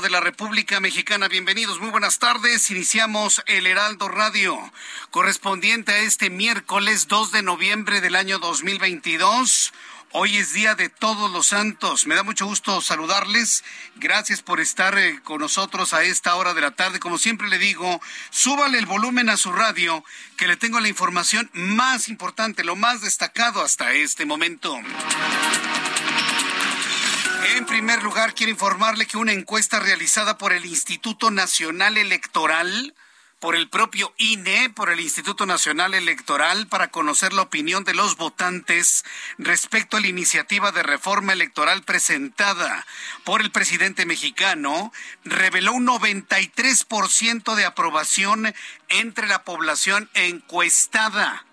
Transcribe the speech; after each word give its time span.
De 0.00 0.10
la 0.10 0.20
República 0.20 0.80
Mexicana. 0.80 1.28
Bienvenidos, 1.28 1.78
muy 1.80 1.90
buenas 1.90 2.18
tardes. 2.18 2.70
Iniciamos 2.70 3.42
el 3.46 3.66
Heraldo 3.66 4.08
Radio, 4.08 4.58
correspondiente 5.10 5.92
a 5.92 5.98
este 5.98 6.30
miércoles 6.30 7.06
2 7.08 7.32
de 7.32 7.42
noviembre 7.42 8.00
del 8.00 8.16
año 8.16 8.38
2022. 8.38 9.72
Hoy 10.12 10.38
es 10.38 10.54
Día 10.54 10.74
de 10.74 10.88
Todos 10.88 11.30
los 11.30 11.48
Santos. 11.48 12.06
Me 12.06 12.14
da 12.14 12.22
mucho 12.22 12.46
gusto 12.46 12.80
saludarles. 12.80 13.62
Gracias 13.96 14.42
por 14.42 14.60
estar 14.60 14.98
eh, 14.98 15.20
con 15.22 15.40
nosotros 15.40 15.92
a 15.92 16.02
esta 16.02 16.34
hora 16.34 16.54
de 16.54 16.62
la 16.62 16.70
tarde. 16.70 16.98
Como 16.98 17.18
siempre 17.18 17.48
le 17.48 17.58
digo, 17.58 18.00
súbale 18.30 18.78
el 18.78 18.86
volumen 18.86 19.28
a 19.28 19.36
su 19.36 19.52
radio, 19.52 20.02
que 20.36 20.46
le 20.46 20.56
tengo 20.56 20.80
la 20.80 20.88
información 20.88 21.50
más 21.52 22.08
importante, 22.08 22.64
lo 22.64 22.74
más 22.74 23.02
destacado 23.02 23.62
hasta 23.62 23.92
este 23.92 24.24
momento. 24.24 24.78
En 27.60 27.66
primer 27.66 28.02
lugar, 28.02 28.32
quiero 28.32 28.52
informarle 28.52 29.04
que 29.04 29.18
una 29.18 29.34
encuesta 29.34 29.80
realizada 29.80 30.38
por 30.38 30.54
el 30.54 30.64
Instituto 30.64 31.30
Nacional 31.30 31.98
Electoral, 31.98 32.94
por 33.38 33.54
el 33.54 33.68
propio 33.68 34.14
INE, 34.16 34.70
por 34.70 34.88
el 34.88 34.98
Instituto 34.98 35.44
Nacional 35.44 35.92
Electoral, 35.92 36.68
para 36.68 36.88
conocer 36.88 37.34
la 37.34 37.42
opinión 37.42 37.84
de 37.84 37.92
los 37.92 38.16
votantes 38.16 39.04
respecto 39.36 39.98
a 39.98 40.00
la 40.00 40.06
iniciativa 40.06 40.72
de 40.72 40.82
reforma 40.82 41.34
electoral 41.34 41.82
presentada 41.82 42.86
por 43.24 43.42
el 43.42 43.50
presidente 43.50 44.06
mexicano, 44.06 44.90
reveló 45.24 45.74
un 45.74 45.86
93% 45.86 47.54
de 47.56 47.66
aprobación 47.66 48.54
entre 48.88 49.26
la 49.26 49.44
población 49.44 50.08
encuestada 50.14 51.44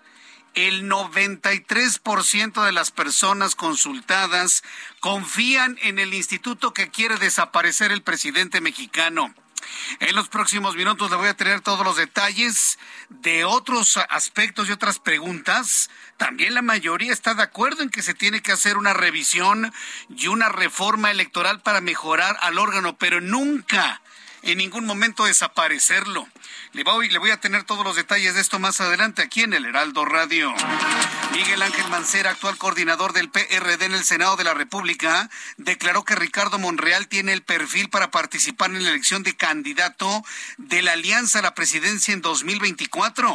el 0.66 0.88
93% 0.88 2.64
de 2.64 2.72
las 2.72 2.90
personas 2.90 3.54
consultadas 3.54 4.64
confían 4.98 5.78
en 5.82 6.00
el 6.00 6.14
instituto 6.14 6.72
que 6.72 6.90
quiere 6.90 7.16
desaparecer 7.16 7.92
el 7.92 8.02
presidente 8.02 8.60
mexicano. 8.60 9.32
En 10.00 10.16
los 10.16 10.28
próximos 10.28 10.74
minutos 10.74 11.10
le 11.10 11.16
voy 11.16 11.28
a 11.28 11.36
tener 11.36 11.60
todos 11.60 11.84
los 11.84 11.96
detalles 11.96 12.78
de 13.08 13.44
otros 13.44 13.98
aspectos 14.08 14.68
y 14.68 14.72
otras 14.72 14.98
preguntas. 14.98 15.90
También 16.16 16.54
la 16.54 16.62
mayoría 16.62 17.12
está 17.12 17.34
de 17.34 17.42
acuerdo 17.42 17.82
en 17.82 17.90
que 17.90 18.02
se 18.02 18.14
tiene 18.14 18.42
que 18.42 18.52
hacer 18.52 18.76
una 18.76 18.94
revisión 18.94 19.72
y 20.08 20.26
una 20.26 20.48
reforma 20.48 21.10
electoral 21.10 21.60
para 21.60 21.80
mejorar 21.80 22.36
al 22.40 22.58
órgano, 22.58 22.96
pero 22.96 23.20
nunca 23.20 24.00
en 24.42 24.58
ningún 24.58 24.86
momento 24.86 25.24
desaparecerlo. 25.24 26.28
Le 26.72 26.84
voy, 26.84 27.08
le 27.08 27.18
voy 27.18 27.30
a 27.30 27.40
tener 27.40 27.64
todos 27.64 27.82
los 27.82 27.96
detalles 27.96 28.34
de 28.34 28.42
esto 28.42 28.58
más 28.58 28.80
adelante 28.80 29.22
aquí 29.22 29.42
en 29.42 29.54
el 29.54 29.64
Heraldo 29.64 30.04
Radio. 30.04 30.52
Miguel 31.32 31.62
Ángel 31.62 31.88
Mancera, 31.88 32.30
actual 32.30 32.58
coordinador 32.58 33.14
del 33.14 33.30
PRD 33.30 33.86
en 33.86 33.94
el 33.94 34.04
Senado 34.04 34.36
de 34.36 34.44
la 34.44 34.52
República, 34.52 35.30
declaró 35.56 36.04
que 36.04 36.14
Ricardo 36.14 36.58
Monreal 36.58 37.08
tiene 37.08 37.32
el 37.32 37.42
perfil 37.42 37.88
para 37.88 38.10
participar 38.10 38.70
en 38.70 38.84
la 38.84 38.90
elección 38.90 39.22
de 39.22 39.34
candidato 39.34 40.22
de 40.58 40.82
la 40.82 40.92
Alianza 40.92 41.38
a 41.38 41.42
la 41.42 41.54
Presidencia 41.54 42.12
en 42.12 42.20
2024. 42.20 43.34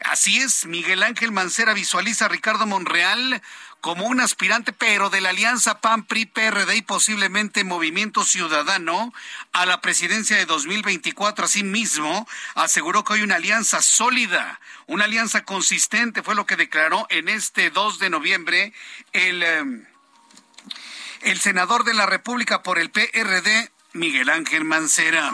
Así 0.00 0.38
es, 0.38 0.66
Miguel 0.66 1.02
Ángel 1.02 1.32
Mancera 1.32 1.74
visualiza 1.74 2.26
a 2.26 2.28
Ricardo 2.28 2.66
Monreal 2.66 3.42
como 3.80 4.06
un 4.06 4.20
aspirante, 4.20 4.72
pero 4.72 5.10
de 5.10 5.20
la 5.20 5.30
alianza 5.30 5.80
PAN-PRI-PRD 5.80 6.76
y 6.76 6.82
posiblemente 6.82 7.64
Movimiento 7.64 8.24
Ciudadano 8.24 9.12
a 9.52 9.66
la 9.66 9.80
presidencia 9.80 10.36
de 10.36 10.46
2024. 10.46 11.44
Asimismo, 11.44 12.26
aseguró 12.54 13.04
que 13.04 13.14
hay 13.14 13.22
una 13.22 13.36
alianza 13.36 13.80
sólida, 13.80 14.60
una 14.86 15.04
alianza 15.04 15.44
consistente, 15.44 16.22
fue 16.22 16.34
lo 16.34 16.46
que 16.46 16.56
declaró 16.56 17.06
en 17.10 17.28
este 17.28 17.70
2 17.70 17.98
de 17.98 18.10
noviembre 18.10 18.72
el, 19.12 19.42
eh, 19.42 19.64
el 21.22 21.40
senador 21.40 21.84
de 21.84 21.94
la 21.94 22.06
República 22.06 22.62
por 22.62 22.78
el 22.78 22.90
PRD, 22.90 23.70
Miguel 23.98 24.30
Ángel 24.30 24.64
Mancera. 24.64 25.30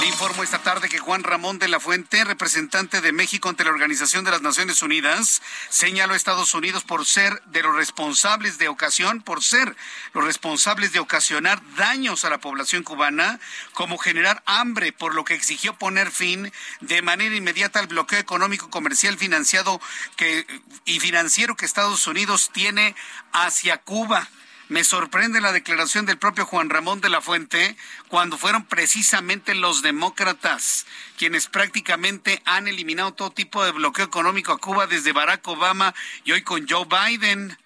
Le 0.00 0.06
informo 0.06 0.42
esta 0.42 0.58
tarde 0.58 0.88
que 0.88 0.98
Juan 0.98 1.24
Ramón 1.24 1.58
de 1.58 1.68
la 1.68 1.80
Fuente, 1.80 2.22
representante 2.24 3.00
de 3.00 3.12
México 3.12 3.48
ante 3.48 3.64
la 3.64 3.70
Organización 3.70 4.24
de 4.24 4.30
las 4.30 4.42
Naciones 4.42 4.82
Unidas, 4.82 5.40
señaló 5.70 6.12
a 6.12 6.16
Estados 6.16 6.52
Unidos 6.52 6.84
por 6.84 7.06
ser 7.06 7.42
de 7.46 7.62
los 7.62 7.74
responsables 7.74 8.58
de 8.58 8.68
ocasión, 8.68 9.22
por 9.22 9.42
ser 9.42 9.74
los 10.12 10.24
responsables 10.24 10.92
de 10.92 11.00
ocasionar 11.00 11.62
daños 11.76 12.24
a 12.24 12.30
la 12.30 12.38
población 12.38 12.82
cubana, 12.82 13.40
como 13.72 13.96
generar 13.96 14.42
hambre, 14.44 14.92
por 14.92 15.14
lo 15.14 15.24
que 15.24 15.34
exigió 15.34 15.74
poner 15.74 16.10
fin 16.10 16.52
de 16.80 17.00
manera 17.00 17.34
inmediata 17.34 17.80
al 17.80 17.86
bloqueo 17.86 18.18
económico, 18.18 18.68
comercial, 18.68 19.16
financiado 19.16 19.80
que, 20.16 20.46
y 20.84 21.00
financiero 21.00 21.56
que 21.56 21.64
Estados 21.64 22.06
Unidos 22.06 22.50
tiene 22.52 22.94
hacia 23.32 23.78
Cuba. 23.78 24.28
Me 24.68 24.82
sorprende 24.82 25.40
la 25.40 25.52
declaración 25.52 26.06
del 26.06 26.18
propio 26.18 26.44
Juan 26.44 26.70
Ramón 26.70 27.00
de 27.00 27.08
la 27.08 27.20
Fuente 27.20 27.76
cuando 28.08 28.36
fueron 28.36 28.64
precisamente 28.64 29.54
los 29.54 29.80
demócratas 29.80 30.86
quienes 31.16 31.46
prácticamente 31.46 32.42
han 32.44 32.66
eliminado 32.66 33.14
todo 33.14 33.30
tipo 33.30 33.64
de 33.64 33.70
bloqueo 33.70 34.04
económico 34.04 34.50
a 34.50 34.58
Cuba 34.58 34.88
desde 34.88 35.12
Barack 35.12 35.46
Obama 35.46 35.94
y 36.24 36.32
hoy 36.32 36.42
con 36.42 36.66
Joe 36.68 36.84
Biden. 36.84 37.56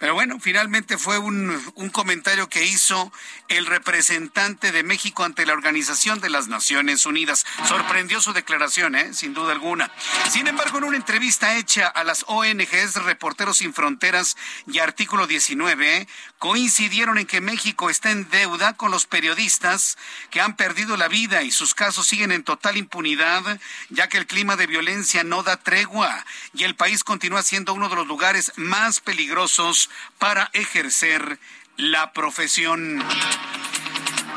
Pero 0.00 0.14
bueno, 0.14 0.40
finalmente 0.40 0.96
fue 0.96 1.18
un, 1.18 1.62
un, 1.74 1.90
comentario 1.90 2.48
que 2.48 2.64
hizo 2.64 3.12
el 3.48 3.66
representante 3.66 4.72
de 4.72 4.82
México 4.82 5.24
ante 5.24 5.44
la 5.44 5.52
Organización 5.52 6.20
de 6.20 6.30
las 6.30 6.48
Naciones 6.48 7.04
Unidas. 7.04 7.44
Sorprendió 7.68 8.22
su 8.22 8.32
declaración, 8.32 8.94
¿eh? 8.94 9.12
sin 9.12 9.34
duda 9.34 9.52
alguna. 9.52 9.92
Sin 10.30 10.46
embargo, 10.46 10.78
en 10.78 10.84
una 10.84 10.96
entrevista 10.96 11.58
hecha 11.58 11.86
a 11.86 12.02
las 12.02 12.24
ONGs 12.28 12.94
Reporteros 13.04 13.58
Sin 13.58 13.74
Fronteras 13.74 14.38
y 14.66 14.78
Artículo 14.78 15.26
19, 15.26 16.08
coincidieron 16.38 17.18
en 17.18 17.26
que 17.26 17.42
México 17.42 17.90
está 17.90 18.10
en 18.10 18.26
deuda 18.30 18.72
con 18.72 18.90
los 18.90 19.06
periodistas 19.06 19.98
que 20.30 20.40
han 20.40 20.56
perdido 20.56 20.96
la 20.96 21.08
vida 21.08 21.42
y 21.42 21.50
sus 21.50 21.74
casos 21.74 22.06
siguen 22.06 22.32
en 22.32 22.42
total 22.42 22.78
impunidad, 22.78 23.60
ya 23.90 24.08
que 24.08 24.16
el 24.16 24.26
clima 24.26 24.56
de 24.56 24.66
violencia 24.66 25.24
no 25.24 25.42
da 25.42 25.58
tregua 25.58 26.24
y 26.54 26.64
el 26.64 26.74
país 26.74 27.04
continúa 27.04 27.42
siendo 27.42 27.74
uno 27.74 27.90
de 27.90 27.96
los 27.96 28.06
lugares 28.06 28.52
más 28.56 29.00
peligrosos 29.00 29.89
para 30.18 30.50
ejercer 30.52 31.38
la 31.76 32.12
profesión. 32.12 33.02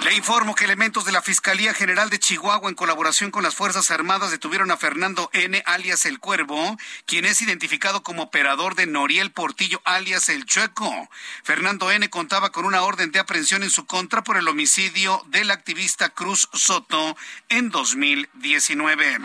Le 0.04 0.16
informo 0.16 0.54
que 0.54 0.66
elementos 0.66 1.06
de 1.06 1.14
la 1.14 1.22
Fiscalía 1.22 1.74
General 1.74 2.10
de 2.10 2.20
Chihuahua, 2.20 2.68
en 2.68 2.76
colaboración 2.76 3.32
con 3.32 3.42
las 3.42 3.56
Fuerzas 3.56 3.90
Armadas, 3.90 4.32
detuvieron 4.32 4.70
a 4.70 4.76
Fernando 4.76 5.30
N., 5.32 5.64
alias 5.66 6.06
El 6.06 6.20
Cuervo, 6.20 6.78
quien 7.06 7.24
es 7.24 7.42
identificado 7.42 8.04
como 8.04 8.24
operador 8.24 8.76
de 8.76 8.86
Noriel 8.86 9.32
Portillo, 9.32 9.82
alias 9.86 10.28
El 10.28 10.46
Chueco. 10.46 11.10
Fernando 11.44 11.90
N. 11.90 12.10
contaba 12.10 12.52
con 12.52 12.66
una 12.66 12.82
orden 12.82 13.14
de 13.14 13.20
aprehensión 13.20 13.64
en 13.64 13.70
su 13.70 13.86
contra 13.86 14.26
por 14.26 14.36
el 14.36 14.50
homicidio 14.50 15.24
del 15.28 15.52
activista 15.52 16.10
Cruz 16.10 16.50
Soto 16.52 17.16
en 17.48 17.70
2019. 17.70 19.20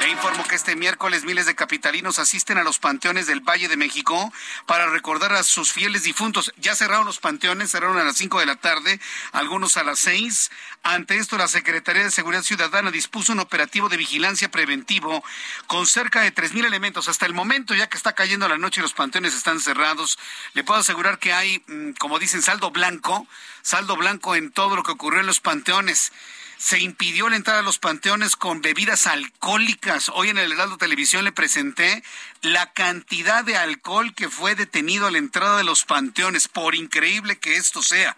Le 0.00 0.10
informo 0.10 0.42
que 0.42 0.56
este 0.56 0.74
miércoles 0.74 1.24
miles 1.24 1.46
de 1.46 1.54
capitalinos 1.54 2.18
asisten 2.18 2.58
a 2.58 2.64
los 2.64 2.80
panteones 2.80 3.28
del 3.28 3.42
Valle 3.42 3.68
de 3.68 3.76
México 3.76 4.32
para 4.66 4.86
recordar 4.86 5.34
a 5.34 5.44
sus 5.44 5.72
fieles 5.72 6.02
difuntos. 6.02 6.52
Ya 6.56 6.74
cerraron 6.74 7.06
los 7.06 7.20
panteones, 7.20 7.70
cerraron 7.70 7.98
a 7.98 8.04
las 8.04 8.16
5 8.16 8.40
de 8.40 8.46
la 8.46 8.56
tarde, 8.56 8.98
algunos 9.30 9.76
a 9.76 9.84
las 9.84 9.99
seis. 10.00 10.50
Ante 10.82 11.16
esto, 11.16 11.36
la 11.36 11.48
Secretaría 11.48 12.04
de 12.04 12.10
Seguridad 12.10 12.42
Ciudadana 12.42 12.90
dispuso 12.90 13.32
un 13.32 13.40
operativo 13.40 13.88
de 13.88 13.96
vigilancia 13.96 14.50
preventivo 14.50 15.22
con 15.66 15.86
cerca 15.86 16.22
de 16.22 16.30
tres 16.30 16.52
mil 16.52 16.64
elementos. 16.64 17.08
Hasta 17.08 17.26
el 17.26 17.34
momento, 17.34 17.74
ya 17.74 17.88
que 17.88 17.96
está 17.96 18.14
cayendo 18.14 18.48
la 18.48 18.58
noche 18.58 18.80
y 18.80 18.82
los 18.82 18.94
panteones 18.94 19.34
están 19.34 19.60
cerrados, 19.60 20.18
le 20.54 20.64
puedo 20.64 20.80
asegurar 20.80 21.18
que 21.18 21.32
hay, 21.32 21.62
mm, 21.66 21.92
como 21.98 22.18
dicen, 22.18 22.42
saldo 22.42 22.70
blanco, 22.70 23.26
saldo 23.62 23.96
blanco 23.96 24.34
en 24.34 24.50
todo 24.50 24.76
lo 24.76 24.82
que 24.82 24.92
ocurrió 24.92 25.20
en 25.20 25.26
los 25.26 25.40
panteones 25.40 26.12
se 26.60 26.78
impidió 26.78 27.30
la 27.30 27.36
entrada 27.36 27.60
a 27.60 27.62
los 27.62 27.78
panteones 27.78 28.36
con 28.36 28.60
bebidas 28.60 29.06
alcohólicas. 29.06 30.10
Hoy 30.10 30.28
en 30.28 30.36
el 30.36 30.52
Heraldo 30.52 30.76
Televisión 30.76 31.24
le 31.24 31.32
presenté 31.32 32.04
la 32.42 32.70
cantidad 32.74 33.42
de 33.42 33.56
alcohol 33.56 34.14
que 34.14 34.28
fue 34.28 34.54
detenido 34.54 35.06
a 35.06 35.10
la 35.10 35.16
entrada 35.16 35.56
de 35.56 35.64
los 35.64 35.86
panteones, 35.86 36.48
por 36.48 36.74
increíble 36.74 37.38
que 37.38 37.56
esto 37.56 37.82
sea. 37.82 38.14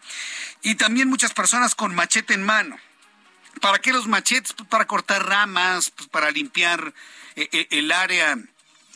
Y 0.61 0.75
también 0.75 1.09
muchas 1.09 1.33
personas 1.33 1.77
con 1.77 1.95
machete 1.95 2.35
en 2.35 2.43
mano. 2.43 2.77
¿Para 3.61 3.79
qué 3.79 3.93
los 3.93 4.09
machetes? 4.09 4.55
Pues 4.55 4.69
para 4.69 4.89
cortar 4.89 5.25
ramas, 5.25 5.93
pues 5.93 6.09
para 6.09 6.33
limpiar 6.33 6.93
eh, 7.37 7.49
eh, 7.53 7.69
el 7.71 7.93
área 7.93 8.37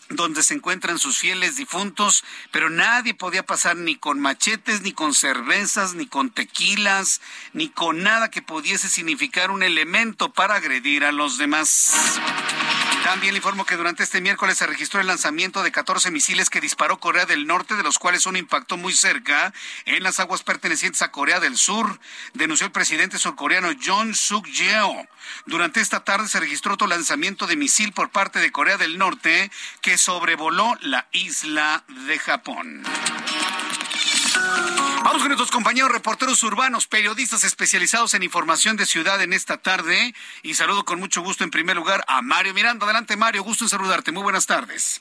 donde 0.08 0.42
se 0.42 0.54
encuentran 0.54 0.98
sus 0.98 1.18
fieles 1.18 1.56
difuntos, 1.56 2.24
pero 2.52 2.70
nadie 2.70 3.14
podía 3.14 3.44
pasar 3.44 3.76
ni 3.76 3.96
con 3.96 4.20
machetes, 4.20 4.82
ni 4.82 4.92
con 4.92 5.14
cervezas, 5.14 5.94
ni 5.94 6.06
con 6.06 6.30
tequilas, 6.30 7.20
ni 7.52 7.68
con 7.68 8.02
nada 8.02 8.30
que 8.30 8.42
pudiese 8.42 8.88
significar 8.88 9.50
un 9.50 9.62
elemento 9.62 10.32
para 10.32 10.56
agredir 10.56 11.04
a 11.04 11.12
los 11.12 11.38
demás. 11.38 11.92
También 13.04 13.34
le 13.34 13.38
informo 13.38 13.64
que 13.64 13.76
durante 13.76 14.02
este 14.02 14.20
miércoles 14.20 14.58
se 14.58 14.66
registró 14.66 15.00
el 15.00 15.06
lanzamiento 15.06 15.62
de 15.62 15.72
14 15.72 16.10
misiles 16.10 16.50
que 16.50 16.60
disparó 16.60 16.98
Corea 16.98 17.26
del 17.26 17.46
Norte, 17.46 17.74
de 17.74 17.82
los 17.82 17.98
cuales 17.98 18.26
uno 18.26 18.38
impactó 18.38 18.76
muy 18.76 18.92
cerca 18.92 19.52
en 19.84 20.02
las 20.02 20.20
aguas 20.20 20.42
pertenecientes 20.42 21.02
a 21.02 21.10
Corea 21.10 21.40
del 21.40 21.56
Sur, 21.56 21.98
denunció 22.34 22.66
el 22.66 22.72
presidente 22.72 23.18
surcoreano 23.18 23.68
John 23.84 24.14
Suk 24.14 24.46
Yeol. 24.46 25.08
Durante 25.46 25.80
esta 25.80 26.04
tarde 26.04 26.28
se 26.28 26.40
registró 26.40 26.74
otro 26.74 26.86
lanzamiento 26.86 27.46
de 27.46 27.56
misil 27.56 27.92
por 27.92 28.10
parte 28.10 28.38
de 28.38 28.52
Corea 28.52 28.76
del 28.76 28.98
Norte 28.98 29.50
que 29.80 29.98
sobrevoló 29.98 30.76
la 30.80 31.06
isla 31.12 31.84
de 32.06 32.18
Japón. 32.18 32.82
Vamos 35.04 35.22
con 35.22 35.28
nuestros 35.28 35.50
compañeros 35.50 35.92
reporteros 35.92 36.42
urbanos, 36.42 36.86
periodistas 36.86 37.44
especializados 37.44 38.14
en 38.14 38.22
información 38.22 38.76
de 38.76 38.86
ciudad 38.86 39.22
en 39.22 39.32
esta 39.32 39.58
tarde. 39.58 40.14
Y 40.42 40.54
saludo 40.54 40.84
con 40.84 40.98
mucho 40.98 41.22
gusto 41.22 41.44
en 41.44 41.50
primer 41.50 41.76
lugar 41.76 42.04
a 42.08 42.22
Mario 42.22 42.54
Miranda. 42.54 42.84
Adelante, 42.84 43.16
Mario, 43.16 43.44
gusto 43.44 43.64
en 43.64 43.70
saludarte. 43.70 44.12
Muy 44.12 44.22
buenas 44.22 44.46
tardes. 44.46 45.00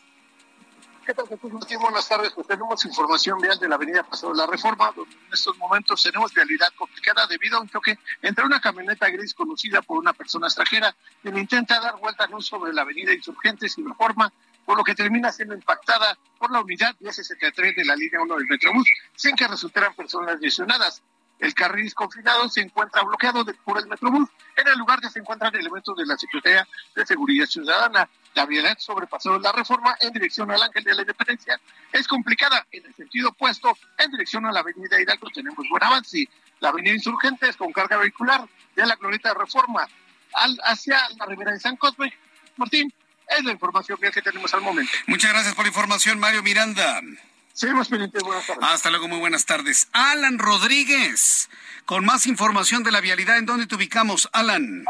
¿Qué 1.05 1.13
tal, 1.13 1.27
Jesús 1.27 1.51
Buenas 1.79 2.09
tardes. 2.09 2.31
Pues 2.33 2.47
tenemos 2.47 2.83
información 2.83 3.39
vial 3.39 3.59
de 3.59 3.69
la 3.69 3.75
avenida 3.75 4.01
Paseo 4.01 4.31
de 4.31 4.37
la 4.37 4.47
Reforma, 4.47 4.91
donde 4.95 5.13
en 5.13 5.33
estos 5.33 5.55
momentos 5.59 6.01
tenemos 6.01 6.33
realidad 6.33 6.69
complicada 6.75 7.27
debido 7.27 7.57
a 7.57 7.61
un 7.61 7.69
choque 7.69 7.99
entre 8.23 8.43
una 8.43 8.59
camioneta 8.59 9.07
gris 9.09 9.35
conducida 9.35 9.83
por 9.83 9.99
una 9.99 10.13
persona 10.13 10.47
extranjera 10.47 10.95
quien 11.21 11.37
intenta 11.37 11.79
dar 11.79 11.99
vuelta 11.99 12.25
no 12.25 12.41
sobre 12.41 12.73
la 12.73 12.81
avenida 12.81 13.13
Insurgentes 13.13 13.77
y 13.77 13.83
Reforma, 13.83 14.33
por 14.65 14.77
lo 14.77 14.83
que 14.83 14.95
termina 14.95 15.31
siendo 15.31 15.53
impactada 15.53 16.17
por 16.39 16.51
la 16.51 16.61
unidad 16.61 16.95
1063 16.99 17.75
de 17.75 17.85
la 17.85 17.95
línea 17.95 18.21
1 18.21 18.35
del 18.35 18.47
Metrobús, 18.47 18.89
sin 19.15 19.35
que 19.35 19.47
resultaran 19.47 19.93
personas 19.93 20.39
lesionadas. 20.39 21.01
El 21.37 21.53
carril 21.53 21.93
confinado 21.93 22.47
se 22.47 22.61
encuentra 22.61 23.03
bloqueado 23.03 23.45
por 23.65 23.77
el 23.77 23.87
Metrobús. 23.87 24.29
En 24.55 24.67
el 24.67 24.77
lugar 24.77 25.01
ya 25.01 25.09
se 25.09 25.19
encuentran 25.19 25.53
elementos 25.53 25.95
de 25.97 26.05
la 26.05 26.17
Secretaría 26.17 26.65
de 26.95 27.05
Seguridad 27.05 27.45
Ciudadana. 27.45 28.09
La 28.33 28.45
vialidad 28.45 28.77
sobrepasó 28.79 29.37
la 29.39 29.51
reforma 29.51 29.97
en 29.99 30.13
dirección 30.13 30.49
al 30.51 30.63
Ángel 30.63 30.83
de 30.83 30.95
la 30.95 31.01
Independencia. 31.01 31.59
Es 31.91 32.07
complicada 32.07 32.65
en 32.71 32.85
el 32.85 32.95
sentido 32.95 33.29
opuesto, 33.29 33.77
en 33.97 34.11
dirección 34.11 34.45
a 34.45 34.51
la 34.51 34.61
Avenida 34.61 34.99
Hidalgo 34.99 35.29
tenemos 35.29 35.65
buen 35.69 35.83
avance. 35.83 36.27
La 36.61 36.69
Avenida 36.69 36.93
Insurgentes 36.93 37.57
con 37.57 37.73
carga 37.73 37.97
vehicular 37.97 38.47
de 38.75 38.85
la 38.85 38.95
Glorieta 38.95 39.29
de 39.29 39.39
Reforma 39.39 39.85
al, 40.33 40.57
hacia 40.63 40.97
la 41.17 41.25
Ribera 41.25 41.51
de 41.51 41.59
San 41.59 41.75
Cosme. 41.75 42.13
Martín, 42.55 42.93
es 43.29 43.43
la 43.43 43.51
información 43.51 43.97
que 43.99 44.21
tenemos 44.21 44.53
al 44.53 44.61
momento. 44.61 44.91
Muchas 45.07 45.31
gracias 45.31 45.55
por 45.55 45.65
la 45.65 45.69
información, 45.69 46.19
Mario 46.19 46.43
Miranda. 46.43 47.01
Seguimos 47.53 47.87
pendientes. 47.87 48.21
Buenas 48.21 48.45
tardes. 48.45 48.63
Hasta 48.63 48.89
luego, 48.89 49.07
muy 49.07 49.19
buenas 49.19 49.45
tardes. 49.45 49.87
Alan 49.93 50.39
Rodríguez, 50.39 51.49
con 51.85 52.03
más 52.03 52.27
información 52.27 52.83
de 52.83 52.91
la 52.91 52.99
vialidad. 52.99 53.37
¿En 53.37 53.45
dónde 53.45 53.65
te 53.65 53.75
ubicamos, 53.75 54.29
Alan? 54.33 54.83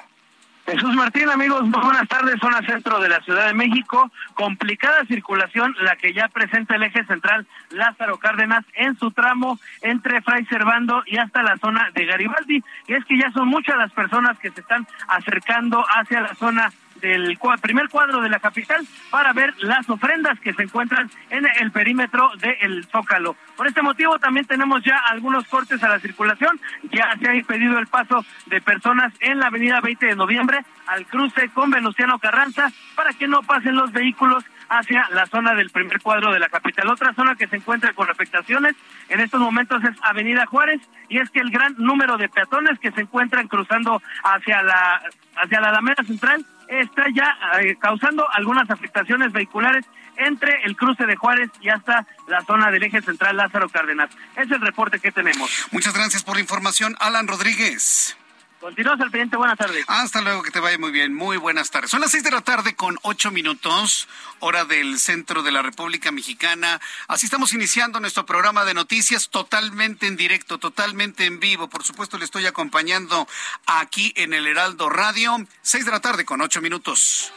Jesús 0.65 0.95
Martín, 0.95 1.29
amigos, 1.29 1.61
muy 1.61 1.79
buenas 1.79 2.07
tardes. 2.07 2.39
Zona 2.41 2.65
centro 2.65 2.99
de 2.99 3.07
la 3.07 3.21
Ciudad 3.21 3.45
de 3.45 3.53
México. 3.53 4.11
Complicada 4.33 5.05
circulación, 5.05 5.75
la 5.81 5.95
que 5.95 6.11
ya 6.11 6.27
presenta 6.27 6.75
el 6.75 6.81
eje 6.81 7.05
central 7.05 7.45
Lázaro 7.69 8.17
Cárdenas 8.17 8.65
en 8.73 8.97
su 8.97 9.11
tramo 9.11 9.59
entre 9.81 10.23
Fray 10.23 10.43
Servando 10.45 11.03
y 11.05 11.17
hasta 11.17 11.43
la 11.43 11.57
zona 11.57 11.91
de 11.93 12.05
Garibaldi. 12.05 12.63
Y 12.87 12.93
es 12.93 13.05
que 13.05 13.15
ya 13.15 13.31
son 13.31 13.47
muchas 13.47 13.77
las 13.77 13.91
personas 13.91 14.39
que 14.39 14.49
se 14.49 14.61
están 14.61 14.87
acercando 15.07 15.85
hacia 15.87 16.21
la 16.21 16.33
zona 16.33 16.73
del 17.05 17.37
primer 17.61 17.89
cuadro 17.89 18.21
de 18.21 18.29
la 18.29 18.39
capital 18.39 18.85
para 19.11 19.33
ver 19.33 19.53
las 19.59 19.87
ofrendas 19.89 20.39
que 20.39 20.53
se 20.53 20.63
encuentran 20.63 21.09
en 21.29 21.45
el 21.59 21.71
perímetro 21.71 22.31
del 22.37 22.85
Zócalo. 22.85 23.35
Por 23.55 23.67
este 23.67 23.81
motivo 23.81 24.17
también 24.19 24.45
tenemos 24.45 24.83
ya 24.83 24.97
algunos 25.09 25.47
cortes 25.47 25.81
a 25.83 25.89
la 25.89 25.99
circulación, 25.99 26.59
ya 26.91 27.15
se 27.19 27.29
ha 27.29 27.35
impedido 27.35 27.77
el 27.77 27.87
paso 27.87 28.25
de 28.47 28.61
personas 28.61 29.13
en 29.19 29.39
la 29.39 29.47
avenida 29.47 29.81
20 29.81 30.05
de 30.05 30.15
noviembre 30.15 30.65
al 30.87 31.05
cruce 31.05 31.49
con 31.49 31.69
Venustiano 31.69 32.19
Carranza 32.19 32.71
para 32.95 33.13
que 33.13 33.27
no 33.27 33.41
pasen 33.43 33.75
los 33.75 33.91
vehículos 33.91 34.43
hacia 34.69 35.07
la 35.11 35.27
zona 35.27 35.53
del 35.53 35.69
primer 35.69 36.01
cuadro 36.01 36.31
de 36.31 36.39
la 36.39 36.49
capital. 36.49 36.89
Otra 36.89 37.13
zona 37.13 37.35
que 37.35 37.47
se 37.47 37.57
encuentra 37.57 37.93
con 37.93 38.09
afectaciones 38.09 38.75
en 39.09 39.19
estos 39.19 39.39
momentos 39.39 39.83
es 39.83 39.95
Avenida 40.01 40.45
Juárez 40.47 40.81
y 41.07 41.19
es 41.19 41.29
que 41.29 41.39
el 41.39 41.51
gran 41.51 41.75
número 41.77 42.17
de 42.17 42.29
peatones 42.29 42.79
que 42.79 42.91
se 42.91 43.01
encuentran 43.01 43.47
cruzando 43.47 44.01
hacia 44.23 44.63
la 44.63 45.01
hacia 45.35 45.59
la 45.59 45.69
Alameda 45.69 46.03
Central 46.03 46.45
está 46.67 47.05
ya 47.13 47.37
eh, 47.61 47.75
causando 47.79 48.25
algunas 48.31 48.69
afectaciones 48.69 49.31
vehiculares 49.31 49.85
entre 50.17 50.63
el 50.63 50.75
cruce 50.75 51.05
de 51.05 51.15
Juárez 51.15 51.49
y 51.61 51.69
hasta 51.69 52.05
la 52.27 52.41
zona 52.45 52.71
del 52.71 52.83
eje 52.83 53.01
central 53.01 53.37
Lázaro 53.37 53.69
Cárdenas. 53.69 54.09
Es 54.35 54.49
el 54.49 54.61
reporte 54.61 54.99
que 54.99 55.11
tenemos. 55.11 55.67
Muchas 55.71 55.93
gracias 55.93 56.23
por 56.23 56.35
la 56.35 56.41
información, 56.41 56.95
Alan 56.99 57.27
Rodríguez. 57.27 58.17
Continuamos 58.59 59.01
al 59.01 59.11
pendiente, 59.11 59.37
buenas 59.37 59.57
tardes. 59.57 59.85
Hasta 59.87 60.21
luego, 60.21 60.41
que 60.41 60.49
te 60.49 60.59
vaya 60.59 60.77
muy 60.77 60.91
bien. 60.91 61.13
Muy 61.13 61.37
buenas 61.37 61.69
tardes. 61.69 61.91
Son 61.91 62.01
las 62.01 62.11
seis 62.11 62.23
de 62.23 62.31
la 62.31 62.41
tarde 62.41 62.75
con 62.75 62.97
ocho 63.03 63.29
minutos, 63.29 64.07
hora 64.39 64.65
del 64.65 64.99
centro 64.99 65.43
de 65.43 65.51
la 65.51 65.61
República 65.61 66.11
Mexicana. 66.11 66.81
Así 67.07 67.25
estamos 67.27 67.53
iniciando 67.53 67.99
nuestro 67.99 68.25
programa 68.25 68.65
de 68.65 68.73
noticias 68.73 69.29
totalmente 69.29 70.07
en 70.07 70.15
directo, 70.15 70.57
totalmente 70.57 71.25
en 71.25 71.39
vivo. 71.39 71.69
Por 71.69 71.83
supuesto, 71.83 72.17
le 72.17 72.25
estoy 72.25 72.45
acompañando 72.47 73.27
aquí 73.67 74.13
en 74.15 74.33
el 74.33 74.47
Heraldo 74.47 74.89
Radio. 74.89 75.37
Seis 75.61 75.85
de 75.85 75.91
la 75.91 75.99
tarde 75.99 76.25
con 76.25 76.41
ocho 76.41 76.61
minutos. 76.61 77.31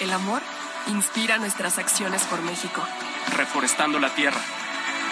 El 0.00 0.12
amor 0.12 0.42
inspira 0.86 1.38
nuestras 1.38 1.78
acciones 1.78 2.22
por 2.22 2.40
México. 2.42 2.86
Reforestando 3.36 3.98
la 3.98 4.14
tierra, 4.14 4.40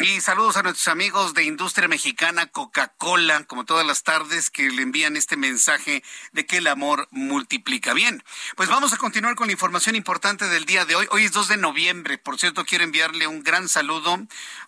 Y 0.00 0.20
saludos 0.20 0.56
a 0.56 0.62
nuestros 0.64 0.88
amigos 0.88 1.34
de 1.34 1.44
Industria 1.44 1.86
Mexicana 1.86 2.46
Coca-Cola, 2.46 3.44
como 3.44 3.64
todas 3.64 3.86
las 3.86 4.02
tardes, 4.02 4.50
que 4.50 4.68
le 4.68 4.82
envían 4.82 5.16
este 5.16 5.36
mensaje 5.36 6.02
de 6.32 6.46
que 6.46 6.56
el 6.56 6.66
amor 6.66 7.06
multiplica. 7.12 7.94
Bien, 7.94 8.24
pues 8.56 8.68
vamos 8.68 8.92
a 8.92 8.96
continuar 8.96 9.36
con 9.36 9.46
la 9.46 9.52
información 9.52 9.94
importante 9.94 10.48
del 10.48 10.64
día 10.64 10.84
de 10.84 10.96
hoy. 10.96 11.06
Hoy 11.12 11.24
es 11.24 11.32
2 11.32 11.46
de 11.46 11.58
noviembre. 11.58 12.18
Por 12.18 12.40
cierto, 12.40 12.64
quiero 12.64 12.82
enviarle 12.82 13.28
un 13.28 13.44
gran 13.44 13.68
saludo, 13.68 14.18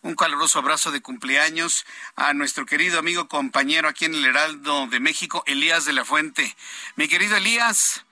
un 0.02 0.14
caluroso 0.14 0.60
abrazo 0.60 0.92
de 0.92 1.02
cumpleaños 1.02 1.86
a 2.14 2.32
nuestro 2.32 2.64
querido 2.64 3.00
amigo 3.00 3.26
compañero 3.26 3.88
aquí 3.88 4.04
en 4.04 4.14
el 4.14 4.26
Heraldo 4.26 4.86
de 4.86 5.00
México, 5.00 5.42
Elías 5.46 5.84
de 5.84 5.92
la 5.92 6.04
Fuente. 6.04 6.56
Mi 6.94 7.08
querido 7.08 7.36
Elías, 7.36 8.06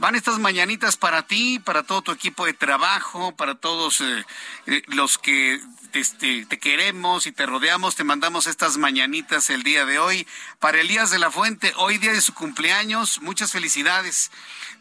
Van 0.00 0.14
estas 0.14 0.38
mañanitas 0.38 0.96
para 0.96 1.26
ti, 1.26 1.58
para 1.58 1.82
todo 1.82 2.02
tu 2.02 2.12
equipo 2.12 2.46
de 2.46 2.52
trabajo, 2.52 3.34
para 3.34 3.56
todos 3.56 4.00
eh, 4.00 4.24
eh, 4.66 4.82
los 4.86 5.18
que 5.18 5.60
este, 5.92 6.46
te 6.46 6.58
queremos 6.58 7.26
y 7.26 7.32
te 7.32 7.46
rodeamos, 7.46 7.96
te 7.96 8.04
mandamos 8.04 8.46
estas 8.46 8.76
mañanitas 8.76 9.50
el 9.50 9.62
día 9.62 9.84
de 9.84 9.98
hoy. 9.98 10.26
Para 10.58 10.80
Elías 10.80 11.10
de 11.10 11.18
la 11.18 11.30
Fuente, 11.30 11.72
hoy 11.76 11.98
día 11.98 12.12
de 12.12 12.20
su 12.20 12.34
cumpleaños, 12.34 13.20
muchas 13.22 13.52
felicidades. 13.52 14.30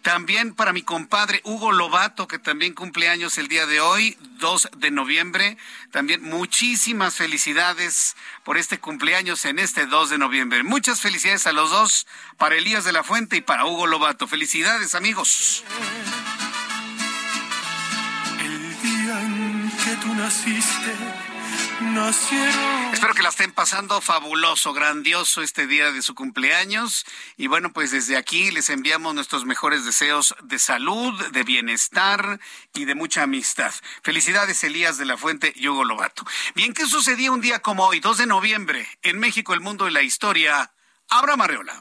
También 0.02 0.54
para 0.54 0.74
mi 0.74 0.84
compadre 0.84 1.42
Hugo 1.44 1.72
Lobato, 1.72 2.28
que 2.28 2.40
también 2.40 2.74
cumple 2.74 3.10
años 3.10 3.38
el 3.38 3.48
día 3.48 3.66
de 3.66 3.80
hoy, 3.80 4.18
2 4.40 4.70
de 4.78 4.92
noviembre. 4.92 5.58
También 5.92 6.24
muchísimas 6.24 7.16
felicidades 7.16 8.16
por 8.44 8.58
este 8.58 8.80
cumpleaños 8.80 9.46
en 9.46 9.60
este 9.60 9.86
2 9.86 10.10
de 10.10 10.18
noviembre. 10.18 10.64
Muchas 10.64 11.02
felicidades 11.02 11.48
a 11.48 11.52
los 11.52 11.72
dos, 11.72 12.08
para 12.38 12.56
Elías 12.56 12.86
de 12.86 12.94
la 12.94 13.04
Fuente 13.04 13.38
y 13.38 13.42
para 13.42 13.66
Hugo 13.66 13.88
Lobato. 13.88 14.28
Felicidades, 14.28 14.96
amigos. 14.96 15.64
Tú 19.96 20.14
naciste 20.14 20.94
Espero 22.92 23.14
que 23.14 23.22
la 23.22 23.30
estén 23.30 23.52
pasando 23.52 24.02
fabuloso, 24.02 24.74
grandioso 24.74 25.42
este 25.42 25.68
día 25.68 25.92
de 25.92 26.02
su 26.02 26.16
cumpleaños. 26.16 27.06
Y 27.38 27.48
bueno, 27.48 27.72
pues 27.72 27.92
desde 27.92 28.18
aquí 28.18 28.52
les 28.52 28.70
enviamos 28.70 29.14
nuestros 29.14 29.46
mejores 29.46 29.86
deseos 29.86 30.36
de 30.44 30.58
salud, 30.58 31.14
de 31.28 31.44
bienestar 31.44 32.40
y 32.74 32.86
de 32.86 32.96
mucha 32.96 33.24
amistad. 33.24 33.74
Felicidades, 34.02 34.64
Elías 34.64 34.98
de 34.98 35.06
la 35.06 35.18
Fuente 35.18 35.54
y 35.56 35.68
Hugo 35.68 35.86
Lobato. 35.86 36.26
Bien, 36.56 36.74
¿qué 36.74 36.86
sucedía 36.86 37.32
un 37.32 37.42
día 37.42 37.60
como 37.60 37.86
hoy, 37.86 38.00
2 38.00 38.18
de 38.18 38.26
noviembre, 38.26 38.88
en 39.04 39.20
México, 39.20 39.54
el 39.54 39.62
mundo 39.62 39.88
y 39.88 39.92
la 39.92 40.02
historia? 40.02 40.72
Abra 41.10 41.36
Marreola. 41.36 41.80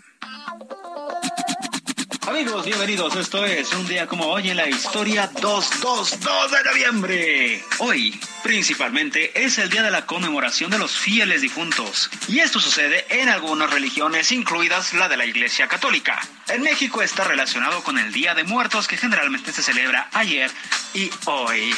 Amigos, 2.26 2.64
bienvenidos. 2.64 3.14
Esto 3.14 3.46
es 3.46 3.72
un 3.72 3.86
día 3.86 4.08
como 4.08 4.26
hoy 4.26 4.50
en 4.50 4.56
la 4.56 4.68
historia 4.68 5.30
222 5.40 6.50
de 6.50 6.64
noviembre. 6.64 7.64
Hoy, 7.78 8.18
principalmente, 8.42 9.44
es 9.44 9.58
el 9.58 9.70
día 9.70 9.84
de 9.84 9.92
la 9.92 10.06
conmemoración 10.06 10.72
de 10.72 10.78
los 10.78 10.90
fieles 10.90 11.40
difuntos. 11.40 12.10
Y 12.26 12.40
esto 12.40 12.58
sucede 12.58 13.06
en 13.10 13.28
algunas 13.28 13.70
religiones, 13.70 14.32
incluidas 14.32 14.92
la 14.92 15.08
de 15.08 15.16
la 15.16 15.24
Iglesia 15.24 15.68
Católica. 15.68 16.20
En 16.48 16.62
México 16.62 17.00
está 17.00 17.22
relacionado 17.22 17.84
con 17.84 17.96
el 17.96 18.12
Día 18.12 18.34
de 18.34 18.42
Muertos 18.42 18.88
que 18.88 18.96
generalmente 18.96 19.52
se 19.52 19.62
celebra 19.62 20.08
ayer 20.12 20.50
y 20.94 21.08
hoy. 21.26 21.72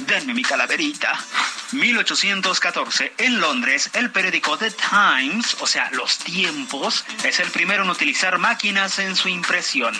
Denme 0.00 0.34
mi 0.34 0.42
calaverita. 0.42 1.18
1814, 1.72 3.14
en 3.18 3.40
Londres, 3.40 3.90
el 3.92 4.10
periódico 4.10 4.56
The 4.56 4.70
Times, 4.70 5.56
o 5.60 5.66
sea, 5.66 5.90
Los 5.92 6.18
Tiempos, 6.18 7.04
es 7.24 7.40
el 7.40 7.50
primero 7.50 7.84
en 7.84 7.90
utilizar 7.90 8.38
máquinas 8.38 8.98
en 8.98 9.16
su 9.16 9.28
impresión. 9.28 9.94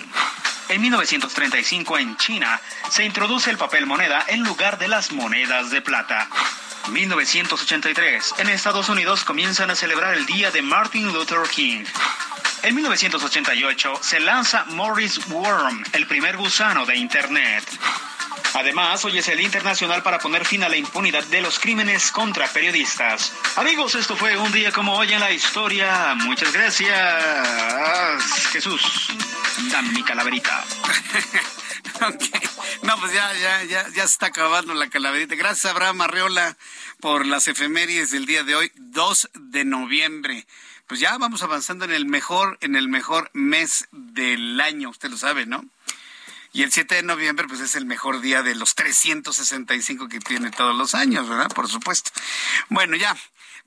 En 0.69 0.81
1935, 0.81 1.97
en 1.97 2.17
China, 2.17 2.59
se 2.89 3.03
introduce 3.03 3.49
el 3.49 3.57
papel 3.57 3.85
moneda 3.85 4.23
en 4.27 4.43
lugar 4.43 4.79
de 4.79 4.87
las 4.87 5.11
monedas 5.11 5.69
de 5.69 5.81
plata. 5.81 6.27
1983, 6.89 8.35
en 8.39 8.49
Estados 8.49 8.89
Unidos 8.89 9.23
comienzan 9.23 9.69
a 9.69 9.75
celebrar 9.75 10.15
el 10.15 10.25
Día 10.25 10.49
de 10.51 10.61
Martin 10.61 11.11
Luther 11.11 11.47
King. 11.49 11.83
En 12.63 12.75
1988 12.75 13.99
se 14.01 14.19
lanza 14.19 14.65
Morris 14.65 15.19
Worm, 15.27 15.83
el 15.93 16.07
primer 16.07 16.37
gusano 16.37 16.85
de 16.85 16.95
Internet. 16.95 17.63
Además, 18.53 19.03
hoy 19.05 19.17
es 19.17 19.27
el 19.27 19.39
internacional 19.41 20.03
para 20.03 20.19
poner 20.19 20.45
fin 20.45 20.63
a 20.63 20.69
la 20.69 20.77
impunidad 20.77 21.23
de 21.25 21.41
los 21.41 21.59
crímenes 21.59 22.11
contra 22.11 22.47
periodistas. 22.47 23.33
Amigos, 23.55 23.95
esto 23.95 24.15
fue 24.15 24.37
un 24.37 24.51
día 24.51 24.71
como 24.71 24.95
hoy 24.95 25.13
en 25.13 25.19
la 25.19 25.31
historia. 25.31 26.15
Muchas 26.15 26.51
gracias. 26.51 26.93
Jesús, 28.51 28.81
dame 29.71 29.91
mi 29.91 30.03
calaverita. 30.03 30.63
No, 32.83 32.97
pues 32.97 33.11
ya, 33.11 33.33
ya, 33.33 33.63
ya, 33.65 33.87
ya 33.89 34.07
se 34.07 34.13
está 34.13 34.27
acabando 34.27 34.73
la 34.73 34.89
calaverita. 34.89 35.35
Gracias, 35.35 35.65
Abraham 35.65 36.01
Arreola, 36.01 36.57
por 36.99 37.25
las 37.25 37.47
efemérides 37.47 38.11
del 38.11 38.25
día 38.25 38.43
de 38.43 38.55
hoy, 38.55 38.71
2 38.75 39.31
de 39.33 39.65
noviembre. 39.65 40.47
Pues 40.87 40.99
ya 40.99 41.17
vamos 41.17 41.43
avanzando 41.43 41.85
en 41.85 41.91
el 41.91 42.05
mejor, 42.05 42.57
en 42.61 42.75
el 42.75 42.87
mejor 42.87 43.29
mes 43.33 43.87
del 43.91 44.59
año, 44.61 44.89
usted 44.89 45.09
lo 45.09 45.17
sabe, 45.17 45.45
¿no? 45.45 45.63
Y 46.51 46.63
el 46.63 46.71
7 46.71 46.95
de 46.95 47.03
noviembre, 47.03 47.47
pues 47.47 47.59
es 47.59 47.75
el 47.75 47.85
mejor 47.85 48.21
día 48.21 48.41
de 48.41 48.55
los 48.55 48.73
365 48.75 50.07
que 50.07 50.19
tiene 50.19 50.49
todos 50.49 50.75
los 50.75 50.95
años, 50.95 51.29
¿verdad? 51.29 51.49
Por 51.49 51.67
supuesto. 51.67 52.11
Bueno, 52.69 52.95
ya. 52.95 53.15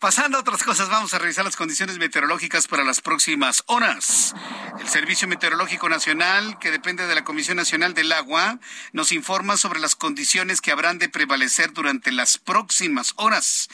Pasando 0.03 0.37
a 0.37 0.41
otras 0.41 0.65
cosas, 0.65 0.89
vamos 0.89 1.15
a 1.15 1.21
revisar 1.21 1.45
las 1.45 1.55
condiciones 1.55 1.99
meteorológicas 1.99 2.67
para 2.67 2.83
las 2.83 3.01
próximas 3.01 3.63
horas. 3.67 4.35
El 4.81 4.89
Servicio 4.89 5.29
Meteorológico 5.29 5.89
Nacional, 5.89 6.59
que 6.59 6.73
depende 6.73 7.07
de 7.07 7.15
la 7.15 7.23
Comisión 7.23 7.57
Nacional 7.57 7.95
del 7.95 8.11
Agua, 8.11 8.59
nos 8.93 9.13
informa 9.13 9.57
sobre 9.57 9.79
las 9.79 9.95
condiciones 9.95 10.61
que 10.61 10.73
habrán 10.73 10.99
de 10.99 11.09
prevalecer 11.09 11.73
durante 11.73 12.11
las 12.11 12.37
próximas 12.37 13.13
horas. 13.15 13.69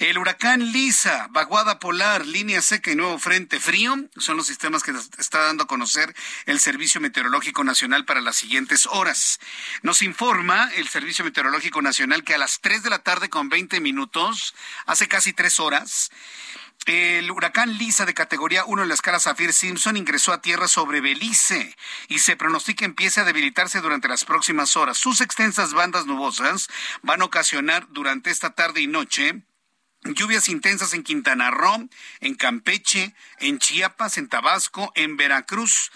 El 0.00 0.16
huracán 0.16 0.72
Lisa, 0.72 1.28
vaguada 1.30 1.78
polar, 1.78 2.24
línea 2.24 2.62
seca 2.62 2.90
y 2.90 2.94
nuevo 2.94 3.18
frente 3.18 3.60
frío 3.60 3.94
son 4.16 4.38
los 4.38 4.46
sistemas 4.46 4.82
que 4.82 4.92
está 5.18 5.40
dando 5.40 5.64
a 5.64 5.66
conocer 5.66 6.16
el 6.46 6.58
Servicio 6.58 7.02
Meteorológico 7.02 7.64
Nacional 7.64 8.06
para 8.06 8.22
las 8.22 8.36
siguientes 8.36 8.86
horas. 8.86 9.40
Nos 9.82 10.00
informa 10.00 10.70
el 10.76 10.88
Servicio 10.88 11.22
Meteorológico 11.22 11.82
Nacional 11.82 12.24
que 12.24 12.34
a 12.34 12.38
las 12.38 12.62
3 12.62 12.82
de 12.82 12.88
la 12.88 13.00
tarde 13.00 13.28
con 13.28 13.50
20 13.50 13.78
minutos, 13.80 14.54
hace 14.86 15.06
casi 15.06 15.34
tres 15.34 15.60
horas, 15.60 16.10
el 16.86 17.30
huracán 17.30 17.76
Lisa 17.76 18.06
de 18.06 18.14
categoría 18.14 18.64
1 18.64 18.82
en 18.82 18.88
la 18.88 18.94
escala 18.94 19.20
Zafir 19.20 19.52
Simpson 19.52 19.98
ingresó 19.98 20.32
a 20.32 20.40
tierra 20.40 20.66
sobre 20.66 21.02
Belice 21.02 21.76
y 22.08 22.20
se 22.20 22.36
pronostica 22.36 22.86
empiece 22.86 23.20
a 23.20 23.24
debilitarse 23.24 23.82
durante 23.82 24.08
las 24.08 24.24
próximas 24.24 24.78
horas. 24.78 24.96
Sus 24.96 25.20
extensas 25.20 25.74
bandas 25.74 26.06
nubosas 26.06 26.68
van 27.02 27.20
a 27.20 27.26
ocasionar 27.26 27.86
durante 27.90 28.30
esta 28.30 28.54
tarde 28.54 28.80
y 28.80 28.86
noche 28.86 29.42
Lluvias 30.02 30.48
intensas 30.48 30.94
en 30.94 31.02
Quintana 31.02 31.50
Roo, 31.50 31.86
en 32.20 32.34
Campeche, 32.34 33.14
en 33.38 33.58
Chiapas, 33.58 34.16
en 34.16 34.30
Tabasco, 34.30 34.90
en 34.94 35.18
Veracruz, 35.18 35.92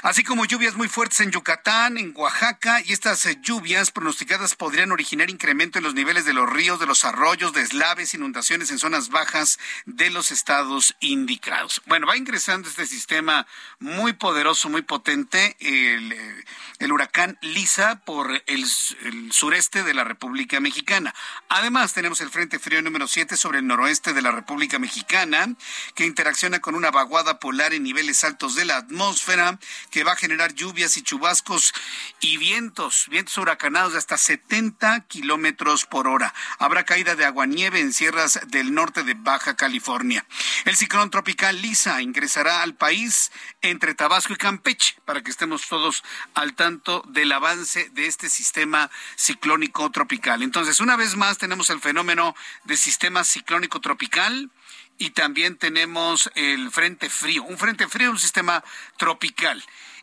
así 0.00 0.24
como 0.24 0.46
lluvias 0.46 0.76
muy 0.76 0.88
fuertes 0.88 1.20
en 1.20 1.30
Yucatán, 1.30 1.98
en 1.98 2.14
Oaxaca, 2.16 2.80
y 2.80 2.94
estas 2.94 3.26
eh, 3.26 3.38
lluvias 3.42 3.90
pronosticadas 3.90 4.54
podrían 4.54 4.92
originar 4.92 5.28
incremento 5.28 5.76
en 5.76 5.84
los 5.84 5.92
niveles 5.92 6.24
de 6.24 6.32
los 6.32 6.48
ríos, 6.48 6.80
de 6.80 6.86
los 6.86 7.04
arroyos, 7.04 7.52
deslaves, 7.52 8.14
inundaciones 8.14 8.70
en 8.70 8.78
zonas 8.78 9.10
bajas 9.10 9.58
de 9.84 10.08
los 10.08 10.30
estados 10.30 10.96
indicados. 11.00 11.82
Bueno, 11.84 12.06
va 12.06 12.16
ingresando 12.16 12.70
este 12.70 12.86
sistema 12.86 13.46
muy 13.78 14.14
poderoso, 14.14 14.70
muy 14.70 14.82
potente, 14.82 15.54
el, 15.60 16.12
eh, 16.12 16.44
huracán 16.90 17.38
Lisa 17.42 18.00
por 18.04 18.30
el, 18.46 18.64
el 19.02 19.32
sureste 19.32 19.82
de 19.82 19.94
la 19.94 20.04
República 20.04 20.60
Mexicana. 20.60 21.14
Además, 21.50 21.92
tenemos 21.92 22.22
el 22.22 22.30
Frente 22.30 22.58
Frío 22.58 22.80
número 22.80 23.06
7 23.06 23.33
sobre 23.36 23.58
el 23.58 23.66
noroeste 23.66 24.12
de 24.12 24.22
la 24.22 24.30
República 24.30 24.78
Mexicana, 24.78 25.54
que 25.94 26.06
interacciona 26.06 26.60
con 26.60 26.74
una 26.74 26.90
vaguada 26.90 27.38
polar 27.38 27.74
en 27.74 27.82
niveles 27.82 28.24
altos 28.24 28.54
de 28.54 28.64
la 28.64 28.76
atmósfera, 28.76 29.58
que 29.90 30.04
va 30.04 30.12
a 30.12 30.16
generar 30.16 30.54
lluvias 30.54 30.96
y 30.96 31.02
chubascos 31.02 31.72
y 32.20 32.36
vientos, 32.36 33.06
vientos 33.08 33.36
huracanados 33.38 33.92
de 33.92 33.98
hasta 33.98 34.16
70 34.16 35.00
kilómetros 35.06 35.86
por 35.86 36.08
hora. 36.08 36.34
Habrá 36.58 36.84
caída 36.84 37.14
de 37.16 37.24
agua-nieve 37.24 37.80
en 37.80 37.92
sierras 37.92 38.40
del 38.48 38.74
norte 38.74 39.02
de 39.02 39.14
Baja 39.14 39.56
California. 39.56 40.24
El 40.64 40.76
ciclón 40.76 41.10
tropical 41.10 41.60
Lisa 41.60 42.00
ingresará 42.02 42.62
al 42.62 42.74
país 42.74 43.32
entre 43.62 43.94
Tabasco 43.94 44.32
y 44.32 44.36
Campeche, 44.36 44.96
para 45.04 45.22
que 45.22 45.30
estemos 45.30 45.66
todos 45.68 46.02
al 46.34 46.54
tanto 46.54 47.02
del 47.08 47.32
avance 47.32 47.90
de 47.92 48.06
este 48.06 48.28
sistema 48.28 48.90
ciclónico 49.16 49.90
tropical. 49.90 50.42
Entonces, 50.42 50.80
una 50.80 50.96
vez 50.96 51.16
más, 51.16 51.38
tenemos 51.38 51.70
el 51.70 51.80
fenómeno 51.80 52.34
de 52.64 52.76
sistemas 52.76 53.23
ciclónico 53.24 53.80
tropical 53.80 54.50
y 54.98 55.10
también 55.10 55.56
tenemos 55.56 56.30
el 56.34 56.70
frente 56.70 57.10
frío. 57.10 57.42
Un 57.42 57.58
frente 57.58 57.88
frío, 57.88 58.10
un 58.10 58.18
sistema 58.18 58.62
tropical. 58.98 59.62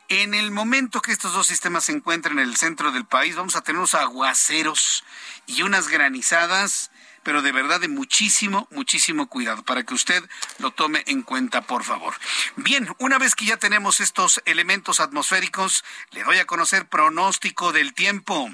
En 0.10 0.34
el 0.34 0.52
momento 0.52 1.02
que 1.02 1.14
estos 1.14 1.32
dos 1.32 1.48
sistemas 1.48 1.86
se 1.86 1.94
encuentren 1.94 2.38
en 2.38 2.50
el 2.50 2.58
centro 2.58 2.92
del 2.92 3.06
país, 3.06 3.38
vamos 3.38 3.56
a 3.56 3.62
tener 3.62 3.78
unos 3.78 3.96
aguaceros 3.96 5.06
y 5.48 5.62
unas 5.62 5.88
granizadas, 5.88 6.92
pero 7.24 7.42
de 7.42 7.54
verdad 7.54 7.80
de 7.80 7.88
muchísimo, 7.88 8.68
muchísimo 8.72 9.28
cuidado, 9.28 9.64
para 9.64 9.84
que 9.84 9.94
usted 9.94 10.22
lo 10.58 10.72
tome 10.72 11.04
en 11.08 11.22
cuenta, 11.22 11.62
por 11.62 11.86
favor. 11.86 12.14
Bien, 12.58 12.94
una 13.00 13.20
vez 13.20 13.36
que 13.36 13.46
ya 13.46 13.56
tenemos 13.56 14.02
estos 14.02 14.42
elementos 14.44 15.00
atmosféricos, 15.00 15.86
le 16.12 16.24
doy 16.24 16.40
a 16.40 16.46
conocer 16.46 16.90
pronóstico 16.90 17.72
del 17.72 17.94
tiempo 17.94 18.52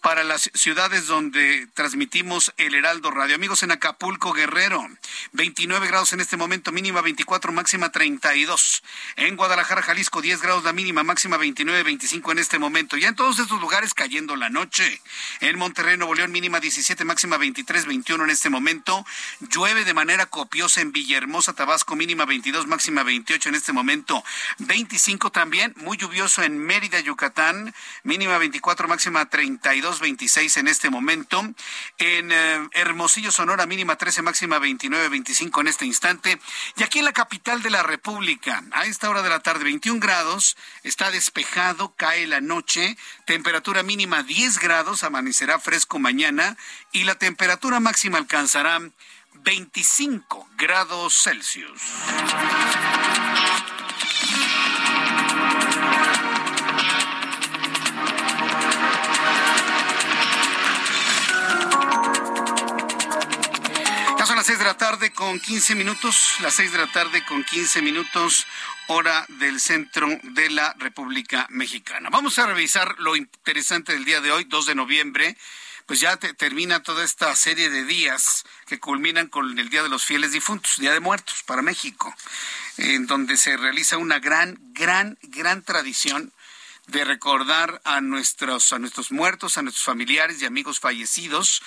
para 0.00 0.24
las 0.24 0.50
ciudades 0.52 1.06
donde 1.06 1.68
transmitimos 1.74 2.52
el 2.56 2.74
Heraldo 2.74 3.10
Radio. 3.10 3.36
Amigos 3.36 3.62
en 3.62 3.70
Acapulco, 3.70 4.32
Guerrero, 4.32 4.86
29 5.32 5.86
grados 5.86 6.12
en 6.12 6.20
este 6.20 6.36
momento, 6.36 6.72
mínima 6.72 7.00
24, 7.00 7.52
máxima 7.52 7.90
32. 7.90 8.82
En 9.16 9.36
Guadalajara, 9.36 9.82
Jalisco, 9.82 10.20
10 10.20 10.42
grados 10.42 10.64
la 10.64 10.72
mínima, 10.72 11.02
máxima 11.02 11.36
29, 11.36 11.84
25 11.84 12.32
en 12.32 12.38
este 12.38 12.58
momento. 12.58 12.96
Ya 12.96 13.08
en 13.08 13.16
todos 13.16 13.38
estos 13.38 13.60
lugares 13.60 13.94
cayendo 13.94 14.36
la 14.36 14.50
noche. 14.50 15.00
En 15.40 15.56
Monterrey, 15.58 15.96
Nuevo 15.96 16.14
León, 16.14 16.32
mínima 16.32 16.60
17, 16.60 17.04
máxima 17.04 17.38
23, 17.38 17.86
21 17.86 18.24
en 18.24 18.30
este 18.30 18.50
momento. 18.50 19.06
Llueve 19.40 19.84
de 19.84 19.94
manera 19.94 20.26
copiosa 20.26 20.80
en 20.80 20.92
Villahermosa, 20.92 21.54
Tabasco, 21.54 21.96
mínima 21.96 22.24
22, 22.24 22.66
máxima 22.66 23.02
20 23.02 23.12
28 23.22 23.48
en 23.50 23.54
este 23.54 23.72
momento 23.72 24.24
25 24.58 25.30
también, 25.30 25.74
muy 25.76 25.96
lluvioso 25.96 26.42
en 26.42 26.58
Mérida, 26.58 26.98
Yucatán, 27.00 27.74
mínima 28.04 28.38
24, 28.38 28.88
máxima 28.88 29.26
32, 29.26 29.51
26 30.00 30.56
en 30.56 30.68
este 30.68 30.90
momento. 30.90 31.40
En 31.98 32.32
eh, 32.32 32.68
Hermosillo, 32.72 33.32
Sonora, 33.32 33.66
mínima 33.66 33.96
13, 33.96 34.22
máxima 34.22 34.58
29, 34.58 35.08
25 35.08 35.60
en 35.60 35.68
este 35.68 35.86
instante. 35.86 36.40
Y 36.76 36.82
aquí 36.82 37.00
en 37.00 37.04
la 37.04 37.12
capital 37.12 37.62
de 37.62 37.70
la 37.70 37.82
República, 37.82 38.62
a 38.72 38.84
esta 38.86 39.10
hora 39.10 39.22
de 39.22 39.28
la 39.28 39.40
tarde, 39.40 39.64
21 39.64 40.00
grados, 40.00 40.56
está 40.82 41.10
despejado, 41.10 41.94
cae 41.96 42.26
la 42.26 42.40
noche, 42.40 42.96
temperatura 43.26 43.82
mínima 43.82 44.22
10 44.22 44.58
grados, 44.58 45.04
amanecerá 45.04 45.58
fresco 45.58 45.98
mañana 45.98 46.56
y 46.92 47.04
la 47.04 47.14
temperatura 47.16 47.80
máxima 47.80 48.18
alcanzará 48.18 48.80
25 49.34 50.48
grados 50.56 51.22
Celsius. 51.22 51.80
Las 64.42 64.48
6 64.48 64.58
de 64.58 64.64
la 64.64 64.76
tarde 64.76 65.12
con 65.12 65.38
15 65.38 65.76
minutos, 65.76 66.34
las 66.40 66.54
6 66.54 66.72
de 66.72 66.78
la 66.78 66.88
tarde 66.88 67.24
con 67.24 67.44
15 67.44 67.80
minutos, 67.80 68.44
hora 68.88 69.24
del 69.28 69.60
centro 69.60 70.08
de 70.24 70.50
la 70.50 70.74
República 70.80 71.46
Mexicana. 71.48 72.08
Vamos 72.10 72.40
a 72.40 72.46
revisar 72.46 72.98
lo 72.98 73.14
interesante 73.14 73.92
del 73.92 74.04
día 74.04 74.20
de 74.20 74.32
hoy, 74.32 74.42
2 74.42 74.66
de 74.66 74.74
noviembre 74.74 75.36
pues 75.86 76.00
ya 76.00 76.16
termina 76.16 76.82
toda 76.82 77.04
esta 77.04 77.36
serie 77.36 77.70
de 77.70 77.84
días 77.84 78.44
que 78.66 78.80
culminan 78.80 79.28
con 79.28 79.56
el 79.58 79.68
Día 79.68 79.84
de 79.84 79.88
los 79.88 80.04
Fieles 80.04 80.32
Difuntos, 80.32 80.78
Día 80.78 80.92
de 80.92 81.00
Muertos 81.00 81.44
para 81.44 81.62
México, 81.62 82.12
en 82.78 83.06
donde 83.06 83.36
se 83.36 83.56
realiza 83.56 83.96
una 83.96 84.18
gran, 84.18 84.58
gran, 84.72 85.18
gran 85.22 85.62
tradición 85.62 86.32
de 86.88 87.04
recordar 87.04 87.80
a 87.84 88.00
nuestros, 88.00 88.72
a 88.72 88.80
nuestros 88.80 89.12
muertos, 89.12 89.56
a 89.56 89.62
nuestros 89.62 89.84
familiares 89.84 90.42
y 90.42 90.46
amigos 90.46 90.80
fallecidos, 90.80 91.62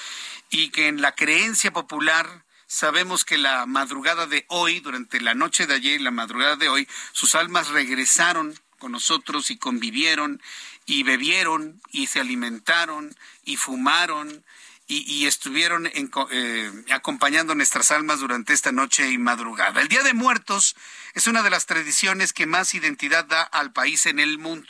y 0.49 0.71
que 0.71 0.87
en 0.87 1.01
la 1.01 1.13
creencia 1.13 1.71
popular 1.71 2.43
sabemos 2.67 3.25
que 3.25 3.37
la 3.37 3.65
madrugada 3.65 4.27
de 4.27 4.45
hoy, 4.49 4.79
durante 4.79 5.21
la 5.21 5.33
noche 5.33 5.67
de 5.67 5.75
ayer 5.75 5.99
y 5.99 6.03
la 6.03 6.11
madrugada 6.11 6.55
de 6.55 6.69
hoy, 6.69 6.87
sus 7.11 7.35
almas 7.35 7.69
regresaron 7.69 8.59
con 8.79 8.91
nosotros 8.91 9.51
y 9.51 9.57
convivieron 9.57 10.41
y 10.85 11.03
bebieron 11.03 11.81
y 11.91 12.07
se 12.07 12.19
alimentaron 12.19 13.15
y 13.43 13.57
fumaron 13.57 14.43
y, 14.87 15.25
estuvieron 15.25 15.89
eh, 15.91 16.71
acompañando 16.91 17.55
nuestras 17.55 17.89
almas 17.89 18.19
durante 18.19 18.53
esta 18.53 18.71
noche 18.71 19.09
y 19.09 19.17
madrugada. 19.17 19.81
El 19.81 19.87
Día 19.87 20.03
de 20.03 20.13
Muertos 20.13 20.75
es 21.15 21.25
una 21.25 21.41
de 21.41 21.49
las 21.49 21.65
tradiciones 21.65 22.33
que 22.33 22.45
más 22.45 22.75
identidad 22.75 23.25
da 23.25 23.41
al 23.41 23.73
país 23.73 24.05
en 24.05 24.19
el 24.19 24.37
mundo. 24.37 24.69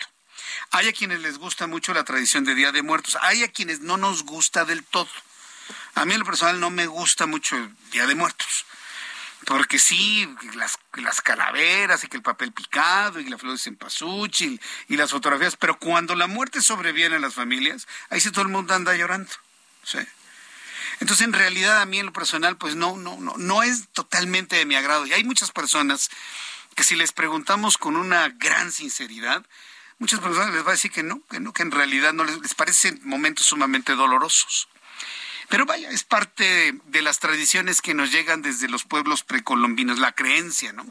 Hay 0.72 0.88
a 0.88 0.94
quienes 0.94 1.20
les 1.20 1.38
gusta 1.38 1.68
mucho 1.68 1.94
la 1.94 2.06
tradición 2.06 2.46
de 2.46 2.56
Día 2.56 2.72
de 2.72 2.82
Muertos, 2.82 3.18
hay 3.22 3.44
a 3.44 3.52
quienes 3.52 3.82
no 3.82 3.98
nos 3.98 4.24
gusta 4.24 4.64
del 4.64 4.86
todo. 4.86 5.10
A 5.96 6.06
mí 6.06 6.14
en 6.14 6.20
lo 6.20 6.25
personal 6.25 6.60
no 6.60 6.70
me 6.70 6.88
gusta 6.88 7.25
mucho 7.25 7.58
el 7.58 7.75
Día 7.92 8.06
de 8.06 8.16
Muertos 8.16 8.66
porque 9.46 9.78
sí, 9.78 10.28
las, 10.56 10.80
las 10.94 11.22
calaveras 11.22 12.04
y 12.04 12.08
que 12.08 12.18
el 12.18 12.24
papel 12.24 12.52
picado 12.52 13.20
y 13.20 13.30
la 13.30 13.38
flor 13.38 13.54
de 13.54 13.60
cempasúchil 13.60 14.60
y 14.88 14.98
las 14.98 15.12
fotografías, 15.12 15.56
pero 15.56 15.78
cuando 15.78 16.16
la 16.16 16.28
muerte 16.28 16.62
sobreviene 16.62 17.18
a 17.18 17.20
las 17.20 17.36
familias, 17.36 17.88
ahí 18.10 18.20
sí 18.20 18.32
todo 18.32 18.42
el 18.42 18.48
mundo 18.48 18.74
anda 18.74 18.96
llorando. 18.96 19.30
Entonces, 21.00 21.25
en 21.25 21.34
realidad, 21.34 21.82
a 21.82 21.86
mí 21.86 22.00
en 22.00 22.08
lo 22.08 22.14
personal, 22.14 22.58
pues 22.58 22.75
no, 22.75 22.98
no, 22.98 23.18
no, 23.20 23.36
no 23.38 23.62
es 23.62 23.88
totalmente 23.90 24.56
de 24.56 24.66
mi 24.66 24.75
agrado. 24.75 25.06
Y 25.06 25.14
hay 25.14 25.24
muchas 25.24 25.52
personas 25.52 26.10
que 26.74 26.84
si 26.84 26.96
les 26.96 27.12
preguntamos 27.12 27.78
con 27.78 27.98
una 27.98 28.30
gran 28.30 28.72
sinceridad, 28.72 29.46
muchas 30.00 30.22
personas 30.22 30.54
les 30.54 30.64
va 30.64 30.70
a 30.70 30.72
decir 30.72 30.92
que 30.92 31.04
no, 31.04 31.22
que 31.30 31.40
no, 31.40 31.54
que 31.54 31.62
en 31.62 31.72
realidad 31.72 32.14
no 32.14 32.24
les, 32.24 32.40
les 32.40 32.56
parecen 32.56 33.00
momentos 33.04 33.46
sumamente 33.46 33.94
dolorosos. 33.94 34.70
Pero 35.50 35.66
vaya, 35.66 35.90
es 35.90 36.04
parte 36.04 36.80
de 36.86 37.02
las 37.02 37.20
tradiciones 37.20 37.82
que 37.82 37.94
nos 37.94 38.12
llegan 38.12 38.42
desde 38.42 38.68
los 38.68 38.84
pueblos 38.84 39.24
precolombinos, 39.24 40.00
la 40.00 40.12
creencia, 40.12 40.74
¿no? 40.74 40.86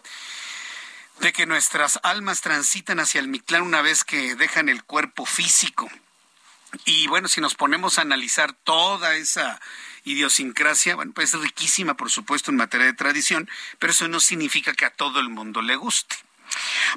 De 1.21 1.33
que 1.33 1.47
nuestras 1.47 1.99
almas 2.03 2.41
transitan 2.41 3.01
hacia 3.01 3.21
el 3.21 3.29
Mictlán 3.29 3.63
una 3.63 3.83
vez 3.83 4.05
que 4.05 4.35
dejan 4.35 4.69
el 4.69 4.85
cuerpo 4.85 5.27
físico. 5.27 5.91
Y 6.85 7.07
bueno, 7.07 7.29
si 7.29 7.41
nos 7.41 7.55
ponemos 7.55 7.99
a 7.99 8.03
analizar 8.03 8.53
toda 8.53 9.15
esa 9.17 9.61
idiosincrasia, 10.05 10.97
bueno, 10.97 11.13
pues 11.15 11.35
es 11.35 11.41
riquísima, 11.41 11.97
por 11.97 12.11
supuesto, 12.11 12.51
en 12.51 12.57
materia 12.57 12.87
de 12.87 12.93
tradición, 12.95 13.49
pero 13.79 13.93
eso 13.93 14.09
no 14.09 14.21
significa 14.21 14.75
que 14.75 14.85
a 14.85 14.91
todo 14.91 15.21
el 15.21 15.29
mundo 15.29 15.63
le 15.63 15.77
guste. 15.77 16.17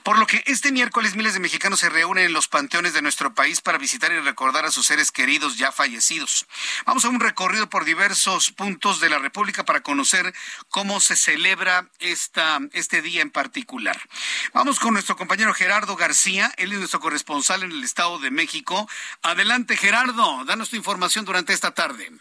Por 0.04 0.18
lo 0.20 0.28
que 0.28 0.44
este 0.46 0.72
miércoles 0.72 1.16
miles 1.16 1.34
de 1.34 1.40
mexicanos 1.40 1.80
se 1.80 1.90
reúnen 1.90 2.26
en 2.26 2.34
los 2.34 2.48
panteones 2.48 2.94
de 2.94 3.02
nuestro 3.02 3.34
país 3.34 3.62
para 3.62 3.78
visitar 3.78 4.12
y 4.12 4.20
recordar 4.20 4.66
a 4.66 4.72
sus 4.72 4.86
seres 4.86 5.12
queridos 5.12 5.58
ya 5.58 5.72
fallecidos. 5.72 6.46
Vamos 6.86 7.06
a 7.06 7.10
un 7.10 7.20
recorrido 7.20 7.70
por 7.70 7.86
diversos 7.86 8.52
puntos 8.52 9.00
de 9.00 9.10
la 9.10 9.20
República 9.20 9.66
para 9.66 9.82
conocer 9.82 10.34
cómo 10.70 11.00
se 11.00 11.16
celebra 11.16 11.90
esta, 12.00 12.60
este 12.74 13.02
día 13.02 13.22
en 13.22 13.32
particular. 13.32 14.00
Vamos 14.54 14.80
con 14.80 14.94
nuestro 14.94 15.16
compañero 15.18 15.54
Gerardo 15.54 15.96
García, 15.96 16.54
él 16.58 16.72
es 16.72 16.80
nuestro 16.80 17.00
corresponsal 17.00 17.64
en 17.64 17.72
el 17.72 17.84
Estado 17.84 18.20
de 18.20 18.32
México. 18.32 18.90
Adelante 19.22 19.78
Gerardo, 19.78 20.44
danos 20.46 20.70
tu 20.70 20.76
información 20.76 21.26
durante 21.26 21.54
esta 21.54 21.72
tarde. 21.72 22.12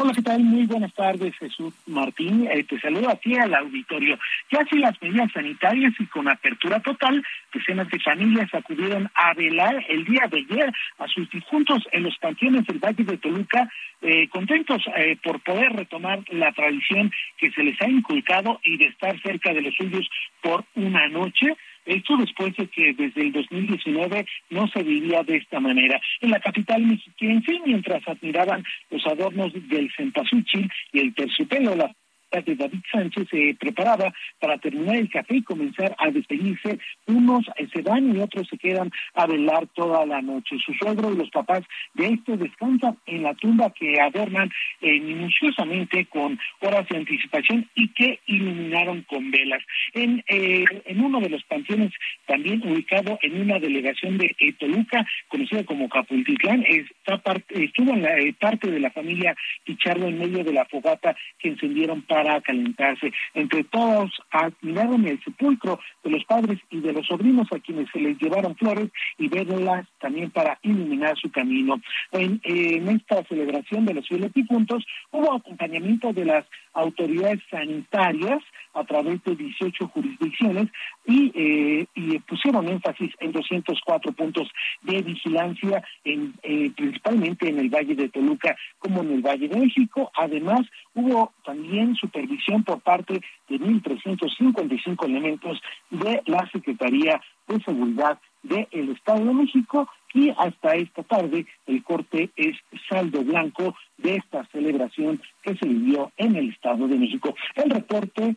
Hola, 0.00 0.12
¿qué 0.14 0.22
tal? 0.22 0.44
Muy 0.44 0.64
buenas 0.64 0.94
tardes, 0.94 1.34
Jesús 1.38 1.74
Martín. 1.86 2.46
Eh, 2.48 2.62
te 2.62 2.78
saludo 2.78 3.10
aquí 3.10 3.34
al 3.34 3.52
auditorio. 3.52 4.16
Ya 4.48 4.64
sin 4.70 4.80
las 4.80 4.94
medidas 5.02 5.32
sanitarias 5.32 5.92
y 5.98 6.06
con 6.06 6.28
apertura 6.28 6.78
total, 6.78 7.20
decenas 7.52 7.88
de 7.88 7.98
familias 7.98 8.48
acudieron 8.54 9.10
a 9.12 9.34
velar 9.34 9.84
el 9.88 10.04
día 10.04 10.28
de 10.30 10.38
ayer 10.38 10.72
a 10.98 11.08
sus 11.08 11.28
difuntos 11.30 11.82
en 11.90 12.04
los 12.04 12.16
panteones 12.18 12.64
del 12.66 12.78
Valle 12.78 13.02
de 13.02 13.18
Toluca, 13.18 13.68
eh, 14.00 14.28
contentos 14.28 14.84
eh, 14.94 15.18
por 15.20 15.40
poder 15.40 15.72
retomar 15.72 16.20
la 16.30 16.52
tradición 16.52 17.10
que 17.36 17.50
se 17.50 17.64
les 17.64 17.82
ha 17.82 17.88
inculcado 17.88 18.60
y 18.62 18.76
de 18.76 18.86
estar 18.86 19.20
cerca 19.20 19.52
de 19.52 19.62
los 19.62 19.74
suyos 19.74 20.08
por 20.40 20.64
una 20.76 21.08
noche. 21.08 21.56
Esto 21.88 22.18
después 22.18 22.54
de 22.56 22.66
que 22.66 22.92
desde 22.92 23.22
el 23.22 23.32
2019 23.32 24.26
no 24.50 24.68
se 24.68 24.82
vivía 24.82 25.22
de 25.22 25.36
esta 25.36 25.58
manera. 25.58 25.98
En 26.20 26.30
la 26.30 26.38
capital 26.38 26.82
mexiquense, 26.82 27.58
mientras 27.64 28.06
admiraban 28.06 28.62
los 28.90 29.06
adornos 29.06 29.54
del 29.54 29.90
cempasúchil 29.96 30.70
y 30.92 31.00
el 31.00 31.14
terciopelo, 31.14 31.74
la 31.74 31.90
de 32.30 32.56
David 32.56 32.80
Sánchez 32.92 33.26
se 33.30 33.56
preparaba 33.58 34.12
para 34.38 34.58
terminar 34.58 34.96
el 34.96 35.08
café 35.08 35.36
y 35.36 35.42
comenzar 35.42 35.94
a 35.98 36.10
despedirse. 36.10 36.78
Unos 37.06 37.46
se 37.72 37.82
van 37.82 38.14
y 38.14 38.20
otros 38.20 38.46
se 38.48 38.58
quedan 38.58 38.90
a 39.14 39.26
velar 39.26 39.66
toda 39.68 40.04
la 40.04 40.20
noche. 40.20 40.56
Su 40.64 40.74
suegro 40.74 41.12
y 41.12 41.16
los 41.16 41.30
papás 41.30 41.62
de 41.94 42.08
estos 42.08 42.38
descansan 42.38 42.98
en 43.06 43.22
la 43.22 43.34
tumba 43.34 43.72
que 43.72 44.00
adornan 44.00 44.50
eh, 44.80 45.00
minuciosamente 45.00 46.06
con 46.06 46.38
horas 46.60 46.86
de 46.88 46.98
anticipación 46.98 47.68
y 47.74 47.88
que 47.88 48.20
iluminaron 48.26 49.02
con 49.02 49.30
velas. 49.30 49.62
En, 49.94 50.22
eh, 50.28 50.64
en 50.84 51.00
uno 51.00 51.20
de 51.20 51.30
los 51.30 51.42
panteones, 51.44 51.92
también 52.26 52.62
ubicado 52.68 53.18
en 53.22 53.40
una 53.40 53.58
delegación 53.58 54.18
de 54.18 54.34
Toluca, 54.58 55.06
conocida 55.28 55.64
como 55.64 55.88
Capultitlán, 55.88 56.64
está 56.66 57.18
parte, 57.18 57.64
estuvo 57.64 57.92
en 57.92 58.02
la 58.02 58.18
eh, 58.18 58.34
parte 58.38 58.70
de 58.70 58.80
la 58.80 58.90
familia 58.90 59.34
Pichardo 59.64 60.06
en 60.06 60.18
medio 60.18 60.44
de 60.44 60.52
la 60.52 60.64
fogata 60.66 61.16
que 61.38 61.48
encendieron 61.48 62.02
para 62.02 62.17
para 62.18 62.40
calentarse. 62.40 63.12
Entre 63.32 63.62
todos 63.62 64.10
admiraron 64.32 65.06
el 65.06 65.22
sepulcro 65.22 65.78
de 66.02 66.10
los 66.10 66.24
padres 66.24 66.58
y 66.68 66.80
de 66.80 66.92
los 66.92 67.06
sobrinos 67.06 67.46
a 67.52 67.60
quienes 67.60 67.88
se 67.92 68.00
les 68.00 68.18
llevaron 68.18 68.56
flores 68.56 68.90
y 69.18 69.28
verlas 69.28 69.86
también 70.00 70.28
para 70.32 70.58
iluminar 70.62 71.16
su 71.16 71.30
camino. 71.30 71.80
En, 72.10 72.40
esta 72.88 73.22
celebración 73.24 73.86
de 73.86 73.94
los 73.94 74.08
fieles 74.08 74.32
difuntos 74.32 74.84
hubo 75.12 75.32
acompañamiento 75.32 76.12
de 76.12 76.24
las 76.24 76.44
autoridades 76.74 77.40
sanitarias 77.50 78.42
a 78.74 78.84
través 78.84 79.22
de 79.24 79.34
18 79.34 79.88
jurisdicciones 79.88 80.68
y, 81.06 81.32
eh, 81.34 81.86
y 81.94 82.18
pusieron 82.20 82.68
énfasis 82.68 83.12
en 83.20 83.32
204 83.32 84.12
puntos 84.12 84.48
de 84.82 85.02
vigilancia, 85.02 85.82
en, 86.04 86.34
eh, 86.42 86.70
principalmente 86.76 87.48
en 87.48 87.58
el 87.58 87.68
Valle 87.68 87.94
de 87.94 88.08
Toluca 88.08 88.56
como 88.78 89.02
en 89.02 89.12
el 89.12 89.22
Valle 89.22 89.48
de 89.48 89.58
México. 89.58 90.10
Además, 90.16 90.60
hubo 90.94 91.32
también 91.44 91.94
supervisión 91.96 92.62
por 92.62 92.80
parte 92.80 93.20
de 93.48 93.58
1.355 93.58 95.04
elementos 95.06 95.60
de 95.90 96.22
la 96.26 96.48
Secretaría 96.50 97.20
de 97.48 97.60
Seguridad 97.64 98.18
del 98.42 98.90
Estado 98.90 99.24
de 99.24 99.34
México 99.34 99.88
y 100.14 100.30
hasta 100.30 100.74
esta 100.74 101.02
tarde 101.02 101.46
el 101.66 101.82
corte 101.82 102.30
es 102.36 102.56
saldo 102.88 103.22
blanco 103.22 103.76
de 103.98 104.16
esta 104.16 104.46
celebración 104.52 105.20
que 105.42 105.56
se 105.56 105.66
vivió 105.66 106.12
en 106.16 106.36
el 106.36 106.50
Estado 106.50 106.88
de 106.88 106.96
México. 106.96 107.34
El 107.54 107.70
reporte 107.70 108.36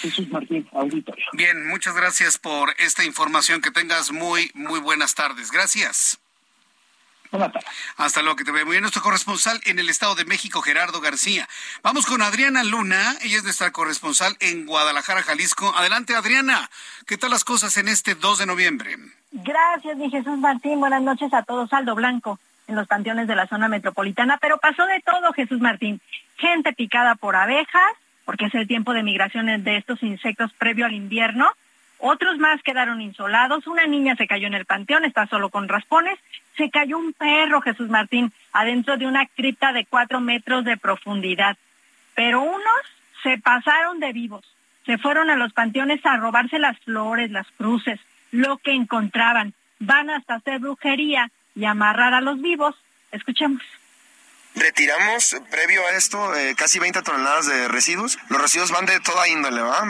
Jesús 0.00 0.28
Martín, 0.28 0.68
auditorio. 0.72 1.24
Bien, 1.32 1.66
muchas 1.66 1.94
gracias 1.94 2.36
por 2.38 2.74
esta 2.78 3.04
información. 3.04 3.62
Que 3.62 3.70
tengas 3.70 4.12
muy, 4.12 4.50
muy 4.54 4.80
buenas 4.80 5.14
tardes. 5.14 5.50
Gracias. 5.50 6.18
Hasta 7.96 8.22
luego, 8.22 8.36
que 8.36 8.44
te 8.44 8.52
vea 8.52 8.64
muy 8.64 8.72
bien. 8.72 8.82
Nuestro 8.82 9.02
corresponsal 9.02 9.60
en 9.64 9.78
el 9.78 9.88
Estado 9.88 10.14
de 10.14 10.24
México, 10.24 10.62
Gerardo 10.62 11.00
García. 11.00 11.48
Vamos 11.82 12.06
con 12.06 12.22
Adriana 12.22 12.62
Luna. 12.62 13.16
Ella 13.22 13.38
es 13.38 13.44
nuestra 13.44 13.72
corresponsal 13.72 14.36
en 14.40 14.66
Guadalajara, 14.66 15.22
Jalisco. 15.22 15.74
Adelante, 15.76 16.14
Adriana. 16.14 16.70
¿Qué 17.06 17.18
tal 17.18 17.30
las 17.30 17.44
cosas 17.44 17.76
en 17.76 17.88
este 17.88 18.14
2 18.14 18.38
de 18.38 18.46
noviembre? 18.46 18.96
Gracias, 19.36 19.96
mi 19.96 20.10
Jesús 20.10 20.38
Martín. 20.38 20.78
Buenas 20.78 21.02
noches 21.02 21.34
a 21.34 21.42
todos. 21.42 21.68
Saldo 21.68 21.96
Blanco 21.96 22.38
en 22.68 22.76
los 22.76 22.86
panteones 22.86 23.26
de 23.26 23.34
la 23.34 23.48
zona 23.48 23.66
metropolitana, 23.66 24.38
pero 24.40 24.58
pasó 24.58 24.86
de 24.86 25.00
todo, 25.00 25.32
Jesús 25.32 25.60
Martín. 25.60 26.00
Gente 26.36 26.72
picada 26.72 27.16
por 27.16 27.34
abejas, 27.34 27.94
porque 28.24 28.44
es 28.44 28.54
el 28.54 28.68
tiempo 28.68 28.92
de 28.92 29.02
migraciones 29.02 29.64
de 29.64 29.76
estos 29.76 30.04
insectos 30.04 30.52
previo 30.52 30.86
al 30.86 30.94
invierno. 30.94 31.50
Otros 31.98 32.38
más 32.38 32.62
quedaron 32.62 33.00
insolados. 33.00 33.66
Una 33.66 33.88
niña 33.88 34.14
se 34.14 34.28
cayó 34.28 34.46
en 34.46 34.54
el 34.54 34.66
panteón, 34.66 35.04
está 35.04 35.26
solo 35.26 35.48
con 35.50 35.68
raspones. 35.68 36.16
Se 36.56 36.70
cayó 36.70 36.96
un 36.96 37.12
perro, 37.12 37.60
Jesús 37.60 37.88
Martín, 37.88 38.32
adentro 38.52 38.98
de 38.98 39.08
una 39.08 39.26
cripta 39.26 39.72
de 39.72 39.84
cuatro 39.84 40.20
metros 40.20 40.64
de 40.64 40.76
profundidad. 40.76 41.56
Pero 42.14 42.40
unos 42.40 42.82
se 43.24 43.36
pasaron 43.38 43.98
de 43.98 44.12
vivos. 44.12 44.44
Se 44.86 44.96
fueron 44.96 45.28
a 45.28 45.34
los 45.34 45.52
panteones 45.52 46.06
a 46.06 46.18
robarse 46.18 46.60
las 46.60 46.78
flores, 46.78 47.32
las 47.32 47.50
cruces, 47.58 47.98
lo 48.34 48.58
que 48.58 48.72
encontraban. 48.72 49.54
Van 49.78 50.10
hasta 50.10 50.34
hacer 50.34 50.58
brujería 50.58 51.30
y 51.54 51.64
amarrar 51.64 52.14
a 52.14 52.20
los 52.20 52.40
vivos. 52.40 52.74
Escuchemos. 53.12 53.62
Retiramos, 54.56 55.36
previo 55.50 55.84
a 55.84 55.90
esto, 55.96 56.34
eh, 56.36 56.54
casi 56.56 56.78
20 56.78 57.02
toneladas 57.02 57.46
de 57.46 57.66
residuos. 57.66 58.18
Los 58.28 58.40
residuos 58.40 58.70
van 58.70 58.86
de 58.86 59.00
toda 59.00 59.26
índole, 59.28 59.60
¿va? 59.60 59.84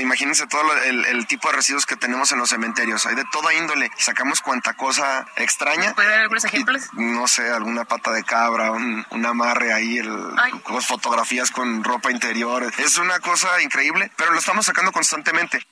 Imagínense 0.00 0.46
todo 0.48 0.60
el, 0.84 1.26
tipo 1.28 1.48
de 1.48 1.56
residuos 1.56 1.86
que 1.86 1.96
tenemos 1.96 2.32
en 2.32 2.38
los 2.38 2.50
cementerios. 2.50 3.06
Hay 3.06 3.14
de 3.14 3.24
toda 3.32 3.54
índole. 3.54 3.90
Sacamos 3.96 4.40
cuanta 4.40 4.74
cosa 4.74 5.26
extraña. 5.36 5.94
¿Puede 5.94 6.08
haber 6.08 6.20
algunos 6.22 6.44
ejemplos? 6.44 6.88
no 6.94 7.28
sé, 7.28 7.48
alguna 7.48 7.84
pata 7.84 8.10
de 8.10 8.24
cabra, 8.24 8.72
un, 8.72 9.06
amarre 9.24 9.72
ahí, 9.72 9.98
el, 9.98 10.12
fotografías 10.82 11.52
con 11.52 11.84
ropa 11.84 12.10
interior. 12.10 12.72
Es 12.78 12.98
una 12.98 13.20
cosa 13.20 13.60
increíble, 13.62 14.10
pero 14.16 14.32
lo 14.32 14.38
estamos 14.38 14.66
sacando 14.66 14.90
constantemente. 14.90 15.64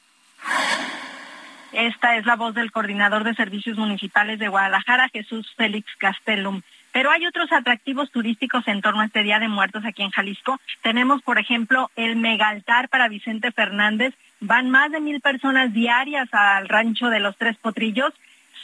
Esta 1.77 2.17
es 2.17 2.25
la 2.25 2.37
voz 2.37 2.55
del 2.55 2.73
coordinador 2.73 3.23
de 3.23 3.35
servicios 3.35 3.77
municipales 3.77 4.39
de 4.39 4.49
Guadalajara, 4.49 5.11
Jesús 5.11 5.53
Félix 5.59 5.95
Castellum. 5.99 6.62
Pero 6.91 7.11
hay 7.11 7.27
otros 7.27 7.53
atractivos 7.53 8.11
turísticos 8.11 8.67
en 8.67 8.81
torno 8.81 9.03
a 9.03 9.05
este 9.05 9.23
Día 9.23 9.39
de 9.39 9.49
Muertos 9.49 9.85
aquí 9.85 10.03
en 10.03 10.09
Jalisco. 10.09 10.59
Tenemos, 10.81 11.21
por 11.21 11.39
ejemplo, 11.39 11.91
el 11.95 12.17
megaltar 12.17 12.89
para 12.89 13.11
Vicente 13.11 13.53
Fernández. 13.53 14.15
Van 14.41 14.71
más 14.71 14.91
de 14.91 15.01
mil 15.01 15.21
personas 15.21 15.75
diarias 15.75 16.33
al 16.33 16.67
rancho 16.67 17.11
de 17.11 17.21
los 17.21 17.37
Tres 17.37 17.59
Potrillos. 17.59 18.15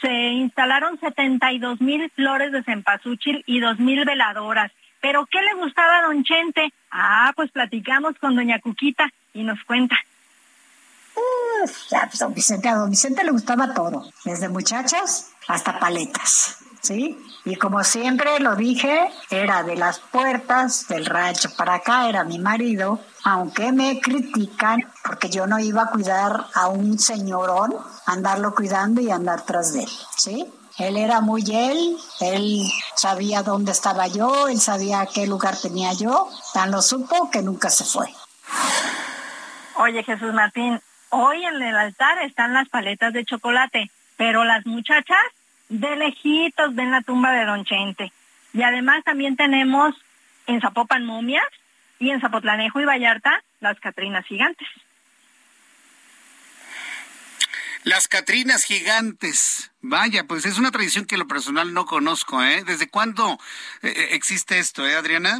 Se 0.01 0.11
instalaron 0.11 0.99
72 0.99 1.81
mil 1.81 2.09
flores 2.15 2.51
de 2.51 2.63
cempasúchil 2.63 3.43
y 3.45 3.59
dos 3.59 3.77
mil 3.77 4.05
veladoras. 4.05 4.71
¿Pero 5.01 5.27
qué 5.27 5.39
le 5.39 5.53
gustaba 5.61 5.99
a 5.99 6.07
don 6.07 6.23
Chente? 6.23 6.73
Ah, 6.89 7.31
pues 7.35 7.51
platicamos 7.51 8.17
con 8.17 8.35
doña 8.35 8.57
Cuquita 8.57 9.07
y 9.35 9.43
nos 9.43 9.63
cuenta. 9.65 9.99
Don 12.19 12.33
Vicente, 12.33 12.69
a 12.69 12.75
don 12.75 12.89
Vicente 12.89 13.23
le 13.23 13.31
gustaba 13.31 13.73
todo, 13.73 14.09
desde 14.25 14.49
muchachas 14.49 15.31
hasta 15.47 15.79
paletas. 15.79 16.57
¿sí? 16.83 17.17
Y 17.45 17.55
como 17.55 17.83
siempre 17.83 18.39
lo 18.39 18.55
dije, 18.55 19.09
era 19.29 19.63
de 19.63 19.75
las 19.75 19.99
puertas 19.99 20.87
del 20.87 21.05
rancho 21.05 21.49
para 21.57 21.75
acá, 21.75 22.07
era 22.07 22.23
mi 22.23 22.39
marido, 22.39 22.99
aunque 23.23 23.71
me 23.71 23.99
critican 23.99 24.81
porque 25.03 25.29
yo 25.29 25.47
no 25.47 25.59
iba 25.59 25.83
a 25.83 25.89
cuidar 25.89 26.47
a 26.53 26.67
un 26.67 26.99
señorón, 26.99 27.75
andarlo 28.05 28.53
cuidando 28.53 29.01
y 29.01 29.09
andar 29.09 29.41
tras 29.41 29.73
de 29.73 29.83
él, 29.83 29.89
¿sí? 30.17 30.53
Él 30.77 30.97
era 30.97 31.21
muy 31.21 31.43
él, 31.51 31.97
él 32.19 32.63
sabía 32.95 33.43
dónde 33.43 33.71
estaba 33.71 34.07
yo, 34.07 34.47
él 34.47 34.59
sabía 34.59 35.05
qué 35.05 35.27
lugar 35.27 35.55
tenía 35.57 35.93
yo, 35.93 36.29
tan 36.53 36.71
lo 36.71 36.81
supo 36.81 37.29
que 37.29 37.41
nunca 37.41 37.69
se 37.69 37.83
fue. 37.83 38.13
Oye 39.75 40.03
Jesús 40.03 40.33
Martín, 40.33 40.81
hoy 41.13 41.45
en 41.45 41.61
el 41.61 41.75
altar 41.75 42.17
están 42.23 42.53
las 42.53 42.67
paletas 42.69 43.13
de 43.13 43.23
chocolate, 43.23 43.91
pero 44.17 44.43
las 44.43 44.65
muchachas 44.65 45.21
de 45.69 45.95
lejitos 45.95 46.73
ven 46.75 46.91
la 46.91 47.01
tumba 47.01 47.31
de 47.31 47.45
Don 47.45 47.63
Chente. 47.65 48.11
Y 48.51 48.63
además 48.63 49.03
también 49.03 49.35
tenemos 49.35 49.95
en 50.47 50.59
Zapopan 50.59 51.05
momias 51.05 51.45
y 51.99 52.09
en 52.09 52.19
Zapotlanejo 52.19 52.81
y 52.81 52.85
Vallarta 52.85 53.43
las 53.59 53.79
Catrinas 53.79 54.25
gigantes. 54.25 54.67
Las 57.83 58.07
Catrinas 58.07 58.63
gigantes. 58.63 59.71
Vaya, 59.81 60.23
pues 60.23 60.45
es 60.45 60.57
una 60.57 60.71
tradición 60.71 61.05
que 61.05 61.17
lo 61.17 61.27
personal 61.27 61.73
no 61.73 61.85
conozco, 61.85 62.41
¿eh? 62.41 62.63
¿Desde 62.65 62.89
cuándo 62.89 63.37
eh, 63.81 63.93
eh, 63.95 64.07
existe 64.11 64.57
esto, 64.57 64.87
eh, 64.87 64.95
Adriana? 64.95 65.37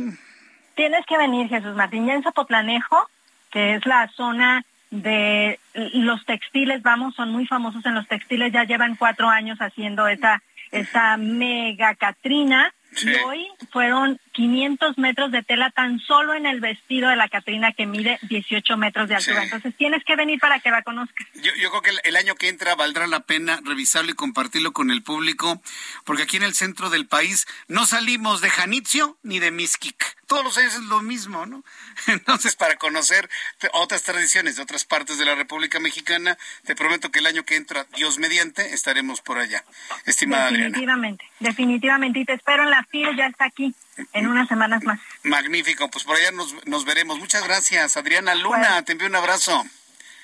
Tienes 0.75 1.05
que 1.07 1.17
venir, 1.17 1.47
Jesús 1.47 1.75
Martín. 1.75 2.05
Ya 2.05 2.13
en 2.13 2.23
Zapotlanejo, 2.23 3.09
que 3.51 3.75
es 3.75 3.86
la 3.86 4.07
zona 4.09 4.65
de 4.93 5.60
los 5.93 6.23
textiles, 6.25 6.84
vamos, 6.84 7.15
son 7.15 7.32
muy 7.32 7.47
famosos 7.47 7.84
en 7.86 7.95
los 7.95 8.08
textiles, 8.08 8.53
ya 8.53 8.63
llevan 8.63 8.95
cuatro 8.95 9.27
años 9.27 9.58
haciendo 9.60 10.08
esa, 10.08 10.43
esa 10.71 11.17
mega 11.17 11.95
Catrina. 11.95 12.71
Y 13.01 13.10
hoy 13.25 13.47
fueron 13.71 14.19
500 14.33 14.97
metros 14.97 15.31
de 15.31 15.43
tela 15.43 15.69
tan 15.71 15.99
solo 15.99 16.33
en 16.33 16.45
el 16.45 16.59
vestido 16.59 17.09
de 17.09 17.15
la 17.15 17.29
Catrina 17.29 17.71
que 17.71 17.85
mide 17.85 18.19
18 18.23 18.77
metros 18.77 19.07
de 19.07 19.15
altura. 19.15 19.43
Entonces 19.43 19.75
tienes 19.77 20.03
que 20.03 20.15
venir 20.15 20.39
para 20.39 20.59
que 20.59 20.71
la 20.71 20.81
conozcas. 20.81 21.27
Yo, 21.35 21.51
yo 21.59 21.69
creo 21.69 21.81
que 21.81 21.91
el, 22.03 22.15
año 22.15 22.35
que 22.35 22.49
entra 22.49 22.75
valdrá 22.75 23.07
la 23.07 23.21
pena 23.21 23.59
revisarlo 23.63 24.11
y 24.11 24.15
compartirlo 24.15 24.73
con 24.73 24.91
el 24.91 25.03
público, 25.03 25.61
porque 26.03 26.23
aquí 26.23 26.37
en 26.37 26.43
el 26.43 26.53
centro 26.53 26.89
del 26.89 27.07
país 27.07 27.47
no 27.67 27.85
salimos 27.85 28.41
de 28.41 28.49
Janitzio 28.49 29.17
ni 29.23 29.39
de 29.39 29.51
Miskik 29.51 30.03
todos 30.33 30.45
los 30.45 30.57
años 30.57 30.73
es 30.73 30.81
lo 30.85 31.01
mismo, 31.01 31.45
¿no? 31.45 31.63
Entonces, 32.07 32.55
para 32.55 32.75
conocer 32.77 33.29
otras 33.73 34.01
tradiciones 34.01 34.55
de 34.55 34.63
otras 34.63 34.83
partes 34.83 35.19
de 35.19 35.25
la 35.25 35.35
República 35.35 35.79
Mexicana, 35.79 36.39
te 36.65 36.75
prometo 36.75 37.11
que 37.11 37.19
el 37.19 37.27
año 37.27 37.43
que 37.43 37.55
entra, 37.55 37.85
Dios 37.95 38.17
mediante, 38.17 38.73
estaremos 38.73 39.21
por 39.21 39.37
allá. 39.37 39.63
Estimada 40.05 40.49
definitivamente, 40.49 41.23
Definitivamente, 41.39 42.19
y 42.19 42.25
te 42.25 42.33
espero 42.33 42.63
en 42.63 42.71
la 42.71 42.83
fila, 42.83 43.11
ya 43.15 43.27
está 43.27 43.45
aquí 43.45 43.75
en 44.13 44.27
unas 44.27 44.47
semanas 44.47 44.84
más. 44.84 44.99
Magnífico, 45.23 45.89
pues 45.89 46.03
por 46.03 46.17
allá 46.17 46.32
nos, 46.32 46.86
veremos. 46.86 47.19
Muchas 47.19 47.43
gracias, 47.43 47.97
Adriana 47.97 48.36
Luna, 48.36 48.84
te 48.84 48.93
envío 48.93 49.08
un 49.08 49.15
abrazo. 49.15 49.63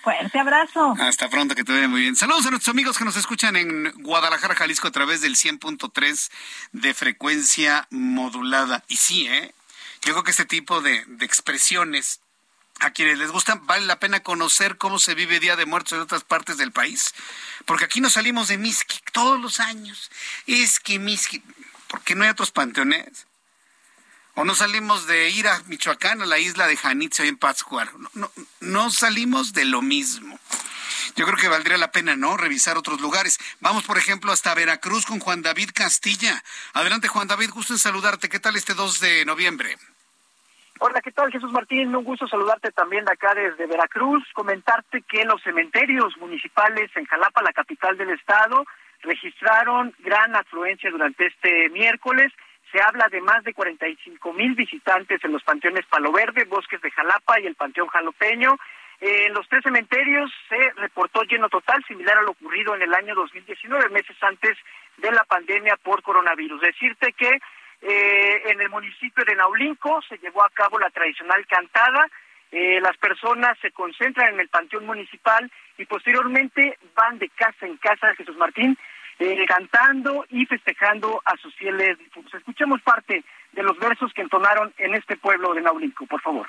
Fuerte 0.02 0.40
abrazo. 0.40 0.96
Hasta 1.00 1.30
pronto, 1.30 1.56
que 1.56 1.64
te 1.64 1.74
vaya 1.74 1.88
muy 1.88 2.02
bien. 2.02 2.16
Saludos 2.16 2.46
a 2.46 2.52
nuestros 2.52 2.74
amigos 2.74 2.98
que 2.98 3.04
nos 3.04 3.18
escuchan 3.18 3.58
en 3.58 3.92
Guadalajara, 4.02 4.56
Jalisco, 4.56 4.88
a 4.88 4.92
través 4.92 5.22
del 5.22 5.36
100.3 5.36 6.32
de 6.72 6.94
frecuencia 6.94 7.86
modulada. 7.90 8.84
Y 8.88 8.96
sí, 8.96 9.28
¿eh? 9.28 9.54
Yo 10.02 10.14
creo 10.14 10.24
que 10.24 10.32
este 10.32 10.46
tipo 10.46 10.82
de, 10.82 11.06
expresiones 11.20 12.22
a 12.80 12.92
quienes 12.92 13.18
les 13.18 13.30
gustan, 13.30 13.68
vale 13.68 13.86
la 13.86 14.00
pena 14.00 14.22
conocer 14.22 14.78
cómo 14.78 15.00
se 15.00 15.16
vive 15.16 15.42
Día 15.42 15.58
de 15.58 15.66
Muertos 15.66 15.94
en 15.94 16.00
otras 16.00 16.24
partes 16.24 16.58
del 16.58 16.72
país. 16.72 17.14
Porque 17.66 17.84
aquí 17.84 18.00
no 18.00 18.10
salimos 18.10 18.48
de 18.48 18.58
Miski 18.58 19.00
todos 19.12 19.40
los 19.40 19.60
años. 19.60 20.10
Es 20.48 20.80
que 20.80 20.98
Miski, 20.98 21.44
¿por 21.88 22.02
qué 22.04 22.16
no 22.16 22.24
hay 22.24 22.30
otros 22.30 22.52
panteones? 22.52 23.28
O 24.40 24.46
no 24.46 24.56
salimos 24.56 25.06
de 25.06 25.30
ir 25.32 25.50
a 25.50 25.60
Michoacán, 25.68 26.22
a 26.22 26.26
la 26.26 26.40
isla 26.40 26.66
de 26.66 26.78
Janitzio 26.78 27.26
en 27.26 27.36
Pátzcuaro. 27.36 27.92
No, 27.98 28.10
no, 28.14 28.32
no 28.62 28.90
salimos 28.90 29.52
de 29.52 29.66
lo 29.66 29.82
mismo. 29.82 30.40
Yo 31.18 31.26
creo 31.26 31.38
que 31.38 31.50
valdría 31.50 31.78
la 31.78 31.92
pena, 31.92 32.16
¿no? 32.16 32.38
Revisar 32.38 32.78
otros 32.78 33.02
lugares. 33.02 33.38
Vamos, 33.60 33.84
por 33.84 33.98
ejemplo, 33.98 34.32
hasta 34.32 34.56
Veracruz 34.56 35.06
con 35.06 35.20
Juan 35.20 35.42
David 35.42 35.72
Castilla. 35.76 36.42
Adelante, 36.72 37.10
Juan 37.10 37.28
David, 37.28 37.50
gusto 37.54 37.74
en 37.74 37.80
saludarte. 37.80 38.30
¿Qué 38.30 38.40
tal 38.40 38.56
este 38.56 38.76
2 38.76 39.02
de 39.02 39.26
noviembre? 39.26 39.76
Hola, 40.80 41.02
¿qué 41.02 41.12
tal 41.12 41.30
Jesús 41.34 41.52
Martín? 41.52 41.94
Un 41.94 42.06
gusto 42.06 42.26
saludarte 42.26 42.72
también 42.72 43.04
de 43.04 43.12
acá 43.12 43.34
desde 43.34 43.68
Veracruz. 43.68 44.24
Comentarte 44.34 45.02
que 45.02 45.26
los 45.26 45.44
cementerios 45.44 46.16
municipales 46.16 46.90
en 46.96 47.04
Jalapa, 47.04 47.42
la 47.42 47.52
capital 47.52 47.98
del 47.98 48.12
estado, 48.12 48.64
registraron 49.02 49.94
gran 50.00 50.34
afluencia 50.34 50.90
durante 50.92 51.26
este 51.26 51.68
miércoles. 51.72 52.32
Se 52.72 52.82
habla 52.82 53.08
de 53.10 53.22
más 53.22 53.44
de 53.44 53.54
45 53.54 54.34
mil 54.34 54.54
visitantes 54.54 55.24
en 55.24 55.32
los 55.32 55.44
panteones 55.44 55.86
Palo 55.88 56.12
Verde, 56.12 56.46
Bosques 56.46 56.82
de 56.82 56.92
Jalapa 56.92 57.40
y 57.40 57.48
el 57.48 57.56
Panteón 57.56 57.88
Jalopeño. 57.88 58.58
En 59.02 59.34
los 59.34 59.48
tres 59.48 59.64
cementerios 59.64 60.30
se 60.50 60.58
reportó 60.76 61.24
lleno 61.24 61.48
total, 61.48 61.84
similar 61.88 62.18
a 62.18 62.22
lo 62.22 62.32
ocurrido 62.32 62.76
en 62.76 62.82
el 62.82 62.94
año 62.94 63.16
2019, 63.16 63.90
meses 63.90 64.16
antes 64.22 64.58
de 64.98 65.12
la 65.12 65.24
pandemia 65.24 65.78
por 65.78 66.04
coronavirus. 66.04 66.62
Decirte 66.62 67.14
que 67.14 67.40
eh, 67.82 68.42
en 68.52 68.60
el 68.60 68.70
municipio 68.70 69.24
de 69.24 69.36
Naulinco 69.36 70.02
se 70.08 70.18
llevó 70.18 70.44
a 70.44 70.50
cabo 70.50 70.78
la 70.80 70.90
tradicional 70.90 71.46
cantada. 71.48 72.08
Eh, 72.52 72.82
las 72.82 72.98
personas 72.98 73.58
se 73.62 73.72
concentran 73.72 74.34
en 74.34 74.40
el 74.42 74.50
panteón 74.50 74.86
municipal 74.86 75.50
y 75.78 75.86
posteriormente 75.86 76.78
van 76.94 77.20
de 77.20 77.30
casa 77.30 77.66
en 77.66 77.78
casa, 77.78 78.14
Jesús 78.16 78.36
Martín, 78.36 78.78
eh, 79.20 79.46
cantando 79.48 80.26
y 80.30 80.46
festejando 80.46 81.22
a 81.26 81.36
sus 81.38 81.54
fieles 81.56 81.98
difuntos. 82.00 82.34
Escuchemos 82.36 82.82
parte 82.82 83.24
de 83.52 83.64
los 83.64 83.78
versos 83.78 84.14
que 84.14 84.22
entonaron 84.22 84.74
en 84.78 84.96
este 84.96 85.18
pueblo 85.18 85.54
de 85.54 85.62
Naulinco, 85.62 86.06
por 86.06 86.22
favor. 86.22 86.48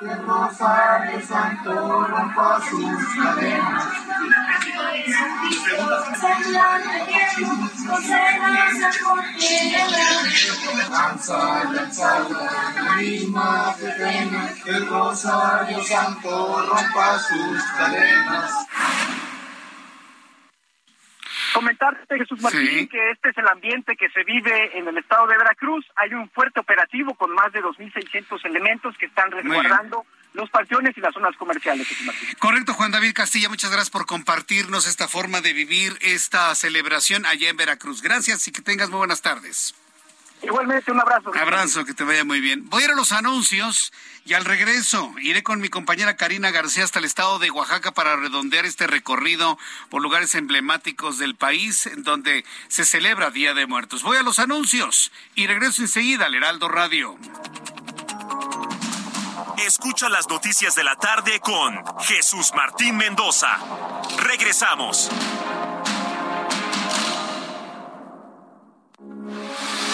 El 0.00 0.16
rosario 0.24 1.20
santo 1.20 2.04
rompa 2.04 2.58
sus 2.62 3.14
cadenas, 3.16 3.84
el 14.66 14.86
Rosario 14.88 15.82
Santo 15.82 16.66
rompa 16.66 17.18
sus 17.18 17.62
cadenas. 17.76 19.29
Comentarte, 21.52 22.18
Jesús 22.18 22.40
Martín, 22.40 22.88
que 22.88 23.10
este 23.10 23.30
es 23.30 23.38
el 23.38 23.48
ambiente 23.48 23.96
que 23.96 24.08
se 24.10 24.24
vive 24.24 24.78
en 24.78 24.88
el 24.88 24.98
estado 24.98 25.26
de 25.26 25.36
Veracruz. 25.36 25.84
Hay 25.96 26.14
un 26.14 26.28
fuerte 26.30 26.60
operativo 26.60 27.14
con 27.14 27.32
más 27.34 27.52
de 27.52 27.62
2.600 27.62 28.44
elementos 28.44 28.96
que 28.98 29.06
están 29.06 29.30
resguardando 29.30 30.04
los 30.32 30.48
panteones 30.50 30.96
y 30.96 31.00
las 31.00 31.12
zonas 31.12 31.36
comerciales. 31.36 31.86
Jesús 31.88 32.06
Martín. 32.06 32.28
Correcto, 32.38 32.74
Juan 32.74 32.92
David 32.92 33.12
Castilla, 33.14 33.48
muchas 33.48 33.70
gracias 33.70 33.90
por 33.90 34.06
compartirnos 34.06 34.86
esta 34.86 35.08
forma 35.08 35.40
de 35.40 35.52
vivir 35.52 35.98
esta 36.00 36.54
celebración 36.54 37.26
allá 37.26 37.48
en 37.48 37.56
Veracruz. 37.56 38.02
Gracias 38.02 38.46
y 38.48 38.52
que 38.52 38.62
tengas 38.62 38.90
muy 38.90 38.98
buenas 38.98 39.22
tardes. 39.22 39.74
Igualmente, 40.42 40.90
un 40.90 41.00
abrazo. 41.00 41.32
Abrazo, 41.34 41.84
que 41.84 41.94
te 41.94 42.04
vaya 42.04 42.24
muy 42.24 42.40
bien. 42.40 42.68
Voy 42.70 42.82
a 42.82 42.86
ir 42.86 42.90
a 42.92 42.96
los 42.96 43.12
anuncios 43.12 43.92
y 44.24 44.34
al 44.34 44.44
regreso 44.44 45.12
iré 45.20 45.42
con 45.42 45.60
mi 45.60 45.68
compañera 45.68 46.16
Karina 46.16 46.50
García 46.50 46.84
hasta 46.84 46.98
el 46.98 47.04
estado 47.04 47.38
de 47.38 47.50
Oaxaca 47.50 47.92
para 47.92 48.16
redondear 48.16 48.64
este 48.64 48.86
recorrido 48.86 49.58
por 49.90 50.02
lugares 50.02 50.34
emblemáticos 50.34 51.18
del 51.18 51.34
país 51.34 51.86
en 51.86 52.02
donde 52.04 52.44
se 52.68 52.84
celebra 52.84 53.30
Día 53.30 53.54
de 53.54 53.66
Muertos. 53.66 54.02
Voy 54.02 54.16
a 54.16 54.22
los 54.22 54.38
anuncios 54.38 55.12
y 55.34 55.46
regreso 55.46 55.82
enseguida 55.82 56.26
al 56.26 56.34
Heraldo 56.34 56.68
Radio. 56.68 57.18
Escucha 59.58 60.08
las 60.08 60.28
noticias 60.28 60.74
de 60.74 60.84
la 60.84 60.96
tarde 60.96 61.38
con 61.40 61.84
Jesús 62.00 62.52
Martín 62.54 62.96
Mendoza. 62.96 63.58
Regresamos. 64.16 65.10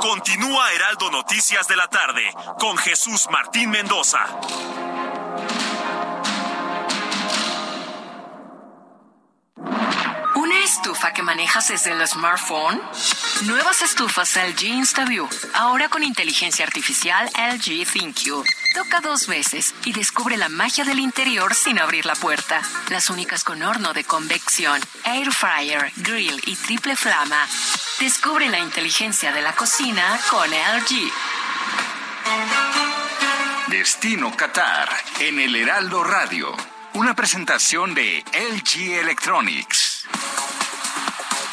Continúa 0.00 0.72
Heraldo 0.72 1.10
Noticias 1.10 1.68
de 1.68 1.76
la 1.76 1.86
tarde 1.86 2.22
con 2.58 2.76
Jesús 2.78 3.28
Martín 3.30 3.68
Mendoza. 3.68 4.18
¿Una 10.36 10.64
estufa 10.64 11.12
que 11.12 11.22
manejas 11.22 11.68
desde 11.68 11.92
el 11.92 12.06
smartphone? 12.08 12.80
Nuevas 13.42 13.82
estufas 13.82 14.36
LG 14.36 14.64
InstaView, 14.64 15.28
ahora 15.54 15.90
con 15.90 16.02
inteligencia 16.02 16.64
artificial 16.64 17.30
LG 17.36 17.86
ThinQ. 17.86 18.59
Toca 18.74 19.00
dos 19.00 19.26
veces 19.26 19.74
y 19.84 19.92
descubre 19.92 20.36
la 20.36 20.48
magia 20.48 20.84
del 20.84 21.00
interior 21.00 21.54
sin 21.54 21.80
abrir 21.80 22.06
la 22.06 22.14
puerta. 22.14 22.62
Las 22.88 23.10
únicas 23.10 23.42
con 23.42 23.62
horno 23.62 23.92
de 23.92 24.04
convección, 24.04 24.80
air 25.04 25.32
fryer, 25.32 25.90
grill 25.96 26.40
y 26.46 26.54
triple 26.54 26.94
flama. 26.94 27.48
Descubre 27.98 28.48
la 28.48 28.60
inteligencia 28.60 29.32
de 29.32 29.42
la 29.42 29.54
cocina 29.54 30.20
con 30.30 30.48
LG. 30.48 31.10
Destino 33.68 34.36
Qatar 34.36 34.88
en 35.18 35.40
el 35.40 35.56
Heraldo 35.56 36.04
Radio. 36.04 36.54
Una 36.94 37.14
presentación 37.14 37.92
de 37.94 38.24
LG 38.32 39.00
Electronics. 39.00 39.89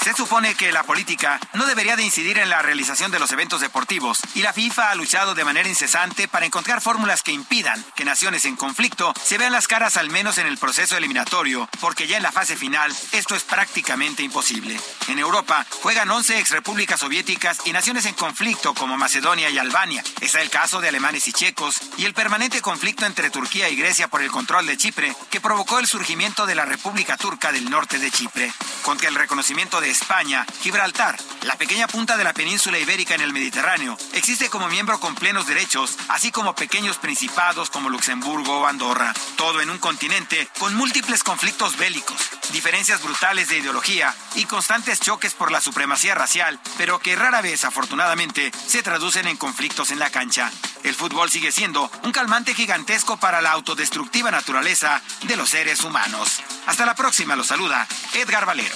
Se 0.08 0.14
supone 0.14 0.56
que 0.56 0.72
la 0.72 0.84
política 0.84 1.38
no 1.52 1.66
debería 1.66 1.98
de 1.98 2.04
incidir 2.04 2.38
en 2.38 2.50
la 2.50 2.62
realización 2.62 3.12
de 3.12 3.20
los 3.20 3.34
eventos 3.34 3.60
deportivos 3.60 4.20
y 4.36 4.42
la 4.42 4.54
FIFA 4.54 4.92
ha 4.92 4.96
luchado 4.96 5.36
de 5.36 5.44
manera 5.44 5.68
incesante 5.68 6.30
para 6.30 6.46
encontrar 6.46 6.80
fórmulas 6.80 7.24
que 7.24 7.34
impidan 7.34 7.84
que 7.94 8.06
naciones 8.06 8.46
en 8.46 8.56
conflicto 8.56 9.14
se 9.22 9.38
vean 9.38 9.52
las 9.52 9.68
caras 9.68 9.98
al 9.98 10.10
menos 10.10 10.38
en 10.38 10.48
el 10.48 10.58
proceso 10.58 10.96
eliminatorio, 10.96 11.68
porque 11.82 12.08
ya 12.08 12.16
en 12.16 12.24
la 12.24 12.32
fase 12.32 12.56
final 12.56 12.96
esto 13.12 13.36
es 13.36 13.44
prácticamente 13.44 14.24
imposible. 14.24 14.80
En 15.10 15.20
Europa 15.20 15.66
juegan 15.82 16.10
11 16.10 16.40
exrepúblicas 16.40 17.02
soviéticas 17.02 17.58
y 17.66 17.74
naciones 17.74 18.06
en 18.06 18.14
conflicto 18.14 18.74
como 18.74 18.96
Macedonia 18.96 19.50
y 19.50 19.58
Albania. 19.58 20.06
Está 20.22 20.42
el 20.42 20.50
caso 20.50 20.80
de 20.80 20.88
alemanes 20.88 21.28
y 21.28 21.34
checos 21.34 21.82
y 21.98 22.06
el 22.06 22.14
permanente 22.14 22.62
conflicto 22.62 23.06
entre 23.06 23.30
Turquía 23.30 23.68
y 23.68 23.76
Grecia 23.76 24.08
por 24.08 24.22
el 24.22 24.32
control 24.32 24.68
de 24.68 24.78
Chipre 24.78 25.14
que 25.30 25.42
provocó 25.42 25.80
el 25.80 25.88
surgimiento 25.88 26.46
de 26.46 26.56
la 26.56 26.64
República 26.64 27.18
Turca 27.18 27.52
del 27.52 27.70
norte 27.70 28.00
de 28.00 28.10
Chipre. 28.10 28.54
Con 28.84 28.98
que 28.98 29.08
el 29.08 29.16
reconocimiento 29.16 29.82
de 29.82 29.97
España, 29.98 30.46
Gibraltar, 30.62 31.18
la 31.42 31.56
pequeña 31.56 31.88
punta 31.88 32.18
de 32.18 32.24
la 32.24 32.34
península 32.34 32.78
ibérica 32.78 33.16
en 33.16 33.22
el 33.22 33.34
Mediterráneo, 33.34 33.98
existe 34.14 34.48
como 34.48 34.68
miembro 34.68 35.00
con 35.00 35.16
plenos 35.16 35.48
derechos, 35.48 35.98
así 36.08 36.32
como 36.32 36.56
pequeños 36.56 36.98
principados 36.98 37.72
como 37.72 37.90
Luxemburgo 37.90 38.60
o 38.60 38.68
Andorra, 38.68 39.14
todo 39.38 39.60
en 39.60 39.72
un 39.72 39.80
continente 39.80 40.48
con 40.60 40.76
múltiples 40.76 41.24
conflictos 41.24 41.78
bélicos, 41.78 42.30
diferencias 42.52 43.02
brutales 43.02 43.50
de 43.50 43.58
ideología 43.58 44.16
y 44.36 44.46
constantes 44.46 45.00
choques 45.00 45.34
por 45.34 45.52
la 45.52 45.62
supremacía 45.62 46.14
racial, 46.14 46.60
pero 46.78 47.00
que 47.00 47.16
rara 47.16 47.42
vez, 47.42 47.66
afortunadamente, 47.66 48.52
se 48.68 48.84
traducen 48.84 49.28
en 49.28 49.38
conflictos 49.38 49.90
en 49.90 50.00
la 50.00 50.12
cancha. 50.12 50.52
El 50.84 50.94
fútbol 50.94 51.32
sigue 51.32 51.52
siendo 51.52 51.92
un 52.04 52.12
calmante 52.12 52.54
gigantesco 52.54 53.18
para 53.18 53.42
la 53.42 53.52
autodestructiva 53.52 54.30
naturaleza 54.30 55.02
de 55.24 55.36
los 55.36 55.50
seres 55.50 55.84
humanos. 55.84 56.44
Hasta 56.68 56.86
la 56.86 56.94
próxima, 56.94 57.36
los 57.36 57.48
saluda 57.48 57.88
Edgar 58.14 58.46
Valero. 58.46 58.76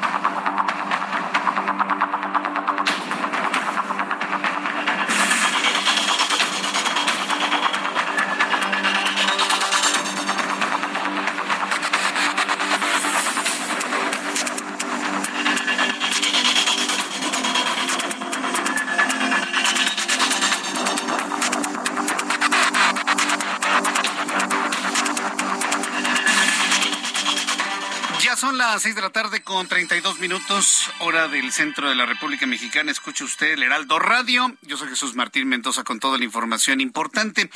Las 28.73 28.83
seis 28.83 28.95
de 28.95 29.01
la 29.01 29.09
tarde 29.09 29.43
con 29.43 29.67
32 29.67 30.19
minutos, 30.19 30.89
hora 30.99 31.27
del 31.27 31.51
centro 31.51 31.89
de 31.89 31.95
la 31.95 32.05
República 32.05 32.47
Mexicana. 32.47 32.89
Escuche 32.89 33.25
usted 33.25 33.51
el 33.51 33.63
Heraldo 33.63 33.99
Radio. 33.99 34.55
Yo 34.61 34.77
soy 34.77 34.87
Jesús 34.87 35.13
Martín 35.13 35.49
Mendoza 35.49 35.83
con 35.83 35.99
toda 35.99 36.17
la 36.17 36.23
información 36.23 36.79
importante. 36.79 37.49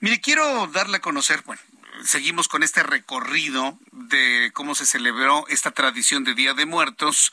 Mire, 0.00 0.20
quiero 0.20 0.66
darle 0.66 0.98
a 0.98 1.00
conocer, 1.00 1.42
bueno, 1.46 1.62
seguimos 2.04 2.48
con 2.48 2.62
este 2.62 2.82
recorrido 2.82 3.78
de 3.92 4.50
cómo 4.52 4.74
se 4.74 4.84
celebró 4.84 5.46
esta 5.48 5.70
tradición 5.70 6.22
de 6.24 6.34
Día 6.34 6.52
de 6.52 6.66
Muertos 6.66 7.32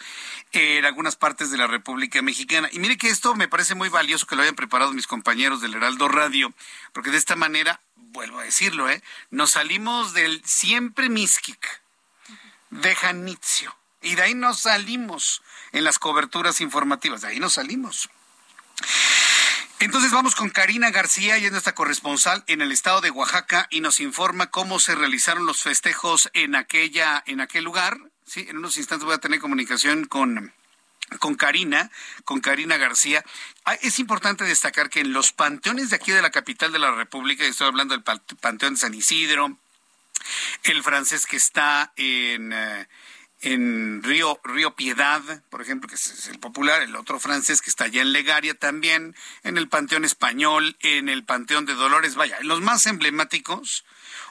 en 0.54 0.86
algunas 0.86 1.17
partes 1.17 1.52
de 1.52 1.58
la 1.58 1.67
República 1.67 2.21
Mexicana. 2.21 2.69
Y 2.71 2.80
mire 2.80 2.98
que 2.98 3.10
esto 3.10 3.36
me 3.36 3.50
parece 3.50 3.76
muy 3.76 3.89
valioso 3.89 4.28
que 4.28 4.38
lo 4.38 4.43
hayan 4.43 4.56
preparado 4.56 4.93
mis 4.93 5.08
compañeros 5.08 5.60
del 5.60 5.74
Heraldo 5.74 6.08
Radio, 6.08 6.54
porque 6.93 7.12
de 7.12 7.17
esta 7.17 7.36
manera, 7.36 7.82
vuelvo 7.98 8.39
a 8.39 8.43
decirlo, 8.43 8.89
¿eh? 8.89 9.04
nos 9.30 9.52
salimos 9.52 10.13
del 10.13 10.41
siempre 10.45 11.10
Miskik 11.10 11.85
de 12.81 12.95
Janitzio. 12.95 13.75
Y 14.01 14.15
de 14.15 14.23
ahí 14.23 14.35
nos 14.35 14.61
salimos 14.61 15.41
en 15.71 15.83
las 15.83 15.99
coberturas 15.99 16.61
informativas, 16.61 17.21
de 17.21 17.29
ahí 17.29 17.39
nos 17.39 17.53
salimos. 17.53 18.09
Entonces 19.79 20.11
vamos 20.11 20.35
con 20.35 20.49
Karina 20.49 20.89
García, 20.91 21.38
ella 21.38 21.47
es 21.47 21.51
nuestra 21.51 21.75
corresponsal 21.75 22.43
en 22.47 22.61
el 22.61 22.71
estado 22.71 23.01
de 23.01 23.11
Oaxaca 23.11 23.67
y 23.69 23.81
nos 23.81 23.99
informa 23.99 24.49
cómo 24.49 24.79
se 24.79 24.95
realizaron 24.95 25.45
los 25.45 25.61
festejos 25.61 26.29
en 26.33 26.55
aquella, 26.55 27.23
en 27.25 27.41
aquel 27.41 27.63
lugar. 27.63 27.99
Sí, 28.25 28.45
en 28.47 28.57
unos 28.57 28.77
instantes 28.77 29.05
voy 29.05 29.15
a 29.15 29.19
tener 29.19 29.39
comunicación 29.39 30.05
con, 30.05 30.53
con 31.19 31.35
Karina, 31.35 31.91
con 32.23 32.39
Karina 32.39 32.77
García. 32.77 33.23
Ah, 33.65 33.75
Es 33.81 33.99
importante 33.99 34.45
destacar 34.45 34.89
que 34.89 35.01
en 35.01 35.13
los 35.13 35.33
panteones 35.33 35.89
de 35.89 35.97
aquí 35.97 36.11
de 36.11 36.21
la 36.21 36.31
capital 36.31 36.71
de 36.71 36.79
la 36.79 36.91
República, 36.91 37.45
estoy 37.45 37.67
hablando 37.67 37.93
del 37.93 38.03
Panteón 38.03 38.75
de 38.75 38.79
San 38.79 38.93
Isidro, 38.93 39.57
el 40.63 40.84
francés 40.84 41.25
que 41.25 41.38
está 41.38 41.93
en, 41.95 42.54
eh, 42.54 42.88
en 43.41 44.01
Río, 44.01 44.39
Río 44.43 44.75
Piedad, 44.75 45.21
por 45.49 45.62
ejemplo, 45.62 45.88
que 45.88 45.95
es 45.95 46.28
el 46.28 46.39
popular, 46.39 46.82
el 46.82 46.95
otro 46.95 47.19
francés 47.19 47.62
que 47.62 47.69
está 47.69 47.86
allá 47.86 48.01
en 48.01 48.12
Legaria 48.12 48.56
también, 48.56 49.15
en 49.43 49.58
el 49.58 49.67
Panteón 49.67 50.06
Español, 50.06 50.78
en 50.80 51.10
el 51.10 51.23
Panteón 51.23 51.65
de 51.65 51.75
Dolores, 51.75 52.15
vaya, 52.15 52.38
los 52.41 52.62
más 52.62 52.86
emblemáticos, 52.88 53.86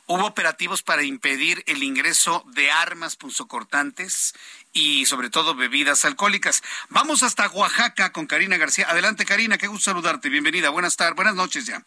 hubo 0.06 0.26
operativos 0.26 0.82
para 0.82 1.04
impedir 1.04 1.62
el 1.66 1.82
ingreso 1.82 2.44
de 2.54 2.70
armas 2.70 3.16
punzocortantes 3.16 4.34
y 4.72 5.06
sobre 5.06 5.30
todo 5.30 5.54
bebidas 5.54 6.04
alcohólicas. 6.04 6.62
Vamos 6.88 7.22
hasta 7.22 7.48
Oaxaca 7.48 8.12
con 8.12 8.26
Karina 8.26 8.56
García. 8.56 8.90
Adelante 8.90 9.24
Karina, 9.24 9.58
qué 9.58 9.66
gusto 9.66 9.84
saludarte. 9.84 10.28
Bienvenida. 10.28 10.70
Buenas 10.70 10.96
tardes, 10.96 11.14
buenas 11.14 11.34
noches 11.34 11.66
ya. 11.66 11.84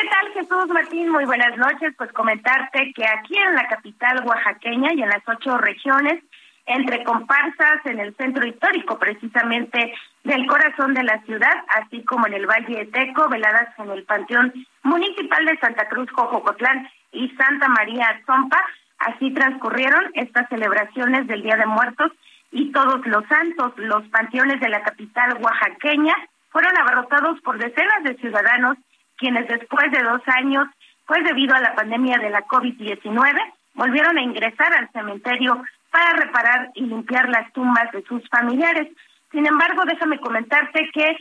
¿Qué 0.00 0.06
tal 0.10 0.32
Jesús 0.32 0.68
Martín? 0.68 1.08
Muy 1.10 1.24
buenas 1.24 1.56
noches. 1.56 1.92
Pues 1.98 2.12
comentarte 2.12 2.92
que 2.94 3.04
aquí 3.04 3.36
en 3.36 3.56
la 3.56 3.66
capital 3.66 4.24
oaxaqueña 4.24 4.92
y 4.94 5.02
en 5.02 5.08
las 5.08 5.24
ocho 5.26 5.58
regiones, 5.58 6.22
entre 6.66 7.02
comparsas 7.02 7.84
en 7.84 7.98
el 7.98 8.14
centro 8.14 8.46
histórico 8.46 8.96
precisamente 8.96 9.92
del 10.22 10.46
corazón 10.46 10.94
de 10.94 11.02
la 11.02 11.20
ciudad, 11.22 11.52
así 11.80 12.04
como 12.04 12.28
en 12.28 12.34
el 12.34 12.46
Valle 12.46 12.76
de 12.76 12.86
Teco, 12.86 13.28
veladas 13.28 13.76
en 13.76 13.90
el 13.90 14.04
Panteón 14.04 14.52
Municipal 14.84 15.44
de 15.44 15.58
Santa 15.58 15.88
Cruz, 15.88 16.08
Jojocotlán 16.12 16.88
y 17.10 17.30
Santa 17.30 17.66
María 17.66 18.22
Zompa, 18.24 18.60
así 19.00 19.32
transcurrieron 19.34 20.12
estas 20.14 20.48
celebraciones 20.48 21.26
del 21.26 21.42
Día 21.42 21.56
de 21.56 21.66
Muertos 21.66 22.12
y 22.52 22.70
todos 22.70 23.04
los 23.04 23.26
santos, 23.26 23.72
los 23.78 24.06
panteones 24.10 24.60
de 24.60 24.68
la 24.68 24.80
capital 24.84 25.38
oaxaqueña 25.42 26.14
fueron 26.50 26.78
abarrotados 26.78 27.40
por 27.40 27.58
decenas 27.58 28.04
de 28.04 28.14
ciudadanos 28.18 28.78
quienes 29.18 29.46
después 29.48 29.90
de 29.92 30.02
dos 30.02 30.22
años, 30.26 30.66
pues 31.06 31.22
debido 31.24 31.54
a 31.54 31.60
la 31.60 31.74
pandemia 31.74 32.18
de 32.18 32.30
la 32.30 32.46
COVID-19, 32.46 33.52
volvieron 33.74 34.16
a 34.16 34.22
ingresar 34.22 34.72
al 34.72 34.90
cementerio 34.92 35.62
para 35.90 36.12
reparar 36.12 36.70
y 36.74 36.82
limpiar 36.82 37.28
las 37.28 37.52
tumbas 37.52 37.90
de 37.92 38.02
sus 38.04 38.26
familiares. 38.28 38.88
Sin 39.30 39.46
embargo, 39.46 39.82
déjame 39.84 40.18
comentarte 40.20 40.88
que 40.92 41.16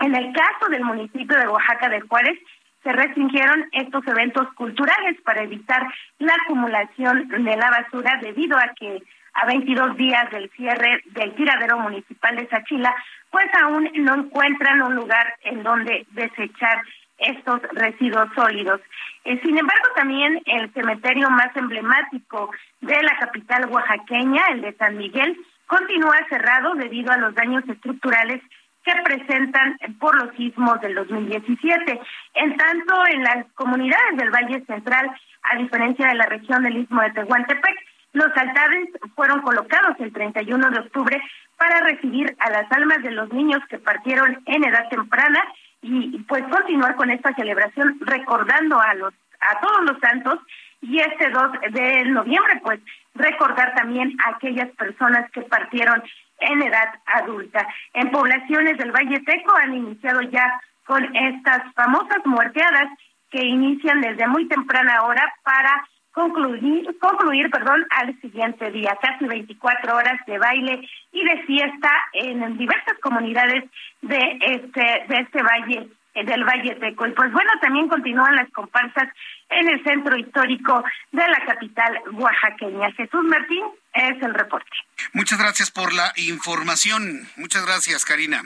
en 0.00 0.14
el 0.14 0.32
caso 0.32 0.68
del 0.68 0.84
municipio 0.84 1.38
de 1.38 1.48
Oaxaca 1.48 1.88
de 1.88 2.00
Juárez, 2.00 2.38
se 2.82 2.92
restringieron 2.92 3.68
estos 3.70 4.04
eventos 4.08 4.52
culturales 4.54 5.20
para 5.22 5.42
evitar 5.42 5.86
la 6.18 6.34
acumulación 6.34 7.28
de 7.28 7.56
la 7.56 7.70
basura 7.70 8.18
debido 8.20 8.58
a 8.58 8.72
que 8.74 9.00
a 9.34 9.46
22 9.46 9.96
días 9.96 10.30
del 10.30 10.50
cierre 10.50 11.02
del 11.06 11.34
tiradero 11.34 11.78
municipal 11.78 12.36
de 12.36 12.48
Sachila, 12.48 12.94
pues 13.30 13.46
aún 13.62 13.88
no 13.94 14.14
encuentran 14.14 14.82
un 14.82 14.96
lugar 14.96 15.34
en 15.42 15.62
donde 15.62 16.04
desechar 16.10 16.82
estos 17.22 17.60
residuos 17.72 18.28
sólidos. 18.34 18.80
Eh, 19.24 19.40
sin 19.42 19.56
embargo, 19.56 19.88
también 19.94 20.42
el 20.46 20.72
cementerio 20.72 21.30
más 21.30 21.54
emblemático 21.56 22.50
de 22.80 23.02
la 23.02 23.16
capital 23.18 23.70
oaxaqueña, 23.70 24.42
el 24.50 24.62
de 24.62 24.72
San 24.74 24.96
Miguel, 24.96 25.36
continúa 25.66 26.16
cerrado 26.28 26.74
debido 26.74 27.12
a 27.12 27.18
los 27.18 27.34
daños 27.34 27.64
estructurales 27.68 28.42
que 28.84 28.92
presentan 29.04 29.78
por 30.00 30.14
los 30.16 30.34
sismos 30.36 30.80
del 30.80 30.94
2017. 30.96 32.00
En 32.34 32.56
tanto, 32.56 33.06
en 33.06 33.22
las 33.22 33.46
comunidades 33.54 34.16
del 34.16 34.30
Valle 34.30 34.64
Central, 34.66 35.10
a 35.42 35.56
diferencia 35.56 36.08
de 36.08 36.14
la 36.14 36.26
región 36.26 36.62
del 36.62 36.78
Istmo 36.78 37.00
de 37.02 37.12
Tehuantepec, 37.12 37.76
los 38.12 38.36
altares 38.36 38.90
fueron 39.14 39.40
colocados 39.40 39.96
el 40.00 40.12
31 40.12 40.70
de 40.70 40.80
octubre 40.80 41.22
para 41.56 41.80
recibir 41.80 42.34
a 42.40 42.50
las 42.50 42.70
almas 42.72 43.02
de 43.02 43.12
los 43.12 43.32
niños 43.32 43.60
que 43.70 43.78
partieron 43.78 44.42
en 44.46 44.64
edad 44.64 44.88
temprana 44.90 45.42
y 45.82 46.18
pues 46.28 46.44
continuar 46.44 46.96
con 46.96 47.10
esta 47.10 47.34
celebración 47.34 47.98
recordando 48.00 48.80
a 48.80 48.94
los 48.94 49.12
a 49.40 49.60
todos 49.60 49.84
los 49.84 49.98
santos 49.98 50.38
y 50.80 51.00
este 51.00 51.28
2 51.28 51.52
de 51.72 52.04
noviembre 52.06 52.60
pues 52.62 52.80
recordar 53.14 53.74
también 53.74 54.16
a 54.24 54.30
aquellas 54.30 54.70
personas 54.76 55.30
que 55.32 55.42
partieron 55.42 56.02
en 56.38 56.62
edad 56.62 56.94
adulta. 57.06 57.66
En 57.94 58.10
poblaciones 58.10 58.78
del 58.78 58.92
Valle 58.92 59.20
Teco 59.20 59.54
han 59.56 59.74
iniciado 59.74 60.22
ya 60.22 60.60
con 60.86 61.04
estas 61.14 61.72
famosas 61.74 62.24
muerteadas 62.24 62.88
que 63.30 63.44
inician 63.44 64.00
desde 64.00 64.26
muy 64.26 64.46
temprana 64.48 65.02
hora 65.02 65.32
para 65.42 65.84
concluir, 66.12 66.96
concluir 67.00 67.50
perdón, 67.50 67.86
al 67.90 68.20
siguiente 68.20 68.70
día. 68.70 68.96
Casi 69.00 69.24
24 69.24 69.96
horas 69.96 70.20
de 70.26 70.38
baile 70.38 70.88
y 71.12 71.24
de 71.24 71.42
fiesta 71.44 71.90
en 72.12 72.56
diversas 72.56 72.98
comunidades 73.00 73.64
de 74.02 74.38
este, 74.40 75.04
de 75.08 75.20
este 75.20 75.42
valle 75.42 75.88
del 76.14 76.44
Valle 76.44 76.74
Teco. 76.76 77.06
Y 77.06 77.12
pues 77.12 77.32
bueno, 77.32 77.50
también 77.60 77.88
continúan 77.88 78.36
las 78.36 78.50
comparsas 78.50 79.08
en 79.48 79.68
el 79.68 79.82
centro 79.82 80.16
histórico 80.16 80.84
de 81.10 81.26
la 81.26 81.44
capital 81.46 81.98
oaxaqueña. 82.12 82.92
Jesús 82.92 83.24
Martín 83.24 83.64
es 83.94 84.22
el 84.22 84.34
reporte. 84.34 84.70
Muchas 85.12 85.38
gracias 85.38 85.70
por 85.70 85.92
la 85.92 86.12
información. 86.16 87.28
Muchas 87.36 87.64
gracias, 87.64 88.04
Karina. 88.04 88.42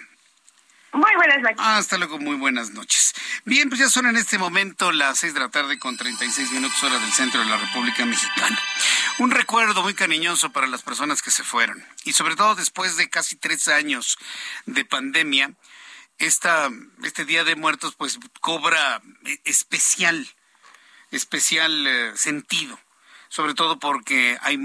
Muy 0.92 1.14
buenas 1.16 1.40
noches. 1.42 1.58
Hasta 1.58 1.98
luego, 1.98 2.18
muy 2.18 2.36
buenas 2.36 2.70
noches. 2.70 3.12
Bien, 3.44 3.68
pues 3.68 3.80
ya 3.80 3.88
son 3.88 4.06
en 4.06 4.16
este 4.16 4.38
momento 4.38 4.92
las 4.92 5.18
seis 5.18 5.34
de 5.34 5.40
la 5.40 5.50
tarde 5.50 5.78
con 5.78 5.96
36 5.96 6.52
minutos 6.52 6.82
hora 6.82 6.98
del 6.98 7.12
centro 7.12 7.40
de 7.40 7.46
la 7.46 7.56
República 7.56 8.06
Mexicana. 8.06 8.58
Un 9.18 9.30
recuerdo 9.30 9.82
muy 9.82 9.94
cariñoso 9.94 10.52
para 10.52 10.66
las 10.66 10.82
personas 10.82 11.22
que 11.22 11.30
se 11.30 11.42
fueron. 11.42 11.84
Y 12.04 12.12
sobre 12.12 12.36
todo 12.36 12.54
después 12.54 12.96
de 12.96 13.08
casi 13.10 13.36
tres 13.36 13.68
años 13.68 14.18
de 14.64 14.84
pandemia, 14.84 15.52
esta, 16.18 16.70
este 17.02 17.24
Día 17.24 17.44
de 17.44 17.56
Muertos 17.56 17.94
pues 17.96 18.18
cobra 18.40 19.02
especial, 19.44 20.26
especial 21.10 21.86
eh, 21.86 22.12
sentido 22.16 22.78
sobre 23.28 23.54
todo 23.54 23.78
porque 23.78 24.38
hay 24.40 24.58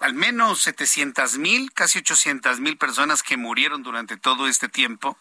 al 0.00 0.14
menos 0.14 0.62
700 0.62 1.38
mil, 1.38 1.72
casi 1.72 1.98
800 1.98 2.58
mil 2.58 2.76
personas 2.76 3.22
que 3.22 3.36
murieron 3.36 3.82
durante 3.82 4.16
todo 4.16 4.48
este 4.48 4.68
tiempo 4.68 5.18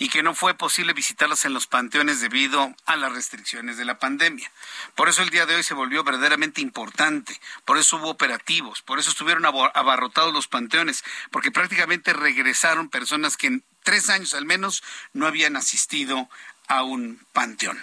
y 0.00 0.08
que 0.08 0.22
no 0.22 0.34
fue 0.34 0.54
posible 0.54 0.94
visitarlas 0.94 1.44
en 1.44 1.52
los 1.52 1.66
panteones 1.66 2.22
debido 2.22 2.74
a 2.86 2.96
las 2.96 3.12
restricciones 3.12 3.76
de 3.76 3.84
la 3.84 3.98
pandemia. 3.98 4.50
Por 4.94 5.10
eso 5.10 5.22
el 5.22 5.28
día 5.28 5.44
de 5.44 5.54
hoy 5.54 5.62
se 5.62 5.74
volvió 5.74 6.02
verdaderamente 6.02 6.62
importante, 6.62 7.38
por 7.66 7.76
eso 7.76 7.98
hubo 7.98 8.08
operativos, 8.08 8.80
por 8.80 8.98
eso 8.98 9.10
estuvieron 9.10 9.44
abarrotados 9.44 10.32
los 10.32 10.48
panteones, 10.48 11.04
porque 11.30 11.52
prácticamente 11.52 12.14
regresaron 12.14 12.88
personas 12.88 13.36
que 13.36 13.48
en 13.48 13.64
tres 13.82 14.08
años 14.08 14.32
al 14.32 14.46
menos 14.46 14.82
no 15.12 15.26
habían 15.26 15.54
asistido 15.54 16.30
a 16.66 16.82
un 16.82 17.20
panteón. 17.34 17.78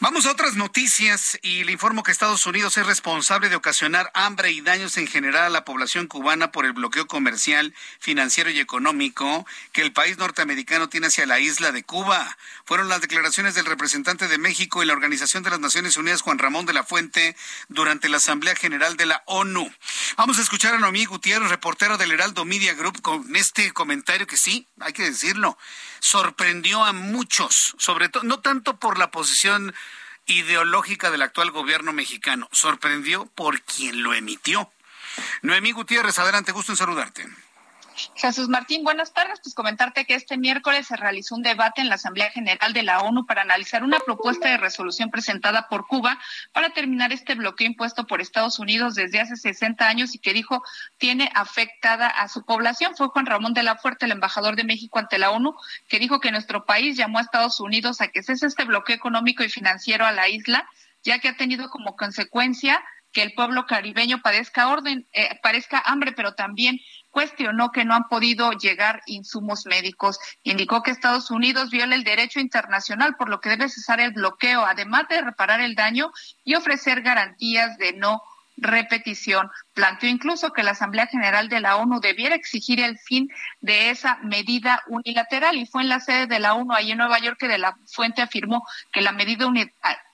Vamos 0.00 0.26
a 0.26 0.30
otras 0.30 0.54
noticias 0.54 1.40
y 1.42 1.64
le 1.64 1.72
informo 1.72 2.04
que 2.04 2.12
Estados 2.12 2.46
Unidos 2.46 2.76
es 2.76 2.86
responsable 2.86 3.48
de 3.48 3.56
ocasionar 3.56 4.12
hambre 4.14 4.52
y 4.52 4.60
daños 4.60 4.96
en 4.96 5.08
general 5.08 5.46
a 5.46 5.48
la 5.48 5.64
población 5.64 6.06
cubana 6.06 6.52
por 6.52 6.64
el 6.64 6.72
bloqueo 6.72 7.08
comercial, 7.08 7.74
financiero 7.98 8.48
y 8.50 8.60
económico 8.60 9.44
que 9.72 9.82
el 9.82 9.92
país 9.92 10.16
norteamericano 10.16 10.88
tiene 10.88 11.08
hacia 11.08 11.26
la 11.26 11.40
isla 11.40 11.72
de 11.72 11.82
Cuba. 11.82 12.38
Fueron 12.64 12.88
las 12.88 13.00
declaraciones 13.00 13.56
del 13.56 13.66
representante 13.66 14.28
de 14.28 14.38
México 14.38 14.82
en 14.82 14.88
la 14.88 14.94
Organización 14.94 15.42
de 15.42 15.50
las 15.50 15.58
Naciones 15.58 15.96
Unidas, 15.96 16.22
Juan 16.22 16.38
Ramón 16.38 16.64
de 16.64 16.74
la 16.74 16.84
Fuente, 16.84 17.36
durante 17.68 18.08
la 18.08 18.18
Asamblea 18.18 18.54
General 18.54 18.96
de 18.96 19.06
la 19.06 19.24
ONU. 19.26 19.68
Vamos 20.16 20.38
a 20.38 20.42
escuchar 20.42 20.74
a 20.74 20.78
Noemí 20.78 21.06
Gutiérrez, 21.06 21.50
reportero 21.50 21.98
del 21.98 22.12
Heraldo 22.12 22.44
Media 22.44 22.74
Group, 22.74 23.02
con 23.02 23.34
este 23.34 23.72
comentario 23.72 24.28
que 24.28 24.36
sí, 24.36 24.68
hay 24.78 24.92
que 24.92 25.02
decirlo, 25.02 25.58
sorprendió 25.98 26.84
a 26.84 26.92
muchos, 26.92 27.74
sobre 27.78 28.08
todo, 28.08 28.22
no 28.22 28.38
tanto 28.38 28.78
por 28.78 28.96
la 28.96 29.10
posición 29.18 29.74
ideológica 30.26 31.10
del 31.10 31.22
actual 31.22 31.50
gobierno 31.50 31.92
mexicano. 31.92 32.48
Sorprendió 32.52 33.26
por 33.34 33.62
quien 33.62 34.04
lo 34.04 34.14
emitió. 34.14 34.70
Noemí 35.42 35.72
Gutiérrez, 35.72 36.20
adelante, 36.20 36.52
gusto 36.52 36.70
en 36.70 36.76
saludarte. 36.76 37.26
Jesús 38.14 38.48
Martín, 38.48 38.84
buenas 38.84 39.12
tardes. 39.12 39.40
Pues 39.42 39.54
comentarte 39.54 40.04
que 40.04 40.14
este 40.14 40.36
miércoles 40.36 40.86
se 40.86 40.96
realizó 40.96 41.34
un 41.34 41.42
debate 41.42 41.80
en 41.80 41.88
la 41.88 41.96
Asamblea 41.96 42.30
General 42.30 42.72
de 42.72 42.82
la 42.82 43.00
ONU 43.00 43.26
para 43.26 43.42
analizar 43.42 43.82
una 43.82 43.98
propuesta 43.98 44.48
de 44.48 44.56
resolución 44.56 45.10
presentada 45.10 45.68
por 45.68 45.86
Cuba 45.86 46.18
para 46.52 46.70
terminar 46.70 47.12
este 47.12 47.34
bloqueo 47.34 47.66
impuesto 47.66 48.06
por 48.06 48.20
Estados 48.20 48.58
Unidos 48.58 48.94
desde 48.94 49.20
hace 49.20 49.36
60 49.36 49.88
años 49.88 50.14
y 50.14 50.18
que 50.18 50.32
dijo 50.32 50.62
tiene 50.96 51.30
afectada 51.34 52.08
a 52.08 52.28
su 52.28 52.44
población. 52.44 52.94
Fue 52.96 53.08
Juan 53.08 53.26
Ramón 53.26 53.54
de 53.54 53.62
la 53.62 53.76
Fuerte, 53.76 54.06
el 54.06 54.12
embajador 54.12 54.56
de 54.56 54.64
México 54.64 54.98
ante 54.98 55.18
la 55.18 55.30
ONU, 55.30 55.54
que 55.88 55.98
dijo 55.98 56.20
que 56.20 56.30
nuestro 56.30 56.64
país 56.64 56.96
llamó 56.96 57.18
a 57.18 57.22
Estados 57.22 57.60
Unidos 57.60 58.00
a 58.00 58.08
que 58.08 58.22
cese 58.22 58.46
este 58.46 58.64
bloqueo 58.64 58.96
económico 58.96 59.42
y 59.42 59.48
financiero 59.48 60.06
a 60.06 60.12
la 60.12 60.28
isla, 60.28 60.68
ya 61.02 61.18
que 61.18 61.28
ha 61.28 61.36
tenido 61.36 61.70
como 61.70 61.96
consecuencia 61.96 62.82
que 63.12 63.22
el 63.22 63.32
pueblo 63.32 63.66
caribeño 63.66 64.20
padezca 64.22 64.68
orden, 64.68 65.08
eh, 65.12 65.38
parezca 65.42 65.82
hambre, 65.84 66.12
pero 66.12 66.34
también 66.34 66.78
cuestionó 67.10 67.72
que 67.72 67.84
no 67.84 67.94
han 67.94 68.08
podido 68.08 68.52
llegar 68.52 69.02
insumos 69.06 69.66
médicos. 69.66 70.18
Indicó 70.42 70.82
que 70.82 70.90
Estados 70.90 71.30
Unidos 71.30 71.70
viola 71.70 71.94
el 71.94 72.04
derecho 72.04 72.40
internacional, 72.40 73.16
por 73.16 73.28
lo 73.28 73.40
que 73.40 73.50
debe 73.50 73.68
cesar 73.68 74.00
el 74.00 74.12
bloqueo, 74.12 74.64
además 74.64 75.08
de 75.08 75.22
reparar 75.22 75.60
el 75.60 75.74
daño 75.74 76.10
y 76.44 76.54
ofrecer 76.54 77.02
garantías 77.02 77.78
de 77.78 77.92
no 77.92 78.22
repetición. 78.60 79.50
Planteó 79.74 80.08
incluso 80.08 80.52
que 80.52 80.62
la 80.62 80.72
Asamblea 80.72 81.06
General 81.06 81.48
de 81.48 81.60
la 81.60 81.76
ONU 81.76 82.00
debiera 82.00 82.34
exigir 82.34 82.80
el 82.80 82.98
fin 82.98 83.30
de 83.60 83.90
esa 83.90 84.18
medida 84.22 84.82
unilateral 84.88 85.56
y 85.56 85.66
fue 85.66 85.82
en 85.82 85.88
la 85.88 86.00
sede 86.00 86.26
de 86.26 86.38
la 86.38 86.54
ONU 86.54 86.72
ahí 86.74 86.92
en 86.92 86.98
Nueva 86.98 87.18
York 87.18 87.38
que 87.38 87.48
de 87.48 87.58
la 87.58 87.76
fuente 87.86 88.22
afirmó 88.22 88.66
que 88.92 89.00
la 89.00 89.12
medida 89.12 89.46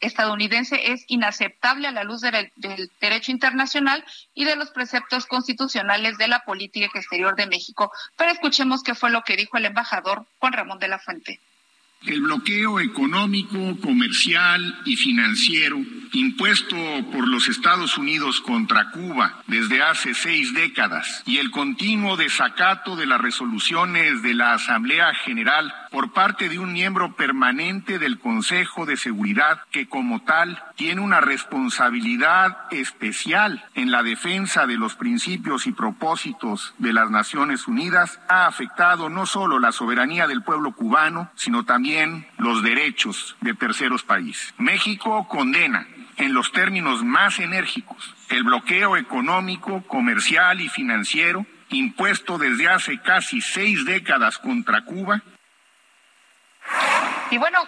estadounidense 0.01 0.93
es 0.93 1.05
inaceptable 1.09 1.89
a 1.89 1.93
la 1.93 2.05
luz 2.05 2.21
del, 2.21 2.53
del 2.57 2.91
derecho 3.01 3.33
internacional 3.33 4.05
y 4.35 4.45
de 4.45 4.57
los 4.57 4.71
preceptos 4.71 5.27
constitucionales 5.27 6.19
de 6.19 6.29
la 6.29 6.41
política 6.41 6.99
exterior 6.99 7.35
de 7.37 7.47
México. 7.47 7.91
Pero 8.17 8.31
escuchemos 8.31 8.83
qué 8.83 8.95
fue 8.95 9.11
lo 9.11 9.23
que 9.23 9.37
dijo 9.37 9.57
el 9.57 9.67
embajador 9.67 10.27
Juan 10.39 10.53
Ramón 10.53 10.79
de 10.79 10.89
la 10.89 10.99
Fuente. 10.99 11.41
El 12.07 12.21
bloqueo 12.21 12.81
económico, 12.81 13.77
comercial 13.81 14.81
y 14.85 14.97
financiero 14.97 15.79
impuesto 16.15 16.77
por 17.13 17.27
los 17.27 17.49
Estados 17.49 17.99
Unidos 17.99 18.41
contra 18.41 18.91
Cuba 18.91 19.43
desde 19.47 19.83
hace 19.83 20.15
seis 20.15 20.55
décadas 20.55 21.23
y 21.27 21.39
el 21.39 21.51
continuo 21.51 22.17
desacato 22.17 22.97
de 22.97 23.07
las 23.07 23.21
resoluciones 23.21 24.23
de 24.23 24.35
la 24.35 24.55
Asamblea 24.55 25.13
General 25.15 25.75
por 25.91 26.13
parte 26.13 26.49
de 26.49 26.59
un 26.59 26.73
miembro 26.73 27.17
permanente 27.17 27.99
del 27.99 28.19
Consejo 28.19 28.87
de 28.87 28.97
Seguridad 28.97 29.61
que 29.71 29.89
como 29.89 30.23
tal 30.23 30.63
tiene 30.77 31.01
una 31.01 31.21
responsabilidad 31.21 32.57
especial 32.71 33.65
en 33.75 33.91
la 33.91 34.03
defensa 34.03 34.67
de 34.67 34.77
los 34.77 34.95
principios 34.97 35.67
y 35.67 35.73
propósitos 35.73 36.75
de 36.79 36.93
las 36.93 37.11
Naciones 37.11 37.69
Unidas 37.69 38.21
ha 38.29 38.47
afectado 38.47 39.09
no 39.09 39.27
solo 39.27 39.59
la 39.59 39.73
soberanía 39.73 40.27
del 40.27 40.43
pueblo 40.43 40.73
cubano, 40.73 41.31
sino 41.37 41.65
también 41.65 42.27
los 42.39 42.63
derechos 42.63 43.37
de 43.41 43.55
terceros 43.55 44.03
países. 44.03 44.55
México 44.59 45.29
condena 45.29 45.87
en 46.17 46.35
los 46.35 46.53
términos 46.53 47.05
más 47.05 47.39
enérgicos 47.39 48.15
el 48.29 48.43
bloqueo 48.45 48.97
económico, 48.97 49.83
comercial 49.87 50.61
y 50.61 50.69
financiero 50.69 51.47
impuesto 51.71 52.39
desde 52.39 52.69
hace 52.69 53.01
casi 53.01 53.41
seis 53.41 53.85
décadas 53.85 54.39
contra 54.39 54.85
Cuba. 54.85 55.23
Y 57.31 57.39
bueno, 57.39 57.59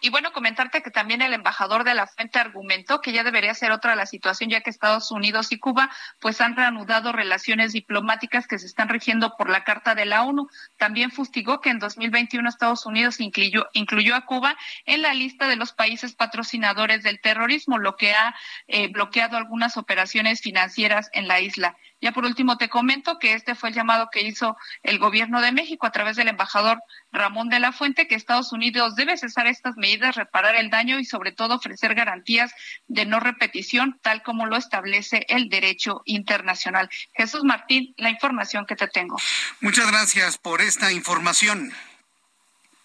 y 0.00 0.10
bueno, 0.10 0.32
comentarte 0.32 0.82
que 0.82 0.90
también 0.90 1.22
el 1.22 1.32
embajador 1.32 1.84
de 1.84 1.94
la 1.94 2.06
fuente 2.06 2.38
argumentó 2.38 3.00
que 3.00 3.12
ya 3.12 3.24
debería 3.24 3.54
ser 3.54 3.72
otra 3.72 3.96
la 3.96 4.06
situación, 4.06 4.50
ya 4.50 4.60
que 4.60 4.70
Estados 4.70 5.10
Unidos 5.10 5.52
y 5.52 5.58
Cuba 5.58 5.90
pues 6.20 6.40
han 6.40 6.56
reanudado 6.56 7.12
relaciones 7.12 7.72
diplomáticas 7.72 8.46
que 8.46 8.58
se 8.58 8.66
están 8.66 8.88
rigiendo 8.88 9.36
por 9.36 9.50
la 9.50 9.64
Carta 9.64 9.94
de 9.94 10.06
la 10.06 10.22
ONU. 10.22 10.48
También 10.76 11.10
fustigó 11.10 11.60
que 11.60 11.70
en 11.70 11.78
2021 11.78 12.48
Estados 12.48 12.86
Unidos 12.86 13.20
incluyó, 13.20 13.68
incluyó 13.72 14.14
a 14.14 14.24
Cuba 14.24 14.56
en 14.86 15.02
la 15.02 15.14
lista 15.14 15.48
de 15.48 15.56
los 15.56 15.72
países 15.72 16.14
patrocinadores 16.14 17.02
del 17.02 17.20
terrorismo, 17.20 17.78
lo 17.78 17.96
que 17.96 18.12
ha 18.12 18.34
eh, 18.68 18.88
bloqueado 18.88 19.36
algunas 19.36 19.76
operaciones 19.76 20.40
financieras 20.40 21.10
en 21.12 21.28
la 21.28 21.40
isla. 21.40 21.76
Ya 22.00 22.12
por 22.12 22.24
último 22.24 22.56
te 22.58 22.68
comento 22.68 23.18
que 23.18 23.34
este 23.34 23.54
fue 23.54 23.70
el 23.70 23.74
llamado 23.74 24.08
que 24.10 24.22
hizo 24.22 24.56
el 24.82 24.98
gobierno 24.98 25.40
de 25.40 25.52
México 25.52 25.86
a 25.86 25.90
través 25.90 26.16
del 26.16 26.28
embajador 26.28 26.78
Ramón 27.10 27.48
de 27.48 27.58
la 27.58 27.72
Fuente, 27.72 28.06
que 28.06 28.14
Estados 28.14 28.52
Unidos 28.52 28.94
debe 28.94 29.16
cesar 29.16 29.46
estas 29.48 29.76
medidas, 29.76 30.14
reparar 30.14 30.54
el 30.54 30.70
daño 30.70 31.00
y 31.00 31.04
sobre 31.04 31.32
todo 31.32 31.56
ofrecer 31.56 31.94
garantías 31.94 32.52
de 32.86 33.04
no 33.04 33.18
repetición, 33.18 33.98
tal 34.00 34.22
como 34.22 34.46
lo 34.46 34.56
establece 34.56 35.26
el 35.28 35.48
derecho 35.48 36.02
internacional. 36.04 36.88
Jesús 37.14 37.42
Martín, 37.44 37.94
la 37.96 38.10
información 38.10 38.64
que 38.66 38.76
te 38.76 38.86
tengo. 38.86 39.16
Muchas 39.60 39.90
gracias 39.90 40.38
por 40.38 40.60
esta 40.60 40.92
información. 40.92 41.72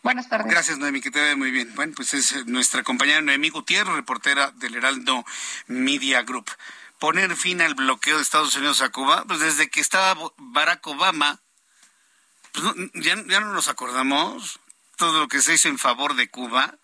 Buenas 0.01 0.27
tardes. 0.27 0.47
Gracias, 0.47 0.79
Noemi, 0.79 0.99
que 0.99 1.11
te 1.11 1.21
ve 1.21 1.35
muy 1.35 1.51
bien. 1.51 1.73
Bueno, 1.75 1.93
pues 1.95 2.13
es 2.13 2.45
nuestra 2.45 2.83
compañera 2.83 3.21
Noemi 3.21 3.49
Gutiérrez, 3.49 3.95
reportera 3.95 4.51
del 4.51 4.75
Heraldo 4.75 5.23
Media 5.67 6.23
Group 6.23 6.49
poner 7.03 7.35
fin 7.35 7.61
al 7.61 7.75
bloqueo 7.75 8.15
de 8.15 8.23
Estados 8.23 8.55
Unidos 8.55 8.81
a 8.81 8.87
Cuba, 8.87 9.25
pues 9.27 9.41
desde 9.41 9.69
que 9.69 9.81
estaba 9.81 10.31
Barack 10.37 10.87
Obama, 10.87 11.41
pues 12.53 12.65
ya, 12.93 13.21
ya 13.27 13.41
no 13.41 13.51
nos 13.51 13.67
acordamos 13.67 14.61
todo 14.95 15.19
lo 15.19 15.27
que 15.27 15.41
se 15.41 15.55
hizo 15.55 15.67
en 15.67 15.77
favor 15.77 16.15
de 16.15 16.29
Cuba. 16.29 16.77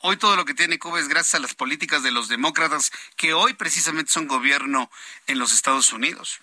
Hoy 0.00 0.18
todo 0.18 0.36
lo 0.36 0.44
que 0.44 0.52
tiene 0.52 0.78
Cuba 0.78 1.00
es 1.00 1.08
gracias 1.08 1.36
a 1.36 1.38
las 1.38 1.54
políticas 1.54 2.02
de 2.02 2.10
los 2.10 2.28
demócratas, 2.28 2.92
que 3.16 3.32
hoy 3.32 3.54
precisamente 3.54 4.12
son 4.12 4.28
gobierno 4.28 4.90
en 5.26 5.38
los 5.38 5.54
Estados 5.54 5.90
Unidos. 5.94 6.40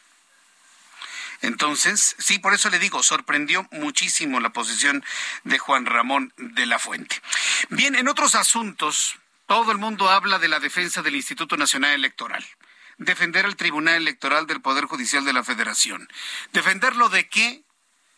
Entonces, 1.41 2.15
sí, 2.17 2.39
por 2.39 2.55
eso 2.55 2.71
le 2.71 2.80
digo, 2.80 3.03
sorprendió 3.03 3.67
muchísimo 3.69 4.39
la 4.39 4.53
posición 4.53 5.05
de 5.43 5.59
Juan 5.59 5.86
Ramón 5.86 6.34
de 6.38 6.65
la 6.65 6.80
Fuente. 6.80 7.21
Bien, 7.69 7.93
en 7.93 8.07
otros 8.07 8.34
asuntos, 8.34 9.19
todo 9.45 9.71
el 9.71 9.77
mundo 9.77 10.09
habla 10.09 10.39
de 10.39 10.47
la 10.47 10.59
defensa 10.59 11.03
del 11.03 11.15
Instituto 11.15 11.57
Nacional 11.57 11.91
Electoral 11.91 12.43
defender 13.00 13.45
al 13.45 13.56
Tribunal 13.56 13.95
Electoral 13.95 14.45
del 14.45 14.62
Poder 14.62 14.86
Judicial 14.86 15.26
de 15.26 15.34
la 15.34 15.43
Federación. 15.43 16.08
¿Defenderlo 16.54 17.10
de 17.10 17.28
qué? 17.28 17.64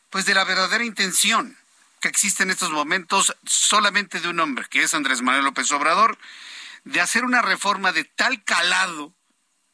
Pues 0.10 0.26
de 0.26 0.34
la 0.34 0.44
verdadera 0.44 0.84
intención 0.84 1.58
que 2.02 2.10
existe 2.10 2.44
en 2.44 2.50
estos 2.50 2.72
momentos 2.72 3.38
solamente 3.46 4.20
de 4.20 4.28
un 4.28 4.40
hombre, 4.40 4.66
que 4.70 4.84
es 4.84 4.94
Andrés 4.96 5.22
Manuel 5.22 5.46
López 5.46 5.72
Obrador, 5.72 6.18
de 6.84 7.00
hacer 7.00 7.24
una 7.24 7.44
reforma 7.44 7.92
de 7.92 8.04
tal 8.04 8.44
calado 8.44 9.14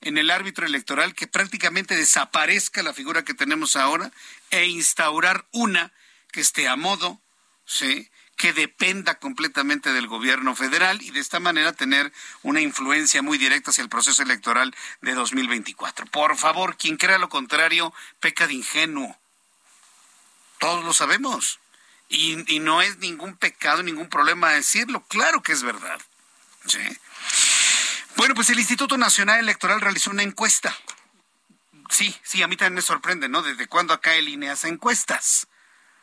en 0.01 0.17
el 0.17 0.29
árbitro 0.29 0.65
electoral 0.65 1.15
que 1.15 1.25
prácticamente 1.25 1.95
desaparezca 1.95 2.83
la 2.83 2.93
figura 2.93 3.23
que 3.23 3.33
tenemos 3.33 3.77
ahora 3.77 4.11
e 4.51 4.65
instaurar 4.65 5.47
una 5.51 5.93
que 6.31 6.41
esté 6.41 6.67
a 6.67 6.75
modo, 6.75 7.21
¿sí? 7.65 8.11
Que 8.37 8.53
dependa 8.53 9.15
completamente 9.15 9.91
del 9.91 10.07
gobierno 10.07 10.55
federal 10.55 11.01
y 11.01 11.09
de 11.09 11.19
esta 11.19 11.39
manera 11.39 11.73
tener 11.73 12.13
una 12.43 12.61
influencia 12.61 13.23
muy 13.23 13.39
directa 13.39 13.71
hacia 13.71 13.81
el 13.81 13.89
proceso 13.89 14.21
electoral 14.21 14.75
de 15.01 15.15
2024. 15.15 16.05
Por 16.05 16.37
favor, 16.37 16.77
quien 16.77 16.97
crea 16.97 17.17
lo 17.17 17.29
contrario, 17.29 17.93
peca 18.19 18.45
de 18.45 18.53
ingenuo. 18.53 19.17
Todos 20.59 20.85
lo 20.85 20.93
sabemos. 20.93 21.59
Y, 22.09 22.59
no 22.59 22.81
es 22.81 22.99
ningún 22.99 23.35
pecado, 23.35 23.83
ningún 23.83 24.07
problema 24.07 24.51
decirlo. 24.51 25.03
Claro 25.07 25.41
que 25.41 25.51
es 25.51 25.63
verdad. 25.63 25.99
¿Sí? 26.65 26.79
Bueno, 28.15 28.35
pues 28.35 28.49
el 28.49 28.59
Instituto 28.59 28.97
Nacional 28.97 29.39
Electoral 29.39 29.81
realizó 29.81 30.11
una 30.11 30.23
encuesta. 30.23 30.75
Sí, 31.89 32.15
sí, 32.23 32.43
a 32.43 32.47
mí 32.47 32.55
también 32.55 32.75
me 32.75 32.81
sorprende, 32.81 33.29
¿no? 33.29 33.41
¿Desde 33.41 33.67
cuándo 33.67 33.93
acá 33.93 34.15
el 34.15 34.29
INE 34.29 34.49
hace 34.49 34.67
encuestas? 34.67 35.47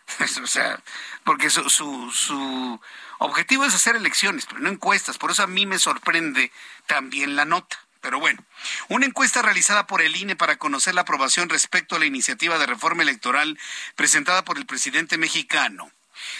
o 0.43 0.47
sea, 0.47 0.81
porque 1.25 1.51
su, 1.51 1.69
su, 1.71 2.11
su 2.13 2.81
objetivo 3.19 3.65
es 3.65 3.75
hacer 3.75 3.97
elecciones, 3.97 4.47
pero 4.47 4.61
no 4.61 4.71
encuestas. 4.71 5.19
Por 5.19 5.31
eso 5.31 5.43
a 5.43 5.49
mí 5.49 5.67
me 5.67 5.79
sorprende 5.79 6.53
también 6.87 7.37
la 7.37 7.45
nota. 7.45 7.79
Pero 8.01 8.21
bueno, 8.21 8.45
una 8.89 9.07
encuesta 9.07 9.41
realizada 9.41 9.87
por 9.87 10.03
el 10.03 10.15
INE 10.15 10.37
para 10.37 10.57
conocer 10.57 10.95
la 10.95 11.01
aprobación 11.03 11.49
respecto 11.49 11.97
a 11.97 11.99
la 11.99 12.05
iniciativa 12.05 12.59
de 12.59 12.67
reforma 12.67 13.03
electoral 13.03 13.59
presentada 13.97 14.45
por 14.45 14.59
el 14.59 14.67
presidente 14.67 15.17
mexicano 15.17 15.91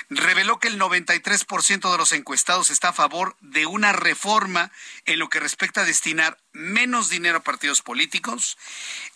reveló 0.09 0.59
que 0.59 0.69
el 0.69 0.79
93% 0.79 1.91
de 1.91 1.99
los 1.99 2.13
encuestados 2.13 2.71
está 2.71 2.91
a 2.91 2.93
favor 2.93 3.37
de 3.41 3.67
una 3.67 3.93
reforma 3.93 4.71
en 5.05 5.19
lo 5.19 5.29
que 5.29 5.41
respecta 5.41 5.83
a 5.83 5.85
destinar 5.85 6.39
menos 6.53 7.09
dinero 7.09 7.39
a 7.39 7.43
partidos 7.43 7.83
políticos, 7.83 8.57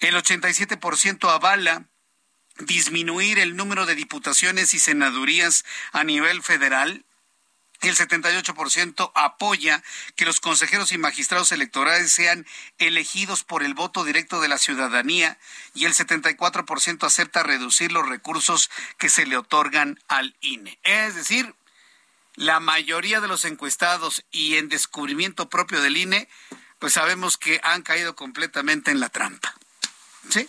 el 0.01 0.15
87% 0.17 1.31
avala 1.31 1.85
disminuir 2.59 3.39
el 3.39 3.57
número 3.57 3.87
de 3.87 3.95
diputaciones 3.95 4.75
y 4.75 4.79
senadurías 4.79 5.65
a 5.93 6.05
nivel 6.05 6.43
federal. 6.43 7.05
El 7.81 7.95
78% 7.95 9.13
apoya 9.15 9.85
que 10.17 10.25
los 10.25 10.41
consejeros 10.41 10.91
y 10.91 10.99
magistrados 10.99 11.53
electorales 11.53 12.13
sean 12.13 12.45
elegidos 12.79 13.45
por 13.45 13.63
el 13.63 13.75
voto 13.75 14.03
directo 14.03 14.41
de 14.41 14.49
la 14.49 14.59
ciudadanía 14.59 15.39
y 15.75 15.85
el 15.85 15.95
74% 15.95 17.05
acepta 17.05 17.45
reducir 17.45 17.93
los 17.93 18.09
recursos 18.09 18.69
que 18.99 19.09
se 19.09 19.27
le 19.27 19.37
otorgan 19.37 20.01
al 20.09 20.37
INE. 20.41 20.81
Es 20.83 21.15
decir, 21.15 21.55
la 22.35 22.59
mayoría 22.59 23.21
de 23.21 23.29
los 23.29 23.45
encuestados 23.45 24.25
y 24.33 24.57
en 24.57 24.69
descubrimiento 24.69 25.49
propio 25.49 25.81
del 25.81 25.97
INE, 25.97 26.29
pues 26.81 26.95
sabemos 26.95 27.37
que 27.37 27.61
han 27.63 27.83
caído 27.83 28.17
completamente 28.17 28.91
en 28.91 28.99
la 28.99 29.09
trampa. 29.09 29.55
¿Sí? 30.31 30.49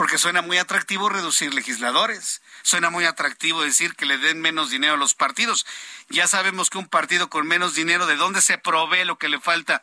Porque 0.00 0.16
suena 0.16 0.40
muy 0.40 0.56
atractivo 0.56 1.10
reducir 1.10 1.52
legisladores, 1.52 2.40
suena 2.62 2.88
muy 2.88 3.04
atractivo 3.04 3.60
decir 3.60 3.94
que 3.96 4.06
le 4.06 4.16
den 4.16 4.40
menos 4.40 4.70
dinero 4.70 4.94
a 4.94 4.96
los 4.96 5.14
partidos. 5.14 5.66
Ya 6.08 6.26
sabemos 6.26 6.70
que 6.70 6.78
un 6.78 6.88
partido 6.88 7.28
con 7.28 7.46
menos 7.46 7.74
dinero, 7.74 8.06
¿de 8.06 8.16
dónde 8.16 8.40
se 8.40 8.56
provee 8.56 9.04
lo 9.04 9.18
que 9.18 9.28
le 9.28 9.38
falta? 9.40 9.82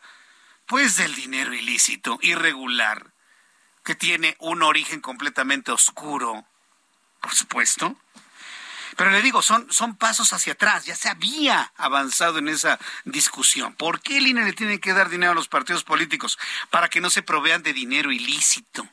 Pues 0.66 0.96
del 0.96 1.14
dinero 1.14 1.54
ilícito, 1.54 2.18
irregular, 2.20 3.12
que 3.84 3.94
tiene 3.94 4.34
un 4.40 4.64
origen 4.64 5.00
completamente 5.00 5.70
oscuro, 5.70 6.44
por 7.20 7.32
supuesto. 7.32 7.96
Pero 8.96 9.12
le 9.12 9.22
digo, 9.22 9.40
son, 9.40 9.72
son 9.72 9.94
pasos 9.94 10.32
hacia 10.32 10.54
atrás, 10.54 10.84
ya 10.84 10.96
se 10.96 11.08
había 11.08 11.72
avanzado 11.76 12.38
en 12.38 12.48
esa 12.48 12.80
discusión. 13.04 13.72
¿Por 13.76 14.00
qué 14.00 14.18
el 14.18 14.26
INE 14.26 14.42
le 14.42 14.52
tiene 14.52 14.80
que 14.80 14.94
dar 14.94 15.10
dinero 15.10 15.30
a 15.30 15.36
los 15.36 15.46
partidos 15.46 15.84
políticos? 15.84 16.40
Para 16.70 16.88
que 16.88 17.00
no 17.00 17.08
se 17.08 17.22
provean 17.22 17.62
de 17.62 17.72
dinero 17.72 18.10
ilícito. 18.10 18.88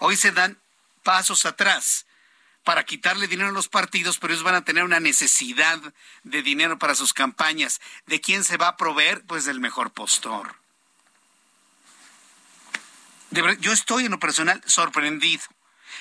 Hoy 0.00 0.16
se 0.16 0.32
dan 0.32 0.58
pasos 1.02 1.46
atrás 1.46 2.06
para 2.64 2.84
quitarle 2.84 3.28
dinero 3.28 3.50
a 3.50 3.52
los 3.52 3.68
partidos, 3.68 4.18
pero 4.18 4.32
ellos 4.32 4.44
van 4.44 4.54
a 4.54 4.64
tener 4.64 4.84
una 4.84 5.00
necesidad 5.00 5.78
de 6.22 6.42
dinero 6.42 6.78
para 6.78 6.94
sus 6.94 7.12
campañas. 7.12 7.80
¿De 8.06 8.20
quién 8.20 8.42
se 8.42 8.56
va 8.56 8.68
a 8.68 8.76
proveer? 8.76 9.22
Pues 9.26 9.44
del 9.44 9.60
mejor 9.60 9.92
postor. 9.92 10.56
yo 13.60 13.72
estoy 13.72 14.06
en 14.06 14.12
lo 14.12 14.18
personal 14.18 14.62
sorprendido. 14.66 15.42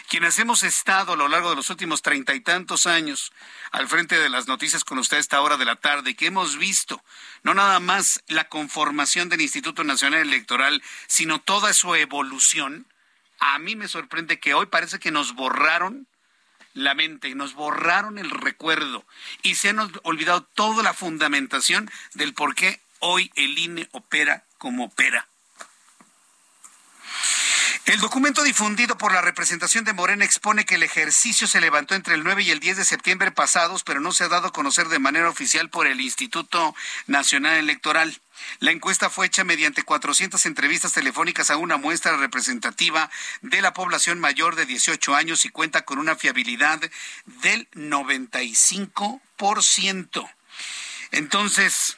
Quienes 0.07 0.37
hemos 0.39 0.63
estado 0.63 1.13
a 1.13 1.15
lo 1.15 1.27
largo 1.27 1.49
de 1.49 1.55
los 1.55 1.69
últimos 1.69 2.01
treinta 2.01 2.33
y 2.33 2.39
tantos 2.39 2.87
años 2.87 3.31
al 3.71 3.87
frente 3.87 4.19
de 4.19 4.29
las 4.29 4.47
noticias 4.47 4.83
con 4.83 4.97
usted 4.99 5.17
a 5.17 5.19
esta 5.19 5.41
hora 5.41 5.57
de 5.57 5.65
la 5.65 5.75
tarde, 5.75 6.15
que 6.15 6.27
hemos 6.27 6.57
visto 6.57 7.03
no 7.41 7.53
nada 7.53 7.79
más 7.79 8.23
la 8.27 8.47
conformación 8.49 9.29
del 9.29 9.41
Instituto 9.41 9.83
Nacional 9.83 10.21
Electoral, 10.21 10.83
sino 11.07 11.41
toda 11.41 11.73
su 11.73 11.95
evolución, 11.95 12.85
a 13.39 13.59
mí 13.59 13.75
me 13.75 13.87
sorprende 13.87 14.39
que 14.39 14.53
hoy 14.53 14.67
parece 14.67 14.99
que 14.99 15.11
nos 15.11 15.35
borraron 15.35 16.07
la 16.73 16.95
mente 16.95 17.35
nos 17.35 17.53
borraron 17.53 18.17
el 18.17 18.29
recuerdo 18.29 19.05
y 19.43 19.55
se 19.55 19.69
han 19.69 19.79
olvidado 20.03 20.43
toda 20.43 20.83
la 20.83 20.93
fundamentación 20.93 21.89
del 22.15 22.33
por 22.33 22.55
qué 22.55 22.81
hoy 22.99 23.31
el 23.35 23.57
INE 23.57 23.87
opera 23.91 24.43
como 24.57 24.85
opera. 24.85 25.27
El 27.85 27.99
documento 27.99 28.43
difundido 28.43 28.97
por 28.97 29.11
la 29.11 29.19
representación 29.19 29.83
de 29.83 29.91
Morena 29.91 30.23
expone 30.23 30.63
que 30.63 30.75
el 30.75 30.83
ejercicio 30.83 31.47
se 31.47 31.59
levantó 31.59 31.95
entre 31.95 32.15
el 32.15 32.23
9 32.23 32.43
y 32.43 32.51
el 32.51 32.61
10 32.61 32.77
de 32.77 32.85
septiembre 32.85 33.31
pasados, 33.31 33.83
pero 33.83 33.99
no 33.99 34.13
se 34.13 34.23
ha 34.23 34.29
dado 34.29 34.47
a 34.47 34.53
conocer 34.53 34.87
de 34.87 34.99
manera 34.99 35.27
oficial 35.27 35.69
por 35.69 35.85
el 35.85 35.99
Instituto 35.99 36.73
Nacional 37.07 37.57
Electoral. 37.57 38.21
La 38.59 38.71
encuesta 38.71 39.09
fue 39.09 39.25
hecha 39.25 39.43
mediante 39.43 39.83
400 39.83 40.45
entrevistas 40.45 40.93
telefónicas 40.93 41.51
a 41.51 41.57
una 41.57 41.75
muestra 41.75 42.15
representativa 42.15 43.11
de 43.41 43.61
la 43.61 43.73
población 43.73 44.17
mayor 44.17 44.55
de 44.55 44.65
18 44.65 45.13
años 45.13 45.43
y 45.43 45.49
cuenta 45.49 45.83
con 45.83 45.99
una 45.99 46.15
fiabilidad 46.15 46.79
del 47.25 47.69
95%. 47.71 50.31
Entonces, 51.11 51.97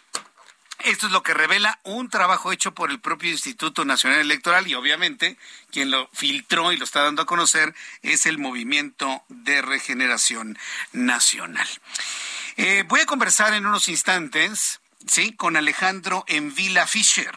esto 0.80 1.08
es 1.08 1.12
lo 1.12 1.24
que 1.24 1.34
revela 1.34 1.80
un 1.84 2.10
trabajo 2.10 2.52
hecho 2.52 2.74
por 2.74 2.92
el 2.92 3.00
propio 3.00 3.32
Instituto 3.32 3.86
Nacional 3.86 4.20
Electoral 4.20 4.68
y 4.68 4.76
obviamente 4.76 5.38
quien 5.72 5.90
lo 5.90 6.10
filtró 6.14 6.72
y 6.72 6.78
lo 6.78 6.86
está 6.86 7.02
dando 7.02 7.24
a 7.24 7.26
conocer 7.26 7.74
es 8.02 8.26
el 8.26 8.38
Movimiento 8.38 9.24
de 9.30 9.62
Regeneración 9.62 10.58
Nacional. 10.92 11.68
Eh, 12.58 12.84
voy 12.88 13.02
a 13.02 13.06
conversar 13.06 13.54
en 13.54 13.66
unos 13.66 13.88
instantes. 13.88 14.80
Sí, 15.08 15.34
con 15.34 15.56
Alejandro 15.56 16.24
Envila 16.28 16.88
Fischer. 16.88 17.36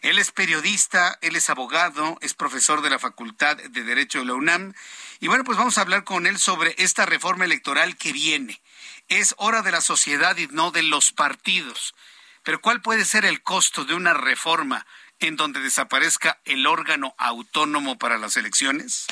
Él 0.00 0.18
es 0.18 0.32
periodista, 0.32 1.16
él 1.22 1.36
es 1.36 1.48
abogado, 1.48 2.18
es 2.20 2.34
profesor 2.34 2.82
de 2.82 2.90
la 2.90 2.98
Facultad 2.98 3.56
de 3.56 3.84
Derecho 3.84 4.18
de 4.18 4.24
la 4.24 4.34
UNAM. 4.34 4.74
Y 5.20 5.28
bueno, 5.28 5.44
pues 5.44 5.56
vamos 5.56 5.78
a 5.78 5.82
hablar 5.82 6.02
con 6.02 6.26
él 6.26 6.38
sobre 6.38 6.74
esta 6.78 7.06
reforma 7.06 7.44
electoral 7.44 7.96
que 7.96 8.12
viene. 8.12 8.60
Es 9.08 9.34
hora 9.38 9.62
de 9.62 9.70
la 9.70 9.80
sociedad 9.80 10.36
y 10.36 10.48
no 10.48 10.72
de 10.72 10.82
los 10.82 11.12
partidos. 11.12 11.94
Pero 12.44 12.60
¿cuál 12.60 12.82
puede 12.82 13.04
ser 13.06 13.24
el 13.24 13.42
costo 13.42 13.84
de 13.84 13.94
una 13.94 14.12
reforma 14.12 14.86
en 15.18 15.36
donde 15.36 15.60
desaparezca 15.60 16.40
el 16.44 16.66
órgano 16.66 17.14
autónomo 17.16 17.98
para 17.98 18.18
las 18.18 18.36
elecciones? 18.36 19.06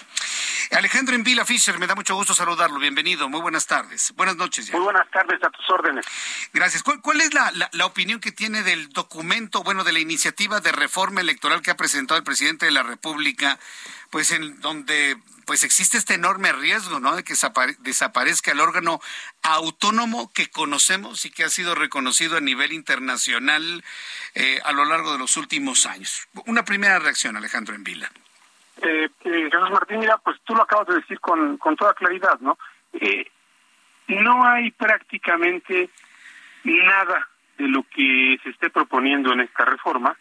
Alejandro 0.71 1.15
Envila 1.15 1.47
Fischer, 1.47 1.79
me 1.79 1.87
da 1.87 1.95
mucho 1.95 2.15
gusto 2.15 2.35
saludarlo. 2.35 2.79
Bienvenido, 2.79 3.31
muy 3.31 3.41
buenas 3.41 3.67
tardes. 3.67 4.13
Buenas 4.17 4.37
noches. 4.37 4.71
Muy 4.73 4.83
buenas 4.83 5.11
tardes, 5.11 5.43
a 5.43 5.49
tus 5.49 5.69
órdenes. 5.71 6.05
Gracias. 6.53 6.83
¿Cuál, 6.83 7.21
es 7.23 7.33
la, 7.33 7.51
la, 7.73 7.87
opinión 7.87 8.21
que 8.21 8.33
tiene 8.33 8.63
del 8.63 8.91
documento, 8.91 9.63
bueno, 9.63 9.83
de 9.83 9.93
la 9.93 10.01
iniciativa 10.01 10.61
de 10.61 10.73
reforma 10.73 11.23
electoral 11.23 11.63
que 11.63 11.71
ha 11.71 11.77
presentado 11.77 12.19
el 12.19 12.25
presidente 12.25 12.67
de 12.67 12.73
la 12.73 12.83
República, 12.83 13.59
pues 14.11 14.31
en 14.31 14.61
donde 14.61 15.17
pues 15.47 15.65
existe 15.65 15.99
este 15.99 16.15
enorme 16.15 16.53
riesgo, 16.53 17.01
¿no? 17.01 17.17
De 17.17 17.25
que 17.25 17.35
desaparezca 17.81 18.53
el 18.53 18.61
órgano 18.61 19.01
autónomo 19.43 20.33
que 20.33 20.51
conocemos 20.51 21.25
y 21.25 21.31
que 21.31 21.45
ha 21.45 21.49
sido 21.49 21.75
reconocido 21.75 22.37
a 22.37 22.41
nivel 22.41 22.73
internacional 22.73 23.85
eh, 24.35 24.61
a 24.65 24.73
lo 24.73 24.85
largo 24.85 25.13
de 25.13 25.19
los 25.19 25.37
últimos 25.37 25.87
años. 25.87 26.29
Una 26.47 26.65
primera 26.65 26.99
reacción, 26.99 27.37
Alejandro 27.37 27.75
Envila. 27.75 28.11
Eh, 28.83 29.09
eh, 29.25 29.49
Jesús 29.51 29.71
Martín, 29.71 30.01
mira, 30.01 30.19
pues 30.19 30.41
tú 30.45 30.55
lo 30.55 30.63
acabas 30.63 30.89
de 30.89 30.95
decir 30.97 31.21
con, 31.21 31.57
con 31.59 31.77
toda 31.77 31.95
claridad, 31.95 32.41
¿no? 32.41 32.59
Eh, 32.95 33.31
no 34.09 34.45
hay 34.45 34.73
prácticamente 34.73 35.89
nada 36.65 37.29
de 37.59 37.69
lo 37.69 37.85
que 37.85 38.39
se 38.43 38.51
esté 38.51 38.71
proponiendo 38.71 39.33
en 39.33 39.41
esta 39.41 39.65
reforma 39.65 40.17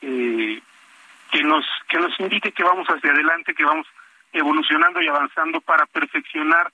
que 0.00 1.42
nos 1.42 1.64
que 1.88 1.98
nos 1.98 2.18
indique 2.20 2.52
que 2.52 2.62
vamos 2.62 2.86
hacia 2.86 3.10
adelante, 3.10 3.54
que 3.54 3.64
vamos 3.64 3.86
evolucionando 4.32 5.00
y 5.00 5.08
avanzando 5.08 5.60
para 5.60 5.86
perfeccionar 5.86 6.72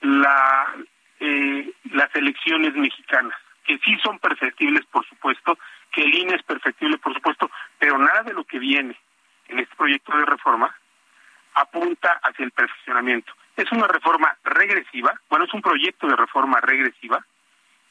la, 0.00 0.74
eh, 1.20 1.70
las 1.92 2.14
elecciones 2.14 2.74
mexicanas, 2.74 3.38
que 3.64 3.78
sí 3.78 3.96
son 4.02 4.18
perfectibles, 4.18 4.84
por 4.86 5.06
supuesto, 5.06 5.58
que 5.92 6.02
el 6.02 6.14
INE 6.14 6.34
es 6.34 6.42
perfectible, 6.42 6.98
por 6.98 7.14
supuesto, 7.14 7.50
pero 7.78 7.98
nada 7.98 8.22
de 8.22 8.34
lo 8.34 8.44
que 8.44 8.58
viene 8.58 8.96
en 9.48 9.58
este 9.58 9.74
proyecto 9.76 10.16
de 10.16 10.24
reforma 10.24 10.74
apunta 11.54 12.20
hacia 12.22 12.44
el 12.44 12.52
perfeccionamiento. 12.52 13.32
Es 13.56 13.70
una 13.72 13.88
reforma 13.88 14.36
regresiva, 14.44 15.20
bueno, 15.28 15.44
es 15.46 15.54
un 15.54 15.62
proyecto 15.62 16.06
de 16.06 16.16
reforma 16.16 16.60
regresiva. 16.60 17.24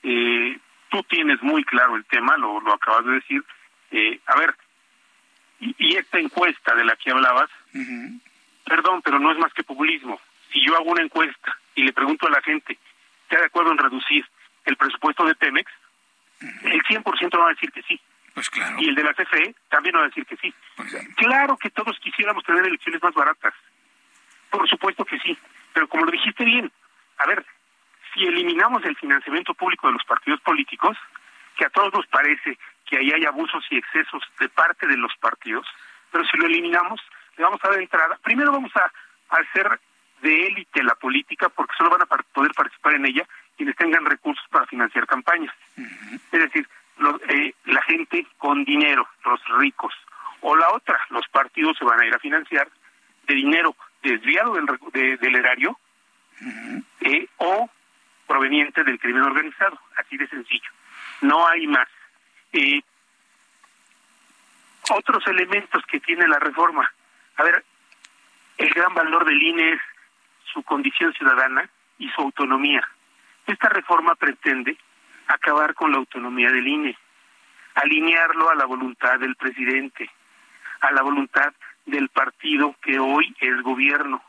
Eh, 0.03 0.57
tú 0.89 1.03
tienes 1.03 1.41
muy 1.41 1.63
claro 1.65 1.95
el 1.95 2.05
tema, 2.05 2.37
lo, 2.37 2.61
lo 2.61 2.73
acabas 2.73 3.05
de 3.05 3.13
decir. 3.13 3.43
Eh, 3.91 4.19
a 4.25 4.39
ver, 4.39 4.55
y, 5.59 5.95
esta 5.97 6.19
encuesta 6.19 6.75
de 6.75 6.85
la 6.85 6.95
que 6.95 7.11
hablabas, 7.11 7.49
Perdón, 8.67 9.01
pero 9.01 9.19
no 9.19 9.31
es 9.31 9.37
más 9.37 9.53
que 9.53 9.63
populismo. 9.63 10.19
Si 10.51 10.65
yo 10.65 10.75
hago 10.75 10.91
una 10.91 11.03
encuesta 11.03 11.57
y 11.75 11.83
le 11.83 11.93
pregunto 11.93 12.27
a 12.27 12.31
la 12.31 12.41
gente, 12.41 12.77
¿está 13.23 13.39
de 13.39 13.45
acuerdo 13.45 13.71
en 13.71 13.77
reducir 13.77 14.25
el 14.65 14.75
presupuesto 14.75 15.25
de 15.25 15.35
Pemex? 15.35 15.71
El 16.63 16.83
100% 16.83 17.39
va 17.39 17.45
a 17.47 17.49
decir 17.49 17.71
que 17.71 17.81
sí. 17.83 17.99
Pues 18.33 18.49
claro. 18.49 18.75
Y 18.79 18.89
el 18.89 18.95
de 18.95 19.03
la 19.03 19.13
CFE 19.13 19.55
también 19.69 19.95
va 19.95 20.01
a 20.01 20.07
decir 20.07 20.25
que 20.25 20.37
sí. 20.37 20.53
Pues 20.75 20.95
claro 21.15 21.57
que 21.57 21.69
todos 21.71 21.97
quisiéramos 21.99 22.43
tener 22.43 22.65
elecciones 22.65 23.01
más 23.01 23.13
baratas. 23.13 23.53
Por 24.49 24.67
supuesto 24.69 25.03
que 25.05 25.17
sí. 25.19 25.37
Pero 25.73 25.87
como 25.87 26.05
lo 26.05 26.11
dijiste 26.11 26.45
bien, 26.45 26.71
a 27.17 27.25
ver, 27.25 27.45
si 28.13 28.25
eliminamos 28.25 28.83
el 28.85 28.95
financiamiento 28.95 29.53
público 29.53 29.87
de 29.87 29.93
los 29.93 30.03
partidos 30.03 30.39
políticos, 30.41 30.97
que 31.57 31.65
a 31.65 31.69
todos 31.69 31.93
nos 31.93 32.05
parece 32.07 32.57
que 32.85 32.97
ahí 32.97 33.11
hay 33.11 33.25
abusos 33.25 33.65
y 33.69 33.77
excesos 33.77 34.23
de 34.39 34.49
parte 34.49 34.87
de 34.87 34.97
los 34.97 35.15
partidos, 35.17 35.67
pero 36.11 36.23
si 36.25 36.37
lo 36.37 36.45
eliminamos, 36.45 37.01
le 37.37 37.43
vamos 37.43 37.59
a 37.63 37.69
dar 37.69 37.79
entrada. 37.79 38.19
Primero 38.23 38.51
vamos 38.51 38.71
a, 38.75 38.91
hacer 39.29 39.79
de 40.21 40.47
élite 40.47 40.81
la 40.83 40.95
política 40.95 41.49
porque 41.49 41.75
solo 41.77 41.91
van 41.91 42.01
a 42.01 42.05
poder 42.05 42.51
participar 42.53 42.95
en 42.95 43.05
ella 43.05 43.27
quienes 43.55 43.75
tengan 43.75 44.05
recursos 44.05 44.45
para 44.49 44.65
financiar 44.65 45.05
campañas. 45.05 45.53
Es 46.31 46.39
decir, 46.39 46.67
eh, 47.29 47.53
la 47.65 47.81
gente 47.83 48.25
con 48.37 48.63
dinero, 48.63 49.07
los 49.25 49.39
ricos. 49.59 49.93
O 50.41 50.55
la 50.55 50.69
otra, 50.69 50.99
los 51.09 51.27
partidos 51.27 51.77
se 51.77 51.85
van 51.85 51.99
a 51.99 52.05
ir 52.05 52.13
a 52.13 52.19
financiar 52.19 52.69
de 53.27 53.33
dinero 53.33 53.75
desviado 54.01 54.53
del, 54.53 55.17
del 55.19 55.35
erario 55.35 55.77
eh, 57.01 57.27
o 57.37 57.69
proveniente 58.27 58.83
del 58.83 58.99
crimen 58.99 59.23
organizado. 59.23 59.79
Así 59.97 60.17
de 60.17 60.27
sencillo. 60.27 60.69
No 61.21 61.47
hay 61.47 61.67
más. 61.67 61.87
Eh, 62.53 62.81
otros 64.89 65.25
elementos 65.27 65.83
que 65.85 65.99
tiene 65.99 66.27
la 66.27 66.39
reforma. 66.39 66.89
A 67.37 67.43
ver, 67.43 67.63
el 68.57 68.69
gran 68.73 68.93
valor 68.93 69.25
del 69.25 69.41
INE 69.41 69.73
es 69.73 69.81
su 70.51 70.63
condición 70.63 71.13
ciudadana 71.13 71.69
y 71.99 72.09
su 72.09 72.21
autonomía. 72.21 72.87
Esta 73.45 73.69
reforma 73.69 74.15
pretende 74.15 74.77
acabar 75.27 75.73
con 75.75 75.91
la 75.91 75.97
autonomía 75.97 76.51
del 76.51 76.67
INE, 76.67 76.97
alinearlo 77.75 78.49
a 78.49 78.55
la 78.55 78.65
voluntad 78.65 79.19
del 79.19 79.35
presidente, 79.35 80.09
a 80.81 80.91
la 80.91 81.01
voluntad 81.01 81.53
del 81.85 82.09
partido 82.09 82.75
que 82.81 82.97
hoy 82.99 83.35
es 83.39 83.61
gobierno. 83.61 84.21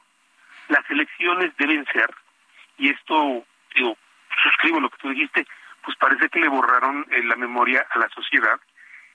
Las 0.68 0.88
elecciones 0.90 1.56
deben 1.56 1.86
ser, 1.86 2.14
y 2.76 2.90
esto, 2.90 3.44
digo, 3.74 3.96
suscribo 4.42 4.80
lo 4.80 4.90
que 4.90 4.98
tú 4.98 5.08
dijiste, 5.08 5.46
pues 5.82 5.96
parece 5.96 6.28
que 6.28 6.40
le 6.40 6.48
borraron 6.48 7.06
en 7.10 7.28
la 7.28 7.36
memoria 7.36 7.86
a 7.90 7.98
la 7.98 8.08
sociedad 8.10 8.60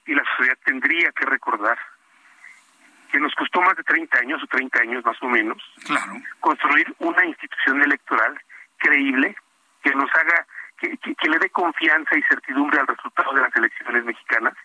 y 0.05 0.15
la 0.15 0.23
sociedad 0.35 0.57
tendría 0.65 1.11
que 1.11 1.25
recordar 1.25 1.77
que 3.13 3.19
nos 3.19 3.35
costó 3.35 3.61
más 3.61 3.77
de 3.77 3.83
30 3.83 4.19
años 4.21 4.41
o 4.41 4.47
30 4.47 4.81
años 4.81 5.05
más 5.05 5.21
o 5.21 5.27
menos 5.27 5.61
construir 6.39 6.95
una 6.97 7.23
institución 7.23 7.83
electoral 7.83 8.41
creíble 8.77 9.35
que 9.83 9.91
nos 9.91 10.09
haga 10.15 10.47
que, 10.79 10.97
que, 10.97 11.29
le 11.29 11.37
dé 11.37 11.47
confianza 11.51 12.17
y 12.17 12.23
certidumbre 12.23 12.79
al 12.79 12.87
resultado 12.87 13.31
de 13.33 13.41
las 13.41 13.55
elecciones 13.55 14.03
mexicanas, 14.03 14.55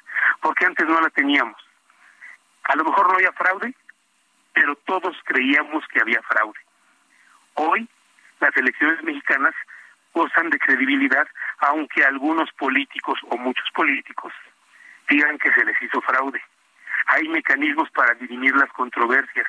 porque 0.40 0.64
antes 0.64 0.86
no 0.86 0.98
la 0.98 1.10
teníamos. 1.10 1.56
A 2.64 2.74
lo 2.74 2.84
mejor 2.84 3.08
no 3.08 3.14
había 3.16 3.32
fraude, 3.32 3.74
pero 4.54 4.74
todos 4.76 5.14
creíamos 5.24 5.86
que 5.88 6.00
había 6.00 6.22
fraude. 6.22 6.58
Hoy 7.54 7.86
las 8.40 8.56
elecciones 8.56 9.02
mexicanas 9.04 9.54
gozan 10.14 10.48
de 10.48 10.58
credibilidad, 10.58 11.28
aunque 11.58 12.02
algunos 12.02 12.50
políticos 12.52 13.20
o 13.28 13.36
muchos 13.36 13.70
políticos 13.74 14.32
digan 15.10 15.36
que 15.36 15.52
se 15.52 15.64
les 15.66 15.80
hizo 15.82 16.00
fraude 16.00 16.42
hay 17.08 17.28
mecanismos 17.28 17.90
para 17.90 18.14
dirimir 18.14 18.54
las 18.54 18.70
controversias. 18.72 19.46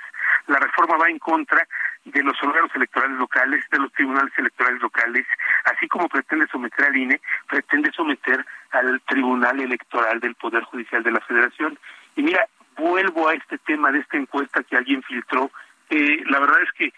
La 0.47 0.59
reforma 0.59 0.97
va 0.97 1.09
en 1.09 1.19
contra 1.19 1.67
de 2.05 2.23
los 2.23 2.41
órganos 2.41 2.71
electorales 2.73 3.17
locales, 3.17 3.63
de 3.69 3.77
los 3.79 3.91
tribunales 3.93 4.31
electorales 4.37 4.81
locales, 4.81 5.27
así 5.65 5.87
como 5.87 6.07
pretende 6.07 6.47
someter 6.47 6.85
al 6.85 6.95
INE, 6.95 7.21
pretende 7.47 7.91
someter 7.91 8.45
al 8.71 9.01
Tribunal 9.01 9.59
Electoral 9.59 10.19
del 10.19 10.35
Poder 10.35 10.63
Judicial 10.63 11.03
de 11.03 11.11
la 11.11 11.19
Federación. 11.21 11.77
Y 12.15 12.23
mira, 12.23 12.47
vuelvo 12.77 13.27
a 13.27 13.33
este 13.33 13.57
tema 13.59 13.91
de 13.91 13.99
esta 13.99 14.17
encuesta 14.17 14.63
que 14.63 14.77
alguien 14.77 15.03
filtró. 15.03 15.51
Eh, 15.89 16.23
la 16.27 16.39
verdad 16.39 16.61
es 16.61 16.71
que 16.71 16.93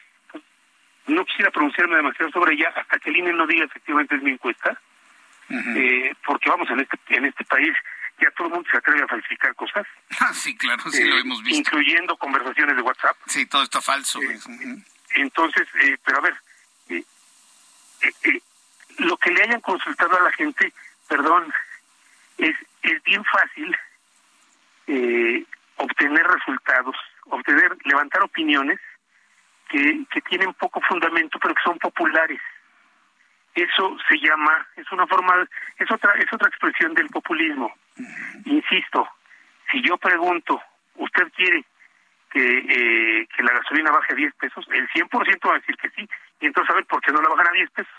no 1.07 1.25
quisiera 1.25 1.51
pronunciarme 1.51 1.95
demasiado 1.95 2.31
sobre 2.31 2.53
ella 2.53 2.71
hasta 2.75 2.99
que 2.99 3.09
el 3.09 3.17
INE 3.17 3.33
no 3.33 3.47
diga 3.47 3.65
efectivamente 3.65 4.15
es 4.15 4.21
mi 4.21 4.31
encuesta, 4.31 4.79
eh, 5.49 6.13
porque 6.25 6.49
vamos, 6.49 6.69
en 6.69 6.79
este, 6.79 6.97
en 7.09 7.25
este 7.25 7.43
país 7.45 7.73
ya 8.21 8.31
todo 8.31 8.47
el 8.47 8.53
mundo 8.53 8.69
se 8.71 8.77
atreve 8.77 9.03
a 9.03 9.07
falsificar 9.07 9.55
cosas. 9.55 9.85
Ah, 10.19 10.33
sí, 10.33 10.55
claro, 10.55 10.83
sí 10.91 11.03
lo 11.03 11.15
eh, 11.15 11.21
hemos 11.21 11.41
visto. 11.41 11.57
Incluyendo 11.57 12.15
conversaciones 12.15 12.75
de 12.75 12.81
WhatsApp. 12.83 13.17
Sí, 13.25 13.45
todo 13.47 13.63
está 13.63 13.81
falso. 13.81 14.19
Entonces, 15.15 15.67
eh, 15.81 15.97
pero 16.03 16.19
a 16.19 16.21
ver, 16.21 16.35
eh, 16.89 17.03
eh, 18.23 18.41
lo 18.99 19.17
que 19.17 19.31
le 19.31 19.43
hayan 19.43 19.61
consultado 19.61 20.17
a 20.17 20.23
la 20.23 20.31
gente, 20.33 20.71
perdón, 21.07 21.51
es, 22.37 22.55
es 22.83 23.03
bien 23.03 23.23
fácil 23.25 23.77
obtener 25.77 26.27
resultados, 26.27 26.95
obtener, 27.25 27.77
levantar 27.85 28.21
opiniones 28.23 28.79
que, 29.69 30.03
que 30.11 30.21
tienen 30.21 30.53
poco 30.53 30.81
fundamento, 30.81 31.39
pero 31.39 31.55
que 31.55 31.63
son 31.63 31.79
populares. 31.79 32.41
Eso 33.53 33.97
se 34.07 34.17
llama, 34.17 34.65
es 34.77 34.89
una 34.91 35.05
forma, 35.07 35.45
es 35.77 35.91
otra, 35.91 36.13
es 36.13 36.31
otra 36.31 36.47
expresión 36.47 36.93
del 36.93 37.07
populismo. 37.09 37.73
Insisto, 38.45 39.07
si 39.69 39.81
yo 39.81 39.97
pregunto, 39.97 40.61
¿usted 40.95 41.31
quiere 41.35 41.65
que, 42.31 42.57
eh, 42.57 43.27
que 43.35 43.43
la 43.43 43.53
gasolina 43.53 43.91
baje 43.91 44.13
a 44.13 44.15
10 44.15 44.33
pesos? 44.35 44.65
El 44.71 44.87
100% 44.89 45.49
va 45.49 45.55
a 45.55 45.59
decir 45.59 45.75
que 45.77 45.89
sí. 45.89 46.07
Y 46.39 46.45
entonces, 46.45 46.71
a 46.71 46.75
ver, 46.75 46.85
¿por 46.85 47.01
qué 47.01 47.11
no 47.11 47.21
la 47.21 47.29
bajan 47.29 47.47
a 47.47 47.51
10 47.51 47.69
pesos? 47.71 47.93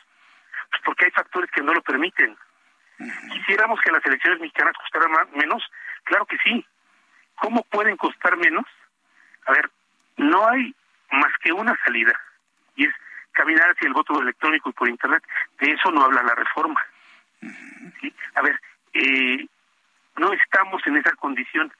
Pues 0.70 0.82
porque 0.84 1.04
hay 1.04 1.10
factores 1.10 1.50
que 1.50 1.62
no 1.62 1.74
lo 1.74 1.82
permiten. 1.82 2.36
Quisiéramos 3.30 3.80
que 3.80 3.92
las 3.92 4.04
elecciones 4.06 4.40
mexicanas 4.40 4.74
costaran 4.76 5.10
más, 5.10 5.30
menos, 5.32 5.62
claro 6.04 6.24
que 6.26 6.38
sí. 6.38 6.64
¿Cómo 7.36 7.62
pueden 7.64 7.96
costar 7.96 8.36
menos? 8.36 8.64
A 9.46 9.52
ver, 9.52 9.70
no 10.16 10.48
hay 10.48 10.74
más 11.10 11.32
que 11.42 11.52
una 11.52 11.76
salida, 11.84 12.18
y 12.76 12.86
es 12.86 12.94
caminar 13.32 13.70
hacia 13.70 13.88
el 13.88 13.94
voto 13.94 14.20
electrónico 14.20 14.70
y 14.70 14.72
por 14.72 14.88
Internet. 14.88 15.22
De 15.58 15.70
eso 15.70 15.90
no 15.90 16.04
habla 16.04 16.22
la 16.22 16.34
reforma. 16.34 16.80
A 18.34 18.42
ver, 18.42 18.60
eh, 18.94 19.46
no 20.16 20.32
estamos 20.32 20.86
en 20.86 20.96
esa 20.96 21.12
condición. 21.16 21.72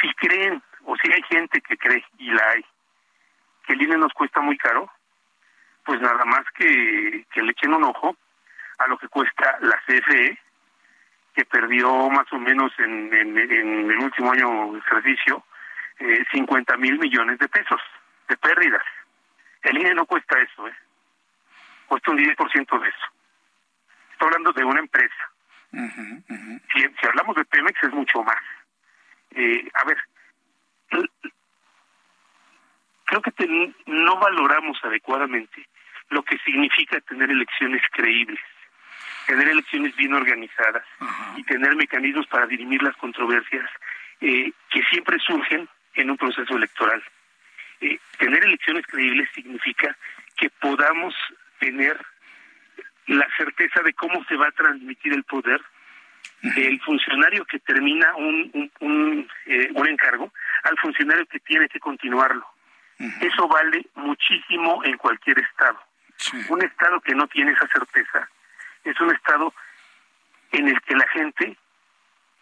Si 0.00 0.12
creen, 0.14 0.62
o 0.84 0.96
si 0.96 1.12
hay 1.12 1.22
gente 1.22 1.60
que 1.60 1.76
cree, 1.76 2.04
y 2.18 2.30
la 2.30 2.50
hay, 2.50 2.64
que 3.66 3.74
el 3.74 3.82
INE 3.82 3.98
nos 3.98 4.12
cuesta 4.12 4.40
muy 4.40 4.56
caro, 4.56 4.90
pues 5.84 6.00
nada 6.00 6.24
más 6.24 6.44
que, 6.54 7.24
le 7.34 7.50
echen 7.50 7.74
un 7.74 7.84
ojo 7.84 8.16
a 8.78 8.86
lo 8.86 8.96
que 8.98 9.08
cuesta 9.08 9.58
la 9.60 9.76
CFE, 9.86 10.38
que 11.34 11.44
perdió 11.44 12.08
más 12.10 12.32
o 12.32 12.38
menos 12.38 12.72
en, 12.78 13.12
en, 13.12 13.38
en 13.38 13.90
el 13.90 13.98
último 13.98 14.32
año 14.32 14.72
de 14.72 14.78
ejercicio 14.78 15.44
eh, 16.00 16.24
50 16.32 16.76
mil 16.78 16.98
millones 16.98 17.38
de 17.38 17.48
pesos 17.48 17.80
de 18.28 18.36
pérdidas. 18.36 18.82
El 19.62 19.78
INE 19.78 19.94
no 19.94 20.06
cuesta 20.06 20.38
eso, 20.40 20.68
¿eh? 20.68 20.74
cuesta 21.86 22.10
un 22.12 22.18
10% 22.18 22.80
de 22.80 22.88
eso. 22.88 23.06
Estoy 24.12 24.26
hablando 24.28 24.52
de 24.52 24.64
una 24.64 24.80
empresa. 24.80 25.30
Si, 25.72 26.80
si, 26.80 27.06
hablamos 27.06 27.36
de 27.36 27.44
Pemex 27.44 27.82
es 27.82 27.92
mucho 27.92 28.22
más. 28.22 28.42
Eh, 29.32 29.68
a 29.74 29.84
ver, 29.84 29.98
creo 33.04 33.22
que 33.22 33.74
no 33.86 34.18
valoramos 34.18 34.78
adecuadamente 34.84 35.68
lo 36.10 36.22
que 36.22 36.38
significa 36.38 37.00
tener 37.00 37.30
elecciones 37.30 37.82
creíbles, 37.92 38.40
tener 39.26 39.48
elecciones 39.48 39.94
bien 39.96 40.14
organizadas 40.14 40.84
y 41.36 41.44
tener 41.44 41.74
mecanismos 41.76 42.26
para 42.26 42.46
dirimir 42.46 42.82
las 42.82 42.96
controversias 42.96 43.68
eh, 44.20 44.52
que 44.70 44.82
siempre 44.90 45.18
surgen 45.18 45.68
en 45.94 46.10
un 46.10 46.16
proceso 46.16 46.56
electoral. 46.56 47.02
Eh, 47.80 47.98
tener 48.18 48.44
elecciones 48.44 48.86
creíbles 48.86 49.28
significa 49.34 49.96
que 50.36 50.50
podamos 50.50 51.14
tener 51.58 51.98
la 53.06 53.26
certeza 53.36 53.82
de 53.82 53.92
cómo 53.94 54.24
se 54.24 54.36
va 54.36 54.48
a 54.48 54.52
transmitir 54.52 55.12
el 55.12 55.24
poder 55.24 55.60
del 56.42 56.80
funcionario 56.80 57.44
que 57.44 57.58
termina 57.58 58.14
un, 58.16 58.50
un, 58.54 58.72
un, 58.80 59.28
eh, 59.46 59.70
un 59.74 59.88
encargo 59.88 60.32
al 60.62 60.78
funcionario 60.78 61.26
que 61.26 61.40
tiene 61.40 61.68
que 61.68 61.80
continuarlo. 61.80 62.46
Eso 63.20 63.48
vale 63.48 63.86
muchísimo 63.94 64.84
en 64.84 64.98
cualquier 64.98 65.38
estado. 65.38 65.80
Un 66.50 66.62
estado 66.62 67.00
que 67.00 67.14
no 67.14 67.26
tiene 67.28 67.52
esa 67.52 67.66
certeza 67.68 68.28
es 68.84 69.00
un 69.00 69.10
estado 69.10 69.54
en 70.52 70.68
el 70.68 70.80
que 70.82 70.94
la 70.94 71.08
gente 71.08 71.56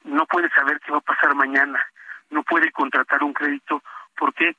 no 0.05 0.27
puede 0.27 0.49
saber 0.51 0.81
qué 0.81 0.91
va 0.91 0.99
a 0.99 1.03
pasar 1.03 1.35
mañana, 1.35 1.85
no 2.31 2.43
puede 2.43 2.73
contratar 2.73 3.23
un 3.23 3.33
crédito. 3.33 3.83
¿Por 4.17 4.35
qué? 4.35 4.57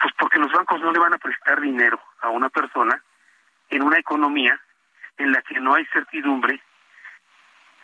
Pues 0.00 0.14
porque 0.18 0.38
los 0.38 0.52
bancos 0.52 0.80
no 0.80 0.92
le 0.92 0.98
van 0.98 1.14
a 1.14 1.18
prestar 1.18 1.60
dinero 1.60 2.00
a 2.20 2.28
una 2.30 2.48
persona 2.48 3.02
en 3.70 3.82
una 3.82 3.98
economía 3.98 4.60
en 5.16 5.32
la 5.32 5.42
que 5.42 5.58
no 5.60 5.74
hay 5.74 5.84
certidumbre 5.86 6.60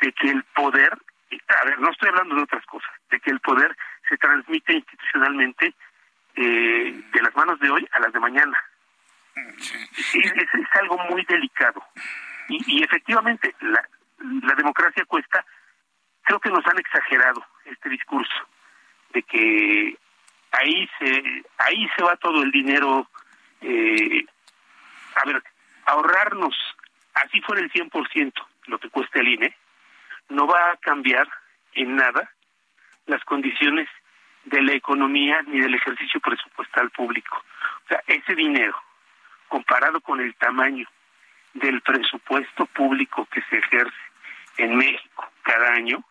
de 0.00 0.12
que 0.12 0.30
el 0.30 0.42
poder, 0.54 0.92
a 0.92 1.64
ver, 1.64 1.78
no 1.80 1.90
estoy 1.90 2.08
hablando 2.08 2.36
de 2.36 2.42
otras 2.42 2.64
cosas, 2.66 2.90
de 3.10 3.20
que 3.20 3.30
el 3.30 3.40
poder 3.40 3.76
se 4.08 4.16
transmite 4.16 4.74
institucionalmente 4.74 5.74
eh, 6.36 7.02
de 7.12 7.22
las 7.22 7.34
manos 7.34 7.58
de 7.60 7.70
hoy 7.70 7.88
a 7.92 8.00
las 8.00 8.12
de 8.12 8.20
mañana. 8.20 8.62
Es, 9.34 10.14
es, 10.14 10.76
algo 10.80 10.98
muy 11.10 11.24
delicado. 11.24 11.82
Y, 12.48 12.78
y 12.78 12.82
efectivamente, 12.84 13.54
la, 13.60 13.84
la 14.18 14.54
democracia 14.54 15.04
cuesta, 15.06 15.44
creo 16.22 16.38
que 16.40 16.50
nos 16.50 16.66
han 16.66 16.78
exagerado 16.78 17.44
este 17.64 17.88
discurso 17.88 18.48
de 19.12 19.22
que 19.22 19.98
ahí 20.60 20.88
se 20.98 21.42
ahí 21.58 21.88
se 21.96 22.02
va 22.02 22.16
todo 22.16 22.42
el 22.42 22.50
dinero 22.50 23.08
eh, 23.60 24.24
a 25.16 25.26
ver 25.26 25.42
ahorrarnos 25.86 26.56
así 27.14 27.40
fuera 27.42 27.62
el 27.62 27.72
100% 27.72 28.32
lo 28.66 28.78
que 28.78 28.90
cuesta 28.90 29.20
el 29.20 29.28
INE 29.28 29.56
no 30.28 30.46
va 30.46 30.72
a 30.72 30.76
cambiar 30.76 31.28
en 31.74 31.96
nada 31.96 32.30
las 33.06 33.22
condiciones 33.24 33.88
de 34.44 34.62
la 34.62 34.72
economía 34.72 35.42
ni 35.42 35.60
del 35.60 35.74
ejercicio 35.74 36.20
presupuestal 36.20 36.90
público. 36.90 37.42
O 37.84 37.88
sea, 37.88 38.02
ese 38.06 38.34
dinero, 38.34 38.76
comparado 39.48 40.00
con 40.00 40.20
el 40.20 40.34
tamaño 40.36 40.86
del 41.54 41.80
presupuesto 41.82 42.66
público 42.66 43.26
que 43.26 43.42
se 43.42 43.58
ejerce 43.58 43.96
en 44.58 44.76
México 44.76 45.30
cada 45.42 45.72
año, 45.72 46.04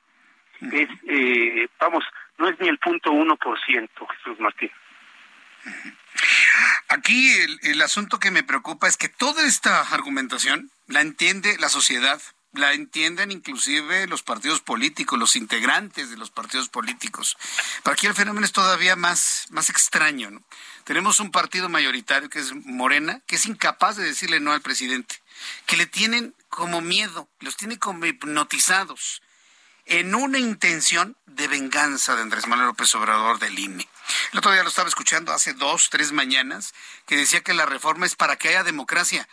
es, 0.62 0.90
eh, 1.08 1.68
vamos, 1.80 2.04
no 2.38 2.50
es 2.50 2.60
ni 2.60 2.68
el 2.68 2.80
punto 2.80 3.12
uno 3.12 3.36
por 3.38 3.60
ciento, 3.66 4.08
Jesús 4.08 4.40
Martín. 4.40 4.72
Aquí 6.90 7.32
el, 7.32 7.60
el 7.64 7.82
asunto 7.82 8.20
que 8.20 8.32
me 8.32 8.44
preocupa 8.44 8.88
es 8.88 8.98
que 8.98 9.10
toda 9.10 9.46
esta 9.46 9.82
argumentación 9.82 10.72
la 10.88 11.02
entiende 11.02 11.58
la 11.58 11.70
sociedad, 11.70 12.22
la 12.54 12.74
entienden 12.74 13.32
inclusive 13.32 14.08
los 14.08 14.22
partidos 14.22 14.62
políticos, 14.62 15.18
los 15.18 15.36
integrantes 15.36 16.10
de 16.10 16.18
los 16.18 16.30
partidos 16.30 16.70
políticos. 16.70 17.36
Pero 17.84 17.94
aquí 17.94 18.08
el 18.08 18.14
fenómeno 18.14 18.46
es 18.46 18.52
todavía 18.52 18.96
más, 18.96 19.48
más 19.50 19.70
extraño. 19.70 20.30
Tenemos 20.84 21.20
un 21.20 21.32
partido 21.32 21.70
mayoritario 21.70 22.30
que 22.30 22.40
es 22.40 22.54
Morena, 22.54 23.22
que 23.26 23.38
es 23.38 23.46
incapaz 23.46 23.96
de 23.96 24.04
decirle 24.04 24.40
no 24.40 24.52
al 24.52 24.62
presidente, 24.62 25.16
que 25.66 25.78
le 25.78 25.88
tienen 25.88 26.36
como 26.50 26.82
miedo, 26.82 27.28
los 27.40 27.58
tiene 27.58 27.80
como 27.80 28.06
hipnotizados 28.06 29.22
en 29.86 30.16
una 30.16 30.40
intención 30.40 31.18
de 31.26 31.48
venganza 31.48 32.16
de 32.16 32.22
Andrés 32.22 32.48
Manuel 32.48 32.68
López 32.68 32.94
Obrador 32.96 33.40
del 33.40 33.58
INE. 33.58 33.88
El 34.32 34.40
otro 34.40 34.52
día 34.52 34.64
lo 34.64 34.70
estaba 34.70 34.88
escuchando 34.88 35.34
hace 35.34 35.54
dos, 35.54 35.90
tres 35.90 36.12
mañanas, 36.12 36.74
que 37.06 37.18
decía 37.18 37.42
que 37.42 37.54
la 37.54 37.66
reforma 37.66 38.06
es 38.06 38.16
para 38.16 38.38
que 38.38 38.50
haya 38.50 38.64
democracia. 38.64 39.28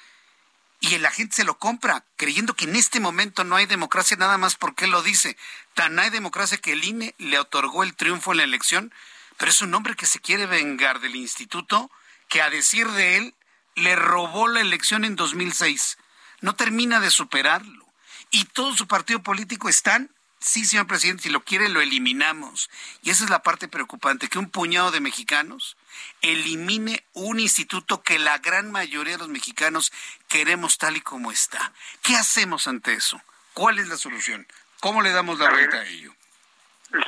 Y 0.80 0.96
la 0.98 1.10
gente 1.10 1.36
se 1.36 1.44
lo 1.44 1.58
compra, 1.58 2.04
creyendo 2.16 2.54
que 2.54 2.64
en 2.64 2.74
este 2.74 3.00
momento 3.00 3.44
no 3.44 3.56
hay 3.56 3.66
democracia 3.66 4.16
nada 4.16 4.38
más 4.38 4.56
porque 4.56 4.86
él 4.86 4.90
lo 4.90 5.02
dice. 5.02 5.36
Tan 5.74 5.98
hay 5.98 6.10
democracia 6.10 6.58
que 6.58 6.72
el 6.72 6.84
INE 6.84 7.14
le 7.18 7.38
otorgó 7.38 7.82
el 7.82 7.94
triunfo 7.94 8.32
en 8.32 8.38
la 8.38 8.44
elección, 8.44 8.92
pero 9.36 9.50
es 9.50 9.60
un 9.60 9.74
hombre 9.74 9.94
que 9.94 10.06
se 10.06 10.20
quiere 10.20 10.46
vengar 10.46 11.00
del 11.00 11.16
instituto 11.16 11.90
que 12.28 12.42
a 12.42 12.50
decir 12.50 12.88
de 12.88 13.18
él 13.18 13.34
le 13.74 13.94
robó 13.94 14.48
la 14.48 14.60
elección 14.60 15.04
en 15.04 15.16
2006. 15.16 15.98
No 16.40 16.54
termina 16.54 16.98
de 16.98 17.10
superarlo. 17.10 17.86
Y 18.30 18.44
todo 18.44 18.74
su 18.74 18.86
partido 18.86 19.22
político 19.22 19.68
están 19.68 20.10
sí, 20.40 20.64
señor 20.64 20.86
presidente, 20.86 21.24
si 21.24 21.30
lo 21.30 21.40
quiere 21.40 21.68
lo 21.68 21.80
eliminamos. 21.80 22.70
Y 23.02 23.10
esa 23.10 23.24
es 23.24 23.30
la 23.30 23.42
parte 23.42 23.68
preocupante, 23.68 24.28
que 24.28 24.38
un 24.38 24.50
puñado 24.50 24.90
de 24.90 25.00
mexicanos 25.00 25.76
elimine 26.22 27.04
un 27.12 27.38
instituto 27.38 28.02
que 28.02 28.18
la 28.18 28.38
gran 28.38 28.72
mayoría 28.72 29.14
de 29.14 29.18
los 29.20 29.28
mexicanos 29.28 29.92
queremos 30.28 30.78
tal 30.78 30.96
y 30.96 31.00
como 31.00 31.30
está. 31.30 31.72
¿Qué 32.02 32.16
hacemos 32.16 32.66
ante 32.66 32.94
eso? 32.94 33.20
¿Cuál 33.54 33.78
es 33.78 33.88
la 33.88 33.96
solución? 33.96 34.46
¿Cómo 34.80 35.02
le 35.02 35.10
damos 35.10 35.38
la 35.38 35.48
a 35.48 35.50
vuelta 35.50 35.78
ver, 35.78 35.86
a 35.86 35.88
ello? 35.88 36.12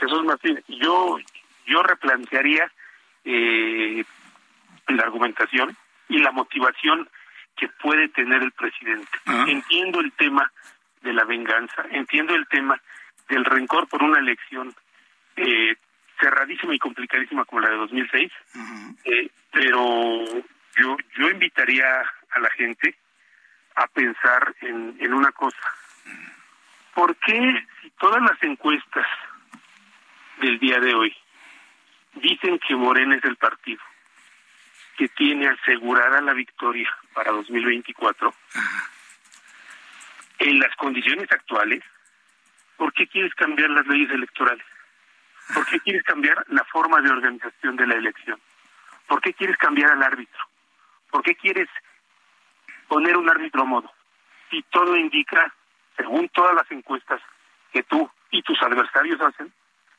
Jesús 0.00 0.24
Martín, 0.24 0.62
yo, 0.68 1.18
yo 1.66 1.82
replantearía 1.82 2.70
eh, 3.24 4.04
la 4.88 5.02
argumentación 5.02 5.76
y 6.08 6.18
la 6.18 6.32
motivación 6.32 7.08
que 7.56 7.68
puede 7.68 8.08
tener 8.08 8.42
el 8.42 8.52
presidente. 8.52 9.10
Entiendo 9.46 10.00
el 10.00 10.12
tema 10.12 10.52
de 11.02 11.12
la 11.12 11.24
venganza, 11.24 11.84
entiendo 11.90 12.34
el 12.34 12.46
tema 12.48 12.80
del 13.28 13.44
rencor 13.44 13.88
por 13.88 14.02
una 14.02 14.18
elección 14.18 14.74
eh, 15.36 15.76
cerradísima 16.20 16.74
y 16.74 16.78
complicadísima 16.78 17.44
como 17.44 17.60
la 17.60 17.70
de 17.70 17.76
2006, 17.76 18.32
eh, 19.04 19.30
pero 19.50 20.24
yo, 20.76 20.96
yo 21.16 21.30
invitaría 21.30 22.00
a 22.30 22.40
la 22.40 22.50
gente 22.50 22.94
a 23.74 23.86
pensar 23.88 24.54
en, 24.60 24.96
en 25.00 25.14
una 25.14 25.32
cosa. 25.32 25.58
¿Por 26.94 27.16
qué 27.16 27.66
si 27.80 27.90
todas 27.98 28.22
las 28.22 28.42
encuestas 28.42 29.06
del 30.40 30.58
día 30.58 30.78
de 30.78 30.94
hoy 30.94 31.16
dicen 32.14 32.58
que 32.58 32.76
Morena 32.76 33.16
es 33.16 33.24
el 33.24 33.36
partido 33.36 33.80
que 34.96 35.08
tiene 35.08 35.48
asegurada 35.48 36.20
la 36.20 36.34
victoria 36.34 36.88
para 37.14 37.32
2024, 37.32 38.34
en 40.38 40.58
las 40.58 40.74
condiciones 40.76 41.30
actuales, 41.32 41.82
¿por 42.82 42.92
qué 42.94 43.06
quieres 43.06 43.32
cambiar 43.36 43.70
las 43.70 43.86
leyes 43.86 44.10
electorales? 44.10 44.66
¿Por 45.54 45.64
qué 45.66 45.78
quieres 45.78 46.02
cambiar 46.02 46.44
la 46.48 46.64
forma 46.64 47.00
de 47.00 47.10
organización 47.10 47.76
de 47.76 47.86
la 47.86 47.94
elección? 47.94 48.40
¿Por 49.06 49.20
qué 49.20 49.32
quieres 49.34 49.56
cambiar 49.56 49.92
al 49.92 50.02
árbitro? 50.02 50.40
¿Por 51.08 51.22
qué 51.22 51.36
quieres 51.36 51.68
poner 52.88 53.16
un 53.16 53.30
árbitro 53.30 53.62
a 53.62 53.66
modo? 53.66 53.88
Si 54.50 54.64
todo 54.64 54.96
indica, 54.96 55.54
según 55.96 56.28
todas 56.30 56.56
las 56.56 56.68
encuestas 56.72 57.20
que 57.72 57.84
tú 57.84 58.10
y 58.32 58.42
tus 58.42 58.60
adversarios 58.60 59.20
hacen, 59.20 59.52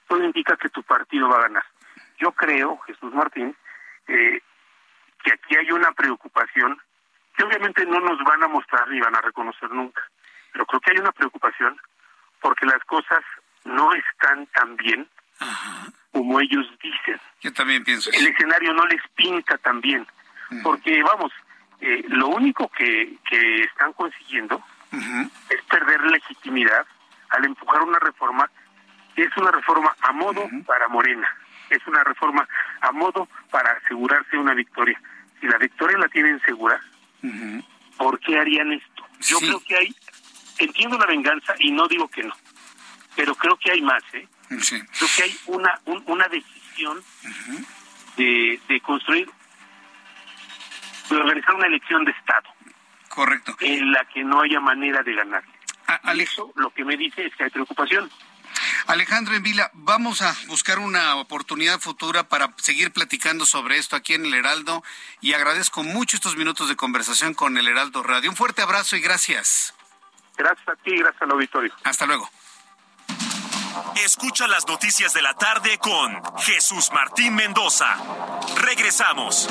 todo 0.10 0.22
indica 0.22 0.58
que 0.58 0.68
tu 0.68 0.84
partido 0.84 1.30
va 1.30 1.38
a 1.38 1.44
ganar. 1.44 1.64
Yo 2.18 2.34
creo, 2.34 2.80
Jesús 2.80 3.14
Martín, 3.14 3.56
eh, 4.10 4.42
que 5.24 5.32
aquí 5.32 5.56
hay 5.56 5.72
una 5.72 5.94
preocupación 5.94 6.78
que 7.38 7.46
obviamente 7.46 7.86
no 7.86 8.02
nos 8.02 8.22
van 8.26 8.44
a 8.44 8.50
mostrar 8.50 8.90
ni 8.90 9.00
van 9.00 9.16
a 9.16 9.22
reconocer 9.22 9.72
nunca, 9.72 10.04
pero 10.52 10.66
creo 10.66 10.82
que 10.82 10.92
hay 10.92 10.98
una 10.98 11.14
preocupación 11.14 11.80
porque 12.44 12.66
las 12.66 12.84
cosas 12.84 13.24
no 13.64 13.92
están 13.94 14.46
tan 14.48 14.76
bien 14.76 15.08
como 16.12 16.40
ellos 16.40 16.68
dicen. 16.82 17.20
Yo 17.42 17.52
también 17.54 17.84
pienso. 17.84 18.12
El 18.12 18.28
escenario 18.28 18.74
no 18.74 18.86
les 18.86 19.02
pinta 19.16 19.58
tan 19.58 19.82
bien, 19.82 20.06
porque 20.62 21.02
vamos, 21.02 21.32
eh, 21.82 22.04
lo 22.10 22.28
único 22.28 22.70
que, 22.70 23.16
que 23.28 23.64
están 23.64 23.94
consiguiendo 23.94 24.64
es 25.50 25.62
perder 25.64 26.02
legitimidad 26.04 26.86
al 27.30 27.46
empujar 27.46 27.82
una 27.82 27.98
reforma 27.98 28.48
que 29.16 29.24
es 29.24 29.38
una 29.38 29.52
reforma 29.52 29.96
a 30.02 30.12
modo 30.12 30.48
para 30.68 30.88
Morena, 30.88 31.28
es 31.70 31.86
una 31.88 32.04
reforma 32.04 32.48
a 32.82 32.92
modo 32.92 33.28
para 33.50 33.72
asegurarse 33.72 34.38
una 34.38 34.54
victoria. 34.54 35.02
Si 35.40 35.48
la 35.48 35.58
victoria 35.58 35.98
la 35.98 36.10
tienen 36.10 36.40
segura, 36.42 36.80
¿por 37.98 38.20
qué 38.20 38.38
harían 38.38 38.72
esto? 38.74 39.04
Yo 39.22 39.40
creo 39.40 39.60
que 39.62 39.76
hay, 39.76 39.96
entiendo 40.58 40.98
la 40.98 41.06
venganza 41.06 41.56
y 41.60 41.72
no 41.72 41.88
digo 41.88 42.08
que 42.08 42.24
no, 42.24 42.36
pero 43.16 43.36
creo 43.36 43.58
que 43.58 43.72
hay 43.72 43.82
más, 43.82 44.04
¿eh? 44.14 44.28
Creo 44.50 45.10
que 45.16 45.24
hay 45.24 45.38
una, 45.48 45.80
una 46.06 46.28
decisión 46.28 47.04
de, 48.18 48.60
de 48.68 48.82
construir, 48.82 49.30
de 51.10 51.16
organizar 51.16 51.56
una 51.56 51.68
elección 51.68 52.06
de 52.06 52.12
Estado. 52.12 52.50
Correcto. 53.10 53.56
En 53.60 53.92
la 53.92 54.06
que 54.06 54.24
no 54.24 54.42
haya 54.42 54.60
manera 54.60 55.04
de 55.04 55.14
ganar. 55.14 55.44
Eso 56.18 56.52
lo 56.56 56.72
que 56.72 56.84
me 56.84 56.98
dice 56.98 57.26
es 57.26 57.36
que 57.36 57.44
hay 57.44 57.50
preocupación. 57.50 58.10
Alejandro 58.88 59.36
Envila, 59.36 59.72
vamos 59.74 60.22
a 60.22 60.36
buscar 60.48 60.80
una 60.80 61.16
oportunidad 61.16 61.80
futura 61.80 62.28
para 62.28 62.54
seguir 62.58 62.92
platicando 62.92 63.46
sobre 63.46 63.78
esto 63.78 63.96
aquí 63.96 64.14
en 64.14 64.26
el 64.26 64.34
Heraldo 64.34 64.84
y 65.22 65.34
agradezco 65.34 65.84
mucho 65.84 66.18
estos 66.18 66.36
minutos 66.36 66.70
de 66.70 66.76
conversación 66.76 67.34
con 67.34 67.58
el 67.58 67.68
Heraldo 67.68 68.04
Radio. 68.04 68.30
Un 68.30 68.36
fuerte 68.36 68.62
abrazo 68.62 68.96
y 68.96 69.02
gracias. 69.02 69.74
Gracias 70.38 70.68
a 70.68 70.76
ti, 70.78 70.98
gracias 70.98 71.22
al 71.22 71.32
auditorio. 71.32 71.74
Hasta 71.84 72.06
luego. 72.06 72.30
Escucha 74.04 74.48
las 74.48 74.68
noticias 74.68 75.14
de 75.14 75.22
la 75.22 75.34
tarde 75.34 75.78
con 75.78 76.22
Jesús 76.40 76.92
Martín 76.94 77.36
Mendoza. 77.36 77.96
Regresamos. 78.58 79.50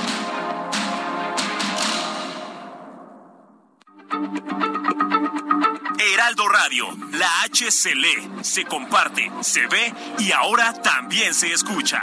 Heraldo 5.98 6.48
Radio, 6.48 6.88
la 7.12 7.42
H 7.42 7.70
se 7.70 7.94
lee, 7.94 8.30
se 8.42 8.64
comparte, 8.64 9.30
se 9.40 9.66
ve 9.66 9.94
y 10.18 10.32
ahora 10.32 10.72
también 10.82 11.34
se 11.34 11.52
escucha. 11.52 12.02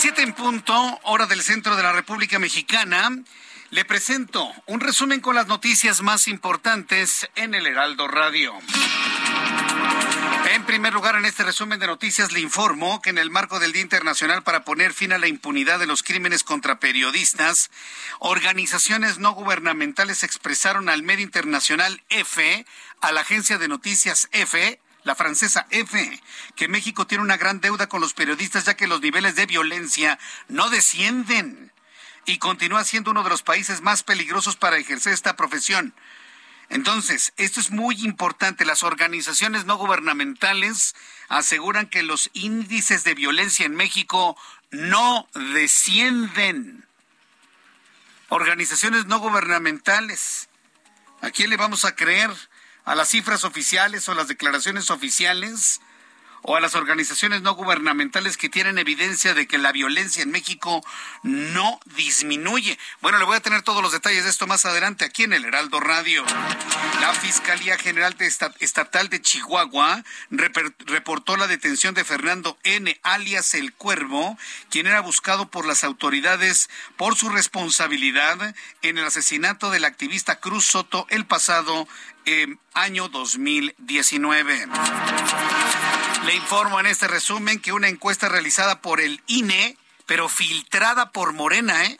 Las 0.00 0.02
siete 0.02 0.22
en 0.22 0.32
punto, 0.32 0.98
hora 1.02 1.26
del 1.26 1.42
centro 1.42 1.76
de 1.76 1.82
la 1.82 1.92
República 1.92 2.38
Mexicana. 2.38 3.10
Le 3.68 3.84
presento 3.84 4.50
un 4.64 4.80
resumen 4.80 5.20
con 5.20 5.34
las 5.34 5.46
noticias 5.46 6.00
más 6.00 6.26
importantes 6.26 7.28
en 7.34 7.54
el 7.54 7.66
Heraldo 7.66 8.08
Radio. 8.08 8.54
En 10.54 10.64
primer 10.64 10.94
lugar, 10.94 11.16
en 11.16 11.26
este 11.26 11.42
resumen 11.42 11.80
de 11.80 11.86
noticias 11.86 12.32
le 12.32 12.40
informo 12.40 13.02
que 13.02 13.10
en 13.10 13.18
el 13.18 13.28
marco 13.28 13.60
del 13.60 13.72
Día 13.72 13.82
Internacional 13.82 14.42
para 14.42 14.64
poner 14.64 14.94
fin 14.94 15.12
a 15.12 15.18
la 15.18 15.28
impunidad 15.28 15.78
de 15.78 15.86
los 15.86 16.02
crímenes 16.02 16.44
contra 16.44 16.80
periodistas, 16.80 17.70
organizaciones 18.20 19.18
no 19.18 19.32
gubernamentales 19.32 20.22
expresaron 20.22 20.88
al 20.88 21.02
medio 21.02 21.24
internacional 21.26 22.02
EFE, 22.08 22.64
a 23.02 23.12
la 23.12 23.20
agencia 23.20 23.58
de 23.58 23.68
noticias 23.68 24.30
EFE, 24.32 24.80
la 25.10 25.16
francesa 25.16 25.66
EFE, 25.70 26.22
que 26.54 26.68
México 26.68 27.04
tiene 27.04 27.24
una 27.24 27.36
gran 27.36 27.60
deuda 27.60 27.88
con 27.88 28.00
los 28.00 28.14
periodistas 28.14 28.66
ya 28.66 28.76
que 28.76 28.86
los 28.86 29.00
niveles 29.00 29.34
de 29.34 29.44
violencia 29.44 30.20
no 30.46 30.70
descienden 30.70 31.72
y 32.26 32.38
continúa 32.38 32.84
siendo 32.84 33.10
uno 33.10 33.24
de 33.24 33.30
los 33.30 33.42
países 33.42 33.80
más 33.80 34.04
peligrosos 34.04 34.54
para 34.54 34.76
ejercer 34.78 35.12
esta 35.12 35.34
profesión. 35.34 35.94
Entonces, 36.68 37.32
esto 37.38 37.58
es 37.58 37.72
muy 37.72 37.96
importante. 38.04 38.64
Las 38.64 38.84
organizaciones 38.84 39.64
no 39.64 39.78
gubernamentales 39.78 40.94
aseguran 41.28 41.88
que 41.88 42.04
los 42.04 42.30
índices 42.32 43.02
de 43.02 43.14
violencia 43.14 43.66
en 43.66 43.74
México 43.74 44.36
no 44.70 45.26
descienden. 45.34 46.86
Organizaciones 48.28 49.06
no 49.06 49.18
gubernamentales. 49.18 50.48
¿A 51.20 51.30
quién 51.32 51.50
le 51.50 51.56
vamos 51.56 51.84
a 51.84 51.96
creer? 51.96 52.30
¿A 52.90 52.96
las 52.96 53.10
cifras 53.10 53.44
oficiales 53.44 54.08
o 54.08 54.14
las 54.14 54.26
declaraciones 54.26 54.90
oficiales? 54.90 55.80
O 56.42 56.56
a 56.56 56.60
las 56.60 56.74
organizaciones 56.74 57.42
no 57.42 57.54
gubernamentales 57.54 58.36
que 58.36 58.48
tienen 58.48 58.78
evidencia 58.78 59.34
de 59.34 59.46
que 59.46 59.58
la 59.58 59.72
violencia 59.72 60.22
en 60.22 60.30
México 60.30 60.84
no 61.22 61.80
disminuye. 61.96 62.78
Bueno, 63.00 63.18
le 63.18 63.24
voy 63.24 63.36
a 63.36 63.40
tener 63.40 63.62
todos 63.62 63.82
los 63.82 63.92
detalles 63.92 64.24
de 64.24 64.30
esto 64.30 64.46
más 64.46 64.64
adelante 64.64 65.04
aquí 65.04 65.24
en 65.24 65.32
el 65.32 65.44
Heraldo 65.44 65.80
Radio. 65.80 66.24
La 67.00 67.14
Fiscalía 67.14 67.76
General 67.78 68.16
de 68.16 68.26
Estatal 68.60 69.08
de 69.08 69.20
Chihuahua 69.20 70.04
reportó 70.30 71.36
la 71.36 71.46
detención 71.46 71.94
de 71.94 72.04
Fernando 72.04 72.58
N., 72.62 72.98
alias 73.02 73.54
El 73.54 73.72
Cuervo, 73.72 74.38
quien 74.70 74.86
era 74.86 75.00
buscado 75.00 75.50
por 75.50 75.66
las 75.66 75.84
autoridades 75.84 76.70
por 76.96 77.16
su 77.16 77.28
responsabilidad 77.28 78.54
en 78.82 78.98
el 78.98 79.04
asesinato 79.04 79.70
del 79.70 79.84
activista 79.84 80.40
Cruz 80.40 80.66
Soto 80.66 81.06
el 81.10 81.26
pasado 81.26 81.86
eh, 82.26 82.56
año 82.74 83.08
2019. 83.08 84.68
Le 86.24 86.34
informo 86.34 86.78
en 86.78 86.86
este 86.86 87.08
resumen 87.08 87.60
que 87.60 87.72
una 87.72 87.88
encuesta 87.88 88.28
realizada 88.28 88.82
por 88.82 89.00
el 89.00 89.22
INE, 89.26 89.76
pero 90.06 90.28
filtrada 90.28 91.12
por 91.12 91.32
Morena, 91.32 91.84
¿eh? 91.86 91.98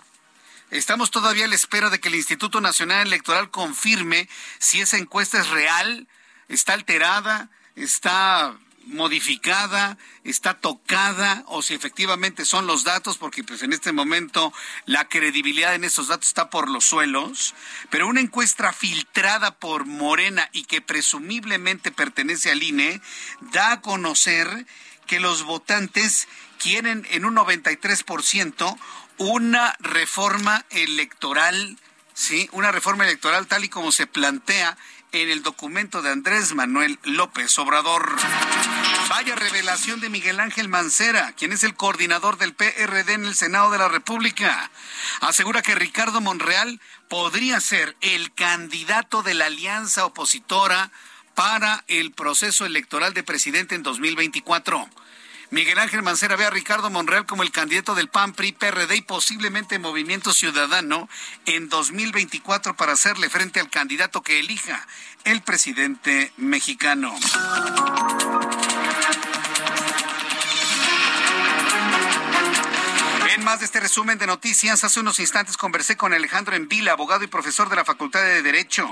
Estamos 0.70 1.10
todavía 1.10 1.46
a 1.46 1.48
la 1.48 1.54
espera 1.54 1.90
de 1.90 2.00
que 2.00 2.08
el 2.08 2.14
Instituto 2.14 2.60
Nacional 2.60 3.06
Electoral 3.06 3.50
confirme 3.50 4.28
si 4.58 4.80
esa 4.80 4.98
encuesta 4.98 5.40
es 5.40 5.48
real, 5.48 6.06
está 6.48 6.74
alterada, 6.74 7.48
está 7.74 8.56
modificada, 8.90 9.98
está 10.24 10.54
tocada 10.54 11.44
o 11.46 11.62
si 11.62 11.74
efectivamente 11.74 12.44
son 12.44 12.66
los 12.66 12.84
datos, 12.84 13.18
porque 13.18 13.44
pues 13.44 13.62
en 13.62 13.72
este 13.72 13.92
momento 13.92 14.52
la 14.86 15.08
credibilidad 15.08 15.74
en 15.74 15.84
esos 15.84 16.08
datos 16.08 16.28
está 16.28 16.50
por 16.50 16.68
los 16.68 16.84
suelos, 16.84 17.54
pero 17.90 18.06
una 18.06 18.20
encuesta 18.20 18.72
filtrada 18.72 19.56
por 19.56 19.86
Morena 19.86 20.48
y 20.52 20.64
que 20.64 20.80
presumiblemente 20.80 21.92
pertenece 21.92 22.50
al 22.50 22.62
INE 22.62 23.00
da 23.52 23.72
a 23.72 23.80
conocer 23.80 24.66
que 25.06 25.20
los 25.20 25.44
votantes 25.44 26.28
quieren 26.58 27.06
en 27.10 27.24
un 27.24 27.34
93% 27.36 28.76
una 29.18 29.76
reforma 29.80 30.64
electoral 30.70 31.78
¿sí? 32.20 32.48
Una 32.52 32.70
reforma 32.70 33.04
electoral 33.04 33.46
tal 33.46 33.64
y 33.64 33.68
como 33.68 33.92
se 33.92 34.06
plantea 34.06 34.76
en 35.12 35.28
el 35.30 35.42
documento 35.42 36.02
de 36.02 36.10
Andrés 36.10 36.54
Manuel 36.54 36.98
López 37.04 37.58
Obrador. 37.58 38.16
Vaya 39.08 39.34
revelación 39.34 40.00
de 40.00 40.08
Miguel 40.08 40.40
Ángel 40.40 40.68
Mancera, 40.68 41.32
quien 41.32 41.52
es 41.52 41.64
el 41.64 41.74
coordinador 41.74 42.38
del 42.38 42.54
PRD 42.54 43.14
en 43.14 43.24
el 43.24 43.34
Senado 43.34 43.70
de 43.70 43.78
la 43.78 43.88
República. 43.88 44.70
Asegura 45.20 45.62
que 45.62 45.74
Ricardo 45.74 46.20
Monreal 46.20 46.80
podría 47.08 47.60
ser 47.60 47.96
el 48.00 48.32
candidato 48.34 49.22
de 49.22 49.34
la 49.34 49.46
alianza 49.46 50.04
opositora 50.04 50.90
para 51.34 51.84
el 51.88 52.12
proceso 52.12 52.66
electoral 52.66 53.14
de 53.14 53.22
presidente 53.22 53.74
en 53.74 53.82
2024. 53.82 54.88
Miguel 55.50 55.80
Ángel 55.80 56.02
Mancera 56.02 56.36
ve 56.36 56.46
a 56.46 56.50
Ricardo 56.50 56.90
Monreal 56.90 57.26
como 57.26 57.42
el 57.42 57.50
candidato 57.50 57.96
del 57.96 58.08
PAN, 58.08 58.34
PRI, 58.34 58.52
PRD 58.52 58.96
y 58.96 59.02
posiblemente 59.02 59.80
Movimiento 59.80 60.32
Ciudadano 60.32 61.08
en 61.44 61.68
2024 61.68 62.76
para 62.76 62.92
hacerle 62.92 63.28
frente 63.28 63.58
al 63.58 63.68
candidato 63.68 64.22
que 64.22 64.38
elija 64.38 64.86
el 65.24 65.42
presidente 65.42 66.32
mexicano. 66.36 67.12
Más 73.50 73.58
de 73.58 73.66
este 73.66 73.80
resumen 73.80 74.16
de 74.16 74.28
noticias, 74.28 74.84
hace 74.84 75.00
unos 75.00 75.18
instantes 75.18 75.56
conversé 75.56 75.96
con 75.96 76.12
Alejandro 76.12 76.54
Envila, 76.54 76.92
abogado 76.92 77.24
y 77.24 77.26
profesor 77.26 77.68
de 77.68 77.74
la 77.74 77.84
Facultad 77.84 78.22
de 78.22 78.42
Derecho. 78.42 78.88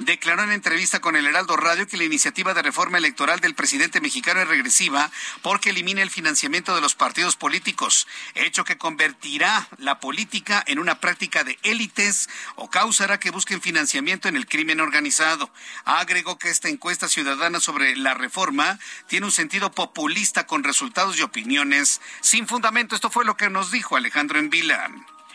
Declaró 0.00 0.42
en 0.42 0.50
entrevista 0.50 0.98
con 0.98 1.14
el 1.14 1.28
Heraldo 1.28 1.56
Radio 1.56 1.86
que 1.86 1.96
la 1.96 2.02
iniciativa 2.02 2.52
de 2.52 2.60
reforma 2.60 2.98
electoral 2.98 3.38
del 3.38 3.54
presidente 3.54 4.00
mexicano 4.00 4.40
es 4.40 4.48
regresiva 4.48 5.12
porque 5.42 5.70
elimina 5.70 6.02
el 6.02 6.10
financiamiento 6.10 6.74
de 6.74 6.80
los 6.80 6.96
partidos 6.96 7.36
políticos, 7.36 8.08
hecho 8.34 8.64
que 8.64 8.78
convertirá 8.78 9.68
la 9.78 10.00
política 10.00 10.64
en 10.66 10.80
una 10.80 10.98
práctica 10.98 11.44
de 11.44 11.56
élites 11.62 12.28
o 12.56 12.68
causará 12.68 13.20
que 13.20 13.30
busquen 13.30 13.60
financiamiento 13.60 14.26
en 14.26 14.34
el 14.34 14.48
crimen 14.48 14.80
organizado. 14.80 15.52
Agregó 15.84 16.36
que 16.36 16.50
esta 16.50 16.68
encuesta 16.68 17.06
ciudadana 17.06 17.60
sobre 17.60 17.94
la 17.94 18.14
reforma 18.14 18.80
tiene 19.06 19.26
un 19.26 19.32
sentido 19.32 19.70
populista 19.70 20.48
con 20.48 20.64
resultados 20.64 21.16
y 21.16 21.22
opiniones 21.22 22.00
sin 22.22 22.48
fundamento. 22.48 22.96
Esto 22.96 23.08
fue 23.08 23.24
lo 23.24 23.36
que 23.36 23.48
nos 23.48 23.70
dijo 23.70 23.99
Alejandro 24.00 24.38
Envila. 24.38 24.90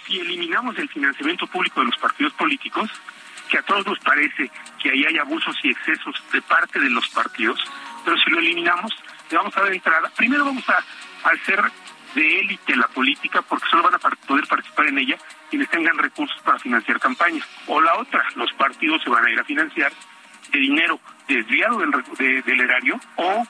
Si 0.06 0.20
eliminamos 0.20 0.78
el 0.78 0.90
financiamiento 0.90 1.48
público 1.48 1.80
de 1.80 1.88
los 1.88 1.98
partidos 1.98 2.34
políticos, 2.34 2.90
que 3.50 3.60
a 3.60 3.62
todos 3.64 3.86
nos 3.86 4.00
parece 4.00 4.50
que 4.82 4.90
ahí 4.90 5.06
hay 5.06 5.18
abusos 5.18 5.56
y 5.64 5.70
excesos 5.70 6.16
de 6.34 6.42
parte 6.42 6.80
de 6.80 6.90
los 6.90 7.08
partidos, 7.10 7.60
pero 8.04 8.18
si 8.18 8.30
lo 8.32 8.40
eliminamos, 8.40 8.92
le 9.30 9.38
vamos 9.38 9.56
a 9.56 9.62
dar 9.62 9.74
entrada. 9.74 10.12
Primero 10.16 10.46
vamos 10.46 10.68
a 10.70 10.84
hacer 11.30 11.62
de 12.16 12.40
élite 12.40 12.76
la 12.76 12.88
política 12.88 13.42
porque 13.44 13.68
solo 13.70 13.84
van 13.84 13.96
a 13.96 14.00
poder 14.00 14.48
participar 14.48 14.88
en 14.88 15.00
ella 15.00 15.18
quienes 15.50 15.70
tengan 15.70 15.98
recursos 15.98 16.42
para 16.42 16.60
financiar 16.60 17.00
campañas. 17.00 17.48
O 17.68 17.80
la 17.82 17.96
otra, 18.00 18.24
los 18.36 18.52
partidos 18.54 19.04
se 19.04 19.10
van 19.10 19.26
a 19.26 19.32
ir 19.32 19.40
a 19.40 19.44
financiar 19.44 19.92
de 20.52 20.60
dinero 20.60 21.00
desviado 21.28 21.80
del, 21.80 22.44
del 22.44 22.62
erario 22.62 23.00
o 23.16 23.46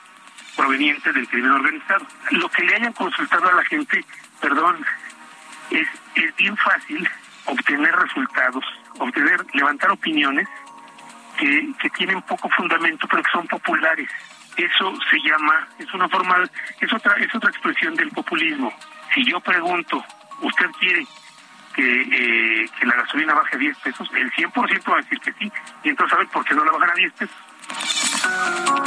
proveniente 0.56 1.12
del 1.12 1.28
crimen 1.28 1.52
organizado. 1.52 2.06
Lo 2.32 2.48
que 2.50 2.64
le 2.64 2.74
hayan 2.74 2.92
consultado 2.92 3.48
a 3.48 3.54
la 3.54 3.64
gente 3.64 4.04
perdón, 4.40 4.84
es, 5.70 5.88
es 6.14 6.36
bien 6.36 6.56
fácil 6.56 7.08
obtener 7.46 7.94
resultados, 7.94 8.64
obtener, 8.98 9.44
levantar 9.54 9.90
opiniones 9.90 10.48
que, 11.38 11.72
que 11.80 11.90
tienen 11.90 12.20
poco 12.22 12.48
fundamento, 12.50 13.06
pero 13.08 13.22
que 13.22 13.30
son 13.30 13.46
populares. 13.46 14.08
Eso 14.56 14.94
se 15.10 15.18
llama, 15.20 15.68
es 15.78 15.92
una 15.92 16.08
forma, 16.08 16.42
es 16.80 16.92
otra, 16.92 17.14
es 17.16 17.34
otra 17.34 17.50
expresión 17.50 17.94
del 17.94 18.10
populismo. 18.10 18.72
Si 19.14 19.24
yo 19.24 19.38
pregunto, 19.40 20.02
¿usted 20.40 20.66
quiere 20.80 21.06
que, 21.74 22.00
eh, 22.62 22.70
que 22.78 22.86
la 22.86 22.96
gasolina 22.96 23.34
baje 23.34 23.56
a 23.56 23.58
10 23.58 23.78
pesos? 23.78 24.08
El 24.14 24.32
100% 24.32 24.90
va 24.90 24.94
a 24.94 25.02
decir 25.02 25.20
que 25.20 25.32
sí. 25.34 25.52
Y 25.84 25.90
entonces, 25.90 26.16
¿sabe 26.16 26.26
por 26.28 26.44
qué 26.44 26.54
no 26.54 26.64
la 26.64 26.72
bajan 26.72 26.90
a 26.90 26.94
10 26.94 27.12
pesos? 27.12 27.36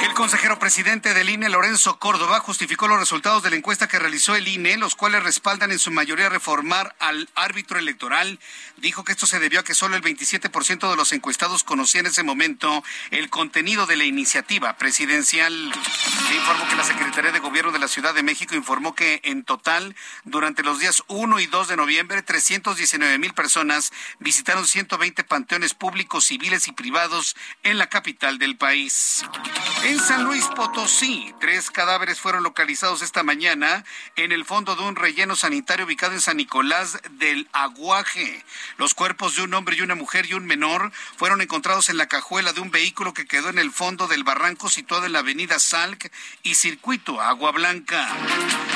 El 0.01 0.13
consejero 0.13 0.59
presidente 0.59 1.13
del 1.13 1.29
INE, 1.29 1.49
Lorenzo 1.49 1.99
Córdoba, 1.99 2.39
justificó 2.39 2.87
los 2.87 2.99
resultados 2.99 3.43
de 3.43 3.49
la 3.49 3.57
encuesta 3.57 3.87
que 3.87 3.99
realizó 3.99 4.35
el 4.35 4.47
INE, 4.47 4.77
los 4.77 4.95
cuales 4.95 5.23
respaldan 5.23 5.71
en 5.71 5.79
su 5.79 5.91
mayoría 5.91 6.29
reformar 6.29 6.95
al 6.99 7.29
árbitro 7.35 7.79
electoral. 7.79 8.39
Dijo 8.77 9.03
que 9.03 9.11
esto 9.11 9.27
se 9.27 9.39
debió 9.39 9.59
a 9.59 9.63
que 9.63 9.73
solo 9.73 9.95
el 9.95 10.01
27% 10.01 10.89
de 10.89 10.95
los 10.95 11.11
encuestados 11.11 11.63
conocía 11.63 12.01
en 12.01 12.07
ese 12.07 12.23
momento 12.23 12.83
el 13.11 13.29
contenido 13.29 13.85
de 13.87 13.97
la 13.97 14.05
iniciativa 14.05 14.77
presidencial. 14.77 15.53
Le 15.69 16.35
informó 16.35 16.67
que 16.69 16.75
la 16.75 16.83
Secretaría 16.83 17.31
de 17.31 17.39
Gobierno 17.39 17.71
de 17.71 17.79
la 17.79 17.87
Ciudad 17.87 18.13
de 18.13 18.23
México 18.23 18.55
informó 18.55 18.95
que 18.95 19.21
en 19.23 19.43
total, 19.43 19.95
durante 20.23 20.63
los 20.63 20.79
días 20.79 21.03
1 21.07 21.39
y 21.39 21.47
2 21.47 21.67
de 21.67 21.75
noviembre, 21.75 22.21
319 22.21 23.17
mil 23.17 23.33
personas 23.33 23.91
visitaron 24.19 24.65
120 24.65 25.23
panteones 25.23 25.73
públicos, 25.73 26.25
civiles 26.25 26.67
y 26.67 26.71
privados 26.71 27.35
en 27.63 27.77
la 27.77 27.87
capital 27.87 28.37
del 28.37 28.57
país. 28.57 28.68
En 28.71 29.99
San 29.99 30.25
Luis 30.25 30.45
Potosí, 30.55 31.33
tres 31.39 31.71
cadáveres 31.71 32.19
fueron 32.19 32.43
localizados 32.43 33.01
esta 33.01 33.23
mañana 33.23 33.83
en 34.15 34.31
el 34.31 34.45
fondo 34.45 34.75
de 34.75 34.83
un 34.83 34.95
relleno 34.95 35.35
sanitario 35.35 35.87
ubicado 35.87 36.13
en 36.13 36.21
San 36.21 36.37
Nicolás 36.37 36.99
del 37.13 37.49
Aguaje. 37.51 38.45
Los 38.77 38.93
cuerpos 38.93 39.35
de 39.35 39.41
un 39.41 39.55
hombre 39.55 39.75
y 39.75 39.81
una 39.81 39.95
mujer 39.95 40.27
y 40.27 40.35
un 40.35 40.45
menor 40.45 40.91
fueron 41.17 41.41
encontrados 41.41 41.89
en 41.89 41.97
la 41.97 42.07
cajuela 42.07 42.53
de 42.53 42.61
un 42.61 42.69
vehículo 42.69 43.15
que 43.15 43.25
quedó 43.25 43.49
en 43.49 43.57
el 43.57 43.71
fondo 43.71 44.07
del 44.07 44.23
barranco 44.23 44.69
situado 44.69 45.07
en 45.07 45.13
la 45.13 45.19
avenida 45.19 45.57
Salc 45.57 46.11
y 46.43 46.53
Circuito 46.53 47.21
Agua 47.21 47.51
Blanca. 47.51 48.07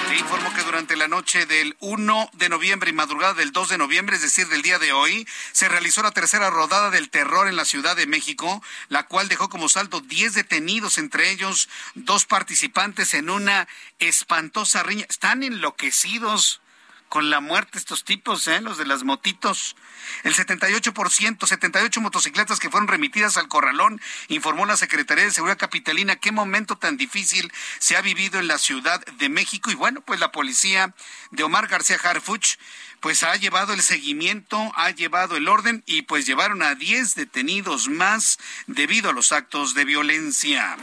Se 0.10 0.16
informó 0.16 0.52
que 0.56 0.64
durante 0.64 0.96
la 0.96 1.08
noche 1.08 1.46
del 1.46 1.76
1 1.82 2.32
de 2.34 2.50
noviembre 2.50 2.90
y 2.90 2.94
madrugada 2.94 3.36
del 3.36 3.52
2 3.52 3.70
de 3.70 3.78
noviembre, 3.78 4.16
es 4.16 4.24
decir, 4.24 4.48
del 4.48 4.64
día 4.64 4.80
de 4.80 4.92
hoy, 4.92 5.28
se 5.52 5.70
realizó 5.70 6.02
la 6.02 6.12
tercera 6.12 6.50
rodada 6.50 6.90
del 6.90 7.12
terror 7.12 7.48
en 7.48 7.56
la 7.56 7.66
Ciudad 7.66 7.96
de 7.96 8.08
México, 8.08 8.64
la 8.90 9.04
cual 9.04 9.28
dejó 9.28 9.50
como 9.50 9.70
saldo 9.70 9.83
10 9.90 10.34
detenidos, 10.34 10.98
entre 10.98 11.32
ellos 11.32 11.70
dos 11.96 12.26
participantes 12.26 13.14
en 13.14 13.30
una 13.30 13.68
espantosa 14.00 14.84
riña. 14.84 15.06
Están 15.10 15.44
enloquecidos 15.44 16.62
con 17.10 17.30
la 17.30 17.40
muerte 17.40 17.78
estos 17.78 18.04
tipos, 18.04 18.48
¿eh? 18.48 18.62
los 18.62 18.78
de 18.78 18.86
las 18.86 19.04
motitos. 19.04 19.76
El 20.24 20.36
78%, 20.36 21.46
78 21.46 22.02
motocicletas 22.02 22.60
que 22.60 22.70
fueron 22.70 22.88
remitidas 22.88 23.38
al 23.38 23.48
corralón, 23.48 24.02
informó 24.28 24.66
la 24.66 24.78
Secretaría 24.78 25.26
de 25.26 25.32
Seguridad 25.32 25.58
Capitalina. 25.58 26.16
Qué 26.16 26.32
momento 26.32 26.78
tan 26.78 26.98
difícil 26.98 27.52
se 27.80 27.96
ha 27.96 28.02
vivido 28.02 28.40
en 28.40 28.48
la 28.48 28.58
Ciudad 28.58 29.04
de 29.06 29.30
México. 29.30 29.72
Y 29.72 29.76
bueno, 29.76 30.02
pues 30.02 30.20
la 30.20 30.32
policía 30.32 30.94
de 31.32 31.44
Omar 31.44 31.68
García 31.68 31.98
Harfuch 32.04 32.58
pues 33.04 33.22
ha 33.24 33.36
llevado 33.36 33.74
el 33.74 33.82
seguimiento, 33.82 34.72
ha 34.78 34.90
llevado 34.92 35.36
el 35.36 35.50
orden 35.50 35.84
y 35.86 36.04
pues 36.04 36.26
llevaron 36.26 36.64
a 36.64 36.74
10 36.74 37.16
detenidos 37.16 37.90
más 37.90 38.40
debido 38.66 39.10
a 39.10 39.14
los 39.14 39.34
actos 39.34 39.74
de 39.74 39.84
violencia. 39.84 40.78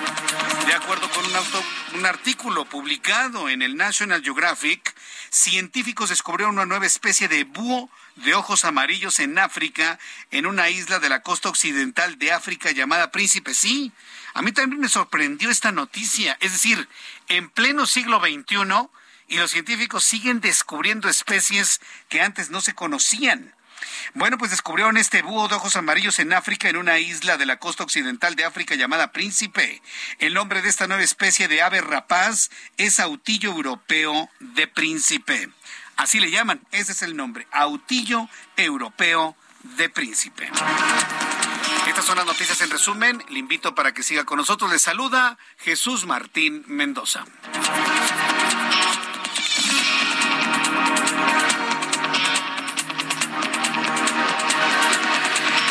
De 0.66 0.75
acuerdo 0.75 1.09
con 1.12 1.25
un, 1.25 1.35
auto, 1.35 1.64
un 1.95 2.05
artículo 2.05 2.66
publicado 2.66 3.49
en 3.49 3.62
el 3.62 3.75
National 3.75 4.23
Geographic, 4.23 4.95
científicos 5.31 6.11
descubrieron 6.11 6.57
una 6.57 6.66
nueva 6.66 6.85
especie 6.85 7.27
de 7.27 7.45
búho 7.45 7.89
de 8.17 8.35
ojos 8.35 8.65
amarillos 8.65 9.21
en 9.21 9.39
África, 9.39 9.99
en 10.31 10.47
una 10.47 10.69
isla 10.69 10.99
de 10.99 11.09
la 11.09 11.23
costa 11.23 11.49
occidental 11.49 12.19
de 12.19 12.33
África 12.33 12.71
llamada 12.71 13.11
Príncipe. 13.11 13.55
Sí, 13.55 13.93
a 14.35 14.43
mí 14.43 14.53
también 14.53 14.81
me 14.81 14.89
sorprendió 14.89 15.51
esta 15.51 15.73
noticia. 15.73 16.37
Es 16.41 16.53
decir, 16.53 16.89
en 17.29 17.51
pleno 17.51 17.87
siglo 17.87 18.21
XXI, 18.21 18.89
y 19.31 19.37
los 19.37 19.53
científicos 19.53 20.05
siguen 20.05 20.41
descubriendo 20.41 21.09
especies 21.09 21.81
que 22.09 22.21
antes 22.21 22.51
no 22.51 22.61
se 22.61 22.75
conocían. 22.75 23.55
Bueno, 24.13 24.37
pues 24.37 24.51
descubrieron 24.51 24.97
este 24.97 25.23
búho 25.23 25.49
de 25.49 25.55
ojos 25.55 25.77
amarillos 25.77 26.19
en 26.19 26.33
África, 26.33 26.69
en 26.69 26.77
una 26.77 26.99
isla 26.99 27.37
de 27.37 27.47
la 27.47 27.59
costa 27.59 27.85
occidental 27.85 28.35
de 28.35 28.45
África 28.45 28.75
llamada 28.75 29.13
Príncipe. 29.13 29.81
El 30.19 30.35
nombre 30.35 30.63
de 30.63 30.69
esta 30.69 30.89
nueva 30.89 31.05
especie 31.05 31.49
de 31.49 31.63
ave 31.63 31.81
rapaz 31.81 32.51
es 32.77 33.01
autillo 33.01 33.53
europeo 33.53 34.29
de 34.41 34.67
príncipe. 34.67 35.49
Así 36.01 36.18
le 36.18 36.30
llaman, 36.30 36.66
ese 36.70 36.92
es 36.92 37.03
el 37.03 37.14
nombre, 37.14 37.46
autillo 37.53 38.26
europeo 38.57 39.36
de 39.76 39.90
príncipe. 39.90 40.51
Estas 41.86 42.07
son 42.07 42.16
las 42.16 42.24
noticias 42.24 42.59
en 42.62 42.70
resumen. 42.70 43.22
Le 43.28 43.38
invito 43.38 43.74
para 43.74 43.92
que 43.92 44.03
siga 44.03 44.24
con 44.24 44.38
nosotros. 44.38 44.70
Le 44.70 44.78
saluda 44.78 45.36
Jesús 45.59 46.07
Martín 46.07 46.64
Mendoza. 46.66 47.26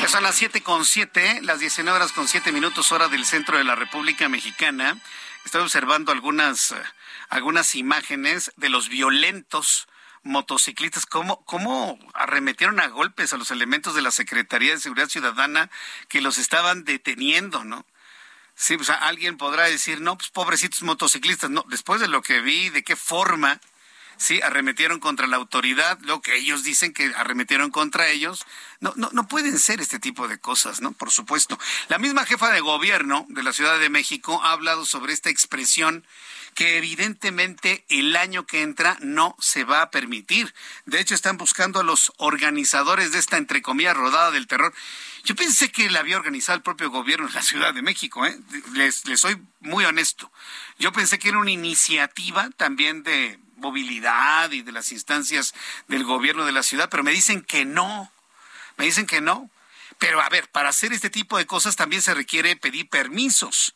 son 0.07 0.23
las 0.23 0.35
siete 0.35 0.61
con 0.61 0.85
siete, 0.85 1.39
las 1.43 1.59
19 1.59 1.95
horas 1.95 2.11
con 2.11 2.27
siete 2.27 2.51
minutos 2.51 2.91
hora 2.91 3.09
del 3.09 3.25
centro 3.25 3.57
de 3.57 3.63
la 3.63 3.75
República 3.75 4.27
Mexicana. 4.29 4.99
Estoy 5.45 5.61
observando 5.61 6.11
algunas, 6.11 6.71
eh, 6.71 6.75
algunas 7.29 7.75
imágenes 7.75 8.51
de 8.57 8.69
los 8.69 8.89
violentos 8.89 9.87
motociclistas, 10.23 11.05
cómo, 11.05 11.43
cómo 11.45 11.99
arremetieron 12.13 12.79
a 12.79 12.87
golpes 12.87 13.33
a 13.33 13.37
los 13.37 13.51
elementos 13.51 13.95
de 13.95 14.01
la 14.01 14.11
Secretaría 14.11 14.71
de 14.71 14.79
Seguridad 14.79 15.09
Ciudadana 15.09 15.69
que 16.07 16.21
los 16.21 16.37
estaban 16.37 16.83
deteniendo, 16.83 17.63
¿no? 17.63 17.85
Sí, 18.55 18.75
pues 18.75 18.89
alguien 18.89 19.37
podrá 19.37 19.63
decir, 19.63 20.01
no, 20.01 20.17
pues 20.17 20.29
pobrecitos 20.29 20.81
motociclistas, 20.83 21.49
no, 21.49 21.63
después 21.69 22.01
de 22.01 22.09
lo 22.09 22.21
que 22.21 22.41
vi, 22.41 22.69
de 22.69 22.83
qué 22.83 22.95
forma 22.95 23.61
sí, 24.19 24.41
arremetieron 24.41 24.99
contra 24.99 25.25
la 25.25 25.37
autoridad, 25.37 25.97
lo 26.01 26.21
que 26.21 26.35
ellos 26.35 26.63
dicen 26.63 26.93
que 26.93 27.05
arremetieron 27.15 27.71
contra 27.71 28.09
ellos. 28.09 28.45
No, 28.81 28.93
no, 28.95 29.09
no 29.13 29.27
pueden 29.27 29.57
ser 29.57 29.81
este 29.81 29.97
tipo 29.97 30.27
de 30.27 30.37
cosas, 30.37 30.81
¿no? 30.81 30.91
Por 30.91 31.09
supuesto. 31.09 31.57
La 31.87 31.97
misma 31.97 32.25
jefa 32.25 32.51
de 32.51 32.59
gobierno 32.59 33.25
de 33.29 33.43
la 33.43 33.53
Ciudad 33.53 33.79
de 33.79 33.89
México 33.89 34.41
ha 34.43 34.51
hablado 34.51 34.85
sobre 34.85 35.13
esta 35.13 35.29
expresión 35.29 36.05
que 36.53 36.77
evidentemente 36.77 37.85
el 37.89 38.15
año 38.15 38.45
que 38.45 38.61
entra 38.61 38.97
no 38.99 39.35
se 39.39 39.63
va 39.63 39.81
a 39.81 39.91
permitir. 39.91 40.53
De 40.85 40.99
hecho, 40.99 41.15
están 41.15 41.37
buscando 41.37 41.79
a 41.79 41.83
los 41.83 42.11
organizadores 42.17 43.13
de 43.13 43.19
esta, 43.19 43.37
entre 43.37 43.61
comillas, 43.61 43.95
rodada 43.95 44.31
del 44.31 44.47
terror. 44.47 44.73
Yo 45.23 45.35
pensé 45.35 45.71
que 45.71 45.89
la 45.89 46.01
había 46.01 46.17
organizado 46.17 46.57
el 46.57 46.63
propio 46.63 46.89
gobierno 46.89 47.27
de 47.27 47.33
la 47.33 47.41
Ciudad 47.41 47.73
de 47.73 47.81
México, 47.81 48.25
¿eh? 48.25 48.37
les, 48.73 49.05
les 49.05 49.19
soy 49.19 49.41
muy 49.61 49.85
honesto. 49.85 50.31
Yo 50.77 50.91
pensé 50.91 51.19
que 51.19 51.29
era 51.29 51.37
una 51.37 51.51
iniciativa 51.51 52.49
también 52.57 53.03
de 53.03 53.39
movilidad 53.59 54.51
y 54.51 54.61
de 54.61 54.71
las 54.71 54.91
instancias 54.91 55.53
del 55.87 56.03
gobierno 56.03 56.45
de 56.45 56.51
la 56.51 56.63
ciudad, 56.63 56.89
pero 56.89 57.03
me 57.03 57.11
dicen 57.11 57.41
que 57.41 57.65
no. 57.65 58.11
Me 58.77 58.85
dicen 58.85 59.05
que 59.05 59.21
no. 59.21 59.49
Pero 59.97 60.21
a 60.21 60.29
ver, 60.29 60.49
para 60.49 60.69
hacer 60.69 60.93
este 60.93 61.09
tipo 61.09 61.37
de 61.37 61.45
cosas 61.45 61.75
también 61.75 62.01
se 62.01 62.13
requiere 62.13 62.55
pedir 62.55 62.89
permisos. 62.89 63.75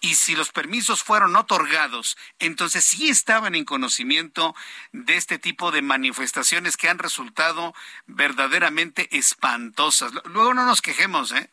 Y 0.00 0.16
si 0.16 0.36
los 0.36 0.50
permisos 0.50 1.02
fueron 1.02 1.36
otorgados, 1.36 2.18
entonces 2.38 2.84
sí 2.84 3.08
estaban 3.08 3.54
en 3.54 3.64
conocimiento 3.64 4.54
de 4.92 5.16
este 5.16 5.38
tipo 5.38 5.70
de 5.70 5.80
manifestaciones 5.80 6.76
que 6.76 6.88
han 6.88 6.98
resultado 6.98 7.74
verdaderamente 8.06 9.08
espantosas. 9.16 10.12
Luego 10.24 10.52
no 10.52 10.66
nos 10.66 10.82
quejemos, 10.82 11.32
¿eh? 11.32 11.50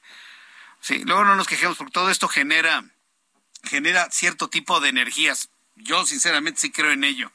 Sí, 0.82 1.04
luego 1.06 1.24
no 1.24 1.36
nos 1.36 1.48
quejemos 1.48 1.78
porque 1.78 1.94
todo 1.94 2.10
esto 2.10 2.28
genera 2.28 2.84
genera 3.64 4.10
cierto 4.12 4.50
tipo 4.50 4.80
de 4.80 4.90
energías. 4.90 5.50
Yo 5.76 6.06
sinceramente 6.06 6.60
sí 6.60 6.72
creo 6.72 6.92
en 6.92 7.04
ello. 7.04 7.32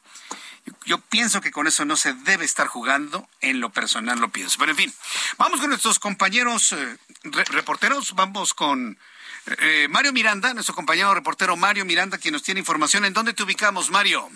Yo 0.85 0.99
pienso 0.99 1.41
que 1.41 1.51
con 1.51 1.67
eso 1.67 1.85
no 1.85 1.97
se 1.97 2.13
debe 2.13 2.45
estar 2.45 2.67
jugando, 2.67 3.29
en 3.41 3.61
lo 3.61 3.71
personal 3.71 4.19
lo 4.19 4.31
pienso. 4.31 4.59
Pero 4.59 4.73
en 4.73 4.77
fin, 4.77 4.95
vamos 5.37 5.61
con 5.61 5.71
nuestros 5.71 5.99
compañeros 5.99 6.73
eh, 6.73 6.99
reporteros, 7.25 8.15
vamos 8.15 8.55
con 8.55 8.99
eh, 9.59 9.87
Mario 9.89 10.13
Miranda, 10.13 10.53
nuestro 10.55 10.75
compañero 10.75 11.15
reportero 11.15 11.57
Mario 11.57 11.85
Miranda, 11.85 12.19
quien 12.19 12.33
nos 12.33 12.43
tiene 12.43 12.61
información. 12.61 13.05
¿En 13.05 13.13
dónde 13.13 13.33
te 13.33 13.43
ubicamos, 13.43 13.91
Mario? 13.91 14.29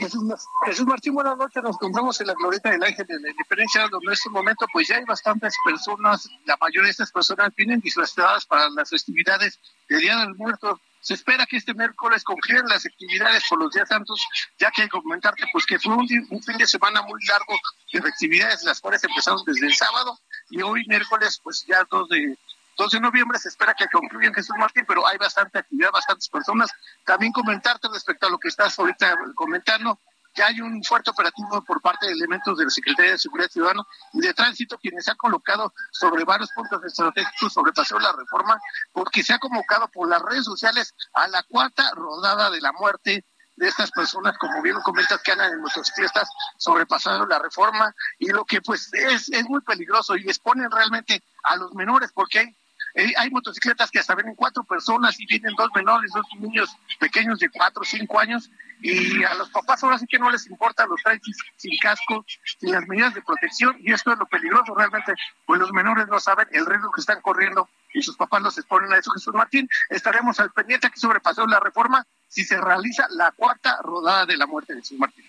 Jesús, 0.00 0.86
Martín, 0.86 1.14
buenas 1.14 1.36
noches. 1.36 1.62
Nos 1.62 1.76
encontramos 1.76 2.20
en 2.20 2.26
la 2.26 2.34
glorieta 2.34 2.70
del 2.70 2.82
Ángel 2.82 3.06
de 3.06 3.20
la 3.20 3.30
Independencia, 3.30 3.88
donde 3.88 4.06
en 4.06 4.12
este 4.12 4.30
momento 4.30 4.66
pues 4.72 4.88
ya 4.88 4.96
hay 4.96 5.04
bastantes 5.04 5.54
personas, 5.64 6.28
la 6.44 6.56
mayoría 6.60 6.84
de 6.84 6.90
estas 6.90 7.10
personas 7.10 7.54
vienen 7.56 7.80
disfrazadas 7.80 8.44
para 8.46 8.68
las 8.70 8.90
festividades 8.90 9.58
del 9.88 10.00
Día 10.00 10.16
del 10.18 10.34
Muerto. 10.34 10.80
Se 11.02 11.14
espera 11.14 11.46
que 11.46 11.56
este 11.56 11.74
miércoles 11.74 12.22
congelen 12.22 12.66
las 12.68 12.86
actividades 12.86 13.42
por 13.48 13.58
los 13.58 13.72
días 13.72 13.88
santos, 13.88 14.24
ya 14.56 14.70
que 14.70 14.82
hay 14.82 14.88
que 14.88 14.98
comentarte 15.02 15.44
pues 15.52 15.66
que 15.66 15.78
fue 15.78 15.94
un, 15.94 16.06
fin 16.08 16.56
de 16.56 16.66
semana 16.66 17.02
muy 17.02 17.20
largo 17.26 17.54
de 17.92 17.98
actividades, 17.98 18.62
las 18.62 18.80
cuales 18.80 19.02
empezaron 19.02 19.42
desde 19.44 19.66
el 19.66 19.74
sábado 19.74 20.16
y 20.48 20.62
hoy 20.62 20.84
miércoles 20.86 21.40
pues 21.42 21.64
ya 21.66 21.84
dos 21.90 22.08
de 22.08 22.38
12 22.76 22.96
de 22.96 23.00
noviembre 23.00 23.38
se 23.38 23.48
espera 23.48 23.74
que 23.74 23.88
concluyan 23.88 24.32
Jesús 24.32 24.54
Martín, 24.56 24.84
pero 24.86 25.06
hay 25.06 25.18
bastante 25.18 25.58
actividad, 25.58 25.90
bastantes 25.90 26.28
personas. 26.28 26.70
También 27.04 27.32
comentarte 27.32 27.88
respecto 27.92 28.28
a 28.28 28.30
lo 28.30 28.38
que 28.38 28.48
estás 28.48 28.78
ahorita 28.78 29.16
comentando, 29.34 30.00
ya 30.34 30.46
hay 30.46 30.60
un 30.60 30.82
fuerte 30.82 31.10
operativo 31.10 31.62
por 31.62 31.80
parte 31.80 32.06
de 32.06 32.12
elementos 32.12 32.56
de 32.58 32.64
la 32.64 32.70
Secretaría 32.70 33.12
de 33.12 33.18
Seguridad 33.18 33.50
Ciudadana 33.50 33.82
y 34.12 34.20
de 34.20 34.34
Tránsito, 34.34 34.78
quienes 34.78 35.04
se 35.04 35.10
han 35.10 35.16
colocado 35.16 35.72
sobre 35.90 36.24
varios 36.24 36.50
puntos 36.52 36.82
estratégicos 36.84 37.52
sobre 37.52 37.72
paseo 37.72 37.98
la 37.98 38.12
reforma, 38.12 38.60
porque 38.92 39.22
se 39.22 39.34
ha 39.34 39.38
convocado 39.38 39.88
por 39.88 40.08
las 40.08 40.22
redes 40.22 40.44
sociales 40.44 40.94
a 41.14 41.28
la 41.28 41.42
cuarta 41.44 41.90
rodada 41.94 42.50
de 42.50 42.60
la 42.60 42.72
muerte 42.72 43.24
de 43.56 43.68
estas 43.68 43.90
personas, 43.90 44.36
como 44.38 44.62
bien 44.62 44.76
comentas, 44.82 45.20
que 45.22 45.32
andan 45.32 45.52
en 45.52 45.60
motocicletas 45.60 46.28
sobrepasando 46.56 47.26
la 47.26 47.38
reforma 47.38 47.94
y 48.18 48.28
lo 48.28 48.44
que 48.44 48.62
pues 48.62 48.92
es, 48.92 49.28
es 49.28 49.44
muy 49.48 49.60
peligroso 49.60 50.16
y 50.16 50.22
exponen 50.22 50.70
realmente 50.70 51.22
a 51.44 51.56
los 51.56 51.74
menores 51.74 52.10
porque 52.12 52.38
hay 52.40 52.56
eh, 52.94 53.12
hay 53.16 53.30
motocicletas 53.30 53.90
que 53.90 53.98
hasta 53.98 54.14
vienen 54.14 54.34
cuatro 54.34 54.64
personas 54.64 55.18
y 55.18 55.26
vienen 55.26 55.54
dos 55.56 55.68
menores, 55.74 56.10
dos 56.12 56.26
niños 56.38 56.76
pequeños 56.98 57.38
de 57.38 57.48
cuatro 57.48 57.82
o 57.82 57.84
cinco 57.84 58.20
años 58.20 58.50
y 58.82 59.22
a 59.22 59.34
los 59.34 59.48
papás 59.50 59.82
ahora 59.82 59.98
sí 59.98 60.06
que 60.06 60.18
no 60.18 60.30
les 60.30 60.46
importa, 60.46 60.86
los 60.86 61.00
traen 61.02 61.20
sin, 61.56 61.78
casco, 61.78 62.24
sin 62.58 62.72
las 62.72 62.86
medidas 62.88 63.14
de 63.14 63.22
protección 63.22 63.76
y 63.80 63.92
esto 63.92 64.12
es 64.12 64.18
lo 64.18 64.26
peligroso 64.26 64.74
realmente, 64.74 65.14
pues 65.46 65.60
los 65.60 65.72
menores 65.72 66.08
no 66.08 66.18
saben 66.18 66.48
el 66.50 66.66
riesgo 66.66 66.90
que 66.90 67.00
están 67.00 67.20
corriendo 67.22 67.68
y 67.94 68.02
sus 68.02 68.16
papás 68.16 68.42
los 68.42 68.58
exponen 68.58 68.92
a 68.92 68.96
eso. 68.96 69.10
Jesús 69.12 69.34
Martín, 69.34 69.68
estaremos 69.88 70.40
al 70.40 70.50
pendiente 70.50 70.90
que 70.90 70.98
sobrepasó 70.98 71.46
la 71.46 71.60
reforma 71.60 72.06
si 72.28 72.44
se 72.44 72.60
realiza 72.60 73.06
la 73.10 73.30
cuarta 73.32 73.78
rodada 73.82 74.26
de 74.26 74.36
la 74.36 74.46
muerte 74.46 74.74
de 74.74 74.80
Jesús 74.80 74.98
Martín. 74.98 75.24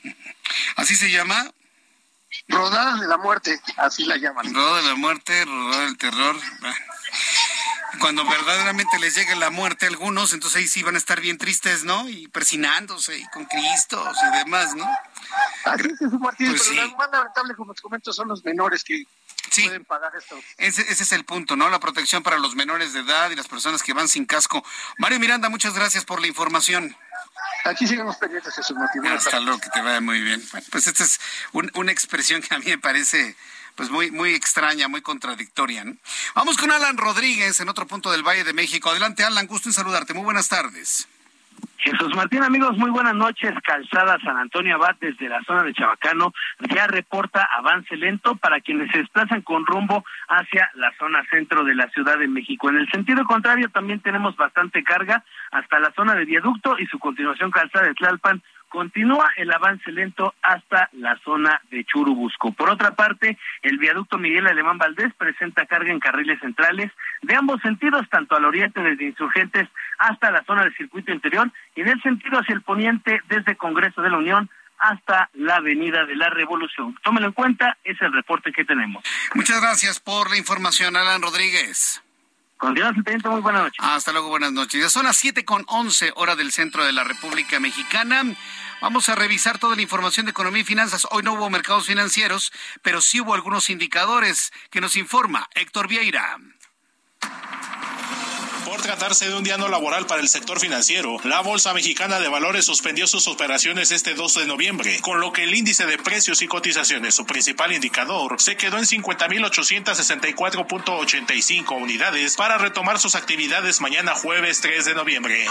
¿Así 0.76 0.96
se 0.96 1.12
llama? 1.12 1.52
Rodada 2.48 3.00
de 3.00 3.08
la 3.08 3.18
muerte, 3.18 3.60
así 3.78 4.06
la 4.06 4.18
llaman. 4.18 4.52
Rodada 4.52 4.82
de 4.82 4.88
la 4.88 4.96
muerte, 4.96 5.46
rodada 5.46 5.86
del 5.86 5.98
terror 5.98 6.36
cuando 8.00 8.26
verdaderamente 8.26 9.00
les 9.00 9.16
llegue 9.16 9.36
la 9.36 9.50
muerte 9.50 9.86
a 9.86 9.90
algunos, 9.90 10.34
entonces 10.34 10.60
ahí 10.60 10.68
sí 10.68 10.84
van 10.84 10.96
a 10.96 10.98
estar 10.98 11.22
bien 11.22 11.38
tristes, 11.38 11.84
¿no? 11.84 12.10
Y 12.10 12.28
persinándose 12.28 13.18
y 13.18 13.26
con 13.28 13.46
Cristo 13.46 14.04
y 14.22 14.38
demás, 14.38 14.76
¿no? 14.76 14.86
Así 15.66 15.88
es, 16.00 16.12
Martín, 16.14 16.50
pues 16.50 16.70
pero 16.70 16.88
lo 16.88 16.98
más 16.98 17.12
lamentable, 17.12 17.56
como 17.56 17.74
te 17.74 17.82
comento, 17.82 18.14
son 18.14 18.28
los 18.28 18.44
menores 18.44 18.84
que 18.84 19.04
pueden 19.56 19.86
pagar 19.86 20.12
esto. 20.18 20.40
Ese, 20.58 20.82
ese 20.82 21.04
es 21.04 21.12
el 21.12 21.26
punto, 21.26 21.56
¿no? 21.56 21.70
La 21.70 21.80
protección 21.80 22.24
para 22.24 22.38
los 22.40 22.56
menores 22.56 22.94
de 22.94 23.02
edad 23.02 23.30
y 23.32 23.36
las 23.36 23.48
personas 23.48 23.84
que 23.84 23.94
van 23.94 24.08
sin 24.08 24.26
casco. 24.26 24.64
Mario 24.98 25.20
Miranda, 25.20 25.50
muchas 25.50 25.74
gracias 25.74 26.06
por 26.06 26.22
la 26.22 26.28
información. 26.28 26.96
Aquí 27.66 27.88
sigamos 27.88 28.18
pendientes, 28.18 28.54
Jesús 28.54 28.76
Martín. 28.76 29.06
Hasta 29.08 29.40
luego, 29.40 29.60
que 29.60 29.70
te 29.70 29.82
vaya 29.82 30.02
muy 30.02 30.20
bien. 30.22 30.44
pues 30.72 30.88
esta 30.88 31.04
es 31.04 31.20
una 31.52 31.92
expresión 31.92 32.42
que 32.42 32.54
a 32.56 32.60
mí 32.60 32.66
me 32.66 32.78
parece 32.78 33.36
pues 33.76 33.90
muy, 33.90 34.12
muy 34.12 34.34
extraña, 34.34 34.88
muy 34.88 35.02
contradictoria. 35.02 35.84
Vamos 36.36 36.58
con 36.58 36.72
Alan 36.72 36.98
Rodríguez 36.98 37.60
en 37.60 37.70
otro 37.70 37.88
punto 37.88 38.12
del 38.12 38.24
Valle 38.24 38.44
de 38.44 38.54
México. 38.54 38.90
Adelante, 38.90 39.24
Alan, 39.24 39.48
gusto 39.48 39.70
en 39.70 39.74
saludarte. 39.74 40.14
Muy 40.14 40.24
buenas 40.24 40.50
tardes. 40.50 41.08
Jesús 41.84 42.16
Martín, 42.16 42.42
amigos, 42.44 42.78
muy 42.78 42.90
buenas 42.92 43.14
noches. 43.14 43.52
Calzada 43.62 44.18
San 44.24 44.38
Antonio 44.38 44.76
Abad 44.76 44.96
desde 45.02 45.28
la 45.28 45.42
zona 45.44 45.64
de 45.64 45.74
Chabacano 45.74 46.34
ya 46.74 46.88
reporta 46.88 47.44
avance 47.58 47.98
lento 47.98 48.36
para 48.36 48.62
quienes 48.62 48.90
se 48.92 49.00
desplazan 49.00 49.42
con 49.42 49.66
rumbo 49.66 50.06
hacia 50.30 50.70
la 50.76 50.94
zona 50.98 51.26
centro 51.30 51.66
de 51.66 51.76
la 51.76 51.90
Ciudad 51.90 52.18
de 52.18 52.30
México. 52.30 52.70
En 52.70 52.78
el 52.78 52.90
sentido 52.90 53.26
contrario, 53.26 53.70
también 53.70 54.00
tenemos 54.00 54.38
bastante 54.38 54.82
carga 54.82 55.26
hasta 55.52 55.80
la 55.80 55.92
zona 55.92 56.16
de 56.16 56.24
viaducto 56.24 56.80
y 56.80 56.86
su 56.86 57.00
continuación 57.00 57.52
calzada 57.52 57.88
de 57.88 57.96
Tlalpan 57.96 58.42
continúa 58.74 59.30
el 59.38 59.54
avance 59.54 59.92
lento 59.92 60.34
hasta 60.42 60.90
la 60.94 61.16
zona 61.24 61.62
de 61.70 61.86
Churubusco. 61.86 62.54
Por 62.54 62.72
otra 62.72 62.96
parte, 62.96 63.38
el 63.62 63.78
viaducto 63.78 64.18
Miguel 64.18 64.48
Alemán 64.48 64.80
Valdés 64.80 65.14
presenta 65.16 65.68
carga 65.68 65.92
en 65.92 66.00
carriles 66.00 66.40
centrales 66.40 66.92
de 67.22 67.36
ambos 67.36 67.62
sentidos, 67.62 68.10
tanto 68.10 68.36
al 68.36 68.46
oriente 68.46 68.82
desde 68.82 69.06
Insurgentes 69.06 69.70
hasta 70.00 70.32
la 70.32 70.44
zona 70.46 70.64
del 70.64 70.76
circuito 70.76 71.12
interior 71.12 71.52
y 71.76 71.82
en 71.82 71.90
el 71.90 72.02
sentido 72.02 72.40
hacia 72.40 72.56
el 72.56 72.64
poniente 72.64 73.22
desde 73.30 73.56
Congreso 73.56 74.02
de 74.02 74.10
la 74.10 74.18
Unión 74.18 74.50
hasta 74.80 75.30
la 75.36 75.58
Avenida 75.58 76.06
de 76.06 76.16
la 76.16 76.32
Revolución. 76.32 76.98
Tómelo 77.04 77.28
en 77.28 77.34
cuenta, 77.34 77.78
es 77.84 78.02
el 78.02 78.12
reporte 78.12 78.52
que 78.52 78.66
tenemos. 78.66 79.04
Muchas 79.36 79.62
gracias 79.62 80.00
por 80.00 80.32
la 80.32 80.38
información, 80.38 80.96
Alan 80.96 81.22
Rodríguez. 81.22 82.02
Continuamos, 82.64 83.04
teniente, 83.04 83.28
muy 83.28 83.42
buenas 83.42 83.64
noches. 83.64 83.86
Hasta 83.86 84.14
luego, 84.14 84.30
buenas 84.30 84.54
noches. 84.54 84.82
Ya 84.82 84.90
son 84.90 85.04
las 85.04 85.18
siete 85.18 85.44
con 85.44 85.66
once 85.68 86.14
hora 86.16 86.38
del 86.38 86.54
centro 86.54 86.86
de 86.86 86.94
la 86.94 87.04
República 87.04 87.60
Mexicana. 87.60 88.24
Vamos 88.82 89.10
a 89.10 89.16
revisar 89.16 89.60
toda 89.60 89.76
la 89.76 89.82
información 89.82 90.26
de 90.26 90.30
economía 90.32 90.62
y 90.62 90.64
finanzas. 90.64 91.06
Hoy 91.12 91.24
no 91.24 91.34
hubo 91.34 91.50
mercados 91.50 91.88
financieros, 91.88 92.54
pero 92.82 93.02
sí 93.02 93.20
hubo 93.20 93.34
algunos 93.34 93.70
indicadores 93.70 94.54
que 94.72 94.80
nos 94.80 94.96
informa 94.96 95.50
Héctor 95.56 95.90
Vieira. 95.90 96.38
Por 98.74 98.82
tratarse 98.82 99.30
de 99.30 99.36
un 99.36 99.44
día 99.44 99.56
no 99.56 99.68
laboral 99.68 100.08
para 100.08 100.20
el 100.20 100.28
sector 100.28 100.60
financiero, 100.60 101.18
la 101.26 101.42
Bolsa 101.42 101.76
Mexicana 101.76 102.20
de 102.20 102.28
Valores 102.28 102.66
suspendió 102.66 103.06
sus 103.06 103.28
operaciones 103.28 103.92
este 103.92 104.16
2 104.16 104.34
de 104.34 104.48
noviembre, 104.48 105.00
con 105.02 105.20
lo 105.20 105.32
que 105.32 105.44
el 105.44 105.54
índice 105.54 105.86
de 105.86 106.00
precios 106.00 106.42
y 106.42 106.48
cotizaciones, 106.48 107.14
su 107.14 107.28
principal 107.28 107.72
indicador, 107.72 108.42
se 108.42 108.58
quedó 108.58 108.80
en 108.80 108.86
50.864.85 108.86 111.80
unidades 111.80 112.36
para 112.36 112.58
retomar 112.58 112.98
sus 112.98 113.14
actividades 113.14 113.80
mañana 113.80 114.16
jueves 114.16 114.60
3 114.62 114.86
de 114.86 114.96
noviembre. 114.96 115.46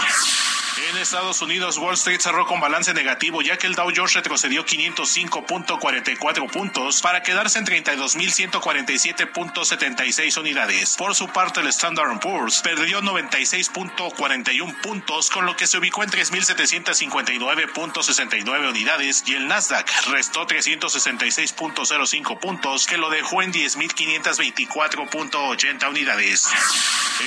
En 0.89 0.97
Estados 0.97 1.39
Unidos, 1.41 1.77
Wall 1.77 1.93
Street 1.93 2.19
cerró 2.19 2.45
con 2.47 2.59
balance 2.59 2.95
negativo 2.95 3.43
ya 3.43 3.57
que 3.57 3.67
el 3.67 3.75
Dow 3.75 3.91
Jones 3.95 4.13
retrocedió 4.13 4.65
505.44 4.65 6.51
puntos 6.51 6.99
para 7.01 7.21
quedarse 7.21 7.59
en 7.59 7.67
32.147.76 7.67 10.39
unidades. 10.39 10.95
Por 10.97 11.13
su 11.13 11.27
parte, 11.27 11.59
el 11.61 11.67
Standard 11.67 12.19
Poor's 12.19 12.61
perdió 12.61 13.03
96.41 13.13 14.81
puntos, 14.81 15.29
con 15.29 15.45
lo 15.45 15.55
que 15.55 15.67
se 15.67 15.77
ubicó 15.77 16.03
en 16.03 16.09
3.759.69 16.09 18.69
unidades 18.69 19.23
y 19.27 19.35
el 19.35 19.47
Nasdaq 19.47 19.87
restó 20.07 20.47
366.05 20.47 22.39
puntos, 22.39 22.87
que 22.87 22.97
lo 22.97 23.11
dejó 23.11 23.43
en 23.43 23.53
10.524.80 23.53 25.89
unidades. 25.89 26.49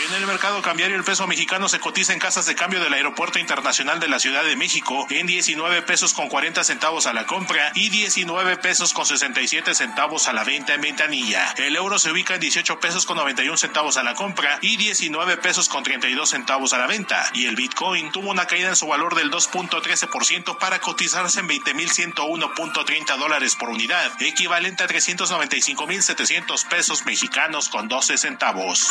En 0.09 0.15
el 0.15 0.27
mercado 0.27 0.61
cambiario 0.63 0.97
el 0.97 1.05
peso 1.05 1.29
mexicano 1.29 1.69
se 1.69 1.79
cotiza 1.79 2.13
en 2.13 2.19
casas 2.19 2.47
de 2.47 2.57
cambio 2.57 2.81
del 2.81 2.93
Aeropuerto 2.93 3.39
Internacional 3.39 4.01
de 4.01 4.09
la 4.09 4.19
Ciudad 4.19 4.43
de 4.45 4.57
México 4.57 5.07
en 5.11 5.29
19 5.29 5.83
pesos 5.83 6.13
con 6.13 6.29
40 6.29 6.65
centavos 6.65 7.07
a 7.07 7.13
la 7.13 7.25
compra 7.27 7.71
y 7.75 7.91
19 7.91 8.57
pesos 8.57 8.93
con 8.93 9.07
67 9.07 9.75
centavos 9.75 10.27
a 10.27 10.33
la 10.33 10.43
venta 10.43 10.75
en 10.75 10.81
ventanilla. 10.81 11.55
El 11.57 11.77
euro 11.77 12.01
se 12.01 12.11
ubica 12.11 12.35
en 12.35 12.41
18 12.41 12.81
pesos 12.81 13.07
con 13.07 13.17
91 13.17 13.57
centavos 13.57 13.97
a 13.97 14.03
la 14.03 14.15
compra 14.15 14.59
y 14.61 14.77
19 14.77 15.37
pesos 15.37 15.69
con 15.69 15.76
32 15.83 16.29
centavos 16.29 16.73
a 16.73 16.79
la 16.79 16.87
venta. 16.87 17.31
Y 17.35 17.47
el 17.47 17.57
Bitcoin 17.57 18.13
tuvo 18.13 18.31
una 18.31 18.47
caída 18.47 18.69
en 18.69 18.77
su 18.77 18.87
valor 18.87 19.15
del 19.15 19.31
2.13% 19.31 20.59
para 20.59 20.81
cotizarse 20.81 21.41
en 21.41 21.49
20.101.30 21.49 23.17
dólares 23.19 23.57
por 23.57 23.71
unidad, 23.71 24.11
equivalente 24.21 24.85
a 24.85 24.89
395.700 24.89 26.69
pesos 26.69 27.05
mexicanos 27.05 27.69
con 27.69 27.89
12 27.89 28.19
centavos. 28.19 28.91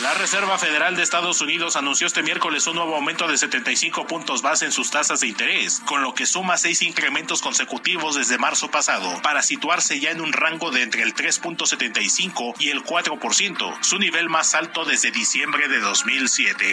La 0.00 0.14
Reserva 0.14 0.58
Federal 0.58 0.96
de 0.96 1.02
Estados 1.02 1.40
Unidos 1.40 1.76
anunció 1.76 2.06
este 2.06 2.22
miércoles 2.22 2.66
un 2.66 2.76
nuevo 2.76 2.96
aumento 2.96 3.28
de 3.28 3.36
75 3.36 4.06
puntos 4.06 4.40
base 4.42 4.64
en 4.64 4.72
sus 4.72 4.90
tasas 4.90 5.20
de 5.20 5.28
interés, 5.28 5.80
con 5.80 6.02
lo 6.02 6.14
que 6.14 6.26
suma 6.26 6.56
seis 6.56 6.82
incrementos 6.82 7.42
consecutivos 7.42 8.14
desde 8.14 8.38
marzo 8.38 8.70
pasado, 8.70 9.20
para 9.22 9.42
situarse 9.42 10.00
ya 10.00 10.10
en 10.10 10.20
un 10.20 10.32
rango 10.32 10.70
de 10.70 10.82
entre 10.82 11.02
el 11.02 11.14
3.75 11.14 12.54
y 12.58 12.70
el 12.70 12.82
4%, 12.82 13.82
su 13.82 13.98
nivel 13.98 14.28
más 14.28 14.54
alto 14.54 14.84
desde 14.84 15.10
diciembre 15.10 15.68
de 15.68 15.80
2007. 15.90 16.64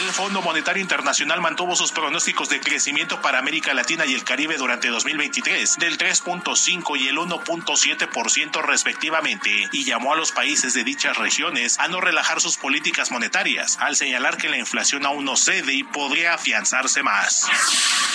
El 0.00 0.12
Fondo 0.12 0.40
Monetario 0.40 0.82
Internacional 0.82 1.42
mantuvo 1.42 1.76
sus 1.76 1.92
pronósticos 1.92 2.48
de 2.48 2.60
crecimiento 2.60 3.20
para 3.20 3.38
América 3.38 3.74
Latina 3.74 4.06
y 4.06 4.14
el 4.14 4.24
Caribe 4.24 4.56
durante 4.56 4.88
2023 4.88 5.76
del 5.76 5.98
3.5 5.98 6.98
y 6.98 7.08
el 7.08 7.18
1.7% 7.18 8.62
respectivamente 8.62 9.68
y 9.70 9.84
llamó 9.84 10.14
a 10.14 10.16
los 10.16 10.32
países 10.32 10.72
de 10.72 10.82
dichas 10.82 11.18
regiones 11.18 11.78
a 11.78 11.88
no 11.88 12.00
relajar 12.00 12.40
sus 12.40 12.56
políticas 12.56 13.10
monetarias, 13.10 13.76
al 13.78 13.96
señalar 13.96 14.38
que 14.38 14.48
la 14.48 14.56
inflación 14.56 15.04
aún 15.04 15.26
no 15.26 15.36
cede 15.36 15.74
y 15.74 15.84
podría 15.84 16.32
afianzarse 16.34 17.02
más. 17.02 17.46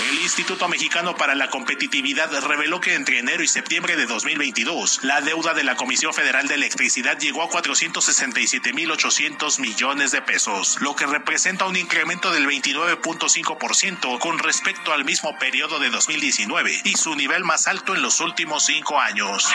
El 0.09 0.17
Instituto 0.19 0.67
Mexicano 0.67 1.15
para 1.15 1.35
la 1.35 1.51
Competitividad 1.51 2.31
reveló 2.47 2.81
que 2.81 2.95
entre 2.95 3.19
enero 3.19 3.43
y 3.43 3.47
septiembre 3.47 3.95
de 3.95 4.07
2022, 4.07 5.03
la 5.03 5.21
deuda 5.21 5.53
de 5.53 5.63
la 5.63 5.75
Comisión 5.75 6.11
Federal 6.13 6.47
de 6.47 6.55
Electricidad 6.55 7.19
llegó 7.19 7.43
a 7.43 7.49
467.800 7.49 9.59
millones 9.59 9.90
de 9.91 10.21
pesos, 10.21 10.77
lo 10.79 10.95
que 10.95 11.05
representa 11.05 11.65
un 11.65 11.75
incremento 11.75 12.31
del 12.31 12.47
29.5% 12.47 14.19
con 14.19 14.39
respecto 14.39 14.93
al 14.93 15.03
mismo 15.03 15.37
periodo 15.37 15.79
de 15.79 15.89
2019 15.89 16.81
y 16.85 16.95
su 16.95 17.13
nivel 17.15 17.43
más 17.43 17.67
alto 17.67 17.93
en 17.93 18.01
los 18.01 18.21
últimos 18.21 18.65
cinco 18.65 19.01
años. 19.01 19.49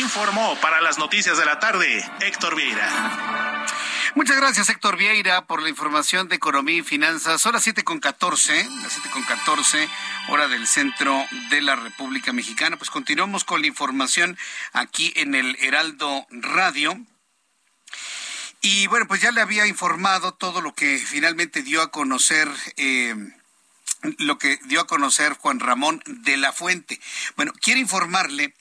Informó 0.00 0.56
para 0.60 0.80
las 0.80 0.98
noticias 0.98 1.38
de 1.38 1.44
la 1.44 1.60
tarde 1.60 2.04
Héctor 2.20 2.56
Vieira. 2.56 3.64
Muchas 4.16 4.38
gracias, 4.38 4.68
Héctor 4.68 4.96
Vieira, 4.96 5.46
por 5.46 5.62
la 5.62 5.68
información 5.68 6.28
de 6.28 6.34
economía 6.34 6.78
y 6.78 6.82
finanzas. 6.82 7.40
Son 7.40 7.52
las 7.52 7.64
con 7.84 8.00
catorce, 8.00 8.68
las 8.82 8.92
siete 8.92 9.08
con 9.10 9.22
catorce, 9.22 9.88
hora 10.28 10.48
del 10.48 10.66
centro 10.66 11.24
de 11.50 11.62
la 11.62 11.76
República 11.76 12.32
Mexicana. 12.32 12.76
Pues 12.76 12.90
continuamos 12.90 13.44
con 13.44 13.60
la 13.60 13.68
información 13.68 14.36
aquí 14.72 15.12
en 15.14 15.36
el 15.36 15.56
Heraldo 15.60 16.26
Radio. 16.30 16.98
Y 18.60 18.86
bueno, 18.88 19.06
pues 19.06 19.22
ya 19.22 19.30
le 19.30 19.40
había 19.40 19.66
informado 19.66 20.34
todo 20.34 20.60
lo 20.60 20.74
que 20.74 20.98
finalmente 20.98 21.62
dio 21.62 21.82
a 21.82 21.90
conocer. 21.90 22.48
Eh, 22.76 23.14
lo 24.18 24.38
que 24.38 24.58
dio 24.64 24.80
a 24.80 24.86
conocer 24.86 25.34
Juan 25.34 25.60
Ramón 25.60 26.02
de 26.06 26.38
la 26.38 26.52
Fuente. 26.52 26.98
Bueno, 27.36 27.52
quiero 27.60 27.80
informarle 27.80 28.54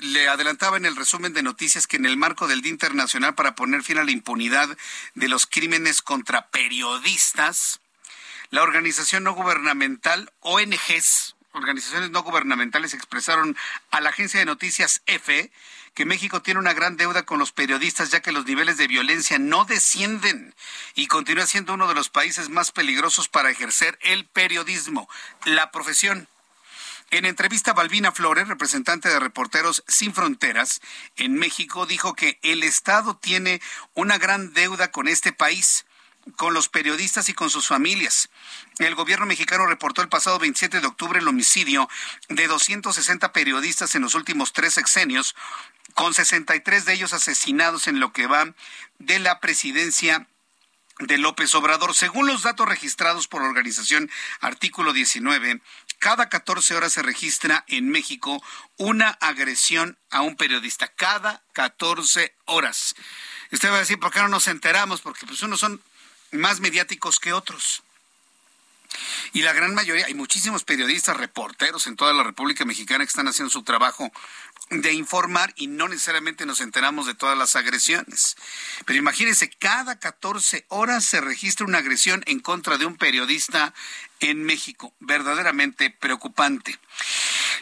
le 0.00 0.28
adelantaba 0.28 0.76
en 0.76 0.86
el 0.86 0.96
resumen 0.96 1.32
de 1.32 1.42
noticias 1.42 1.86
que 1.86 1.96
en 1.96 2.06
el 2.06 2.16
marco 2.16 2.48
del 2.48 2.62
Día 2.62 2.72
Internacional 2.72 3.34
para 3.34 3.54
poner 3.54 3.82
fin 3.82 3.98
a 3.98 4.04
la 4.04 4.10
impunidad 4.10 4.76
de 5.14 5.28
los 5.28 5.46
crímenes 5.46 6.02
contra 6.02 6.48
periodistas, 6.48 7.80
la 8.50 8.62
organización 8.62 9.24
no 9.24 9.34
gubernamental 9.34 10.32
ONGs, 10.40 11.36
organizaciones 11.52 12.10
no 12.10 12.22
gubernamentales, 12.22 12.94
expresaron 12.94 13.56
a 13.90 14.00
la 14.00 14.10
agencia 14.10 14.40
de 14.40 14.46
noticias 14.46 15.02
EFE 15.06 15.52
que 15.94 16.04
México 16.04 16.42
tiene 16.42 16.60
una 16.60 16.74
gran 16.74 16.96
deuda 16.96 17.24
con 17.24 17.38
los 17.38 17.52
periodistas 17.52 18.10
ya 18.10 18.20
que 18.20 18.32
los 18.32 18.44
niveles 18.44 18.76
de 18.76 18.88
violencia 18.88 19.38
no 19.38 19.64
descienden 19.64 20.54
y 20.94 21.06
continúa 21.06 21.46
siendo 21.46 21.74
uno 21.74 21.88
de 21.88 21.94
los 21.94 22.10
países 22.10 22.48
más 22.48 22.72
peligrosos 22.72 23.28
para 23.28 23.50
ejercer 23.50 23.98
el 24.02 24.26
periodismo, 24.26 25.08
la 25.44 25.70
profesión. 25.70 26.28
En 27.10 27.26
entrevista, 27.26 27.72
Balbina 27.72 28.10
Flores, 28.10 28.48
representante 28.48 29.08
de 29.08 29.20
Reporteros 29.20 29.84
Sin 29.86 30.12
Fronteras 30.14 30.80
en 31.16 31.34
México, 31.34 31.86
dijo 31.86 32.14
que 32.14 32.40
el 32.42 32.64
Estado 32.64 33.16
tiene 33.16 33.60
una 33.94 34.18
gran 34.18 34.52
deuda 34.52 34.90
con 34.90 35.06
este 35.06 35.32
país 35.32 35.84
con 36.36 36.54
los 36.54 36.68
periodistas 36.68 37.28
y 37.28 37.34
con 37.34 37.50
sus 37.50 37.68
familias. 37.68 38.30
El 38.78 38.94
gobierno 38.94 39.26
mexicano 39.26 39.66
reportó 39.66 40.02
el 40.02 40.08
pasado 40.08 40.38
27 40.38 40.80
de 40.80 40.86
octubre 40.86 41.18
el 41.18 41.28
homicidio 41.28 41.88
de 42.28 42.46
260 42.46 43.32
periodistas 43.32 43.94
en 43.94 44.02
los 44.02 44.14
últimos 44.14 44.52
tres 44.52 44.74
sexenios, 44.74 45.34
con 45.92 46.14
63 46.14 46.84
de 46.84 46.94
ellos 46.94 47.12
asesinados 47.12 47.86
en 47.86 48.00
lo 48.00 48.12
que 48.12 48.26
va 48.26 48.54
de 48.98 49.18
la 49.18 49.40
presidencia 49.40 50.26
de 51.00 51.18
López 51.18 51.54
Obrador. 51.54 51.94
Según 51.94 52.26
los 52.26 52.42
datos 52.42 52.68
registrados 52.68 53.28
por 53.28 53.42
la 53.42 53.48
organización 53.48 54.10
Artículo 54.40 54.92
19, 54.92 55.60
cada 55.98 56.28
14 56.28 56.74
horas 56.74 56.92
se 56.92 57.02
registra 57.02 57.64
en 57.68 57.88
México 57.88 58.42
una 58.76 59.10
agresión 59.20 59.98
a 60.10 60.22
un 60.22 60.36
periodista. 60.36 60.88
Cada 60.88 61.42
14 61.52 62.34
horas. 62.46 62.94
Usted 63.50 63.70
va 63.70 63.76
a 63.76 63.80
decir, 63.80 63.98
¿por 63.98 64.12
qué 64.12 64.20
no 64.20 64.28
nos 64.28 64.48
enteramos? 64.48 65.00
Porque 65.00 65.26
pues 65.26 65.42
unos 65.42 65.60
son 65.60 65.82
más 66.32 66.60
mediáticos 66.60 67.20
que 67.20 67.32
otros. 67.32 67.82
Y 69.32 69.42
la 69.42 69.52
gran 69.52 69.74
mayoría, 69.74 70.06
hay 70.06 70.14
muchísimos 70.14 70.64
periodistas, 70.64 71.16
reporteros 71.16 71.86
en 71.86 71.96
toda 71.96 72.12
la 72.12 72.22
República 72.22 72.64
Mexicana 72.64 73.04
que 73.04 73.08
están 73.08 73.26
haciendo 73.28 73.50
su 73.50 73.62
trabajo 73.62 74.12
de 74.70 74.92
informar 74.92 75.52
y 75.56 75.66
no 75.66 75.88
necesariamente 75.88 76.46
nos 76.46 76.60
enteramos 76.60 77.06
de 77.06 77.14
todas 77.14 77.36
las 77.36 77.54
agresiones. 77.56 78.36
Pero 78.86 78.98
imagínense, 78.98 79.50
cada 79.50 79.98
14 79.98 80.64
horas 80.68 81.04
se 81.04 81.20
registra 81.20 81.66
una 81.66 81.78
agresión 81.78 82.22
en 82.26 82.40
contra 82.40 82.78
de 82.78 82.86
un 82.86 82.96
periodista 82.96 83.74
en 84.20 84.42
México. 84.42 84.94
Verdaderamente 85.00 85.90
preocupante. 85.90 86.78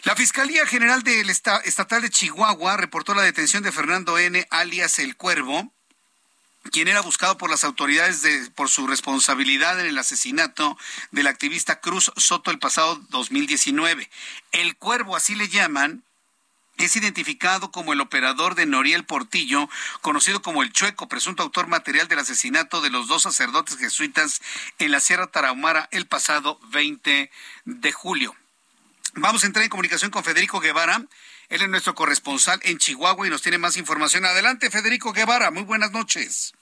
La 0.03 0.15
Fiscalía 0.15 0.65
General 0.65 1.03
del 1.03 1.29
Estatal 1.29 2.01
de 2.01 2.09
Chihuahua 2.09 2.77
reportó 2.77 3.13
la 3.13 3.21
detención 3.21 3.63
de 3.63 3.71
Fernando 3.71 4.17
N., 4.17 4.45
alias 4.49 4.99
El 4.99 5.15
Cuervo, 5.15 5.71
quien 6.71 6.87
era 6.87 7.01
buscado 7.01 7.37
por 7.37 7.49
las 7.49 7.63
autoridades 7.63 8.49
por 8.55 8.69
su 8.69 8.87
responsabilidad 8.87 9.79
en 9.79 9.85
el 9.85 9.97
asesinato 9.97 10.77
del 11.11 11.27
activista 11.27 11.81
Cruz 11.81 12.11
Soto 12.15 12.51
el 12.51 12.59
pasado 12.59 12.95
2019. 13.09 14.09
El 14.51 14.77
Cuervo, 14.77 15.15
así 15.15 15.35
le 15.35 15.49
llaman, 15.49 16.03
es 16.77 16.95
identificado 16.95 17.71
como 17.71 17.93
el 17.93 18.01
operador 18.01 18.55
de 18.55 18.65
Noriel 18.65 19.05
Portillo, 19.05 19.69
conocido 20.01 20.41
como 20.41 20.63
el 20.63 20.71
Chueco, 20.71 21.07
presunto 21.07 21.43
autor 21.43 21.67
material 21.67 22.07
del 22.07 22.19
asesinato 22.19 22.81
de 22.81 22.89
los 22.89 23.07
dos 23.07 23.23
sacerdotes 23.23 23.77
jesuitas 23.77 24.41
en 24.79 24.91
la 24.91 24.99
Sierra 24.99 25.27
Tarahumara 25.27 25.87
el 25.91 26.07
pasado 26.07 26.59
20 26.71 27.31
de 27.65 27.91
julio. 27.91 28.35
Vamos 29.15 29.43
a 29.43 29.47
entrar 29.47 29.63
en 29.63 29.69
comunicación 29.69 30.11
con 30.11 30.23
Federico 30.23 30.59
Guevara. 30.59 31.03
Él 31.49 31.61
es 31.61 31.69
nuestro 31.69 31.93
corresponsal 31.93 32.59
en 32.63 32.79
Chihuahua 32.79 33.27
y 33.27 33.29
nos 33.29 33.43
tiene 33.43 33.59
más 33.59 33.77
información. 33.77 34.25
Adelante, 34.25 34.71
Federico 34.71 35.13
Guevara. 35.13 35.51
Muy 35.51 35.63
buenas 35.63 35.91
noches. 35.91 36.53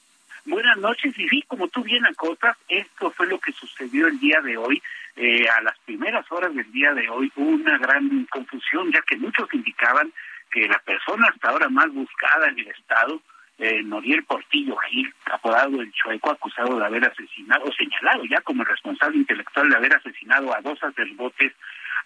Buenas 0.43 0.78
noches. 0.78 1.18
Y 1.18 1.30
sí, 1.30 1.43
como 1.47 1.70
tú 1.70 1.84
bien 1.84 2.05
acotas, 2.05 2.57
esto 2.68 3.12
fue 3.12 3.28
lo 3.28 3.39
que 3.39 3.53
sucedió 3.53 4.07
el 4.07 4.20
día 4.20 4.41
de 4.41 4.57
hoy 4.57 4.82
eh, 5.16 5.45
a 5.49 5.62
las 5.62 5.78
primeras 5.80 6.26
horas 6.32 6.53
del 6.55 6.72
día 6.72 6.93
de 6.93 7.09
hoy 7.09 7.32
una 7.36 7.78
gran 7.78 8.26
confusión, 8.26 8.91
ya 8.91 9.01
que 9.01 9.18
muchos 9.18 9.47
indicaban 9.53 10.12
que 10.51 10.68
la 10.68 10.80
persona 10.80 11.28
hasta 11.28 11.49
ahora 11.49 11.70
más 11.70 11.91
buscada 11.93 12.47
en 12.49 12.59
el 12.59 12.68
Estado, 12.68 13.22
eh, 13.57 13.84
Noriel 13.84 14.24
Portillo 14.24 14.76
Gil, 14.78 15.14
apodado 15.32 15.82
el 15.82 15.91
Chueco, 15.93 16.32
acusado 16.32 16.80
de 16.80 16.86
haber 16.86 17.05
asesinado, 17.05 17.72
señalado 17.74 18.24
ya 18.26 18.41
como 18.41 18.64
responsable 18.64 19.18
intelectual 19.18 19.70
de 19.70 19.78
haber 19.78 19.95
asesinado 19.95 20.53
a 20.55 20.62
dos 20.62 20.80
sacerdotes, 20.80 21.53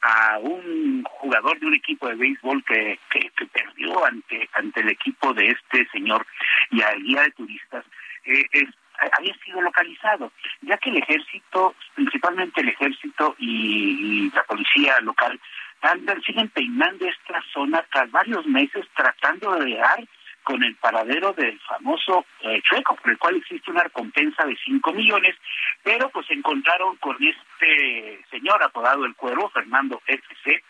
a 0.01 0.37
un 0.39 1.03
jugador 1.03 1.59
de 1.59 1.67
un 1.67 1.73
equipo 1.73 2.07
de 2.07 2.15
béisbol 2.15 2.63
que, 2.65 2.99
que, 3.09 3.45
perdió 3.47 4.05
ante, 4.05 4.49
ante 4.53 4.81
el 4.81 4.89
equipo 4.89 5.33
de 5.33 5.47
este 5.47 5.87
señor 5.91 6.25
y 6.71 6.81
al 6.81 7.01
guía 7.01 7.23
de 7.23 7.31
turistas, 7.31 7.85
eh, 8.25 8.45
es 8.51 8.69
había 9.11 9.33
sido 9.43 9.61
localizado, 9.61 10.31
ya 10.61 10.77
que 10.77 10.89
el 10.89 10.97
ejército, 10.97 11.75
principalmente 11.93 12.61
el 12.61 12.69
ejército 12.69 13.35
y, 13.39 14.31
la 14.31 14.43
policía 14.43 14.99
local, 15.01 15.39
andan, 15.81 16.21
siguen 16.23 16.49
peinando 16.49 17.05
esta 17.05 17.41
zona 17.53 17.85
tras 17.91 18.09
varios 18.11 18.45
meses 18.47 18.85
tratando 18.95 19.55
de 19.57 19.75
dar 19.75 20.03
con 20.43 20.63
el 20.63 20.75
paradero 20.75 21.33
del 21.33 21.59
famoso 21.61 22.23
eh, 22.41 22.61
Chueco, 22.61 22.95
por 22.95 23.11
el 23.11 23.17
cual 23.17 23.35
existe 23.35 23.71
una 23.71 23.83
recompensa 23.83 24.45
de 24.45 24.55
5 24.63 24.93
millones, 24.93 25.35
pero 25.83 26.09
pues 26.09 26.27
se 26.27 26.33
encontraron 26.33 26.95
con 26.97 27.17
este 27.19 28.23
señor 28.29 28.61
apodado 28.61 29.05
el 29.05 29.15
Cuervo, 29.15 29.49
Fernando 29.49 30.01
FC, 30.05 30.63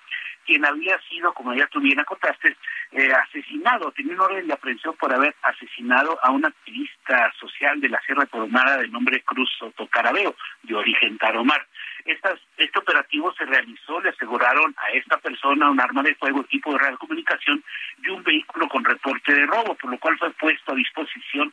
quien 0.45 0.65
había 0.65 0.99
sido, 1.09 1.33
como 1.33 1.53
ya 1.53 1.67
tú 1.67 1.79
bien 1.79 1.99
acotaste, 1.99 2.55
eh, 2.91 3.11
asesinado, 3.11 3.91
tenía 3.91 4.13
un 4.13 4.21
orden 4.21 4.47
de 4.47 4.53
aprehensión 4.53 4.95
por 4.97 5.13
haber 5.13 5.35
asesinado 5.41 6.17
a 6.23 6.31
un 6.31 6.45
activista 6.45 7.31
social 7.39 7.81
de 7.81 7.89
la 7.89 7.99
Sierra 8.01 8.25
Tarahumara 8.25 8.77
de 8.77 8.87
nombre 8.87 9.21
Cruz 9.23 9.49
Soto 9.57 9.87
Carabeo, 9.87 10.35
de 10.63 10.75
origen 10.75 11.17
taromar. 11.17 11.65
Estas, 12.05 12.39
este 12.57 12.79
operativo 12.79 13.33
se 13.33 13.45
realizó, 13.45 13.99
le 13.99 14.09
aseguraron 14.09 14.75
a 14.77 14.91
esta 14.91 15.17
persona 15.17 15.71
un 15.71 15.81
arma 15.81 16.03
de 16.03 16.15
fuego, 16.15 16.41
equipo 16.41 16.71
de 16.71 16.79
radiocomunicación 16.79 17.63
y 18.03 18.09
un 18.09 18.23
vehículo 18.23 18.67
con 18.69 18.83
reporte 18.83 19.33
de 19.33 19.45
robo, 19.47 19.73
por 19.75 19.89
lo 19.89 19.97
cual 19.97 20.17
fue 20.19 20.29
puesto 20.31 20.73
a 20.73 20.75
disposición 20.75 21.51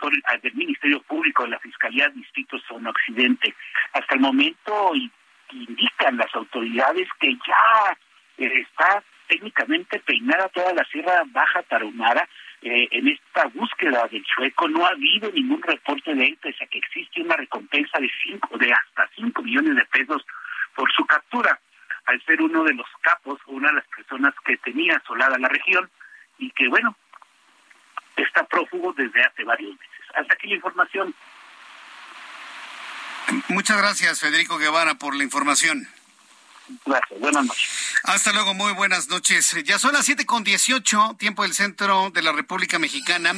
por 0.00 0.12
el, 0.14 0.40
del 0.40 0.54
Ministerio 0.54 1.02
Público 1.02 1.44
de 1.44 1.50
la 1.50 1.58
Fiscalía 1.58 2.08
Distrito 2.08 2.58
Zona 2.60 2.90
Occidente. 2.90 3.54
Hasta 3.92 4.14
el 4.14 4.20
momento 4.20 4.92
indican 5.52 6.16
las 6.16 6.34
autoridades 6.34 7.08
que 7.20 7.34
ya 7.34 7.98
eh, 8.38 8.60
está 8.60 9.02
técnicamente 9.28 9.98
peinada 10.00 10.48
toda 10.48 10.72
la 10.72 10.84
Sierra 10.84 11.22
Baja 11.26 11.62
Tarahumara 11.64 12.28
eh, 12.62 12.88
en 12.90 13.08
esta 13.08 13.46
búsqueda 13.48 14.08
del 14.10 14.24
chueco 14.24 14.68
no 14.68 14.86
ha 14.86 14.90
habido 14.90 15.30
ningún 15.30 15.62
reporte 15.62 16.14
de 16.14 16.26
él, 16.26 16.38
pese 16.40 16.64
a 16.64 16.66
que 16.66 16.78
existe 16.78 17.20
una 17.20 17.36
recompensa 17.36 17.98
de 17.98 18.10
cinco, 18.24 18.56
de 18.58 18.72
hasta 18.72 19.08
5 19.14 19.42
millones 19.42 19.76
de 19.76 19.84
pesos 19.86 20.24
por 20.74 20.90
su 20.92 21.04
captura, 21.06 21.60
al 22.06 22.22
ser 22.24 22.40
uno 22.40 22.64
de 22.64 22.74
los 22.74 22.86
capos, 23.02 23.38
una 23.46 23.68
de 23.68 23.74
las 23.74 23.86
personas 23.88 24.34
que 24.44 24.56
tenía 24.58 24.96
asolada 24.96 25.38
la 25.38 25.48
región 25.48 25.90
y 26.38 26.50
que, 26.50 26.68
bueno, 26.68 26.96
está 28.16 28.44
prófugo 28.44 28.92
desde 28.94 29.22
hace 29.22 29.44
varios 29.44 29.72
meses. 29.72 30.06
Hasta 30.14 30.34
aquí 30.34 30.48
la 30.48 30.56
información. 30.56 31.14
Muchas 33.48 33.76
gracias, 33.76 34.20
Federico 34.20 34.58
Guevara, 34.58 34.96
por 34.96 35.14
la 35.14 35.22
información. 35.22 35.88
Gracias, 36.84 37.20
buenas 37.20 37.46
noches. 37.46 37.70
Hasta 38.02 38.32
luego, 38.32 38.54
muy 38.54 38.72
buenas 38.72 39.08
noches. 39.08 39.56
Ya 39.64 39.78
son 39.78 39.92
las 39.92 40.04
siete 40.04 40.26
con 40.26 40.42
dieciocho, 40.42 41.14
tiempo 41.18 41.44
del 41.44 41.54
centro 41.54 42.10
de 42.10 42.22
la 42.22 42.32
República 42.32 42.80
Mexicana. 42.80 43.34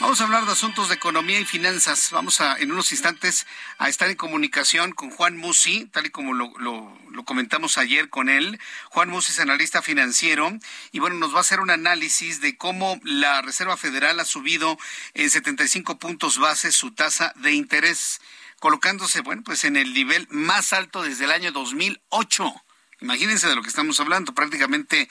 Vamos 0.00 0.20
a 0.20 0.24
hablar 0.24 0.44
de 0.44 0.52
asuntos 0.52 0.88
de 0.88 0.94
economía 0.94 1.40
y 1.40 1.44
finanzas. 1.44 2.10
Vamos 2.10 2.40
a, 2.40 2.56
en 2.56 2.72
unos 2.72 2.90
instantes, 2.92 3.46
a 3.78 3.88
estar 3.88 4.08
en 4.10 4.16
comunicación 4.16 4.92
con 4.92 5.10
Juan 5.10 5.36
Musi, 5.36 5.86
tal 5.86 6.06
y 6.06 6.10
como 6.10 6.32
lo, 6.34 6.52
lo, 6.58 6.98
lo, 7.10 7.24
comentamos 7.24 7.78
ayer 7.78 8.08
con 8.08 8.30
él. 8.30 8.58
Juan 8.88 9.10
Musi 9.10 9.32
es 9.32 9.40
analista 9.40 9.82
financiero 9.82 10.52
y 10.92 11.00
bueno, 11.00 11.16
nos 11.16 11.34
va 11.34 11.38
a 11.38 11.40
hacer 11.42 11.60
un 11.60 11.70
análisis 11.70 12.40
de 12.40 12.56
cómo 12.56 12.98
la 13.04 13.42
Reserva 13.42 13.76
Federal 13.76 14.20
ha 14.20 14.24
subido 14.24 14.78
en 15.14 15.28
75 15.28 15.98
puntos 15.98 16.38
base 16.38 16.72
su 16.72 16.92
tasa 16.92 17.34
de 17.36 17.52
interés 17.52 18.20
colocándose, 18.60 19.22
bueno, 19.22 19.42
pues 19.44 19.64
en 19.64 19.76
el 19.76 19.92
nivel 19.92 20.28
más 20.30 20.72
alto 20.72 21.02
desde 21.02 21.24
el 21.24 21.32
año 21.32 21.50
2008. 21.50 22.54
Imagínense 23.00 23.48
de 23.48 23.56
lo 23.56 23.62
que 23.62 23.68
estamos 23.68 23.98
hablando, 23.98 24.34
prácticamente 24.34 25.08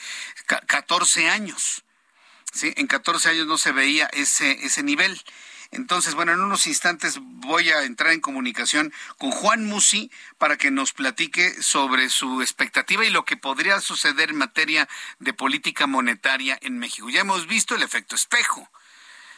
14 0.67 1.29
años. 1.29 1.83
¿sí? 2.53 2.71
En 2.77 2.87
14 2.87 3.29
años 3.29 3.47
no 3.47 3.57
se 3.57 3.71
veía 3.71 4.05
ese, 4.13 4.65
ese 4.65 4.83
nivel. 4.83 5.21
Entonces, 5.71 6.15
bueno, 6.15 6.33
en 6.33 6.41
unos 6.41 6.65
instantes 6.65 7.17
voy 7.19 7.69
a 7.69 7.83
entrar 7.83 8.11
en 8.11 8.21
comunicación 8.21 8.91
con 9.17 9.31
Juan 9.31 9.65
Musi 9.65 10.11
para 10.37 10.57
que 10.57 10.71
nos 10.71 10.93
platique 10.93 11.61
sobre 11.61 12.09
su 12.09 12.41
expectativa 12.41 13.05
y 13.05 13.11
lo 13.11 13.23
que 13.25 13.37
podría 13.37 13.79
suceder 13.79 14.31
en 14.31 14.37
materia 14.37 14.87
de 15.19 15.33
política 15.33 15.85
monetaria 15.85 16.57
en 16.61 16.79
México. 16.79 17.09
Ya 17.09 17.21
hemos 17.21 17.45
visto 17.45 17.75
el 17.75 17.83
efecto 17.83 18.15
espejo. 18.15 18.67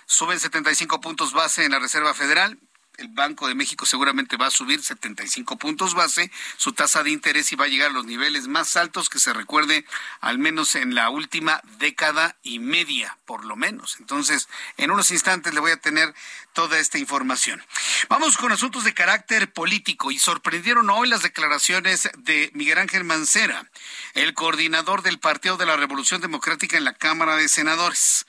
Suben 0.05 0.39
75 0.39 1.01
puntos 1.01 1.33
base 1.33 1.65
en 1.65 1.71
la 1.71 1.79
Reserva 1.79 2.13
Federal, 2.13 2.59
el 3.01 3.09
Banco 3.09 3.47
de 3.47 3.55
México 3.55 3.85
seguramente 3.85 4.37
va 4.37 4.47
a 4.47 4.51
subir 4.51 4.81
75 4.81 5.57
puntos 5.57 5.93
base 5.93 6.31
su 6.57 6.73
tasa 6.73 7.03
de 7.03 7.11
interés 7.11 7.51
y 7.51 7.55
va 7.55 7.65
a 7.65 7.67
llegar 7.67 7.89
a 7.89 7.93
los 7.93 8.05
niveles 8.05 8.47
más 8.47 8.77
altos 8.77 9.09
que 9.09 9.19
se 9.19 9.33
recuerde 9.33 9.85
al 10.21 10.37
menos 10.37 10.75
en 10.75 10.95
la 10.95 11.09
última 11.09 11.61
década 11.79 12.37
y 12.43 12.59
media, 12.59 13.17
por 13.25 13.43
lo 13.45 13.55
menos. 13.55 13.97
Entonces, 13.99 14.47
en 14.77 14.91
unos 14.91 15.11
instantes 15.11 15.53
le 15.53 15.59
voy 15.59 15.71
a 15.71 15.77
tener 15.77 16.13
toda 16.53 16.79
esta 16.79 16.97
información. 16.97 17.63
Vamos 18.09 18.37
con 18.37 18.51
asuntos 18.51 18.83
de 18.83 18.93
carácter 18.93 19.51
político 19.51 20.11
y 20.11 20.19
sorprendieron 20.19 20.89
hoy 20.89 21.09
las 21.09 21.23
declaraciones 21.23 22.09
de 22.17 22.51
Miguel 22.53 22.77
Ángel 22.77 23.03
Mancera, 23.03 23.69
el 24.13 24.33
coordinador 24.33 25.01
del 25.01 25.19
Partido 25.19 25.57
de 25.57 25.65
la 25.65 25.77
Revolución 25.77 26.21
Democrática 26.21 26.77
en 26.77 26.83
la 26.83 26.93
Cámara 26.93 27.35
de 27.35 27.47
Senadores. 27.47 28.25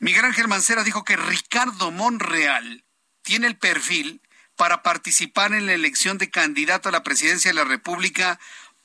Miguel 0.00 0.24
Ángel 0.24 0.46
Mancera 0.46 0.84
dijo 0.84 1.04
que 1.04 1.16
Ricardo 1.16 1.90
Monreal 1.90 2.84
tiene 3.28 3.46
el 3.46 3.58
perfil 3.58 4.22
para 4.56 4.82
participar 4.82 5.52
en 5.52 5.66
la 5.66 5.74
elección 5.74 6.16
de 6.16 6.30
candidato 6.30 6.88
a 6.88 6.92
la 6.92 7.02
presidencia 7.02 7.50
de 7.50 7.56
la 7.56 7.64
República 7.64 8.40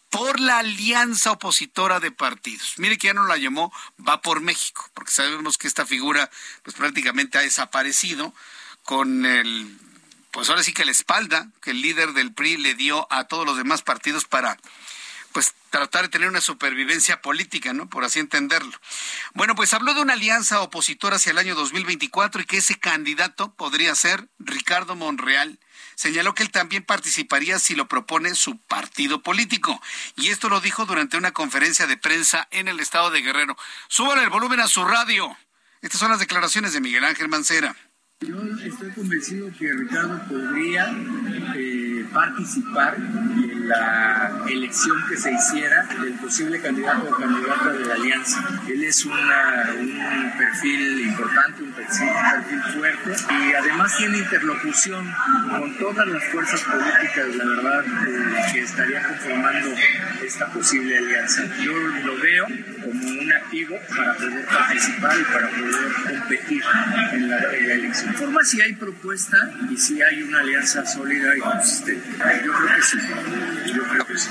por 0.10 0.38
la 0.42 0.58
alianza 0.58 1.32
opositora 1.32 2.02
de 2.02 2.12
partidos. 2.12 2.74
Mire 2.76 2.98
que 2.98 3.08
ya 3.08 3.14
no 3.14 3.26
la 3.26 3.38
llamó 3.38 3.72
Va 4.06 4.22
por 4.22 4.42
México, 4.42 4.92
porque 4.94 5.14
sabemos 5.14 5.58
que 5.58 5.68
esta 5.68 5.86
figura 5.86 6.30
pues 6.62 6.76
prácticamente 6.76 7.38
ha 7.38 7.42
desaparecido 7.42 8.36
con 8.84 9.26
el 9.26 9.80
pues 10.32 10.50
ahora 10.50 10.62
sí 10.62 10.74
que 10.74 10.84
la 10.84 10.92
espalda 10.92 11.48
que 11.62 11.72
el 11.72 11.82
líder 11.82 12.12
del 12.12 12.34
PRI 12.34 12.58
le 12.58 12.74
dio 12.74 13.08
a 13.14 13.24
todos 13.30 13.46
los 13.46 13.56
demás 13.56 13.82
partidos 13.82 14.26
para 14.26 14.58
pues 15.34 15.54
tratar 15.70 16.04
de 16.04 16.10
tener 16.10 16.30
una 16.30 16.42
supervivencia 16.42 17.22
política, 17.22 17.74
¿no? 17.74 17.90
Por 17.90 18.04
así 18.04 18.20
entenderlo. 18.20 18.72
Bueno, 19.34 19.56
pues 19.56 19.74
habló 19.74 19.94
de 19.94 20.02
una 20.02 20.14
alianza 20.14 20.62
opositora 20.62 21.18
hacia 21.18 21.32
el 21.32 21.40
año 21.40 21.56
2024 21.56 22.42
y 22.42 22.46
que 22.46 22.58
ese 22.58 22.80
candidato 22.80 23.54
podría 23.56 23.94
ser 23.96 24.30
Ricardo 24.40 24.96
Monreal. 24.96 25.60
Señaló 25.96 26.34
que 26.34 26.44
él 26.44 26.52
también 26.52 26.84
participaría 26.84 27.60
si 27.60 27.76
lo 27.76 27.88
propone 27.88 28.36
su 28.36 28.60
partido 28.62 29.22
político. 29.22 29.82
Y 30.16 30.30
esto 30.30 30.50
lo 30.50 30.62
dijo 30.62 30.86
durante 30.86 31.18
una 31.18 31.32
conferencia 31.32 31.88
de 31.88 31.98
prensa 31.98 32.48
en 32.52 32.68
el 32.68 32.80
estado 32.80 33.10
de 33.10 33.22
Guerrero. 33.22 33.58
Súbale 33.90 34.24
el 34.24 34.30
volumen 34.30 34.60
a 34.60 34.68
su 34.68 34.86
radio. 34.86 35.36
Estas 35.82 36.00
son 36.00 36.12
las 36.12 36.20
declaraciones 36.20 36.74
de 36.74 36.82
Miguel 36.82 37.04
Ángel 37.04 37.28
Mancera. 37.28 37.76
Yo 38.22 38.38
estoy 38.64 38.90
convencido 38.92 39.52
que 39.60 39.74
Ricardo 39.74 40.22
podría 40.30 40.90
eh, 41.58 41.83
participar 42.14 42.96
en 42.96 43.68
la 43.68 44.32
elección 44.48 44.98
que 45.10 45.18
se 45.18 45.32
hiciera 45.32 45.84
del 46.02 46.14
posible 46.14 46.60
candidato 46.60 47.10
o 47.10 47.18
candidata 47.18 47.74
de 47.74 47.86
la 47.86 47.94
alianza. 47.96 48.44
Él 48.68 48.84
es 48.84 49.06
una, 49.06 49.74
un 49.80 50.34
perfil 50.38 51.02
importante, 51.02 51.64
un 51.64 51.72
perfil, 51.72 52.10
un 52.10 52.44
perfil, 52.44 52.74
fuerte 52.74 53.34
y 53.34 53.54
además 53.54 53.98
tiene 53.98 54.18
interlocución 54.20 55.14
con 55.50 55.78
todas 55.78 56.08
las 56.08 56.24
fuerzas 56.26 56.62
políticas, 56.62 57.36
la 57.36 57.46
verdad, 57.46 57.86
eh, 58.08 58.52
que 58.54 58.60
estarían 58.60 59.04
conformando 59.04 59.70
esta 60.24 60.48
posible 60.48 60.98
alianza. 60.98 61.44
Yo 61.64 61.74
lo 61.76 62.18
veo 62.18 62.46
como 62.84 63.08
un 63.08 63.34
activo 63.34 63.78
para 63.96 64.14
poder 64.16 64.46
participar 64.46 65.18
y 65.20 65.34
para 65.34 65.50
poder 65.50 65.94
competir 66.10 66.64
en 67.14 67.30
la, 67.30 67.38
en 67.54 67.68
la 67.68 67.74
elección 67.74 68.14
forma 68.14 68.44
si 68.44 68.62
hay 68.62 68.74
propuesta 68.74 69.38
y 69.70 69.78
si 69.78 70.02
hay 70.02 70.24
una 70.24 70.40
alianza 70.40 70.86
sólida 70.86 71.36
y 71.36 71.40
consistente. 71.40 72.03
Yo 72.06 72.54
creo 72.54 72.76
que 72.76 72.82
sí. 72.82 72.98
Yo 73.74 73.84
creo 73.84 74.06
que 74.06 74.18
sí. 74.18 74.30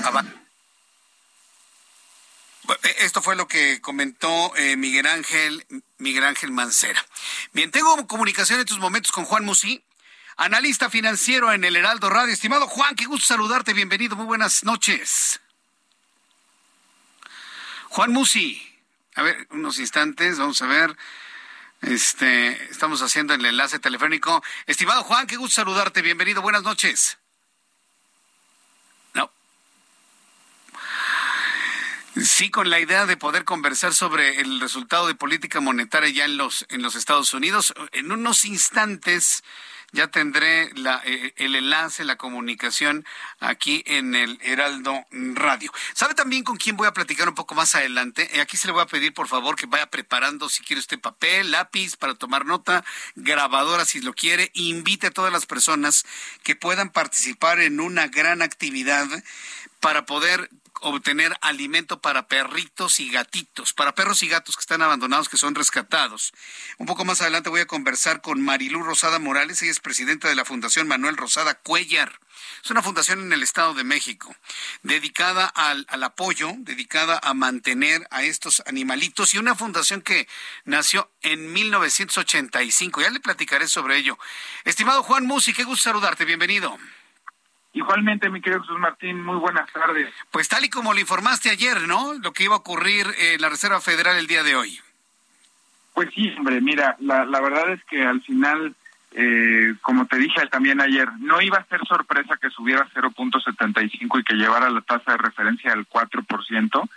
Esto 2.99 3.21
fue 3.21 3.35
lo 3.35 3.47
que 3.47 3.81
comentó 3.81 4.55
eh, 4.55 4.77
Miguel 4.77 5.05
Ángel 5.05 5.65
Miguel 5.97 6.23
Ángel 6.23 6.51
Mancera. 6.51 7.03
Bien, 7.51 7.71
tengo 7.71 8.07
comunicación 8.07 8.59
en 8.59 8.65
estos 8.65 8.79
momentos 8.79 9.11
con 9.11 9.25
Juan 9.25 9.43
Musi, 9.43 9.83
analista 10.37 10.89
financiero 10.89 11.51
en 11.51 11.63
el 11.63 11.75
Heraldo 11.75 12.09
Radio. 12.09 12.33
Estimado 12.33 12.67
Juan, 12.67 12.95
qué 12.95 13.05
gusto 13.05 13.25
saludarte, 13.27 13.73
bienvenido, 13.73 14.15
muy 14.15 14.25
buenas 14.25 14.63
noches. 14.63 15.41
Juan 17.89 18.11
Musi, 18.11 18.61
a 19.15 19.23
ver, 19.23 19.47
unos 19.51 19.79
instantes, 19.79 20.39
vamos 20.39 20.61
a 20.61 20.67
ver. 20.67 20.95
Este, 21.81 22.71
estamos 22.71 23.01
haciendo 23.01 23.33
el 23.33 23.45
enlace 23.45 23.77
telefónico. 23.77 24.41
Estimado 24.65 25.03
Juan, 25.03 25.27
qué 25.27 25.35
gusto 25.35 25.55
saludarte. 25.55 26.01
Bienvenido. 26.01 26.41
Buenas 26.41 26.63
noches. 26.63 27.17
Sí, 32.15 32.51
con 32.51 32.69
la 32.69 32.79
idea 32.79 33.07
de 33.07 33.17
poder 33.17 33.43
conversar 33.43 33.93
sobre 33.95 34.39
el 34.39 34.59
resultado 34.59 35.07
de 35.07 35.15
política 35.15 35.61
monetaria 35.61 36.09
ya 36.09 36.25
en 36.25 36.37
los 36.37 36.63
en 36.69 36.83
los 36.83 36.95
Estados 36.95 37.33
Unidos. 37.33 37.73
En 37.91 38.11
unos 38.11 38.45
instantes 38.45 39.43
ya 39.93 40.07
tendré 40.09 40.71
la, 40.75 41.01
eh, 41.05 41.33
el 41.37 41.55
enlace, 41.55 42.03
la 42.03 42.15
comunicación 42.15 43.03
aquí 43.39 43.83
en 43.87 44.13
el 44.13 44.39
Heraldo 44.43 45.05
Radio. 45.11 45.71
¿Sabe 45.93 46.13
también 46.13 46.43
con 46.43 46.57
quién 46.57 46.77
voy 46.77 46.87
a 46.87 46.93
platicar 46.93 47.29
un 47.29 47.35
poco 47.35 47.55
más 47.55 47.73
adelante? 47.73 48.29
Eh, 48.37 48.41
aquí 48.41 48.57
se 48.57 48.67
le 48.67 48.73
voy 48.73 48.83
a 48.83 48.87
pedir, 48.87 49.13
por 49.15 49.27
favor, 49.27 49.55
que 49.55 49.65
vaya 49.65 49.89
preparando, 49.89 50.49
si 50.49 50.63
quiere 50.63 50.81
usted 50.81 50.99
papel, 50.99 51.49
lápiz 51.49 51.95
para 51.95 52.13
tomar 52.13 52.45
nota, 52.45 52.83
grabadora 53.15 53.85
si 53.85 54.01
lo 54.01 54.13
quiere. 54.13 54.51
Invite 54.53 55.07
a 55.07 55.11
todas 55.11 55.33
las 55.33 55.47
personas 55.47 56.05
que 56.43 56.55
puedan 56.55 56.91
participar 56.91 57.59
en 57.59 57.79
una 57.79 58.07
gran 58.07 58.43
actividad 58.43 59.07
para 59.79 60.05
poder 60.05 60.49
obtener 60.83 61.35
alimento 61.41 62.01
para 62.01 62.27
perritos 62.27 62.99
y 62.99 63.09
gatitos, 63.09 63.73
para 63.73 63.95
perros 63.95 64.23
y 64.23 64.27
gatos 64.27 64.55
que 64.55 64.61
están 64.61 64.81
abandonados, 64.81 65.29
que 65.29 65.37
son 65.37 65.55
rescatados. 65.55 66.33
Un 66.77 66.85
poco 66.85 67.05
más 67.05 67.21
adelante 67.21 67.49
voy 67.49 67.61
a 67.61 67.67
conversar 67.67 68.21
con 68.21 68.41
Marilú 68.41 68.83
Rosada 68.83 69.19
Morales, 69.19 69.61
ella 69.61 69.71
es 69.71 69.79
presidenta 69.79 70.27
de 70.27 70.35
la 70.35 70.45
Fundación 70.45 70.87
Manuel 70.87 71.17
Rosada 71.17 71.55
Cuellar. 71.55 72.19
Es 72.63 72.71
una 72.71 72.81
fundación 72.81 73.21
en 73.21 73.33
el 73.33 73.43
Estado 73.43 73.73
de 73.73 73.83
México, 73.83 74.35
dedicada 74.81 75.45
al, 75.45 75.85
al, 75.89 76.03
apoyo, 76.03 76.53
dedicada 76.57 77.19
a 77.21 77.33
mantener 77.33 78.07
a 78.09 78.23
estos 78.23 78.63
animalitos 78.65 79.33
y 79.33 79.37
una 79.37 79.55
fundación 79.55 80.01
que 80.01 80.27
nació 80.65 81.11
en 81.21 81.51
1985. 81.53 83.01
Ya 83.01 83.09
le 83.09 83.19
platicaré 83.19 83.67
sobre 83.67 83.97
ello. 83.97 84.17
Estimado 84.63 85.03
Juan 85.03 85.25
Musi, 85.25 85.53
qué 85.53 85.63
gusto 85.63 85.83
saludarte, 85.83 86.25
bienvenido. 86.25 86.77
Igualmente, 87.73 88.29
mi 88.29 88.39
querido 88.39 88.61
Jesús 88.61 88.79
Martín, 88.79 89.23
muy 89.23 89.37
buenas 89.37 89.71
tardes. 89.73 90.13
Pues 90.29 90.47
tal 90.47 90.63
y 90.63 90.69
como 90.69 90.93
le 90.93 91.01
informaste 91.01 91.49
ayer, 91.49 91.87
¿no? 91.87 92.13
Lo 92.13 92.31
que 92.31 92.43
iba 92.43 92.53
a 92.53 92.59
ocurrir 92.59 93.07
en 93.17 93.41
la 93.41 93.49
Reserva 93.49 93.81
Federal 93.81 94.15
el 94.15 94.27
día 94.27 94.43
de 94.43 94.55
hoy. 94.55 94.79
Pues 95.95 96.09
sí, 96.13 96.31
hombre, 96.37 96.61
mira, 96.61 96.95
la, 96.99 97.25
la 97.25 97.41
verdad 97.41 97.71
es 97.71 97.83
que 97.85 98.03
al 98.03 98.21
final, 98.21 98.75
eh, 99.13 99.73
como 99.81 100.05
te 100.05 100.17
dije 100.17 100.45
también 100.47 100.81
ayer, 100.81 101.07
no 101.19 101.41
iba 101.41 101.57
a 101.57 101.65
ser 101.65 101.79
sorpresa 101.87 102.37
que 102.37 102.51
subiera 102.51 102.87
0.75 102.93 104.19
y 104.19 104.23
que 104.23 104.35
llevara 104.35 104.69
la 104.69 104.81
tasa 104.81 105.13
de 105.13 105.17
referencia 105.17 105.73
al 105.73 105.87
4%. 105.87 106.89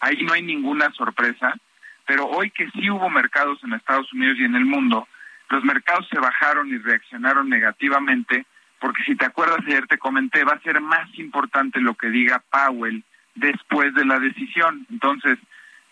Ahí 0.00 0.22
no 0.22 0.32
hay 0.32 0.42
ninguna 0.42 0.90
sorpresa, 0.92 1.54
pero 2.06 2.26
hoy 2.26 2.50
que 2.50 2.70
sí 2.70 2.90
hubo 2.90 3.10
mercados 3.10 3.62
en 3.64 3.74
Estados 3.74 4.10
Unidos 4.14 4.38
y 4.38 4.44
en 4.44 4.54
el 4.54 4.64
mundo, 4.64 5.06
los 5.50 5.62
mercados 5.62 6.08
se 6.10 6.18
bajaron 6.18 6.68
y 6.68 6.78
reaccionaron 6.78 7.50
negativamente 7.50 8.46
porque 8.82 9.04
si 9.04 9.14
te 9.14 9.26
acuerdas 9.26 9.60
ayer 9.64 9.86
te 9.86 9.96
comenté, 9.96 10.42
va 10.42 10.54
a 10.54 10.60
ser 10.60 10.80
más 10.80 11.08
importante 11.16 11.80
lo 11.80 11.94
que 11.94 12.10
diga 12.10 12.42
Powell 12.50 13.04
después 13.36 13.94
de 13.94 14.04
la 14.04 14.18
decisión. 14.18 14.88
Entonces, 14.90 15.38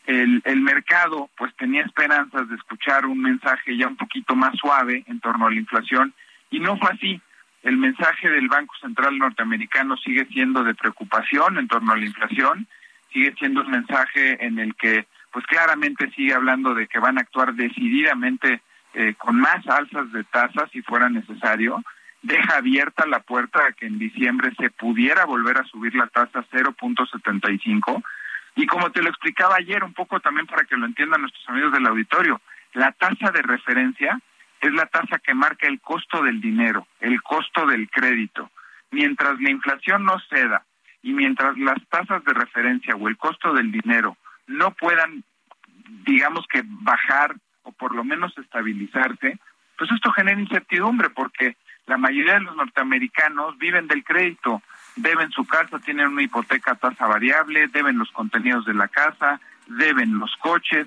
el, 0.06 0.42
el 0.44 0.60
mercado 0.60 1.30
pues 1.38 1.54
tenía 1.54 1.82
esperanzas 1.82 2.48
de 2.48 2.56
escuchar 2.56 3.06
un 3.06 3.22
mensaje 3.22 3.76
ya 3.76 3.86
un 3.86 3.96
poquito 3.96 4.34
más 4.34 4.56
suave 4.58 5.04
en 5.06 5.20
torno 5.20 5.46
a 5.46 5.50
la 5.50 5.56
inflación 5.56 6.12
y 6.50 6.58
no 6.58 6.76
fue 6.78 6.90
así. 6.90 7.20
El 7.62 7.76
mensaje 7.76 8.28
del 8.28 8.48
Banco 8.48 8.74
Central 8.80 9.16
norteamericano 9.18 9.96
sigue 9.96 10.26
siendo 10.26 10.64
de 10.64 10.74
preocupación 10.74 11.58
en 11.58 11.68
torno 11.68 11.92
a 11.92 11.96
la 11.96 12.06
inflación, 12.06 12.66
sigue 13.12 13.32
siendo 13.38 13.60
un 13.60 13.70
mensaje 13.70 14.44
en 14.44 14.58
el 14.58 14.74
que 14.74 15.06
pues 15.30 15.46
claramente 15.46 16.10
sigue 16.16 16.34
hablando 16.34 16.74
de 16.74 16.88
que 16.88 16.98
van 16.98 17.18
a 17.18 17.20
actuar 17.20 17.54
decididamente 17.54 18.62
eh, 18.94 19.14
con 19.16 19.36
más 19.36 19.64
alzas 19.68 20.10
de 20.10 20.24
tasas 20.24 20.68
si 20.72 20.82
fuera 20.82 21.08
necesario 21.08 21.84
deja 22.22 22.56
abierta 22.56 23.06
la 23.06 23.20
puerta 23.20 23.66
a 23.66 23.72
que 23.72 23.86
en 23.86 23.98
diciembre 23.98 24.52
se 24.58 24.70
pudiera 24.70 25.24
volver 25.24 25.58
a 25.58 25.64
subir 25.64 25.94
la 25.94 26.06
tasa 26.08 26.44
0.75 26.50 28.02
y 28.56 28.66
como 28.66 28.90
te 28.90 29.02
lo 29.02 29.08
explicaba 29.08 29.56
ayer 29.56 29.82
un 29.84 29.94
poco 29.94 30.20
también 30.20 30.46
para 30.46 30.64
que 30.64 30.76
lo 30.76 30.86
entiendan 30.86 31.22
nuestros 31.22 31.48
amigos 31.48 31.72
del 31.72 31.86
auditorio, 31.86 32.40
la 32.74 32.92
tasa 32.92 33.30
de 33.30 33.42
referencia 33.42 34.20
es 34.60 34.72
la 34.74 34.86
tasa 34.86 35.18
que 35.18 35.34
marca 35.34 35.66
el 35.66 35.80
costo 35.80 36.22
del 36.22 36.40
dinero, 36.40 36.86
el 37.00 37.22
costo 37.22 37.66
del 37.66 37.88
crédito. 37.88 38.50
Mientras 38.90 39.40
la 39.40 39.50
inflación 39.50 40.04
no 40.04 40.18
ceda 40.28 40.64
y 41.02 41.12
mientras 41.12 41.56
las 41.56 41.78
tasas 41.88 42.22
de 42.24 42.34
referencia 42.34 42.94
o 42.94 43.08
el 43.08 43.16
costo 43.16 43.54
del 43.54 43.72
dinero 43.72 44.16
no 44.46 44.72
puedan, 44.72 45.24
digamos 46.04 46.44
que 46.52 46.62
bajar 46.66 47.36
o 47.62 47.72
por 47.72 47.94
lo 47.94 48.04
menos 48.04 48.36
estabilizarse, 48.36 49.38
pues 49.78 49.90
esto 49.92 50.12
genera 50.12 50.38
incertidumbre 50.38 51.08
porque 51.08 51.56
la 51.90 51.98
mayoría 51.98 52.34
de 52.34 52.42
los 52.42 52.54
norteamericanos 52.54 53.58
viven 53.58 53.88
del 53.88 54.04
crédito, 54.04 54.62
deben 54.94 55.32
su 55.32 55.44
casa, 55.44 55.80
tienen 55.80 56.06
una 56.06 56.22
hipoteca 56.22 56.70
a 56.70 56.74
tasa 56.76 57.04
variable, 57.08 57.66
deben 57.66 57.98
los 57.98 58.12
contenidos 58.12 58.64
de 58.64 58.74
la 58.74 58.86
casa, 58.86 59.40
deben 59.66 60.16
los 60.16 60.36
coches. 60.36 60.86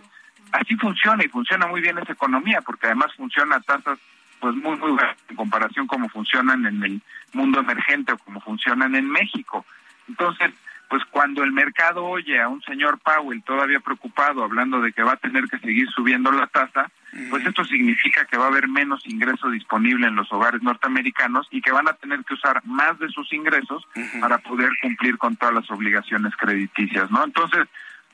Así 0.54 0.78
funciona 0.78 1.22
y 1.26 1.28
funciona 1.28 1.68
muy 1.68 1.82
bien 1.82 1.98
esa 1.98 2.14
economía, 2.14 2.62
porque 2.62 2.86
además 2.86 3.14
funciona 3.18 3.58
a 3.58 3.60
tasas 3.60 4.00
pues 4.40 4.56
muy 4.56 4.78
muy 4.78 4.92
bajas 4.92 5.18
en 5.28 5.36
comparación 5.36 5.88
como 5.88 6.08
funcionan 6.08 6.66
en 6.66 6.82
el 6.82 7.02
mundo 7.34 7.60
emergente 7.60 8.14
o 8.14 8.18
como 8.18 8.40
funcionan 8.40 8.96
en 8.96 9.10
México. 9.10 9.66
Entonces, 10.08 10.54
pues 10.90 11.04
cuando 11.10 11.44
el 11.44 11.52
mercado 11.52 12.06
oye 12.06 12.40
a 12.40 12.48
un 12.48 12.62
señor 12.62 13.00
Powell 13.00 13.44
todavía 13.44 13.80
preocupado 13.80 14.44
hablando 14.44 14.82
de 14.82 14.94
que 14.94 15.04
va 15.04 15.14
a 15.14 15.18
tener 15.18 15.46
que 15.46 15.60
seguir 15.60 15.88
subiendo 15.90 16.32
la 16.32 16.48
tasa, 16.48 16.92
pues 17.30 17.46
esto 17.46 17.64
significa 17.64 18.26
que 18.26 18.38
va 18.38 18.46
a 18.46 18.48
haber 18.48 18.68
menos 18.68 19.06
ingreso 19.06 19.50
disponible 19.50 20.08
en 20.08 20.16
los 20.16 20.32
hogares 20.32 20.62
norteamericanos 20.64 21.48
y 21.52 21.62
que 21.62 21.72
van 21.72 21.88
a 21.88 21.94
tener 21.94 22.24
que 22.26 22.34
usar 22.34 22.62
más 22.66 22.98
de 23.00 23.10
sus 23.10 23.32
ingresos 23.34 23.88
para 24.20 24.40
poder 24.40 24.70
cumplir 24.82 25.18
con 25.18 25.36
todas 25.36 25.54
las 25.54 25.70
obligaciones 25.72 26.36
crediticias, 26.36 27.12
¿no? 27.12 27.24
Entonces, 27.24 27.68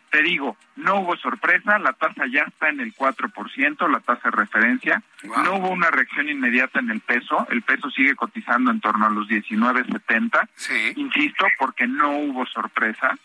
te 0.09 0.21
digo, 0.23 0.57
no 0.75 1.01
hubo 1.01 1.15
sorpresa, 1.17 1.77
la 1.79 1.93
tasa 1.93 2.25
ya 2.31 2.43
está 2.43 2.69
en 2.69 2.79
el 2.79 2.95
4%, 2.95 3.89
la 3.89 3.99
tasa 3.99 4.29
de 4.29 4.37
referencia, 4.37 5.03
no 5.23 5.55
hubo 5.55 5.69
una 5.69 5.91
reacción 5.91 6.29
inmediata 6.29 6.79
en 6.79 6.89
el 6.89 6.99
peso, 7.01 7.47
el 7.49 7.61
peso 7.61 7.89
sigue 7.89 8.15
cotizando 8.15 8.71
en 8.71 8.79
torno 8.79 9.05
a 9.05 9.09
los 9.09 9.27
19.70, 9.27 10.95
insisto, 10.95 11.45
porque 11.57 11.87
no 11.87 12.17
hubo 12.17 12.45
sorpresa, 12.45 13.17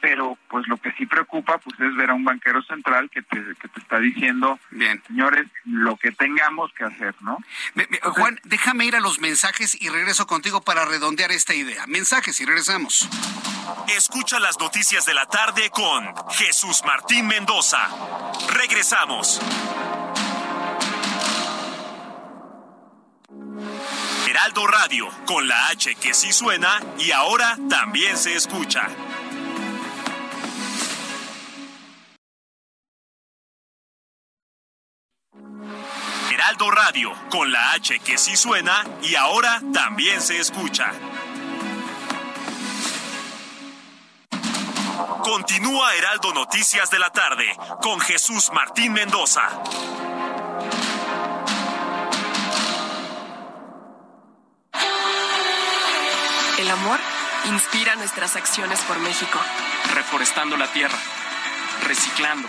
pero 0.00 0.38
pues 0.48 0.66
lo 0.68 0.76
que 0.76 0.92
sí 0.92 1.06
preocupa 1.06 1.58
pues 1.58 1.78
es 1.80 1.94
ver 1.96 2.10
a 2.10 2.14
un 2.14 2.24
banquero 2.24 2.62
central 2.62 3.10
que 3.10 3.22
te, 3.22 3.36
que 3.60 3.68
te 3.68 3.80
está 3.80 3.98
diciendo, 3.98 4.58
bien, 4.70 5.02
señores, 5.06 5.46
lo 5.64 5.96
que 5.96 6.12
tengamos 6.12 6.72
que 6.72 6.84
hacer, 6.84 7.14
¿no? 7.20 7.38
Juan, 8.02 8.38
déjame 8.44 8.86
ir 8.86 8.96
a 8.96 9.00
los 9.00 9.20
mensajes 9.20 9.80
y 9.80 9.88
regreso 9.88 10.26
contigo 10.26 10.62
para 10.62 10.84
redondear 10.84 11.32
esta 11.32 11.54
idea. 11.54 11.86
Mensajes 11.86 12.40
y 12.40 12.44
regresamos. 12.44 13.08
Escucha 13.96 14.40
las 14.40 14.58
noticias 14.58 15.06
de 15.06 15.14
la 15.14 15.26
tarde 15.26 15.70
con 15.70 16.14
Jesús 16.32 16.82
Martín 16.86 17.26
Mendoza. 17.26 17.88
Regresamos. 18.54 19.40
Heraldo 24.28 24.66
Radio, 24.66 25.08
con 25.26 25.48
la 25.48 25.68
H 25.68 25.94
que 25.96 26.14
sí 26.14 26.32
suena 26.32 26.80
y 26.98 27.10
ahora 27.10 27.58
también 27.68 28.16
se 28.16 28.34
escucha. 28.34 28.88
Heraldo 36.30 36.70
Radio, 36.70 37.12
con 37.30 37.50
la 37.50 37.72
H 37.72 37.98
que 38.00 38.18
sí 38.18 38.36
suena 38.36 38.84
y 39.02 39.14
ahora 39.14 39.60
también 39.72 40.20
se 40.20 40.38
escucha. 40.38 40.92
Continúa 45.22 45.94
Heraldo 45.94 46.32
Noticias 46.32 46.90
de 46.90 46.98
la 46.98 47.10
tarde 47.10 47.44
con 47.82 48.00
Jesús 48.00 48.50
Martín 48.52 48.92
Mendoza. 48.92 49.48
El 56.58 56.70
amor 56.70 56.98
inspira 57.46 57.96
nuestras 57.96 58.36
acciones 58.36 58.80
por 58.82 58.98
México. 58.98 59.38
Reforestando 59.94 60.56
la 60.56 60.70
tierra, 60.72 60.98
reciclando 61.86 62.48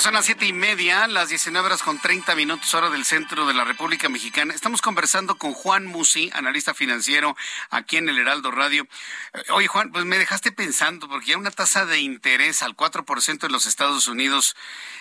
Son 0.00 0.14
las 0.14 0.24
siete 0.24 0.46
y 0.46 0.54
media, 0.54 1.06
las 1.08 1.28
19 1.28 1.66
horas 1.66 1.82
con 1.82 1.98
30 2.00 2.34
minutos, 2.34 2.72
hora 2.72 2.88
del 2.88 3.04
centro 3.04 3.46
de 3.46 3.52
la 3.52 3.64
República 3.64 4.08
Mexicana. 4.08 4.54
Estamos 4.54 4.80
conversando 4.80 5.36
con 5.36 5.52
Juan 5.52 5.84
Musi, 5.84 6.30
analista 6.32 6.72
financiero, 6.72 7.36
aquí 7.68 7.98
en 7.98 8.08
el 8.08 8.16
Heraldo 8.16 8.50
Radio. 8.50 8.86
Eh, 9.34 9.42
oye, 9.50 9.66
Juan, 9.66 9.92
pues 9.92 10.06
me 10.06 10.16
dejaste 10.16 10.52
pensando, 10.52 11.06
porque 11.06 11.26
ya 11.26 11.36
una 11.36 11.50
tasa 11.50 11.84
de 11.84 12.00
interés 12.00 12.62
al 12.62 12.74
4% 12.76 13.44
en 13.44 13.52
los 13.52 13.66
Estados 13.66 14.08
Unidos 14.08 14.56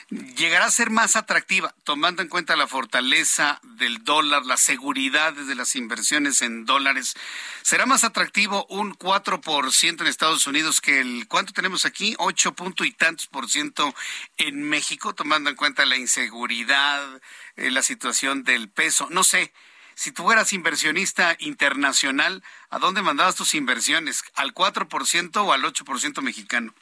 llegará 0.10 0.66
a 0.66 0.72
ser 0.72 0.90
más 0.90 1.16
atractiva, 1.16 1.74
tomando 1.84 2.22
en 2.22 2.28
cuenta 2.28 2.56
la 2.56 2.68
fortaleza 2.68 3.60
del 3.64 4.04
dólar, 4.04 4.46
las 4.46 4.60
seguridades 4.60 5.48
de 5.48 5.56
las 5.56 5.76
inversiones 5.76 6.42
en 6.42 6.66
dólares. 6.66 7.14
¿Será 7.62 7.86
más 7.86 8.04
atractivo 8.04 8.66
un 8.70 8.98
4% 8.98 10.02
en 10.02 10.08
Estados 10.08 10.48
Unidos 10.48 10.82
que 10.82 11.00
el, 11.00 11.28
¿cuánto 11.28 11.54
tenemos 11.54 11.86
aquí? 11.86 12.16
8 12.18 12.54
punto 12.54 12.84
y 12.84 12.92
tantos 12.92 13.28
por 13.28 13.50
ciento 13.50 13.94
en 14.38 14.64
México, 14.64 14.89
tomando 14.98 15.50
en 15.50 15.56
cuenta 15.56 15.86
la 15.86 15.98
inseguridad, 15.98 17.22
eh, 17.56 17.72
la 17.72 17.82
situación 17.82 18.44
del 18.44 18.70
peso. 18.70 19.08
No 19.12 19.24
sé, 19.24 19.54
si 19.96 20.12
tú 20.12 20.24
fueras 20.24 20.54
inversionista 20.54 21.36
internacional, 21.40 22.44
¿a 22.70 22.80
dónde 22.80 23.02
mandabas 23.02 23.36
tus 23.36 23.54
inversiones? 23.54 24.24
¿Al 24.36 24.54
4% 24.54 25.36
o 25.38 25.54
al 25.54 25.64
8% 25.64 26.22
mexicano? 26.22 26.74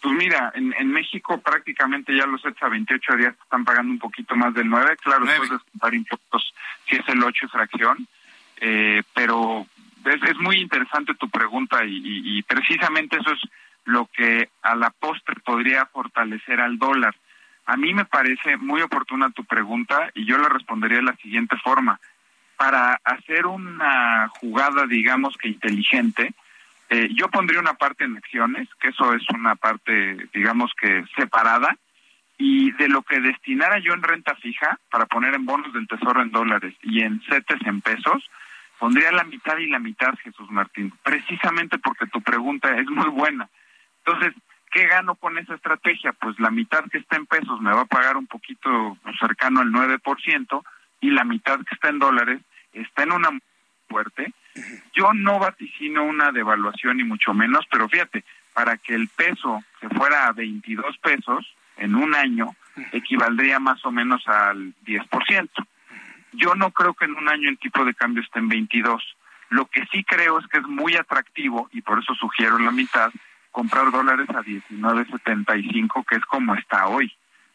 Pues 0.00 0.14
mira, 0.16 0.52
en, 0.54 0.74
en 0.78 0.90
México 0.90 1.40
prácticamente 1.40 2.14
ya 2.16 2.26
los 2.26 2.44
hecha 2.44 2.68
28 2.68 3.16
días 3.16 3.34
están 3.42 3.64
pagando 3.64 3.92
un 3.92 3.98
poquito 3.98 4.36
más 4.36 4.52
del 4.52 4.68
9, 4.68 4.96
claro, 5.02 5.24
después 5.24 5.48
de 5.48 5.56
descontar 5.56 5.94
impuestos, 5.94 6.54
si 6.88 6.96
es 6.96 7.08
el 7.08 7.22
8 7.22 7.48
fracción, 7.48 8.06
eh, 8.56 9.02
pero 9.14 9.66
es, 10.04 10.22
es, 10.22 10.36
muy 10.36 10.60
interesante 10.60 11.14
tu 11.14 11.30
pregunta 11.30 11.84
y, 11.84 11.96
y, 11.96 12.38
y 12.38 12.42
precisamente 12.42 13.16
eso 13.16 13.32
es 13.32 13.40
lo 13.84 14.06
que 14.06 14.48
a 14.62 14.74
la 14.74 14.90
postre 14.90 15.36
podría 15.44 15.86
fortalecer 15.86 16.60
al 16.60 16.78
dólar. 16.78 17.14
A 17.66 17.76
mí 17.76 17.94
me 17.94 18.04
parece 18.04 18.56
muy 18.56 18.82
oportuna 18.82 19.30
tu 19.30 19.44
pregunta 19.44 20.10
y 20.14 20.26
yo 20.26 20.38
la 20.38 20.48
respondería 20.48 20.98
de 20.98 21.04
la 21.04 21.16
siguiente 21.16 21.56
forma. 21.62 21.98
Para 22.56 23.00
hacer 23.04 23.46
una 23.46 24.28
jugada, 24.28 24.86
digamos 24.86 25.36
que 25.36 25.48
inteligente, 25.48 26.34
eh, 26.90 27.08
yo 27.14 27.28
pondría 27.28 27.60
una 27.60 27.74
parte 27.74 28.04
en 28.04 28.16
acciones, 28.16 28.68
que 28.80 28.88
eso 28.88 29.14
es 29.14 29.22
una 29.30 29.56
parte, 29.56 30.28
digamos 30.32 30.72
que 30.80 31.04
separada, 31.16 31.76
y 32.36 32.72
de 32.72 32.88
lo 32.88 33.02
que 33.02 33.20
destinara 33.20 33.78
yo 33.78 33.94
en 33.94 34.02
renta 34.02 34.34
fija 34.36 34.78
para 34.90 35.06
poner 35.06 35.34
en 35.34 35.46
bonos 35.46 35.72
del 35.72 35.88
tesoro 35.88 36.20
en 36.20 36.30
dólares 36.30 36.74
y 36.82 37.02
en 37.02 37.20
CETES 37.22 37.60
en 37.64 37.80
pesos, 37.80 38.28
pondría 38.78 39.12
la 39.12 39.24
mitad 39.24 39.56
y 39.58 39.68
la 39.68 39.78
mitad, 39.78 40.14
Jesús 40.22 40.50
Martín, 40.50 40.92
precisamente 41.02 41.78
porque 41.78 42.06
tu 42.06 42.20
pregunta 42.20 42.76
es 42.76 42.86
muy 42.86 43.08
buena. 43.08 43.48
Entonces, 44.06 44.34
¿qué 44.70 44.86
gano 44.86 45.14
con 45.14 45.38
esa 45.38 45.54
estrategia? 45.54 46.12
Pues 46.12 46.38
la 46.38 46.50
mitad 46.50 46.84
que 46.90 46.98
está 46.98 47.16
en 47.16 47.26
pesos 47.26 47.60
me 47.60 47.72
va 47.72 47.82
a 47.82 47.86
pagar 47.86 48.16
un 48.16 48.26
poquito 48.26 48.98
cercano 49.18 49.60
al 49.60 49.70
9% 49.70 50.62
y 51.00 51.10
la 51.10 51.24
mitad 51.24 51.58
que 51.58 51.74
está 51.74 51.88
en 51.88 51.98
dólares 51.98 52.40
está 52.72 53.04
en 53.04 53.12
una 53.12 53.30
fuerte. 53.88 54.32
Yo 54.92 55.12
no 55.14 55.38
vaticino 55.38 56.04
una 56.04 56.32
devaluación 56.32 56.98
ni 56.98 57.04
mucho 57.04 57.34
menos, 57.34 57.64
pero 57.70 57.88
fíjate, 57.88 58.24
para 58.52 58.76
que 58.76 58.94
el 58.94 59.08
peso 59.08 59.62
se 59.80 59.88
fuera 59.88 60.26
a 60.26 60.32
22 60.32 60.98
pesos 60.98 61.54
en 61.76 61.94
un 61.94 62.14
año, 62.14 62.54
equivaldría 62.92 63.58
más 63.58 63.84
o 63.84 63.90
menos 63.90 64.26
al 64.28 64.74
10%. 64.84 65.48
Yo 66.32 66.54
no 66.54 66.70
creo 66.70 66.94
que 66.94 67.04
en 67.04 67.14
un 67.14 67.28
año 67.28 67.48
el 67.48 67.58
tipo 67.58 67.84
de 67.84 67.94
cambio 67.94 68.22
esté 68.22 68.38
en 68.38 68.48
22. 68.48 69.16
Lo 69.50 69.66
que 69.66 69.84
sí 69.92 70.04
creo 70.04 70.38
es 70.38 70.46
que 70.48 70.58
es 70.58 70.66
muy 70.66 70.96
atractivo, 70.96 71.68
y 71.72 71.80
por 71.80 71.98
eso 71.98 72.14
sugiero 72.14 72.58
la 72.58 72.70
mitad, 72.70 73.12
comprar 73.54 73.92
dólares 73.92 74.28
a 74.30 74.42
19.75, 74.42 76.04
que 76.04 76.16
es 76.16 76.24
como 76.24 76.56
está 76.56 76.88
hoy. 76.88 77.12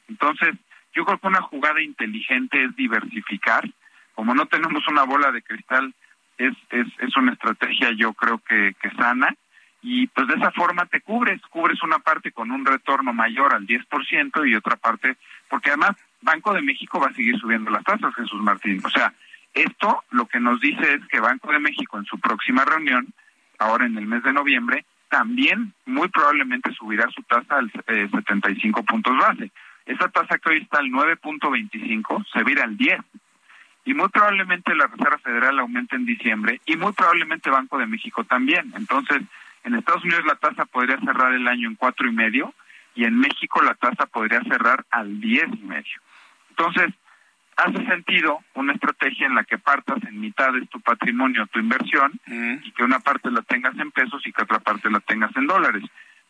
Entonces, 0.07 0.55
yo 0.93 1.03
creo 1.03 1.17
que 1.17 1.27
una 1.27 1.41
jugada 1.41 1.81
inteligente 1.81 2.63
es 2.63 2.73
diversificar. 2.77 3.69
Como 4.15 4.33
no 4.33 4.45
tenemos 4.45 4.87
una 4.87 5.03
bola 5.03 5.29
de 5.33 5.41
cristal, 5.41 5.93
es, 6.37 6.53
es, 6.69 6.87
es 6.99 7.17
una 7.17 7.33
estrategia 7.33 7.91
yo 7.91 8.13
creo 8.13 8.37
que, 8.39 8.73
que 8.81 8.89
sana 8.91 9.35
y 9.81 10.07
pues 10.07 10.27
de 10.27 10.35
esa 10.35 10.51
forma 10.51 10.85
te 10.85 11.01
cubres, 11.01 11.41
cubres 11.49 11.83
una 11.83 11.99
parte 11.99 12.31
con 12.31 12.49
un 12.49 12.65
retorno 12.65 13.11
mayor 13.11 13.53
al 13.53 13.67
10% 13.67 14.49
y 14.49 14.55
otra 14.55 14.77
parte, 14.77 15.17
porque 15.49 15.69
además 15.69 15.97
Banco 16.21 16.53
de 16.53 16.61
México 16.61 16.99
va 16.99 17.07
a 17.07 17.13
seguir 17.13 17.37
subiendo 17.37 17.71
las 17.71 17.83
tasas, 17.83 18.15
Jesús 18.15 18.41
Martín. 18.41 18.81
O 18.85 18.89
sea, 18.89 19.13
esto 19.53 20.03
lo 20.11 20.27
que 20.27 20.39
nos 20.39 20.61
dice 20.61 20.93
es 20.93 21.05
que 21.07 21.19
Banco 21.19 21.51
de 21.51 21.59
México 21.59 21.97
en 21.97 22.05
su 22.05 22.17
próxima 22.19 22.63
reunión, 22.63 23.07
ahora 23.57 23.85
en 23.85 23.97
el 23.97 24.05
mes 24.05 24.23
de 24.23 24.31
noviembre, 24.31 24.85
también 25.09 25.73
muy 25.85 26.07
probablemente 26.09 26.73
subirá 26.73 27.09
su 27.09 27.21
tasa 27.23 27.57
al 27.57 27.71
eh, 27.87 28.07
75 28.11 28.83
puntos 28.83 29.17
base. 29.17 29.51
Esa 29.85 30.07
tasa 30.09 30.37
que 30.37 30.49
hoy 30.49 30.57
está 30.61 30.79
al 30.79 30.89
9.25 30.89 32.25
se 32.31 32.43
vira 32.43 32.63
al 32.63 32.77
10. 32.77 32.99
Y 33.85 33.93
muy 33.93 34.07
probablemente 34.09 34.75
la 34.75 34.87
Reserva 34.87 35.17
Federal 35.17 35.59
aumente 35.59 35.95
en 35.95 36.05
diciembre 36.05 36.61
y 36.65 36.75
muy 36.75 36.93
probablemente 36.93 37.49
Banco 37.49 37.77
de 37.79 37.87
México 37.87 38.23
también. 38.23 38.71
Entonces, 38.75 39.21
en 39.63 39.75
Estados 39.75 40.03
Unidos 40.03 40.25
la 40.25 40.35
tasa 40.35 40.65
podría 40.65 40.99
cerrar 40.99 41.33
el 41.33 41.47
año 41.47 41.67
en 41.67 41.75
cuatro 41.75 42.07
y 42.07 42.11
medio 42.11 42.53
y 42.93 43.05
en 43.05 43.17
México 43.19 43.61
la 43.63 43.73
tasa 43.75 44.05
podría 44.05 44.41
cerrar 44.43 44.85
al 44.91 45.19
diez 45.19 45.47
y 45.51 45.63
medio. 45.63 46.01
Entonces, 46.49 46.93
hace 47.63 47.85
sentido 47.85 48.39
una 48.55 48.73
estrategia 48.73 49.27
en 49.27 49.35
la 49.35 49.43
que 49.43 49.57
partas 49.57 49.97
en 50.03 50.19
mitad 50.19 50.51
de 50.53 50.65
tu 50.67 50.79
patrimonio, 50.81 51.47
tu 51.47 51.59
inversión, 51.59 52.19
mm. 52.25 52.55
y 52.63 52.71
que 52.71 52.83
una 52.83 52.99
parte 52.99 53.31
la 53.31 53.41
tengas 53.41 53.77
en 53.77 53.91
pesos 53.91 54.25
y 54.25 54.31
que 54.31 54.43
otra 54.43 54.59
parte 54.59 54.89
la 54.89 54.99
tengas 55.01 55.35
en 55.35 55.47
dólares. 55.47 55.83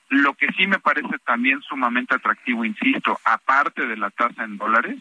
Lo 0.10 0.34
que 0.34 0.47
sí 0.57 0.65
me 0.65 0.80
parece 0.80 1.19
también 1.26 1.61
sumamente 1.61 2.15
atractivo, 2.15 2.65
insisto, 2.65 3.19
aparte 3.23 3.85
de 3.85 3.97
la 3.97 4.10
tasa 4.10 4.43
en 4.43 4.57
dólares, 4.57 4.97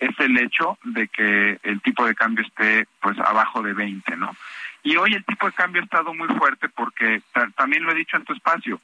es 0.00 0.18
el 0.20 0.36
hecho 0.38 0.78
de 0.84 1.08
que 1.08 1.58
el 1.62 1.80
tipo 1.80 2.06
de 2.06 2.14
cambio 2.14 2.44
esté 2.44 2.86
pues 3.00 3.18
abajo 3.18 3.62
de 3.62 3.72
20, 3.72 4.16
¿no? 4.16 4.34
Y 4.82 4.96
hoy 4.96 5.14
el 5.14 5.24
tipo 5.24 5.46
de 5.46 5.52
cambio 5.52 5.82
ha 5.82 5.84
estado 5.84 6.14
muy 6.14 6.28
fuerte 6.28 6.68
porque 6.68 7.22
también 7.56 7.82
lo 7.84 7.92
he 7.92 7.96
dicho 7.96 8.16
en 8.16 8.24
tu 8.24 8.32
espacio, 8.32 8.80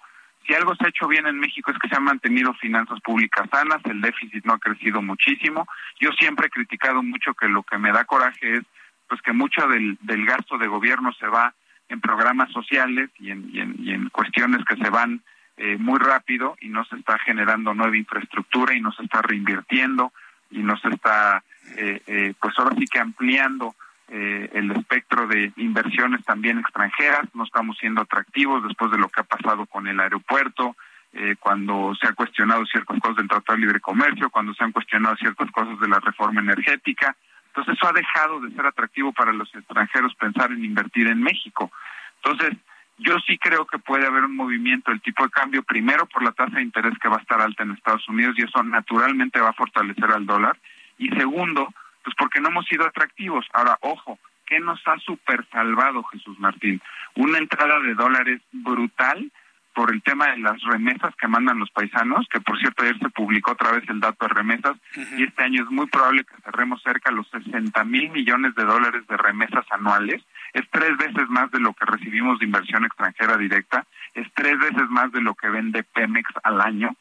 si 0.47 0.55
algo 0.55 0.75
se 0.75 0.85
ha 0.85 0.89
hecho 0.89 1.09
bien 1.09 1.27
en 1.27 1.39
México 1.39 1.71
es 1.71 1.79
que 1.79 1.89
se 1.89 1.97
han 1.97 2.05
mantenido 2.05 2.53
finanzas 2.55 3.01
públicas 3.01 3.49
sanas, 3.51 3.81
el 3.85 4.01
déficit 4.01 4.45
no 4.45 4.55
ha 4.55 4.59
crecido 4.59 5.03
muchísimo. 5.03 5.67
Yo 6.01 6.11
siempre 6.13 6.47
he 6.47 6.51
criticado 6.51 7.03
mucho 7.03 7.35
que 7.35 7.49
lo 7.49 7.63
que 7.63 7.79
me 7.79 7.93
da 7.93 8.05
coraje 8.05 8.57
es 8.57 8.63
pues 9.09 9.21
que 9.23 9.33
mucho 9.33 9.67
del, 9.69 9.99
del 10.01 10.25
gasto 10.25 10.59
de 10.59 10.67
gobierno 10.67 11.13
se 11.13 11.27
va 11.27 11.55
en 11.89 12.01
programas 12.01 12.51
sociales 12.53 13.11
y 13.19 13.31
en, 13.31 13.51
y 13.53 13.61
en, 13.61 13.75
y 13.79 13.93
en 13.93 14.09
cuestiones 14.09 14.65
que 14.65 14.77
se 14.77 14.91
van 14.91 15.23
eh, 15.57 15.77
muy 15.79 15.99
rápido 15.99 16.57
y 16.61 16.69
no 16.69 16.85
se 16.85 16.97
está 16.97 17.19
generando 17.19 17.75
nueva 17.75 17.97
infraestructura 17.97 18.75
y 18.75 18.81
no 18.81 18.93
se 18.93 19.05
está 19.05 19.23
reinvirtiendo 19.23 20.13
y 20.51 20.59
no 20.59 20.77
se 20.79 20.89
está 20.89 21.43
eh, 21.77 22.03
eh, 22.07 22.35
pues 22.41 22.59
ahora 22.59 22.75
sí 22.77 22.87
que 22.87 22.99
ampliando 22.99 23.75
eh, 24.09 24.51
el 24.53 24.71
espectro 24.73 25.27
de 25.27 25.53
inversiones 25.57 26.25
también 26.25 26.59
extranjeras, 26.59 27.23
no 27.35 27.45
estamos 27.45 27.77
siendo 27.79 28.03
atractivos 28.03 28.63
después 28.63 28.91
de 28.91 28.99
lo 28.99 29.09
que 29.09 29.21
ha 29.21 29.25
pasado 29.25 29.67
con 29.67 29.87
el 29.87 29.99
aeropuerto, 29.99 30.77
eh, 31.13 31.37
cuando 31.39 31.95
se 31.95 32.09
ha 32.09 32.13
cuestionado 32.13 32.67
ciertas 32.67 32.99
cosas 33.01 33.17
del 33.17 33.29
Tratado 33.29 33.57
de 33.57 33.63
Libre 33.63 33.81
Comercio, 33.81 34.31
cuando 34.31 34.53
se 34.53 34.65
han 34.65 34.73
cuestionado 34.73 35.17
ciertas 35.17 35.51
cosas 35.53 35.79
de 35.81 35.89
la 35.89 36.01
reforma 36.01 36.41
energética. 36.41 37.17
Entonces 37.47 37.77
eso 37.77 37.89
ha 37.89 37.93
dejado 37.93 38.41
de 38.41 38.51
ser 38.51 38.67
atractivo 38.67 39.13
para 39.13 39.33
los 39.33 39.55
extranjeros 39.55 40.15
pensar 40.17 40.51
en 40.51 40.65
invertir 40.65 41.07
en 41.07 41.23
México. 41.23 41.71
Entonces, 42.17 42.59
yo 42.99 43.17
sí 43.27 43.39
creo 43.39 43.65
que 43.67 43.79
puede 43.79 44.07
haber 44.07 44.25
un 44.25 44.35
movimiento 44.37 44.91
del 44.91 45.01
tipo 45.01 45.25
de 45.25 45.31
cambio, 45.31 45.63
primero 45.63 46.07
por 46.07 46.23
la 46.23 46.33
tasa 46.33 46.57
de 46.57 46.63
interés 46.63 46.95
que 47.01 47.09
va 47.09 47.17
a 47.17 47.21
estar 47.21 47.41
alta 47.41 47.63
en 47.63 47.73
Estados 47.73 48.09
Unidos 48.09 48.35
y 48.37 48.43
eso 48.43 48.63
naturalmente 48.63 49.41
va 49.41 49.51
a 49.51 49.55
fortalecer 49.55 50.11
al 50.11 50.27
dólar. 50.27 50.59
Y 50.99 51.09
segundo, 51.11 51.73
pues 52.05 52.15
porque 52.17 52.41
no 52.41 52.51
hemos 52.51 52.67
sido 52.67 52.87
atractivos. 52.87 53.47
Ahora, 53.53 53.79
ojo, 53.81 54.19
¿qué 54.47 54.61
nos 54.61 54.81
ha 54.87 54.99
super 54.99 55.45
salvado, 55.51 56.05
Jesús 56.05 56.39
Martín? 56.39 56.81
Una 57.17 57.39
entrada 57.39 57.81
de 57.81 57.95
dólares 57.95 58.41
brutal 58.53 59.33
por 59.75 59.93
el 59.93 60.03
tema 60.03 60.29
de 60.29 60.39
las 60.39 60.63
remesas 60.63 61.15
que 61.17 61.27
mandan 61.27 61.59
los 61.59 61.71
paisanos, 61.71 62.29
que 62.31 62.41
por 62.41 62.59
cierto 62.61 62.85
ayer 62.85 62.97
se 63.01 63.09
publicó 63.11 63.53
otra 63.53 63.73
vez 63.73 63.83
el 63.89 63.99
dato 63.99 64.27
de 64.27 64.35
remesas, 64.35 64.77
y 65.17 65.25
este 65.25 65.43
año 65.43 65.65
es 65.65 65.71
muy 65.71 65.87
probable 65.87 66.25
que 66.25 66.43
cerremos 66.45 66.81
cerca 66.83 67.11
de 67.11 67.17
los 67.17 67.29
60 67.31 67.83
mil 67.85 68.11
millones 68.11 68.55
de 68.55 68.65
dólares 68.65 69.05
de 69.09 69.17
remesas 69.17 69.65
anuales. 69.71 70.23
Es 70.53 70.63
tres 70.71 70.97
veces 70.97 71.29
más 71.29 71.51
de 71.51 71.59
lo 71.59 71.73
que 71.73 71.87
recibimos 71.87 72.39
de 72.39 72.45
inversión 72.45 72.85
extranjera 72.85 73.37
directa, 73.37 73.85
es 74.15 74.29
tres 74.35 74.57
veces 74.59 74.89
más 74.91 75.11
de 75.11 75.21
lo 75.21 75.35
que 75.35 75.49
vende 75.49 75.83
Pemex 75.83 76.31
al 76.45 76.61
año. 76.61 76.95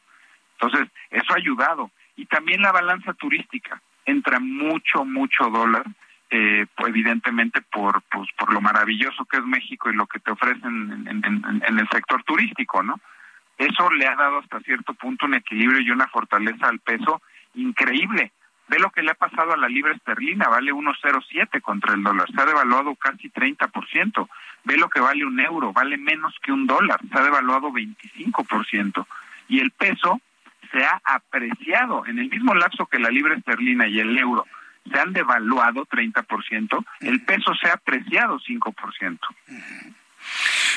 Entonces, 0.58 0.88
eso 1.10 1.32
ha 1.32 1.36
ayudado. 1.36 1.92
Y 2.16 2.26
también 2.26 2.60
la 2.60 2.72
balanza 2.72 3.12
turística 3.12 3.80
entra 4.04 4.40
mucho, 4.40 5.04
mucho 5.04 5.50
dólar, 5.50 5.84
eh, 6.30 6.66
pues 6.76 6.88
evidentemente 6.88 7.60
por, 7.62 8.02
pues, 8.10 8.28
por 8.36 8.52
lo 8.52 8.60
maravilloso 8.60 9.24
que 9.24 9.36
es 9.36 9.44
México 9.44 9.90
y 9.90 9.94
lo 9.94 10.06
que 10.06 10.18
te 10.18 10.32
ofrecen 10.32 11.06
en, 11.06 11.24
en, 11.24 11.78
el 11.78 11.88
sector 11.88 12.22
turístico, 12.24 12.82
¿no? 12.82 12.98
Eso 13.56 13.90
le 13.92 14.06
ha 14.06 14.16
dado 14.16 14.38
hasta 14.38 14.60
cierto 14.60 14.94
punto 14.94 15.26
un 15.26 15.34
equilibrio 15.34 15.80
y 15.80 15.90
una 15.90 16.08
fortaleza 16.08 16.66
al 16.66 16.80
peso 16.80 17.22
increíble. 17.54 18.32
Ve 18.66 18.78
lo 18.78 18.90
que 18.90 19.02
le 19.02 19.10
ha 19.10 19.14
pasado 19.14 19.52
a 19.52 19.56
la 19.56 19.68
libra 19.68 19.92
esterlina, 19.92 20.48
vale 20.48 20.72
1.07 20.72 21.60
contra 21.60 21.94
el 21.94 22.02
dólar, 22.02 22.26
se 22.34 22.40
ha 22.40 22.46
devaluado 22.46 22.94
casi 22.96 23.30
30%. 23.30 24.28
Ve 24.64 24.76
lo 24.76 24.88
que 24.88 25.00
vale 25.00 25.24
un 25.24 25.38
euro, 25.38 25.72
vale 25.72 25.98
menos 25.98 26.34
que 26.42 26.50
un 26.50 26.66
dólar, 26.66 26.98
se 27.12 27.18
ha 27.18 27.22
devaluado 27.22 27.70
25%. 27.70 29.06
Y 29.48 29.60
el 29.60 29.70
peso 29.70 30.20
se 30.74 30.84
ha 30.84 31.00
apreciado. 31.04 32.04
En 32.06 32.18
el 32.18 32.28
mismo 32.28 32.54
lapso 32.54 32.86
que 32.86 32.98
la 32.98 33.08
libra 33.08 33.36
esterlina 33.36 33.86
y 33.86 34.00
el 34.00 34.18
euro 34.18 34.44
se 34.90 34.98
han 34.98 35.12
devaluado 35.12 35.86
30%, 35.86 36.84
el 37.00 37.24
peso 37.24 37.54
se 37.54 37.68
ha 37.68 37.74
apreciado 37.74 38.38
5%. 38.38 39.18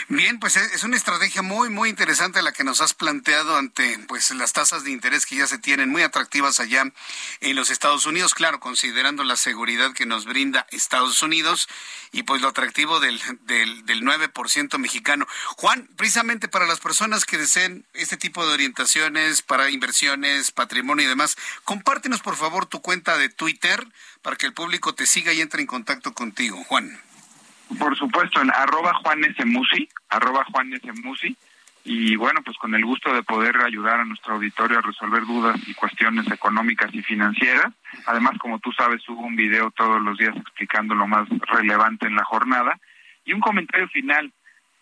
Bien, 0.10 0.40
pues 0.40 0.56
es 0.56 0.86
una 0.86 0.96
estrategia 0.96 1.42
muy, 1.42 1.70
muy 1.70 1.90
interesante 1.90 2.42
la 2.42 2.54
que 2.54 2.64
nos 2.64 2.80
has 2.80 2.94
planteado 2.94 3.58
ante 3.58 4.00
pues 4.08 4.32
las 4.32 4.54
tasas 4.54 4.86
de 4.86 4.92
interés 4.92 5.26
que 5.26 5.36
ya 5.36 5.48
se 5.48 5.58
tienen 5.58 5.90
muy 5.90 6.02
atractivas 6.02 6.62
allá 6.62 6.86
en 7.42 7.56
los 7.58 7.70
Estados 7.70 8.06
Unidos, 8.06 8.34
claro, 8.34 8.62
considerando 8.62 9.26
la 9.26 9.36
seguridad 9.36 9.92
que 9.92 10.06
nos 10.06 10.24
brinda 10.24 10.66
Estados 10.72 11.22
Unidos 11.22 11.68
y 12.14 12.24
pues 12.24 12.42
lo 12.42 12.48
atractivo 12.48 13.02
del, 13.02 13.22
del, 13.42 13.86
del 13.86 14.02
9% 14.02 14.78
mexicano. 14.78 15.28
Juan, 15.58 15.90
precisamente 15.98 16.48
para 16.48 16.68
las 16.68 16.80
personas 16.80 17.26
que 17.26 17.38
deseen 17.38 17.86
este 17.94 18.16
tipo 18.16 18.48
de 18.48 18.54
orientaciones 18.54 19.42
para 19.42 19.70
inversiones, 19.72 20.52
patrimonio 20.52 21.04
y 21.04 21.10
demás, 21.10 21.36
compártenos 21.66 22.22
por 22.22 22.38
favor 22.38 22.66
tu 22.66 22.82
cuenta 22.82 23.18
de 23.18 23.28
Twitter 23.28 23.86
para 24.22 24.38
que 24.38 24.46
el 24.46 24.54
público 24.54 24.96
te 24.96 25.06
siga 25.06 25.34
y 25.34 25.42
entre 25.42 25.60
en 25.60 25.68
contacto 25.68 26.14
contigo, 26.14 26.64
Juan. 26.64 26.98
Por 27.80 27.98
supuesto, 27.98 28.42
en 28.42 28.52
arroba 28.52 28.94
Juan 28.96 29.24
S. 29.24 29.44
Musi, 29.46 29.90
arroba 30.10 30.46
Juan 30.46 30.74
S. 30.74 30.92
Musi, 31.04 31.36
y 31.90 32.18
bueno, 32.18 32.42
pues 32.44 32.58
con 32.58 32.76
el 32.76 32.84
gusto 32.84 33.14
de 33.14 33.24
poder 33.24 33.62
ayudar 33.62 34.02
a 34.02 34.06
nuestro 34.06 34.34
auditorio 34.34 34.78
a 34.78 34.82
resolver 34.82 35.26
dudas 35.26 35.58
y 35.68 35.74
cuestiones 35.74 36.30
económicas 36.30 36.94
y 36.94 37.02
financieras. 37.02 37.74
Además, 38.06 38.38
como 38.40 38.60
tú 38.60 38.74
sabes, 38.74 39.02
subo 39.04 39.22
un 39.22 39.38
video 39.38 39.72
todos 39.72 40.02
los 40.02 40.18
días 40.18 40.36
explicando 40.36 40.96
lo 40.96 41.08
más 41.08 41.30
relevante 41.30 42.06
en 42.06 42.16
la 42.16 42.26
jornada. 42.26 42.78
Y 43.24 43.32
un 43.32 43.40
comentario 43.40 43.88
final. 43.88 44.34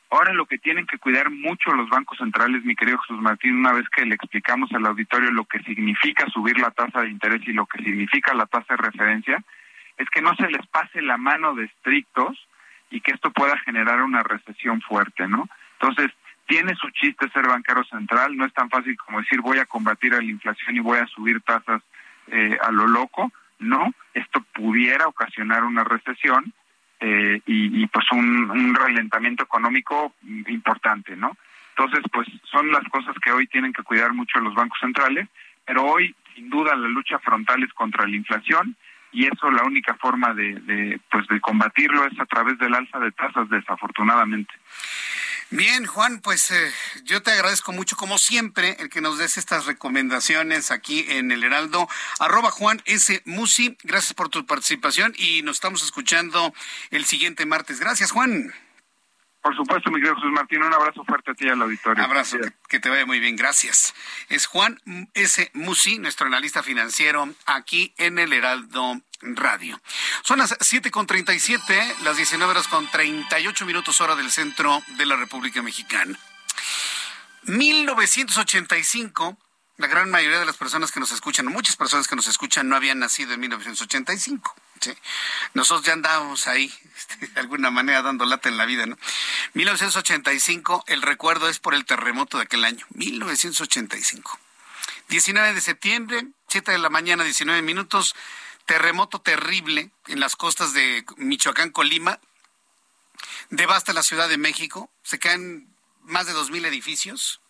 Ahora 0.09 0.33
lo 0.33 0.47
que 0.47 0.57
tienen 0.57 0.87
que 0.87 0.97
cuidar 0.97 1.29
mucho 1.29 1.75
los 1.75 1.89
bancos 1.89 2.17
centrales, 2.17 2.65
mi 2.65 2.75
querido 2.75 2.97
Jesús 2.97 3.21
Martín, 3.21 3.57
una 3.57 3.73
vez 3.73 3.87
que 3.89 4.05
le 4.05 4.15
explicamos 4.15 4.71
al 4.71 4.87
auditorio 4.87 5.29
lo 5.29 5.45
que 5.45 5.59
significa 5.59 6.25
subir 6.29 6.59
la 6.59 6.71
tasa 6.71 7.01
de 7.01 7.09
interés 7.09 7.41
y 7.45 7.53
lo 7.53 7.67
que 7.67 7.83
significa 7.83 8.33
la 8.33 8.47
tasa 8.47 8.75
de 8.75 8.83
referencia, 8.83 9.43
es 9.97 10.09
que 10.09 10.23
no 10.23 10.35
se 10.35 10.49
les 10.49 10.65
pase 10.67 11.03
la 11.03 11.17
mano 11.17 11.53
de 11.53 11.65
estrictos 11.65 12.35
y 12.89 13.01
que 13.01 13.11
esto 13.11 13.31
pueda 13.31 13.57
generar 13.59 14.01
una 14.01 14.23
recesión 14.23 14.81
fuerte, 14.81 15.27
¿no? 15.27 15.47
Entonces, 15.79 16.11
tiene 16.47 16.75
su 16.75 16.89
chiste 16.91 17.29
ser 17.29 17.47
banquero 17.47 17.83
central, 17.85 18.37
no 18.37 18.45
es 18.45 18.53
tan 18.53 18.69
fácil 18.69 18.95
como 18.97 19.19
decir 19.19 19.41
voy 19.41 19.57
a 19.57 19.65
combatir 19.65 20.13
a 20.13 20.17
la 20.17 20.23
inflación 20.23 20.75
y 20.75 20.79
voy 20.79 20.99
a 20.99 21.07
subir 21.07 21.41
tasas 21.41 21.81
eh, 22.27 22.57
a 22.61 22.71
lo 22.71 22.87
loco, 22.87 23.31
no, 23.59 23.93
esto 24.13 24.45
pudiera 24.53 25.07
ocasionar 25.07 25.63
una 25.63 25.83
recesión 25.83 26.53
eh, 26.99 27.41
y, 27.45 27.85
pues 27.87 28.05
un, 28.11 28.49
un 28.49 28.73
ralentamiento 28.73 29.43
económico 29.43 30.13
importante, 30.47 31.15
¿no? 31.15 31.37
Entonces, 31.77 32.03
pues 32.11 32.27
son 32.43 32.71
las 32.71 32.83
cosas 32.85 33.15
que 33.23 33.31
hoy 33.31 33.47
tienen 33.47 33.73
que 33.73 33.83
cuidar 33.83 34.13
mucho 34.13 34.39
los 34.39 34.55
bancos 34.55 34.79
centrales, 34.79 35.27
pero 35.65 35.83
hoy, 35.83 36.15
sin 36.33 36.49
duda, 36.49 36.75
la 36.75 36.87
lucha 36.87 37.19
frontal 37.19 37.63
es 37.63 37.73
contra 37.73 38.07
la 38.07 38.15
inflación 38.15 38.75
y 39.15 39.27
eso 39.27 39.49
la 39.49 39.63
única 39.63 39.95
forma 39.95 40.33
de, 40.33 40.99
pues 41.09 41.25
de 41.27 41.39
combatirlo 41.39 42.05
es 42.05 42.19
a 42.19 42.25
través 42.25 42.57
del 42.59 42.75
alza 42.75 42.99
de 42.99 43.11
tasas, 43.13 43.49
desafortunadamente. 43.49 44.53
Bien, 45.51 45.85
Juan, 45.85 46.19
pues 46.19 46.51
eh, 46.51 46.71
yo 47.05 47.21
te 47.21 47.31
agradezco 47.31 47.71
mucho, 47.71 47.95
como 47.95 48.17
siempre, 48.17 48.75
el 48.79 48.89
que 48.89 48.99
nos 48.99 49.17
des 49.17 49.37
estas 49.37 49.67
recomendaciones 49.67 50.69
aquí 50.69 51.05
en 51.07 51.31
el 51.31 51.45
Heraldo. 51.45 51.87
Arroba 52.19 52.51
Juan 52.51 52.81
S. 52.85 53.21
Musi, 53.25 53.77
gracias 53.83 54.13
por 54.13 54.27
tu 54.27 54.45
participación 54.45 55.13
y 55.17 55.43
nos 55.43 55.57
estamos 55.57 55.81
escuchando 55.83 56.53
el 56.89 57.05
siguiente 57.05 57.45
martes. 57.45 57.79
Gracias, 57.79 58.11
Juan. 58.11 58.53
Por 59.45 59.55
supuesto, 59.55 59.91
mi 59.91 59.97
querido 59.97 60.15
Jesús 60.15 60.31
Martín, 60.31 60.63
un 60.63 60.73
abrazo 60.73 61.03
fuerte 61.05 61.29
a 61.29 61.33
ti 61.35 61.45
y 61.45 61.49
al 61.49 61.61
auditorio. 61.61 62.03
Abrazo, 62.03 62.39
que, 62.67 62.79
te 62.79 62.89
vaya 62.89 63.05
muy 63.05 63.19
bien, 63.19 63.35
gracias. 63.35 63.93
Es 64.27 64.47
Juan 64.47 64.81
S. 65.13 65.51
Musi, 65.53 65.99
nuestro 65.99 66.25
analista 66.25 66.63
financiero, 66.63 67.31
aquí 67.45 67.93
en 67.97 68.17
el 68.17 68.33
Heraldo 68.33 68.99
Radio. 69.21 69.79
Son 70.23 70.39
las 70.39 70.57
7.37, 70.57 71.97
las 72.01 72.17
19 72.17 72.49
horas 72.49 72.67
con 72.67 72.89
38 72.89 73.67
minutos 73.67 74.01
hora 74.01 74.15
del 74.15 74.31
centro 74.31 74.81
de 74.97 75.05
la 75.05 75.15
República 75.15 75.61
Mexicana. 75.61 76.17
1985, 77.43 79.37
la 79.77 79.85
gran 79.85 80.09
mayoría 80.09 80.39
de 80.39 80.47
las 80.47 80.57
personas 80.57 80.91
que 80.91 80.99
nos 80.99 81.11
escuchan, 81.11 81.45
muchas 81.45 81.75
personas 81.75 82.07
que 82.07 82.15
nos 82.15 82.25
escuchan 82.25 82.67
no 82.67 82.75
habían 82.75 82.97
nacido 82.97 83.33
en 83.35 83.41
1985. 83.41 84.55
Nosotros 85.53 85.85
ya 85.85 85.93
andábamos 85.93 86.47
ahí, 86.47 86.73
este, 86.97 87.27
de 87.27 87.39
alguna 87.39 87.71
manera, 87.71 88.01
dando 88.01 88.25
lata 88.25 88.49
en 88.49 88.57
la 88.57 88.65
vida, 88.65 88.85
¿no? 88.85 88.97
1985, 89.53 90.85
el 90.87 91.01
recuerdo 91.01 91.49
es 91.49 91.59
por 91.59 91.73
el 91.73 91.85
terremoto 91.85 92.37
de 92.37 92.43
aquel 92.43 92.65
año, 92.65 92.85
1985. 92.89 94.39
19 95.09 95.53
de 95.53 95.61
septiembre, 95.61 96.27
7 96.47 96.71
de 96.71 96.77
la 96.77 96.89
mañana, 96.89 97.23
19 97.23 97.61
minutos, 97.61 98.15
terremoto 98.65 99.21
terrible 99.21 99.91
en 100.07 100.19
las 100.19 100.35
costas 100.35 100.73
de 100.73 101.05
Michoacán, 101.17 101.69
Colima, 101.69 102.19
devasta 103.49 103.93
la 103.93 104.03
Ciudad 104.03 104.29
de 104.29 104.37
México, 104.37 104.89
se 105.03 105.19
caen 105.19 105.67
más 106.03 106.27
de 106.27 106.33
2.000 106.33 106.65
edificios. 106.65 107.41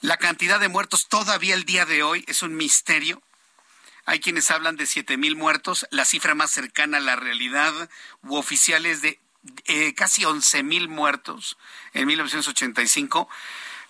La 0.00 0.16
cantidad 0.16 0.60
de 0.60 0.68
muertos 0.68 1.08
todavía 1.08 1.54
el 1.54 1.64
día 1.64 1.84
de 1.84 2.02
hoy 2.02 2.24
es 2.28 2.42
un 2.42 2.56
misterio. 2.56 3.22
Hay 4.08 4.20
quienes 4.20 4.50
hablan 4.50 4.76
de 4.76 4.84
7.000 4.84 5.36
muertos, 5.36 5.86
la 5.90 6.06
cifra 6.06 6.34
más 6.34 6.50
cercana 6.50 6.96
a 6.96 7.00
la 7.00 7.14
realidad 7.14 7.90
u 8.22 8.36
oficiales 8.36 9.02
de 9.02 9.20
eh, 9.66 9.92
casi 9.92 10.22
11.000 10.22 10.88
muertos 10.88 11.58
en 11.92 12.06
1985. 12.06 13.28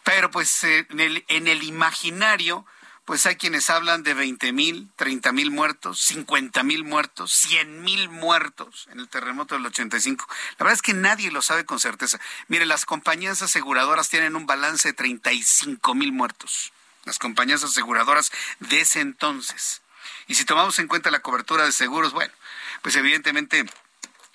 Pero 0.03 0.29
pues 0.33 0.65
eh, 0.65 0.89
en, 0.91 0.99
el, 0.99 1.25
en 1.29 1.47
el 1.47 1.63
imaginario 1.63 2.67
pues 3.05 3.27
hay 3.27 3.37
quienes 3.37 3.71
hablan 3.71 4.03
de 4.03 4.15
20 4.15 4.53
mil, 4.53 4.91
30 4.97 5.31
mil 5.31 5.53
muertos, 5.53 6.01
50 6.01 6.65
mil 6.65 6.83
muertos, 6.83 7.33
100 7.33 7.83
mil 7.83 8.09
muertos 8.09 8.89
en 8.91 8.99
el 8.99 9.09
terremoto 9.09 9.55
del 9.55 9.67
85. 9.67 10.27
La 10.59 10.65
verdad 10.65 10.75
es 10.75 10.83
que 10.83 10.95
nadie 10.95 11.31
lo 11.31 11.43
sabe 11.43 11.65
con 11.65 11.79
certeza. 11.79 12.19
Mire, 12.49 12.67
las 12.67 12.87
compañías 12.87 13.41
aseguradoras 13.41 14.09
tienen 14.09 14.35
un 14.35 14.47
balance 14.47 14.89
de 14.89 14.95
35 14.95 15.95
mil 15.95 16.11
muertos. 16.11 16.73
Las 17.05 17.21
compañías 17.21 17.63
aseguradoras 17.63 18.33
de 18.59 18.81
ese 18.81 18.99
entonces. 18.99 19.81
Y 20.29 20.35
si 20.35 20.45
tomamos 20.45 20.79
en 20.79 20.87
cuenta 20.89 21.11
la 21.11 21.21
cobertura 21.21 21.65
de 21.65 21.73
seguros, 21.73 22.13
bueno, 22.13 22.33
pues 22.83 22.95
evidentemente 22.97 23.65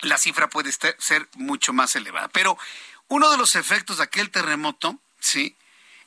la 0.01 0.17
cifra 0.17 0.49
puede 0.49 0.71
ser 0.71 1.29
mucho 1.35 1.71
más 1.71 1.95
elevada. 1.95 2.27
Pero 2.29 2.57
uno 3.07 3.31
de 3.31 3.37
los 3.37 3.55
efectos 3.55 3.97
de 3.97 4.03
aquel 4.03 4.31
terremoto, 4.31 4.99
sí, 5.19 5.55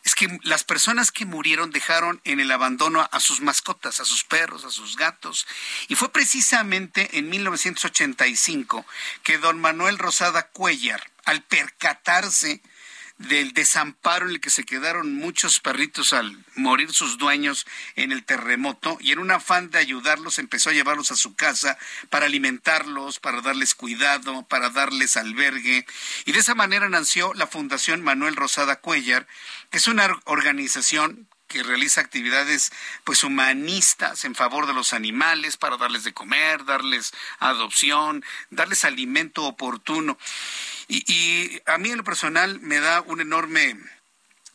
es 0.07 0.15
que 0.15 0.39
las 0.45 0.63
personas 0.63 1.11
que 1.11 1.27
murieron 1.27 1.71
dejaron 1.71 2.21
en 2.23 2.39
el 2.39 2.53
abandono 2.53 3.09
a 3.11 3.19
sus 3.19 3.41
mascotas, 3.41 3.99
a 3.99 4.05
sus 4.05 4.23
perros, 4.23 4.65
a 4.65 4.71
sus 4.71 4.97
gatos. 4.97 5.49
Y 5.89 5.97
fue 5.97 6.13
precisamente 6.13 7.19
en 7.19 7.29
1985 7.29 8.87
que 9.25 9.39
don 9.39 9.61
Manuel 9.61 9.99
Rosada 9.99 10.49
Cuellar, 10.49 11.11
al 11.25 11.43
percatarse 11.43 12.63
del 13.19 13.53
desamparo 13.53 14.27
en 14.27 14.33
el 14.33 14.41
que 14.41 14.51
se 14.51 14.65
quedaron 14.65 15.15
muchos 15.15 15.61
perritos 15.61 16.13
al 16.13 16.37
morir 16.55 16.93
sus 16.93 17.17
dueños 17.17 17.67
en 17.95 18.13
el 18.13 18.25
terremoto 18.25 18.99
y 19.01 19.13
en 19.13 19.19
un 19.19 19.31
afán 19.31 19.71
de 19.71 19.79
ayudarlos 19.79 20.39
empezó 20.39 20.71
a 20.71 20.75
llevarlos 20.75 21.11
a 21.11 21.17
su 21.17 21.35
casa 21.35 21.79
para 22.11 22.27
alimentarlos, 22.27 23.19
para 23.19 23.41
darles 23.41 23.75
cuidado, 23.75 24.47
para 24.47 24.71
darles 24.71 25.17
albergue 25.17 25.87
y 26.27 26.33
de 26.33 26.39
esa 26.39 26.55
manera 26.55 26.89
nació 26.89 27.33
la 27.35 27.47
Fundación 27.47 28.03
Manuel 28.03 28.37
Rosada 28.37 28.81
Cuellar, 28.81 29.27
que 29.71 29.79
es 29.79 29.89
una 29.89 30.21
organización 30.25 31.27
que 31.47 31.63
realiza 31.63 32.01
actividades 32.01 32.73
pues 33.05 33.23
humanistas 33.25 34.25
en 34.25 34.35
favor 34.35 34.67
de 34.67 34.75
los 34.75 34.93
animales 34.93 35.57
para 35.57 35.77
darles 35.77 36.05
de 36.05 36.13
comer, 36.13 36.65
darles 36.65 37.13
adopción, 37.39 38.25
darles 38.51 38.85
alimento 38.85 39.45
oportuno. 39.45 40.19
Y, 40.89 41.61
a 41.67 41.79
mí 41.79 41.91
en 41.91 41.99
lo 41.99 42.05
personal 42.05 42.61
me 42.61 42.79
da 42.81 43.01
un 43.01 43.21
enorme 43.21 43.77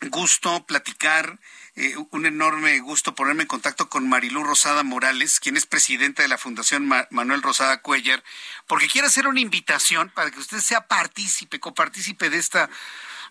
gusto 0.10 0.66
platicar, 0.66 1.40
eh, 1.76 1.96
un 2.12 2.26
enorme 2.26 2.80
gusto 2.80 3.14
ponerme 3.14 3.44
en 3.44 3.48
contacto 3.48 3.90
con 3.90 4.08
Marilú 4.08 4.44
Rosada 4.44 4.84
Morales, 4.84 5.40
quien 5.40 5.58
es 5.58 5.66
presidenta 5.66 6.24
de 6.24 6.30
la 6.30 6.38
Fundación 6.38 6.90
Manuel 7.12 7.42
Rosada 7.42 7.82
Cuellar, 7.82 8.24
porque 8.66 8.88
quiere 8.88 9.08
hacer 9.08 9.28
una 9.28 9.42
invitación 9.42 10.10
para 10.10 10.32
que 10.32 10.40
usted 10.40 10.60
sea 10.60 10.88
partícipe, 10.88 11.60
copartícipe 11.60 12.30
de 12.30 12.38
esta 12.38 12.70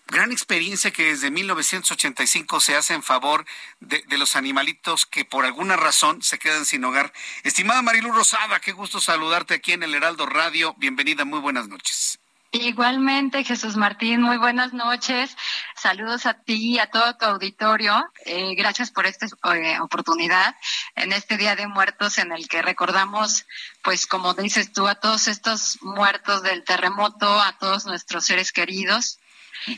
gran 0.07 0.31
experiencia 0.31 0.91
que 0.91 1.05
desde 1.05 1.31
1985 1.31 2.59
se 2.59 2.75
hace 2.75 2.93
en 2.93 3.03
favor 3.03 3.45
de, 3.79 4.03
de, 4.07 4.17
los 4.17 4.35
animalitos 4.35 5.05
que 5.05 5.25
por 5.25 5.45
alguna 5.45 5.75
razón 5.75 6.21
se 6.21 6.39
quedan 6.39 6.65
sin 6.65 6.83
hogar. 6.85 7.13
Estimada 7.43 7.81
Marilu 7.81 8.11
Rosada, 8.11 8.59
qué 8.59 8.71
gusto 8.71 9.01
saludarte 9.01 9.55
aquí 9.55 9.73
en 9.73 9.83
el 9.83 9.93
Heraldo 9.93 10.25
Radio. 10.25 10.73
Bienvenida, 10.77 11.25
muy 11.25 11.39
buenas 11.39 11.67
noches. 11.67 12.20
Igualmente, 12.53 13.45
Jesús 13.45 13.77
Martín, 13.77 14.21
muy 14.21 14.35
buenas 14.35 14.73
noches. 14.73 15.37
Saludos 15.73 16.25
a 16.25 16.33
ti 16.33 16.73
y 16.73 16.79
a 16.79 16.91
todo 16.91 17.15
tu 17.15 17.23
auditorio. 17.23 18.03
Eh, 18.25 18.55
gracias 18.55 18.91
por 18.91 19.05
esta 19.05 19.25
eh, 19.55 19.79
oportunidad 19.79 20.53
en 20.95 21.13
este 21.13 21.37
Día 21.37 21.55
de 21.55 21.67
Muertos 21.67 22.17
en 22.17 22.33
el 22.33 22.49
que 22.49 22.61
recordamos, 22.61 23.45
pues 23.81 24.05
como 24.05 24.33
dices 24.33 24.73
tú, 24.73 24.85
a 24.89 24.95
todos 24.95 25.29
estos 25.29 25.81
muertos 25.81 26.43
del 26.43 26.65
terremoto, 26.65 27.39
a 27.39 27.57
todos 27.57 27.85
nuestros 27.85 28.25
seres 28.25 28.51
queridos 28.51 29.20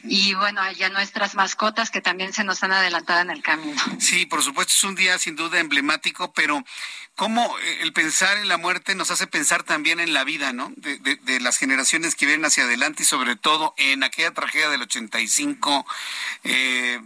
y 0.03 0.33
bueno, 0.33 0.61
ya 0.73 0.89
nuestras 0.89 1.35
mascotas 1.35 1.91
que 1.91 2.01
también 2.01 2.33
se 2.33 2.43
nos 2.43 2.63
han 2.63 2.71
adelantado 2.71 3.21
en 3.21 3.29
el 3.29 3.41
camino. 3.41 3.81
Sí, 3.99 4.25
por 4.25 4.41
supuesto, 4.43 4.73
es 4.73 4.83
un 4.83 4.95
día 4.95 5.17
sin 5.17 5.35
duda 5.35 5.59
emblemático, 5.59 6.33
pero 6.33 6.63
cómo 7.15 7.57
eh, 7.59 7.79
el 7.81 7.93
pensar 7.93 8.37
en 8.37 8.47
la 8.47 8.57
muerte 8.57 8.95
nos 8.95 9.11
hace 9.11 9.27
pensar 9.27 9.63
también 9.63 9.99
en 9.99 10.13
la 10.13 10.23
vida, 10.23 10.53
¿no? 10.53 10.71
De, 10.77 10.97
de, 10.97 11.39
las 11.39 11.57
generaciones 11.57 12.15
que 12.15 12.25
vienen 12.25 12.45
hacia 12.45 12.63
adelante 12.63 13.03
y 13.03 13.05
sobre 13.05 13.35
todo 13.35 13.73
en 13.77 14.03
aquella 14.03 14.31
tragedia 14.31 14.69
del 14.69 14.83
85. 14.83 15.85
Eh, 16.43 16.99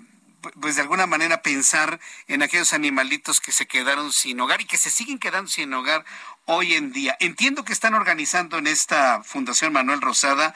pues 0.61 0.75
de 0.75 0.81
alguna 0.81 1.07
manera 1.07 1.41
pensar 1.41 1.99
en 2.27 2.41
aquellos 2.41 2.73
animalitos 2.73 3.41
que 3.41 3.51
se 3.51 3.65
quedaron 3.65 4.13
sin 4.13 4.39
hogar 4.39 4.61
y 4.61 4.65
que 4.65 4.77
se 4.77 4.89
siguen 4.89 5.19
quedando 5.19 5.49
sin 5.49 5.73
hogar 5.73 6.05
hoy 6.47 6.73
en 6.73 6.91
día. 6.91 7.15
Entiendo 7.19 7.63
que 7.63 7.73
están 7.73 7.93
organizando 7.93 8.57
en 8.57 8.67
esta 8.67 9.21
Fundación 9.23 9.73
Manuel 9.73 10.01
Rosada 10.01 10.53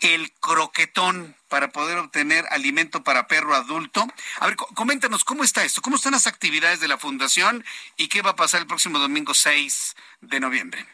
el 0.00 0.32
croquetón 0.32 1.36
para 1.48 1.70
poder 1.70 1.98
obtener 1.98 2.44
alimento 2.50 3.04
para 3.04 3.28
perro 3.28 3.54
adulto. 3.54 4.06
A 4.40 4.46
ver, 4.46 4.56
coméntanos, 4.56 5.24
¿cómo 5.24 5.44
está 5.44 5.64
esto? 5.64 5.80
¿Cómo 5.80 5.96
están 5.96 6.12
las 6.12 6.26
actividades 6.26 6.80
de 6.80 6.88
la 6.88 6.98
Fundación 6.98 7.64
y 7.96 8.08
qué 8.08 8.22
va 8.22 8.30
a 8.30 8.36
pasar 8.36 8.60
el 8.60 8.66
próximo 8.66 8.98
domingo 8.98 9.34
6 9.34 9.94
de 10.22 10.40
noviembre? 10.40 10.86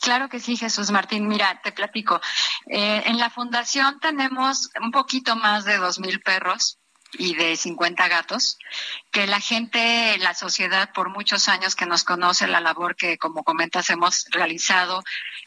Claro 0.00 0.28
que 0.30 0.40
sí, 0.40 0.56
Jesús 0.56 0.90
Martín. 0.90 1.28
Mira, 1.28 1.60
te 1.62 1.72
platico. 1.72 2.20
Eh, 2.66 3.02
en 3.04 3.18
la 3.18 3.28
fundación 3.28 4.00
tenemos 4.00 4.70
un 4.80 4.90
poquito 4.92 5.36
más 5.36 5.64
de 5.64 5.76
dos 5.76 5.98
mil 5.98 6.20
perros 6.20 6.79
y 7.12 7.34
de 7.34 7.56
50 7.56 8.08
gatos, 8.08 8.58
que 9.10 9.26
la 9.26 9.40
gente, 9.40 10.16
la 10.18 10.34
sociedad, 10.34 10.92
por 10.92 11.10
muchos 11.10 11.48
años 11.48 11.74
que 11.74 11.86
nos 11.86 12.04
conoce 12.04 12.46
la 12.46 12.60
labor 12.60 12.96
que, 12.96 13.18
como 13.18 13.42
comentas, 13.42 13.90
hemos 13.90 14.26
realizado 14.30 15.02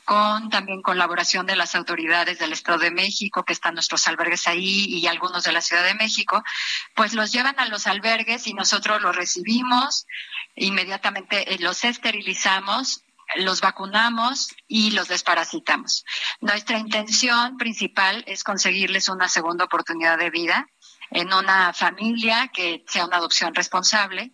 con 0.06 0.50
también 0.50 0.82
colaboración 0.82 1.46
de 1.46 1.56
las 1.56 1.76
autoridades 1.76 2.40
del 2.40 2.54
Estado 2.54 2.80
de 2.80 2.92
México, 2.92 3.44
que 3.44 3.54
están 3.54 3.76
nuestros 3.76 4.08
albergues 4.08 4.48
ahí 4.48 4.86
y 4.86 5.08
algunos 5.08 5.44
de 5.44 5.54
la 5.54 5.62
Ciudad 5.62 5.84
de 5.84 5.96
México, 5.96 6.44
pues 6.96 7.14
los 7.14 7.32
llevan 7.32 7.60
a 7.60 7.68
los 7.68 7.88
albergues 7.88 8.48
y 8.48 8.54
nosotros 8.54 9.02
los 9.02 9.16
recibimos, 9.16 10.06
inmediatamente 10.56 11.54
eh, 11.54 11.58
los 11.60 11.84
esterilizamos 11.84 13.04
los 13.36 13.62
vacunamos 13.62 14.54
y 14.68 14.92
los 14.92 15.08
desparasitamos. 15.08 16.06
Nuestra 16.42 16.78
intención 16.78 17.58
principal 17.58 18.24
es 18.28 18.44
conseguirles 18.44 19.10
una 19.10 19.28
segunda 19.28 19.66
oportunidad 19.66 20.20
de 20.20 20.30
vida 20.30 20.68
en 21.14 21.32
una 21.32 21.74
familia 21.74 22.50
que 22.54 22.84
sea 22.88 23.06
una 23.06 23.18
adopción 23.18 23.54
responsable. 23.54 24.34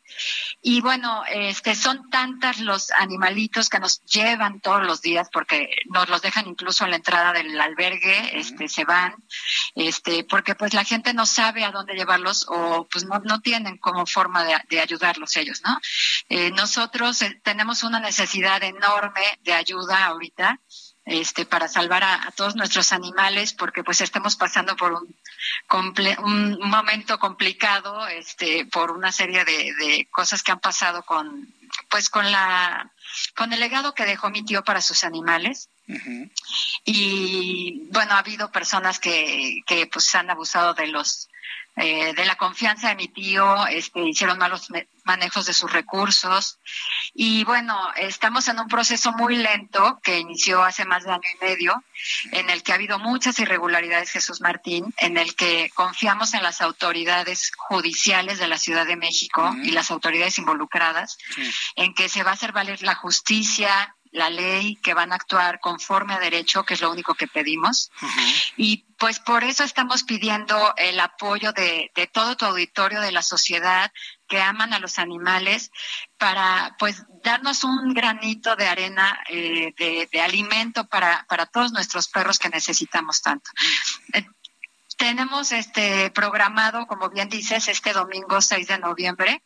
Y 0.61 0.81
bueno, 0.81 1.23
este 1.30 1.76
son 1.76 2.10
tantas 2.10 2.60
los 2.60 2.91
animalitos 2.91 3.69
que 3.69 3.80
nos 3.80 4.01
llevan 4.06 4.61
todos 4.61 4.84
los 4.84 5.01
días 5.01 5.30
porque 5.31 5.69
nos 5.85 6.10
los 6.10 6.22
dejan 6.22 6.47
incluso 6.47 6.85
en 6.85 6.91
la 6.91 6.95
entrada 6.97 7.34
del 7.34 7.60
albergue, 7.60 8.39
este 8.39 8.68
se 8.68 8.85
van, 8.85 9.15
este 9.76 10.23
porque 10.23 10.56
pues 10.56 10.73
la 10.73 10.84
gente 10.84 11.14
no 11.14 11.26
sabe 11.26 11.64
a 11.65 11.72
dónde 11.72 11.95
llevarlos 11.95 12.45
o 12.47 12.88
pues 12.91 13.06
no, 13.06 13.19
no 13.19 13.41
tienen 13.41 13.77
como 13.77 14.06
forma 14.06 14.45
de, 14.69 14.80
ayudarlos 14.80 15.35
ellos, 15.35 15.61
¿no? 15.65 15.77
Eh, 16.30 16.51
nosotros 16.51 17.22
eh, 17.22 17.41
tenemos 17.43 17.84
una 17.84 17.99
necesidad 17.99 18.64
enorme 18.64 19.22
de 19.41 19.53
ayuda 19.53 20.06
ahorita 20.06 20.60
este, 21.05 21.45
para 21.45 21.67
salvar 21.67 22.03
a, 22.03 22.31
todos 22.35 22.55
nuestros 22.55 22.91
animales, 22.91 23.53
porque 23.53 23.84
pues 23.84 24.01
estamos 24.01 24.35
pasando 24.35 24.76
por 24.76 24.93
un, 24.93 25.15
un 26.23 26.69
momento 26.69 27.17
complicado, 27.19 28.07
este, 28.07 28.65
por 28.65 28.91
una 28.91 29.11
serie 29.11 29.43
de, 29.45 30.07
cosas 30.11 30.43
que 30.43 30.51
han 30.51 30.59
pasado 30.59 31.03
con, 31.03 31.53
pues 31.89 32.09
con 32.09 32.31
la, 32.31 32.91
con 33.35 33.53
el 33.53 33.59
legado 33.59 33.93
que 33.95 34.05
dejó 34.05 34.30
mi 34.30 34.43
tío 34.43 34.63
para 34.63 34.81
sus 34.81 35.03
animales. 35.03 35.69
Y 36.85 37.88
bueno, 37.91 38.13
ha 38.13 38.19
habido 38.19 38.51
personas 38.51 38.99
que, 38.99 39.61
que 39.65 39.88
pues 39.88 40.13
han 40.13 40.30
abusado 40.30 40.76
de 40.76 40.85
los 40.85 41.30
eh, 41.75 42.13
de 42.13 42.25
la 42.25 42.35
confianza 42.35 42.89
de 42.89 42.95
mi 42.95 43.07
tío, 43.07 43.65
este, 43.67 44.01
hicieron 44.01 44.37
malos 44.37 44.67
manejos 45.05 45.45
de 45.45 45.53
sus 45.53 45.71
recursos. 45.71 46.59
Y 47.13 47.43
bueno, 47.43 47.75
estamos 47.95 48.47
en 48.47 48.59
un 48.59 48.67
proceso 48.67 49.11
muy 49.13 49.37
lento 49.37 49.99
que 50.03 50.19
inició 50.19 50.63
hace 50.63 50.85
más 50.85 51.03
de 51.03 51.11
año 51.11 51.29
y 51.33 51.45
medio, 51.45 51.83
en 52.31 52.49
el 52.49 52.63
que 52.63 52.71
ha 52.71 52.75
habido 52.75 52.99
muchas 52.99 53.39
irregularidades, 53.39 54.11
Jesús 54.11 54.41
Martín, 54.41 54.93
en 54.97 55.17
el 55.17 55.35
que 55.35 55.69
confiamos 55.73 56.33
en 56.33 56.43
las 56.43 56.61
autoridades 56.61 57.51
judiciales 57.57 58.39
de 58.39 58.47
la 58.47 58.57
Ciudad 58.57 58.85
de 58.85 58.95
México 58.95 59.55
y 59.63 59.71
las 59.71 59.89
autoridades 59.91 60.37
involucradas, 60.37 61.17
en 61.75 61.93
que 61.93 62.09
se 62.09 62.23
va 62.23 62.31
a 62.31 62.33
hacer 62.33 62.51
valer 62.51 62.81
la 62.83 62.95
justicia, 62.95 63.95
la 64.11 64.30
ley, 64.30 64.76
que 64.77 64.94
van 64.94 65.11
a 65.11 65.15
actuar 65.15 65.60
conforme 65.60 66.14
a 66.14 66.19
derecho, 66.19 66.64
que 66.64 66.73
es 66.73 66.81
lo 66.81 66.91
único 66.91 67.14
que 67.15 67.27
pedimos. 67.27 67.91
Y 68.57 68.86
pues 68.98 69.19
por 69.19 69.44
eso 69.44 69.64
estamos 69.64 70.03
pidiendo 70.03 70.73
el 70.77 70.99
apoyo 70.99 71.53
de, 71.53 71.91
todo 72.11 72.36
tu 72.36 72.45
auditorio, 72.45 73.02
de 73.02 73.11
la 73.11 73.22
sociedad, 73.22 73.91
que 74.27 74.41
aman 74.41 74.73
a 74.73 74.80
los 74.80 74.99
animales, 74.99 75.72
para 76.18 76.76
pues 76.80 77.03
darnos 77.23 77.64
un 77.64 77.94
granito 77.94 78.56
de 78.56 78.68
arena 78.68 79.19
eh, 79.30 79.73
de, 79.77 80.22
alimento 80.22 80.88
para, 80.88 81.26
para 81.30 81.45
todos 81.45 81.72
nuestros 81.72 82.07
perros 82.07 82.40
que 82.40 82.49
necesitamos 82.49 83.22
tanto. 83.22 83.49
Eh, 84.14 84.26
tenemos 84.98 85.53
este 85.53 86.11
programado, 86.11 86.86
como 86.86 87.10
bien 87.10 87.30
dices, 87.30 87.69
este 87.69 87.94
domingo 87.94 88.41
6 88.41 88.68
de 88.68 88.80
noviembre, 88.80 89.41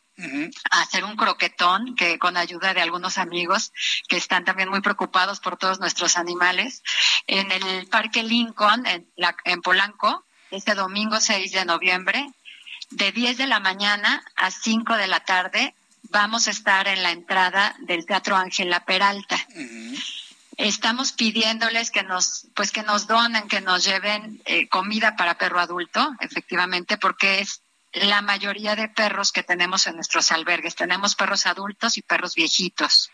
hacer 0.70 1.04
un 1.04 1.16
croquetón 1.16 1.96
que 1.96 2.18
con 2.18 2.36
ayuda 2.36 2.72
de 2.72 2.80
algunos 2.80 3.18
amigos 3.18 3.72
que 4.08 4.16
están 4.16 4.44
también 4.44 4.68
muy 4.68 4.80
preocupados 4.80 5.40
por 5.40 5.56
todos 5.56 5.80
nuestros 5.80 6.16
animales 6.16 6.82
en 7.26 7.50
el 7.50 7.86
Parque 7.88 8.22
Lincoln 8.22 8.86
en, 8.86 9.08
en 9.44 9.60
Polanco 9.60 10.24
este 10.50 10.74
domingo 10.74 11.20
6 11.20 11.50
de 11.52 11.64
noviembre 11.64 12.26
de 12.90 13.10
10 13.10 13.38
de 13.38 13.46
la 13.48 13.58
mañana 13.58 14.24
a 14.36 14.50
5 14.50 14.96
de 14.96 15.06
la 15.08 15.20
tarde 15.20 15.74
vamos 16.10 16.46
a 16.46 16.50
estar 16.50 16.86
en 16.88 17.02
la 17.02 17.10
entrada 17.10 17.74
del 17.80 18.06
Teatro 18.06 18.36
Ángela 18.36 18.84
Peralta. 18.84 19.36
Estamos 20.56 21.12
pidiéndoles 21.12 21.90
que 21.90 22.04
nos, 22.04 22.46
pues 22.54 22.70
que 22.70 22.84
nos 22.84 23.08
donen, 23.08 23.48
que 23.48 23.60
nos 23.60 23.84
lleven 23.84 24.40
eh, 24.44 24.68
comida 24.68 25.16
para 25.16 25.36
perro 25.36 25.58
adulto, 25.58 26.14
efectivamente, 26.20 26.96
porque 26.96 27.40
es 27.40 27.62
la 27.94 28.22
mayoría 28.22 28.76
de 28.76 28.88
perros 28.88 29.32
que 29.32 29.42
tenemos 29.42 29.86
en 29.86 29.96
nuestros 29.96 30.32
albergues. 30.32 30.74
Tenemos 30.74 31.14
perros 31.14 31.46
adultos 31.46 31.96
y 31.96 32.02
perros 32.02 32.34
viejitos. 32.34 33.10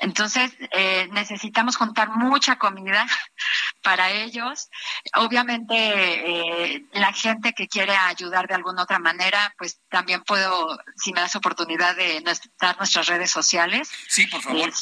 Entonces, 0.00 0.52
eh, 0.72 1.08
necesitamos 1.12 1.76
juntar 1.76 2.10
mucha 2.10 2.56
comida 2.56 3.06
para 3.82 4.10
ellos. 4.10 4.68
Obviamente, 5.14 5.74
eh, 5.76 6.84
la 6.92 7.12
gente 7.12 7.52
que 7.52 7.68
quiere 7.68 7.96
ayudar 7.96 8.48
de 8.48 8.54
alguna 8.54 8.82
otra 8.82 8.98
manera, 8.98 9.54
pues 9.56 9.80
también 9.88 10.22
puedo, 10.24 10.78
si 10.96 11.12
me 11.12 11.20
das 11.20 11.36
oportunidad 11.36 11.94
de 11.96 12.22
dar 12.60 12.76
nuestras 12.78 13.06
redes 13.06 13.30
sociales. 13.30 13.90
Sí, 14.08 14.26
por 14.26 14.42
favor. 14.42 14.72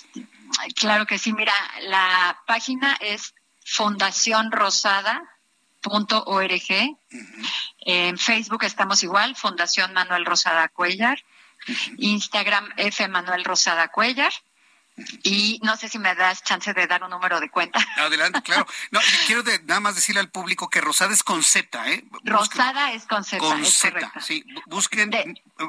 claro 0.75 1.07
que 1.07 1.19
sí. 1.19 1.33
Mira, 1.33 1.55
la 1.83 2.41
página 2.47 2.97
es 3.01 3.35
Fundación 3.65 4.51
Rosada 4.51 5.23
.org. 5.83 6.99
En 7.81 8.19
Facebook 8.19 8.65
estamos 8.65 9.03
igual, 9.03 9.37
Fundación 9.37 9.93
Manuel 9.93 10.25
Rosada 10.25 10.69
Cuellar. 10.69 11.23
Instagram 11.99 12.71
F 12.77 13.07
Manuel 13.09 13.45
Rosada 13.45 13.89
Cuellar. 13.89 14.33
Y 15.23 15.61
no 15.63 15.77
sé 15.77 15.89
si 15.89 15.99
me 15.99 16.15
das 16.15 16.43
chance 16.43 16.73
de 16.73 16.87
dar 16.87 17.03
un 17.03 17.11
número 17.11 17.41
de 17.41 17.51
cuenta. 17.51 17.81
Adelante, 17.97 18.43
claro. 18.43 18.67
No, 18.91 19.01
quiero 19.27 19.43
nada 19.65 19.81
más 19.81 19.95
decirle 19.95 20.21
al 20.21 20.31
público 20.31 20.69
que 20.69 20.81
Rosada 20.81 21.13
es 21.13 21.23
con 21.23 21.43
Z, 21.43 21.91
¿eh? 21.91 22.05
Rosada 22.25 22.93
es 22.93 23.07
con 23.07 23.25
Z. 23.25 23.39
Con 23.39 23.65
Z, 23.65 24.13
sí. 24.21 24.45
Busquen, 24.67 25.11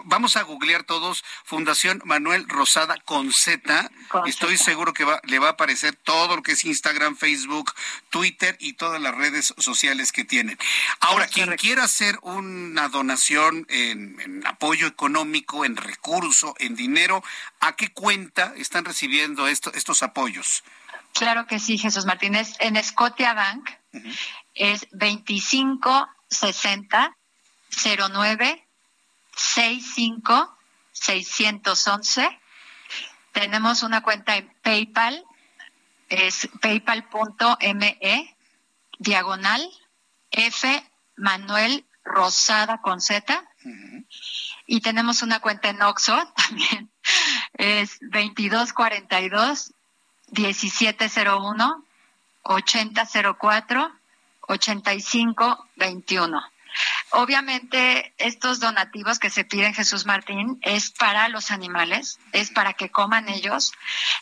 vamos 0.06 0.38
a 0.38 0.44
googlear 0.44 0.84
todos 0.84 1.24
Fundación 1.44 2.02
Manuel 2.06 2.48
Rosada 2.48 2.98
con 3.06 3.32
Z. 3.32 3.90
Estoy 4.26 4.58
seguro 4.58 4.94
que 4.94 5.04
va, 5.04 5.20
le 5.24 5.40
va 5.40 5.48
a 5.48 5.52
aparecer 5.52 5.96
todo 5.96 6.36
lo 6.36 6.44
que 6.44 6.54
es 6.54 6.66
Instagram, 6.66 7.16
Facebook, 7.16 7.74
Twitter 8.10 8.58
y 8.60 8.74
todas 8.74 9.02
las 9.02 9.16
redes 9.16 9.54
sociales 9.58 10.12
que 10.12 10.24
tienen. 10.24 10.58
Ahora, 11.00 11.28
quien 11.28 11.56
quiera 11.56 11.84
hacer 11.84 12.18
una 12.22 12.90
donación 12.90 13.66
en, 13.70 14.20
en 14.20 14.48
apoyo 14.48 14.88
económico, 14.88 15.66
en 15.66 15.76
recurso, 15.76 16.56
en 16.60 16.76
dinero, 16.76 17.24
¿a 17.68 17.76
qué 17.76 17.94
cuenta 17.94 18.54
están 18.58 18.86
recibiendo? 18.86 19.48
estos 19.48 20.04
apoyos? 20.04 20.64
Claro 21.14 21.48
que 21.48 21.60
sí, 21.60 21.78
Jesús 21.78 22.06
Martínez. 22.06 22.56
En 22.60 22.82
Scotia 22.84 23.34
Bank 23.34 23.70
es 24.54 24.88
2560 24.92 27.16
09 28.12 28.68
65 29.36 30.58
611. 30.92 32.40
Tenemos 33.32 33.84
una 33.84 34.02
cuenta 34.02 34.36
en 34.36 34.54
PayPal, 34.62 35.24
es 36.10 36.50
paypal.me 36.62 38.36
diagonal 39.00 39.72
F 40.32 40.92
Manuel 41.16 41.86
Rosada 42.04 42.82
con 42.82 43.00
Z. 43.02 43.44
Y 44.68 44.82
tenemos 44.82 45.22
una 45.22 45.40
cuenta 45.40 45.70
en 45.70 45.82
Oxo 45.82 46.34
también, 46.36 46.92
es 47.54 48.00
2242 48.02 49.74
1701 50.32 51.84
8004 52.44 53.92
8521. 54.42 56.53
Obviamente, 57.12 58.14
estos 58.18 58.60
donativos 58.60 59.20
que 59.20 59.30
se 59.30 59.44
piden, 59.44 59.74
Jesús 59.74 60.06
Martín, 60.06 60.60
es 60.62 60.92
para 60.92 61.30
los 61.30 61.52
animales, 61.52 62.20
es 62.32 62.50
para 62.50 62.74
que 62.74 62.90
coman 62.90 63.30
ellos. 63.30 63.74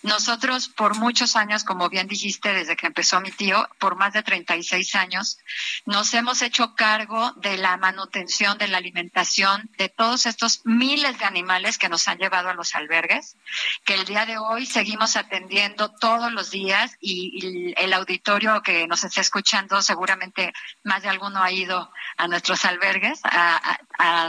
Nosotros, 0.04 0.68
por 0.68 0.98
muchos 0.98 1.36
años, 1.36 1.64
como 1.64 1.90
bien 1.90 2.08
dijiste, 2.08 2.54
desde 2.54 2.76
que 2.76 2.88
empezó 2.88 3.22
mi 3.22 3.32
tío, 3.32 3.68
por 3.80 3.96
más 3.96 4.14
de 4.14 4.24
36 4.24 4.96
años, 4.96 5.38
nos 5.86 6.14
hemos 6.14 6.42
hecho 6.42 6.76
cargo 6.76 7.32
de 7.38 7.58
la 7.58 7.78
manutención, 7.78 8.58
de 8.58 8.68
la 8.68 8.78
alimentación 8.78 9.70
de 9.78 9.90
todos 9.90 10.26
estos 10.26 10.62
miles 10.66 11.18
de 11.20 11.26
animales 11.26 11.78
que 11.78 11.90
nos 11.90 12.08
han 12.08 12.18
llevado 12.18 12.50
a 12.50 12.54
los 12.54 12.76
albergues, 12.76 13.38
que 13.86 13.94
el 13.94 14.06
día 14.06 14.26
de 14.26 14.38
hoy 14.38 14.66
seguimos 14.66 15.16
atendiendo 15.16 15.92
todos 15.92 16.32
los 16.32 16.52
días 16.52 16.98
y, 17.00 17.74
el 17.78 17.94
auditorio 17.94 18.62
que 18.62 18.88
nos 18.88 19.04
está 19.04 19.22
escuchando, 19.22 19.82
seguramente 19.82 20.54
más 20.84 21.04
de 21.04 21.10
alguno 21.10 21.42
ha 21.42 21.52
ido 21.52 21.92
a 22.18 22.28
nuestros 22.42 22.66
albergues 22.66 23.20
a, 23.24 23.78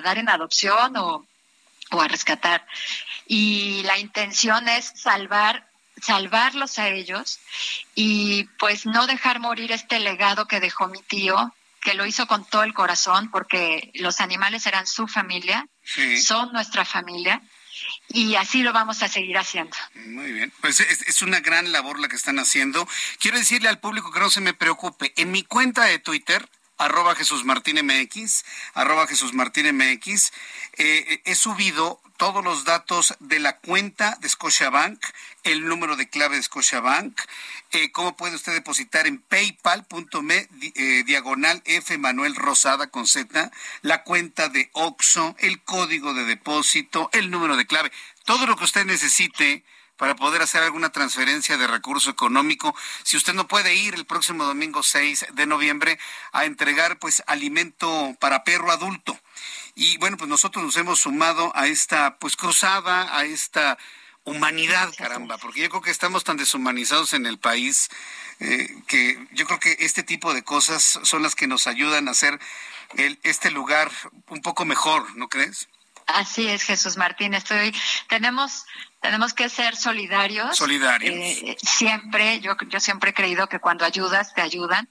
dar 0.04 0.18
en 0.18 0.28
adopción 0.28 0.94
o, 0.96 1.26
a 1.90 2.08
rescatar. 2.08 2.66
Y 3.26 3.82
la 3.84 3.98
intención 3.98 4.68
es 4.68 4.92
salvar 4.94 5.66
salvarlos 6.00 6.78
a 6.78 6.88
ellos 6.88 7.38
y 7.94 8.44
pues 8.58 8.86
no 8.86 9.06
dejar 9.06 9.38
morir 9.38 9.70
este 9.70 10.00
legado 10.00 10.48
que 10.48 10.58
dejó 10.58 10.88
mi 10.88 11.00
tío 11.02 11.54
que 11.80 11.94
lo 11.94 12.06
hizo 12.06 12.26
con 12.26 12.44
todo 12.44 12.64
el 12.64 12.74
corazón 12.74 13.30
porque 13.30 13.90
los 13.94 14.20
animales 14.20 14.66
eran 14.66 14.86
su 14.86 15.06
familia, 15.06 15.66
son 16.20 16.52
nuestra 16.52 16.84
familia 16.84 17.40
y 18.08 18.34
así 18.34 18.62
lo 18.62 18.72
vamos 18.72 19.02
a 19.02 19.08
seguir 19.08 19.38
haciendo. 19.38 19.76
Muy 19.94 20.32
bien, 20.32 20.52
pues 20.60 20.80
es, 20.80 21.22
una 21.22 21.40
gran 21.40 21.70
labor 21.70 22.00
la 22.00 22.08
que 22.08 22.16
están 22.16 22.38
haciendo. 22.38 22.88
Quiero 23.20 23.38
decirle 23.38 23.68
al 23.68 23.78
público 23.78 24.10
que 24.10 24.20
no 24.20 24.30
se 24.30 24.40
me 24.40 24.54
preocupe, 24.54 25.12
en 25.16 25.30
mi 25.30 25.44
cuenta 25.44 25.84
de 25.84 25.98
Twitter, 25.98 26.48
arroba 26.84 27.14
Jesús 27.14 27.44
Martín 27.44 27.84
MX, 27.84 28.44
arroba 28.74 29.06
Jesús 29.06 29.32
Martín 29.34 29.76
MX, 29.76 30.32
eh, 30.78 31.22
he 31.24 31.34
subido 31.34 32.00
todos 32.16 32.44
los 32.44 32.64
datos 32.64 33.14
de 33.20 33.38
la 33.38 33.58
cuenta 33.58 34.16
de 34.20 34.28
Scotiabank, 34.28 35.00
el 35.44 35.64
número 35.66 35.96
de 35.96 36.08
clave 36.08 36.36
de 36.36 36.42
Scotiabank, 36.42 37.20
eh, 37.72 37.90
cómo 37.92 38.16
puede 38.16 38.36
usted 38.36 38.52
depositar 38.52 39.06
en 39.06 39.18
paypal.me 39.18 40.48
eh, 40.74 41.02
diagonal 41.04 41.62
F 41.64 41.96
Manuel 41.98 42.34
Rosada 42.34 42.88
con 42.88 43.06
Z, 43.06 43.50
la 43.82 44.02
cuenta 44.02 44.48
de 44.48 44.70
OXO, 44.72 45.36
el 45.38 45.62
código 45.62 46.14
de 46.14 46.24
depósito, 46.24 47.10
el 47.12 47.30
número 47.30 47.56
de 47.56 47.66
clave, 47.66 47.92
todo 48.24 48.46
lo 48.46 48.56
que 48.56 48.64
usted 48.64 48.84
necesite 48.84 49.64
para 50.02 50.16
poder 50.16 50.42
hacer 50.42 50.64
alguna 50.64 50.90
transferencia 50.90 51.56
de 51.56 51.68
recurso 51.68 52.10
económico. 52.10 52.74
Si 53.04 53.16
usted 53.16 53.34
no 53.34 53.46
puede 53.46 53.76
ir 53.76 53.94
el 53.94 54.04
próximo 54.04 54.42
domingo 54.42 54.82
6 54.82 55.26
de 55.32 55.46
noviembre 55.46 55.96
a 56.32 56.44
entregar 56.44 56.98
pues 56.98 57.22
alimento 57.28 58.16
para 58.18 58.42
perro 58.42 58.72
adulto. 58.72 59.16
Y 59.76 59.98
bueno, 59.98 60.16
pues 60.16 60.28
nosotros 60.28 60.64
nos 60.64 60.76
hemos 60.76 60.98
sumado 60.98 61.52
a 61.54 61.68
esta 61.68 62.18
pues 62.18 62.34
cruzada, 62.34 63.16
a 63.16 63.26
esta 63.26 63.78
humanidad, 64.24 64.92
caramba, 64.98 65.38
porque 65.38 65.60
yo 65.60 65.68
creo 65.68 65.82
que 65.82 65.92
estamos 65.92 66.24
tan 66.24 66.36
deshumanizados 66.36 67.12
en 67.12 67.24
el 67.24 67.38
país 67.38 67.88
eh, 68.40 68.74
que 68.88 69.24
yo 69.30 69.46
creo 69.46 69.60
que 69.60 69.76
este 69.78 70.02
tipo 70.02 70.34
de 70.34 70.42
cosas 70.42 70.98
son 71.04 71.22
las 71.22 71.36
que 71.36 71.46
nos 71.46 71.68
ayudan 71.68 72.08
a 72.08 72.10
hacer 72.10 72.40
el, 72.96 73.20
este 73.22 73.52
lugar 73.52 73.88
un 74.30 74.42
poco 74.42 74.64
mejor, 74.64 75.14
¿no 75.14 75.28
crees? 75.28 75.68
Así 76.06 76.48
es, 76.48 76.62
Jesús 76.62 76.96
Martín. 76.96 77.34
Estoy, 77.34 77.74
tenemos, 78.08 78.64
tenemos 79.00 79.34
que 79.34 79.48
ser 79.48 79.76
solidarios. 79.76 80.56
Solidarios. 80.56 81.14
Eh, 81.14 81.56
siempre, 81.62 82.40
yo, 82.40 82.56
yo 82.68 82.80
siempre 82.80 83.10
he 83.10 83.14
creído 83.14 83.48
que 83.48 83.58
cuando 83.58 83.84
ayudas, 83.84 84.34
te 84.34 84.40
ayudan. 84.40 84.88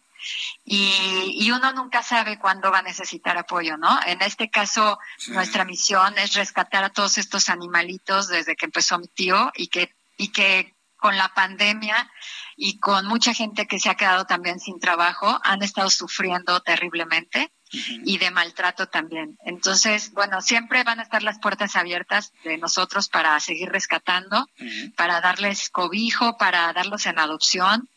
Y, 0.64 1.38
y, 1.40 1.52
uno 1.52 1.74
nunca 1.74 2.04
sabe 2.04 2.38
cuándo 2.38 2.70
va 2.72 2.80
a 2.80 2.84
necesitar 2.84 3.38
apoyo, 3.38 3.76
¿no? 3.78 4.00
En 4.06 4.22
este 4.22 4.52
caso, 4.52 5.00
nuestra 5.30 5.66
misión 5.66 6.16
es 6.20 6.36
rescatar 6.36 6.84
a 6.84 6.92
todos 6.92 7.18
estos 7.18 7.50
animalitos 7.50 8.28
desde 8.28 8.56
que 8.56 8.66
empezó 8.66 9.00
mi 9.00 9.08
tío 9.08 9.52
y 9.56 9.68
que, 9.68 9.96
y 10.18 10.28
que 10.28 10.76
con 10.98 11.18
la 11.18 11.34
pandemia 11.34 12.12
y 12.56 12.78
con 12.78 13.08
mucha 13.08 13.34
gente 13.34 13.66
que 13.66 13.80
se 13.80 13.90
ha 13.90 13.96
quedado 13.96 14.26
también 14.26 14.60
sin 14.60 14.80
trabajo, 14.80 15.40
han 15.44 15.64
estado 15.64 15.90
sufriendo 15.90 16.62
terriblemente 16.62 17.52
y 17.72 18.18
de 18.18 18.32
maltrato 18.32 18.88
también. 18.88 19.38
Entonces, 19.46 20.12
bueno, 20.12 20.42
siempre 20.42 20.84
van 20.84 21.00
a 21.00 21.04
estar 21.04 21.24
las 21.24 21.40
puertas 21.40 21.76
abiertas 21.76 22.34
de 22.44 22.58
nosotros 22.58 23.10
para 23.10 23.40
seguir 23.40 23.70
rescatando, 23.70 24.48
para 24.96 25.22
darles 25.22 25.70
cobijo, 25.70 26.38
para 26.38 26.72
darlos 26.74 27.06
en 27.06 27.20
adopción. 27.20 27.90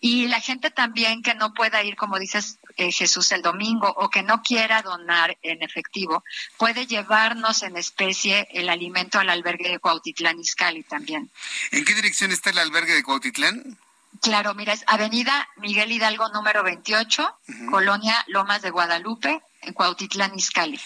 Y 0.00 0.28
la 0.28 0.40
gente 0.40 0.70
también 0.70 1.22
que 1.22 1.34
no 1.34 1.52
pueda 1.52 1.82
ir, 1.82 1.96
como 1.96 2.18
dices 2.18 2.58
eh, 2.76 2.92
Jesús, 2.92 3.32
el 3.32 3.42
domingo 3.42 3.92
o 3.96 4.08
que 4.08 4.22
no 4.22 4.42
quiera 4.42 4.82
donar 4.82 5.36
en 5.42 5.62
efectivo, 5.62 6.22
puede 6.56 6.86
llevarnos 6.86 7.62
en 7.62 7.76
especie 7.76 8.46
el 8.52 8.68
alimento 8.68 9.18
al 9.18 9.30
albergue 9.30 9.68
de 9.68 9.78
Cuautitlán 9.78 10.38
Izcalli 10.38 10.84
también. 10.84 11.30
¿En 11.72 11.84
qué 11.84 11.94
dirección 11.94 12.30
está 12.30 12.50
el 12.50 12.58
albergue 12.58 12.94
de 12.94 13.02
Cuautitlán? 13.02 13.78
Claro, 14.20 14.54
mira, 14.54 14.72
es 14.72 14.84
Avenida 14.86 15.48
Miguel 15.56 15.92
Hidalgo 15.92 16.28
número 16.30 16.62
28, 16.62 17.38
Colonia 17.70 18.24
Lomas 18.26 18.62
de 18.62 18.70
Guadalupe, 18.70 19.42
en 19.62 19.72
Cuautitlán 19.72 20.34
Izcalli, 20.36 20.80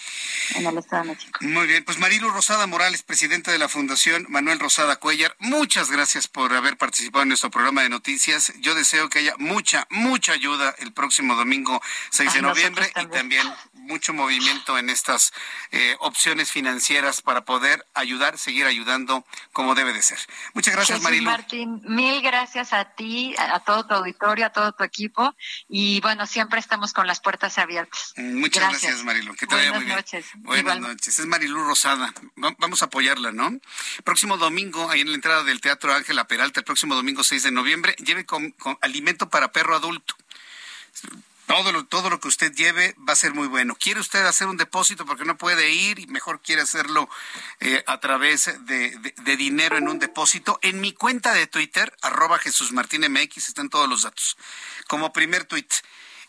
en 0.55 0.65
el 0.65 0.77
Estado 0.77 1.03
de 1.03 1.09
México. 1.09 1.39
Muy 1.41 1.67
bien, 1.67 1.83
pues 1.85 1.99
Marilu 1.99 2.29
Rosada 2.29 2.67
Morales, 2.67 3.03
presidenta 3.03 3.51
de 3.51 3.59
la 3.59 3.69
Fundación 3.69 4.25
Manuel 4.29 4.59
Rosada 4.59 4.95
Cuellar, 4.97 5.35
muchas 5.39 5.91
gracias 5.91 6.27
por 6.27 6.53
haber 6.53 6.77
participado 6.77 7.23
en 7.23 7.29
nuestro 7.29 7.51
programa 7.51 7.83
de 7.83 7.89
noticias. 7.89 8.53
Yo 8.59 8.75
deseo 8.75 9.09
que 9.09 9.19
haya 9.19 9.35
mucha, 9.37 9.87
mucha 9.89 10.33
ayuda 10.33 10.75
el 10.79 10.93
próximo 10.93 11.35
domingo 11.35 11.81
6 12.11 12.33
de 12.33 12.41
noviembre 12.41 12.91
y 12.95 13.05
también 13.07 13.47
mucho 13.73 14.13
movimiento 14.13 14.77
en 14.77 14.89
estas 14.89 15.33
eh, 15.71 15.95
opciones 15.99 16.51
financieras 16.51 17.21
para 17.21 17.45
poder 17.45 17.85
ayudar, 17.93 18.37
seguir 18.37 18.65
ayudando 18.65 19.25
como 19.51 19.75
debe 19.75 19.93
de 19.93 20.01
ser. 20.01 20.19
Muchas 20.53 20.73
gracias, 20.73 20.97
Jesús 20.97 21.03
Marilu. 21.03 21.25
Martín, 21.25 21.81
mil 21.83 22.21
gracias 22.21 22.73
a 22.73 22.85
ti, 22.85 23.35
a, 23.37 23.59
todo 23.59 23.85
tu 23.85 23.93
auditorio, 23.93 24.45
a 24.45 24.49
todo 24.49 24.71
tu 24.71 24.83
equipo 24.83 25.35
y 25.67 26.01
bueno, 26.01 26.25
siempre 26.25 26.59
estamos 26.59 26.93
con 26.93 27.07
las 27.07 27.19
puertas 27.19 27.57
abiertas. 27.57 28.13
Muchas 28.17 28.62
gracias, 28.69 29.03
Marilu. 29.03 29.33
Que 29.35 29.47
te 29.47 29.55
Buenas 29.55 29.71
vaya 29.71 29.77
muy 29.79 29.85
bien. 29.85 29.95
noches. 29.97 30.25
Buenas 30.35 30.79
noches. 30.79 31.19
Es 31.19 31.25
Marilu 31.25 31.63
Rosada. 31.63 32.13
Va- 32.43 32.55
Vamos 32.59 32.81
a 32.81 32.85
apoyarla, 32.85 33.31
¿no? 33.31 33.59
Próximo 34.03 34.37
domingo, 34.37 34.89
ahí 34.89 35.01
en 35.01 35.09
la 35.09 35.15
entrada 35.15 35.43
del 35.43 35.61
Teatro 35.61 35.93
Ángela 35.93 36.27
Peralta, 36.27 36.59
el 36.59 36.65
próximo 36.65 36.95
domingo 36.95 37.23
6 37.23 37.43
de 37.43 37.51
noviembre, 37.51 37.95
lleve 37.99 38.25
con, 38.25 38.51
con 38.51 38.77
alimento 38.81 39.29
para 39.29 39.51
perro 39.51 39.75
adulto. 39.75 40.15
Todo 41.45 41.73
lo, 41.73 41.85
todo 41.85 42.09
lo 42.09 42.21
que 42.21 42.29
usted 42.29 42.53
lleve 42.53 42.95
va 43.07 43.13
a 43.13 43.17
ser 43.17 43.33
muy 43.33 43.47
bueno. 43.47 43.75
¿Quiere 43.75 43.99
usted 43.99 44.25
hacer 44.25 44.47
un 44.47 44.55
depósito 44.55 45.05
porque 45.05 45.25
no 45.25 45.37
puede 45.37 45.71
ir 45.71 45.99
y 45.99 46.07
mejor 46.07 46.41
quiere 46.41 46.61
hacerlo 46.61 47.09
eh, 47.59 47.83
a 47.85 47.99
través 47.99 48.45
de, 48.65 48.97
de- 48.97 49.13
de 49.17 49.37
dinero 49.37 49.77
en 49.77 49.89
un 49.89 49.99
depósito? 49.99 50.57
En 50.61 50.79
mi 50.79 50.93
cuenta 50.93 51.33
de 51.33 51.45
Twitter, 51.45 51.95
arroba 52.01 52.39
Jesús 52.39 52.71
Martín 52.71 53.01
MX, 53.11 53.49
están 53.49 53.69
todos 53.69 53.89
los 53.89 54.03
datos. 54.03 54.37
Como 54.87 55.11
primer 55.11 55.43
tuit, 55.43 55.71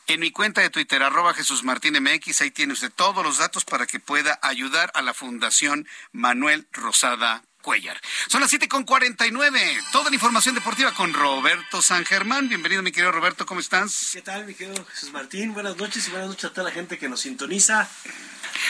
en 0.07 0.21
mi 0.21 0.31
cuenta 0.31 0.61
de 0.61 0.71
Twitter, 0.71 1.03
arroba 1.03 1.35
Jesús 1.35 1.65
Martín 1.65 1.95
MX, 2.03 2.43
ahí 2.43 2.51
tiene 2.51 2.73
usted 2.73 2.93
todos 2.95 3.25
los 3.25 3.39
datos 3.39 3.65
para 3.65 3.87
que 3.87 4.01
pueda 4.01 4.39
ayudar 4.43 4.91
a 4.95 5.03
la 5.03 5.15
Fundación 5.15 5.87
Manuel 6.13 6.67
Rosada 6.73 7.43
Cuellar. 7.63 7.99
Son 8.29 8.43
las 8.43 8.51
7 8.51 8.69
con 8.69 8.85
49. 8.85 9.81
Toda 9.91 10.11
la 10.11 10.15
información 10.15 10.55
deportiva 10.55 10.93
con 10.93 11.15
Roberto 11.15 11.81
San 11.81 12.05
Germán. 12.05 12.51
Bienvenido, 12.51 12.83
mi 12.83 12.93
querido 12.93 13.11
Roberto, 13.11 13.47
¿cómo 13.47 13.61
estás? 13.61 14.11
¿Qué 14.13 14.21
tal, 14.21 14.45
mi 14.45 14.55
querido 14.55 14.85
Jesús 14.85 15.11
Martín? 15.13 15.55
Buenas 15.55 15.77
noches 15.79 16.07
y 16.07 16.11
buenas 16.11 16.29
noches 16.29 16.45
a 16.45 16.51
toda 16.51 16.65
la 16.65 16.75
gente 16.75 16.99
que 16.99 17.09
nos 17.09 17.21
sintoniza. 17.21 17.89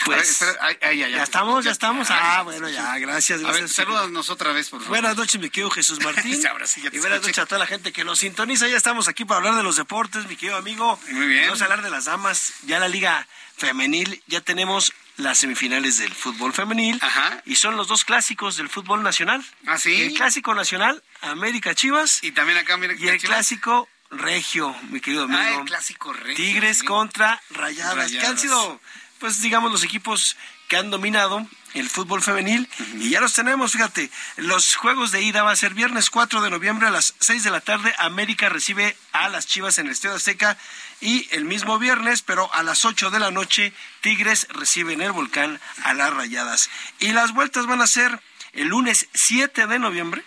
A 0.05 0.09
ver, 0.09 0.19
espera, 0.19 0.55
ay, 0.61 0.77
ay, 0.81 1.03
ay, 1.03 1.11
¿Ya 1.13 1.23
estamos? 1.23 1.65
¿Ya 1.65 1.71
estamos? 1.71 2.07
Ah, 2.11 2.41
bueno, 2.43 2.69
ya, 2.69 2.97
gracias. 2.99 3.41
Gracias. 3.41 3.71
salúdanos 3.73 4.29
otra 4.29 4.51
vez, 4.53 4.69
por 4.69 4.79
favor. 4.79 4.89
Buenas 4.89 5.15
noches, 5.17 5.39
mi 5.41 5.49
querido 5.49 5.71
Jesús 5.71 5.99
Martín. 6.03 6.45
Ahora 6.47 6.67
sí, 6.67 6.81
ya 6.81 6.91
te 6.91 6.97
y 6.97 6.99
buenas 6.99 7.21
noches 7.21 7.39
a 7.39 7.45
toda 7.45 7.59
la 7.59 7.67
gente 7.67 7.91
que 7.91 8.03
nos 8.03 8.19
sintoniza. 8.19 8.67
Ya 8.67 8.77
estamos 8.77 9.07
aquí 9.07 9.25
para 9.25 9.37
hablar 9.39 9.55
de 9.55 9.63
los 9.63 9.75
deportes, 9.77 10.27
mi 10.27 10.35
querido 10.35 10.57
amigo. 10.57 10.99
Muy 11.09 11.27
bien. 11.27 11.45
Vamos 11.45 11.61
a 11.61 11.65
hablar 11.65 11.81
de 11.81 11.89
las 11.89 12.05
damas. 12.05 12.53
Ya 12.63 12.79
la 12.79 12.87
liga 12.87 13.27
femenil, 13.57 14.21
ya 14.27 14.41
tenemos 14.41 14.93
las 15.17 15.37
semifinales 15.39 15.97
del 15.97 16.13
fútbol 16.13 16.53
femenil. 16.53 16.99
Y 17.45 17.55
son 17.55 17.77
los 17.77 17.87
dos 17.87 18.03
clásicos 18.05 18.57
del 18.57 18.69
fútbol 18.69 19.01
nacional. 19.01 19.43
¿Ah, 19.65 19.77
sí? 19.77 20.01
El 20.01 20.13
clásico 20.13 20.53
nacional, 20.53 21.01
América 21.21 21.73
Chivas. 21.73 22.23
Y 22.23 22.31
también 22.31 22.57
acá, 22.57 22.77
mira, 22.77 22.93
Y 22.93 23.07
el 23.07 23.19
Chivas. 23.19 23.35
clásico 23.37 23.87
regio, 24.11 24.75
mi 24.89 24.99
querido 25.01 25.23
amigo. 25.23 25.39
Ah, 25.41 25.55
el 25.61 25.65
clásico 25.65 26.13
regio, 26.13 26.35
Tigres 26.35 26.79
sí. 26.79 26.85
contra 26.85 27.41
Rayadas, 27.49 28.11
que 28.11 28.17
han 28.17 28.23
Rayadas. 28.23 28.41
sido, 28.41 28.81
pues 29.25 29.41
digamos, 29.41 29.71
los 29.71 29.83
equipos 29.83 30.37
que 30.67 30.77
han 30.77 30.91
dominado 30.91 31.47
el 31.73 31.89
fútbol 31.89 32.21
femenil. 32.21 32.69
Y 32.99 33.09
ya 33.09 33.21
los 33.21 33.33
tenemos, 33.33 33.71
fíjate, 33.71 34.11
los 34.37 34.75
juegos 34.75 35.11
de 35.11 35.23
ida 35.23 35.41
va 35.41 35.49
a 35.49 35.55
ser 35.55 35.73
viernes 35.73 36.11
4 36.11 36.41
de 36.41 36.51
noviembre 36.51 36.87
a 36.87 36.91
las 36.91 37.15
6 37.21 37.43
de 37.43 37.49
la 37.49 37.59
tarde, 37.59 37.91
América 37.97 38.49
recibe 38.49 38.95
a 39.13 39.29
las 39.29 39.47
Chivas 39.47 39.79
en 39.79 39.87
el 39.87 39.93
Estadio 39.93 40.17
Azteca 40.17 40.59
y 41.01 41.27
el 41.31 41.43
mismo 41.43 41.79
viernes, 41.79 42.21
pero 42.21 42.53
a 42.53 42.61
las 42.61 42.85
8 42.85 43.09
de 43.09 43.17
la 43.17 43.31
noche, 43.31 43.73
Tigres 44.01 44.45
recibe 44.51 44.93
en 44.93 45.01
el 45.01 45.11
Volcán 45.11 45.59
a 45.83 45.95
las 45.95 46.13
Rayadas. 46.13 46.69
Y 46.99 47.13
las 47.13 47.33
vueltas 47.33 47.65
van 47.65 47.81
a 47.81 47.87
ser 47.87 48.21
el 48.55 48.67
lunes 48.69 49.07
7 49.13 49.67
de 49.67 49.79
noviembre, 49.79 50.23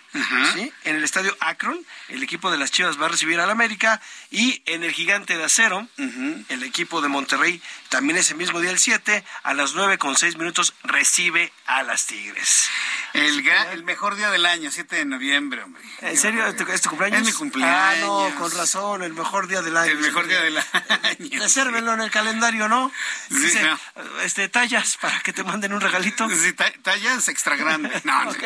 ¿sí? 0.53 0.71
en 0.85 0.95
el 0.95 1.03
estadio 1.03 1.35
Akron, 1.39 1.79
el 2.07 2.23
equipo 2.23 2.49
de 2.51 2.57
las 2.57 2.71
Chivas 2.71 2.99
va 3.01 3.07
a 3.07 3.09
recibir 3.09 3.39
al 3.39 3.49
América 3.49 4.01
y 4.31 4.61
en 4.65 4.83
el 4.83 4.91
Gigante 4.91 5.37
de 5.37 5.43
Acero, 5.43 5.87
el 5.97 6.63
equipo 6.63 7.01
de 7.01 7.07
Monterrey, 7.09 7.61
también 7.89 8.17
ese 8.17 8.35
mismo 8.35 8.59
día 8.61 8.71
el 8.71 8.79
7, 8.79 9.23
a 9.43 9.53
las 9.53 9.73
9 9.75 9.97
con 9.97 10.15
6 10.15 10.37
minutos 10.37 10.73
recibe 10.83 11.51
a 11.65 11.83
las 11.83 12.05
Tigres. 12.05 12.69
El, 13.13 13.83
mejor 13.83 14.15
día 14.15 14.29
del 14.29 14.45
año, 14.45 14.69
7 14.71 14.95
de 14.97 15.05
noviembre, 15.05 15.63
hombre. 15.63 15.81
¿En 16.01 16.15
serio? 16.17 16.45
¿Es 16.45 16.55
tu, 16.55 16.63
es 16.71 16.81
tu 16.81 16.89
cumpleaños? 16.89 17.21
Es 17.21 17.25
mi 17.25 17.33
cumpleaños. 17.33 17.75
Ah, 17.75 17.95
no, 17.99 18.35
con 18.35 18.51
razón, 18.51 19.01
el 19.03 19.13
mejor 19.13 19.47
día 19.47 19.61
del 19.63 19.75
año. 19.75 19.91
El 19.91 19.97
mejor 19.99 20.27
día 20.27 20.41
del 20.41 20.57
año. 20.57 20.65
Resérvenlo 21.39 21.93
en 21.95 22.01
el 22.01 22.11
calendario, 22.11 22.67
¿no? 22.69 22.91
Sí, 23.29 23.35
Dice, 23.39 23.63
no. 23.63 23.79
este, 24.21 24.47
tallas 24.49 24.97
para 24.97 25.19
que 25.21 25.33
te 25.33 25.43
manden 25.43 25.73
un 25.73 25.81
regalito. 25.81 26.29
Sí, 26.29 26.53
ta- 26.53 26.71
tallas 26.83 27.27
extra 27.27 27.55
grande. 27.55 27.89
No, 28.03 28.18
no. 28.25 28.31
ok, 28.31 28.43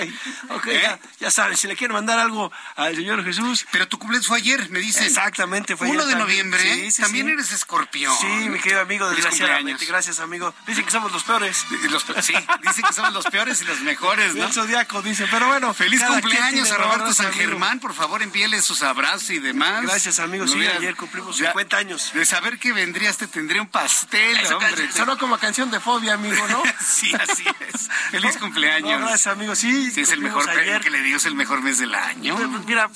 ok, 0.50 0.68
¿Eh? 0.68 0.80
ya, 0.84 1.00
ya 1.20 1.32
saben, 1.32 1.58
si 1.58 1.68
le 1.68 1.76
quieren 1.76 1.94
mandar 1.94 2.20
algo 2.20 2.52
al 2.76 2.96
Señor 2.96 3.24
Jesús. 3.24 3.66
Pero 3.72 3.88
tu 3.88 3.98
cumpleaños 4.00 4.28
fue 4.28 4.38
ayer, 4.38 4.70
me 4.70 4.80
dicen. 4.80 5.04
Exactamente, 5.06 5.76
fue 5.78 5.88
1 5.88 6.02
ayer 6.02 6.06
de 6.08 6.20
también. 6.20 6.50
noviembre, 6.50 6.76
Sí, 6.76 6.92
sí, 6.92 7.02
también 7.02 7.28
sí. 7.28 7.34
eres 7.34 7.52
escorpión. 7.52 8.14
Sí, 8.20 8.28
mi 8.28 8.60
querido 8.60 8.82
amigo, 8.82 9.10
desgraciadamente. 9.10 9.72
cumpleaños. 9.72 9.88
Gracias, 9.90 10.20
amigo. 10.20 10.54
Dicen 10.68 10.86
que 10.86 10.92
somos 10.92 11.12
los 11.12 11.24
peores. 11.24 11.66
Los 11.90 12.04
pe- 12.04 12.22
sí, 12.22 12.34
dicen 12.62 12.84
que 12.88 12.94
somos 12.94 13.14
los 13.14 13.26
peores 13.26 13.62
y 13.62 13.66
los 13.66 13.80
mejores, 13.82 14.36
¿no? 14.36 14.46
el 14.46 14.54
zodiaco 14.54 15.02
dice, 15.02 15.28
pero 15.30 15.48
bueno. 15.48 15.74
Feliz 15.74 16.04
cumpleaños 16.04 16.72
a 16.72 16.78
Roberto 16.78 17.14
San 17.14 17.28
amigo. 17.28 17.42
Germán, 17.42 17.80
por 17.80 17.94
favor 17.94 18.22
envíele 18.24 18.62
sus 18.62 18.84
abrazos 18.84 19.30
y 19.32 19.40
demás. 19.40 19.84
Gracias, 19.84 20.20
amigo. 20.20 20.46
No 20.46 20.52
Sí, 20.52 20.66
ayer 20.66 20.96
cumplimos 20.96 21.38
ya- 21.38 21.48
50 21.48 21.78
años. 21.78 22.12
De 22.14 22.26
saber 22.26 22.60
que 22.60 22.72
tendrías? 22.74 23.18
Te 23.18 23.28
tendría 23.28 23.62
un 23.62 23.68
pastel, 23.70 24.38
Eso, 24.38 24.58
hombre. 24.58 24.92
Sonó 24.92 25.18
como 25.18 25.38
canción 25.38 25.72
de 25.72 25.80
fobia, 25.80 26.14
amigo, 26.14 26.48
¿no? 26.48 26.62
sí, 26.86 27.12
así 27.14 27.44
es. 27.60 27.90
Feliz 28.12 28.38
cumpleaños. 28.40 29.00
No, 29.00 29.08
gracias, 29.08 29.28
amigo. 29.28 29.56
Sí, 29.64 29.92
Sí, 29.92 30.02
es 30.02 30.12
el 30.12 30.20
mejor, 30.20 30.50
ayer. 30.50 30.82
que 30.82 30.90
le 30.90 31.00
digo, 31.02 31.16
es 31.16 31.26
el 31.26 31.36
mejor 31.36 31.62
mes 31.62 31.78
del 31.78 31.96
año. 31.96 32.36
Pues, 32.36 32.66
Mira, 32.66 32.90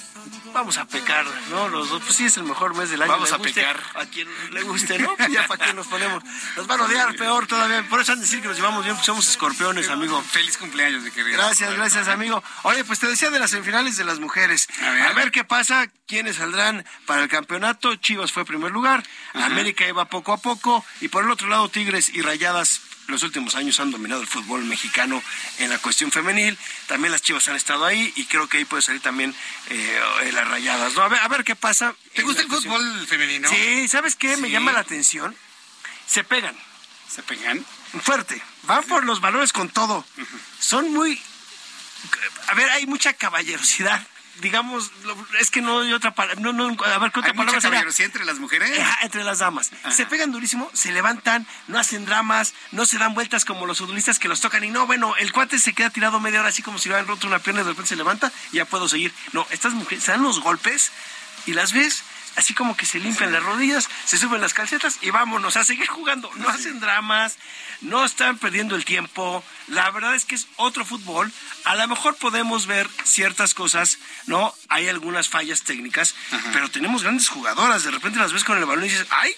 vamos 0.54 0.78
a 0.78 0.86
pecar, 0.86 1.26
¿no? 1.50 1.70
Los 1.70 1.88
dos, 1.90 2.02
pues 2.04 2.16
sí, 2.16 2.26
es 2.26 2.36
el 2.36 2.44
mejor 2.44 2.76
mes 2.76 2.90
del 2.90 3.02
año. 3.02 3.10
Vamos 3.14 3.30
le 3.30 3.36
a 3.36 3.38
guste, 3.38 3.54
pecar. 3.54 3.82
A 3.96 4.06
quien 4.06 4.28
le 4.52 4.64
guste, 4.64 5.00
¿no? 5.00 5.16
Pues 5.16 5.32
ya 5.32 5.48
para 5.48 5.66
qué 5.66 5.74
nos 5.74 5.88
ponemos. 5.88 6.22
Nos 6.58 6.68
van 6.68 6.82
a 6.82 6.84
odiar 6.84 7.16
peor 7.16 7.48
todavía. 7.48 7.84
Por 7.88 8.02
eso 8.02 8.12
han 8.12 8.20
de 8.20 8.26
decir 8.26 8.42
que 8.42 8.50
nos 8.50 8.58
llevamos 8.58 8.84
bien, 8.84 8.96
pues 8.96 9.06
somos 9.06 9.30
escorpiones, 9.30 9.88
amigo. 9.88 10.22
Feliz 10.24 10.58
cumpleaños, 10.58 11.04
mi 11.04 11.12
querido. 11.12 11.38
Gracias, 11.38 11.74
gracias, 11.74 12.10
amigo. 12.10 12.44
Oye, 12.64 12.84
pues 12.84 13.00
te 13.00 13.08
decía 13.08 13.30
de 13.30 13.40
las 13.40 13.52
semifinales 13.52 13.96
de 13.96 14.04
las 14.04 14.20
mujeres. 14.20 14.68
A 14.84 15.14
ver, 15.14 15.32
qué 15.32 15.46
pasa, 15.46 15.88
quiénes 16.06 16.36
saldrán 16.36 16.86
para 17.06 17.24
el 17.24 17.30
campeonato. 17.30 17.96
Chivas 17.96 18.34
fue 18.34 18.44
primer 18.44 18.72
lugar, 18.72 19.04
América 19.36 19.88
iba 19.88 20.04
poco 20.04 20.34
a 20.34 20.38
poco, 20.38 20.84
y 21.00 21.08
por 21.08 21.24
el 21.24 21.32
otro 21.32 21.48
lado, 21.48 21.70
Tigres 21.70 22.10
y 22.10 22.22
Rayadas. 22.22 22.82
Los 23.08 23.24
últimos 23.24 23.56
años 23.56 23.80
han 23.80 23.92
dominado 23.92 24.22
el 24.22 24.28
fútbol 24.28 24.66
mexicano 24.66 25.24
en 25.60 25.70
la 25.70 25.78
cuestión 25.78 26.12
femenil. 26.12 26.58
También 26.88 27.12
las 27.12 27.22
Chivas 27.22 27.48
han 27.48 27.56
estado 27.56 27.86
ahí 27.86 28.12
y 28.16 28.26
creo 28.26 28.48
que 28.50 28.58
ahí 28.58 28.66
puede 28.66 28.82
salir 28.82 29.02
también 29.02 29.34
eh, 29.70 30.32
las 30.34 30.48
Rayadas. 30.48 30.94
¿no? 30.94 31.04
A, 31.04 31.08
ver, 31.08 31.20
a 31.22 31.28
ver 31.28 31.44
qué 31.44 31.56
pasa. 31.56 31.96
¿Te 32.14 32.24
gusta 32.24 32.42
el 32.42 32.48
cuestión. 32.48 32.74
fútbol 32.76 33.08
femenino? 33.08 33.50
Sí, 33.50 33.88
¿sabes 33.88 34.16
qué? 34.16 34.36
Me 34.38 34.50
llama 34.50 34.74
la 34.74 34.80
atención. 34.80 35.36
Se 36.06 36.24
pegan. 36.24 36.56
¿Se 37.10 37.24
pegan? 37.24 37.66
Fuerte. 38.02 38.42
Van 38.64 38.84
por 38.84 39.06
los 39.06 39.22
valores 39.22 39.54
con 39.54 39.70
todo. 39.70 40.06
Son 40.60 40.92
muy... 40.94 41.22
A 42.48 42.54
ver, 42.54 42.70
hay 42.72 42.86
mucha 42.86 43.14
caballerosidad. 43.14 44.06
Digamos, 44.42 44.92
lo- 45.04 45.18
es 45.40 45.50
que 45.50 45.62
no 45.62 45.80
hay 45.80 45.94
otra 45.94 46.14
palabra. 46.14 46.40
No, 46.42 46.54
no, 46.54 46.66
a 46.84 46.98
ver, 47.00 47.12
¿qué 47.12 47.20
otra 47.20 47.32
¿Hay 47.32 47.38
palabra 47.38 47.60
caballerosidad 47.62 48.06
entre 48.08 48.26
las 48.26 48.40
mujeres? 48.40 48.80
Ajá, 48.80 49.00
entre 49.04 49.24
las 49.24 49.40
damas. 49.40 49.72
Se 49.92 50.06
pegan 50.06 50.32
durísimo, 50.32 50.70
se 50.74 50.92
levantan, 50.92 51.48
no 51.68 51.80
hacen 51.80 52.06
dramas, 52.06 52.54
no 52.72 52.86
se 52.86 52.98
dan 52.98 53.14
vueltas 53.14 53.46
como 53.46 53.66
los 53.66 53.80
futbolistas 53.80 54.20
que 54.20 54.28
los 54.28 54.40
tocan. 54.42 54.64
Y 54.64 54.70
no, 54.70 54.86
bueno, 54.86 55.16
el 55.18 55.32
cuate 55.32 55.58
se 55.60 55.74
queda 55.74 55.90
tirado 55.90 56.20
media 56.20 56.40
hora 56.40 56.50
así 56.50 56.62
como 56.62 56.78
si 56.78 56.90
le 56.90 56.96
hubieran 56.96 57.08
roto 57.08 57.28
una 57.28 57.40
pierna 57.40 57.62
y 57.62 57.64
de 57.64 57.70
repente 57.72 57.90
se 57.90 57.96
levanta 57.96 58.32
y 58.52 58.58
ya 58.58 58.66
puedo 58.66 58.88
seguir. 58.88 59.14
No, 59.34 59.48
estas 59.50 59.74
mujeres 59.74 60.04
se 60.04 60.12
dan 60.12 60.22
los 60.24 60.40
golpes 60.42 60.92
y 61.46 61.54
las 61.54 61.74
ves 61.74 62.04
así 62.38 62.54
como 62.54 62.78
que 62.78 62.86
se 62.86 63.00
limpian 63.00 63.34
las 63.34 63.44
rodillas, 63.44 63.90
se 64.06 64.18
suben 64.18 64.40
las 64.40 64.54
calcetas 64.54 65.00
y 65.02 65.10
vámonos 65.10 65.58
a 65.58 65.66
seguir 65.66 65.88
jugando. 65.88 66.32
No 66.36 66.48
hacen 66.48 66.80
dramas, 66.80 67.38
no 67.82 68.06
están 68.06 68.38
perdiendo 68.38 68.76
el 68.76 68.86
tiempo. 68.86 69.44
La 69.68 69.90
verdad 69.92 70.16
es 70.16 70.24
que 70.24 70.36
es 70.36 70.48
otro 70.56 70.86
fútbol. 70.86 71.32
A 71.66 71.76
lo 71.76 71.88
mejor 71.88 72.16
podemos 72.16 72.68
ver 72.68 72.88
ciertas 73.04 73.54
cosas, 73.54 73.98
¿no? 74.28 74.54
Hay 74.70 74.88
algunas 74.88 75.28
fallas 75.28 75.64
técnicas, 75.64 76.16
pero 76.54 76.70
tenemos 76.70 77.04
grandes 77.04 77.28
jugadoras. 77.28 77.84
De 77.84 77.92
repente 77.92 78.20
las 78.20 78.32
ves 78.32 78.44
con 78.44 78.58
el 78.58 78.66
balón 78.66 78.86
y 78.86 78.90
dices, 78.90 79.08
¡ay! 79.10 79.36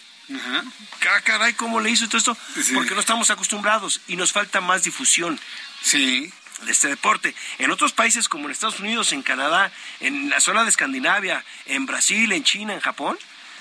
Ah, 1.10 1.22
caray, 1.24 1.54
¿cómo 1.54 1.80
le 1.80 1.90
hizo 1.90 2.08
todo 2.08 2.18
esto? 2.18 2.38
Porque 2.74 2.94
no 2.94 3.00
estamos 3.00 3.32
acostumbrados 3.32 4.02
y 4.08 4.16
nos 4.16 4.32
falta 4.32 4.62
más 4.62 4.84
difusión. 4.84 5.40
Sí. 5.82 6.32
De 6.66 6.72
este 6.72 6.90
deporte. 6.90 7.34
En 7.58 7.72
otros 7.72 7.94
países 7.94 8.28
como 8.28 8.46
en 8.46 8.52
Estados 8.52 8.80
Unidos, 8.80 9.14
en 9.14 9.22
Canadá, 9.22 9.72
en 10.02 10.30
la 10.30 10.40
zona 10.42 10.64
de 10.64 10.70
Escandinavia, 10.70 11.44
en 11.66 11.86
Brasil, 11.86 12.32
en 12.32 12.44
China, 12.44 12.74
en 12.74 12.82
Japón, 12.82 13.18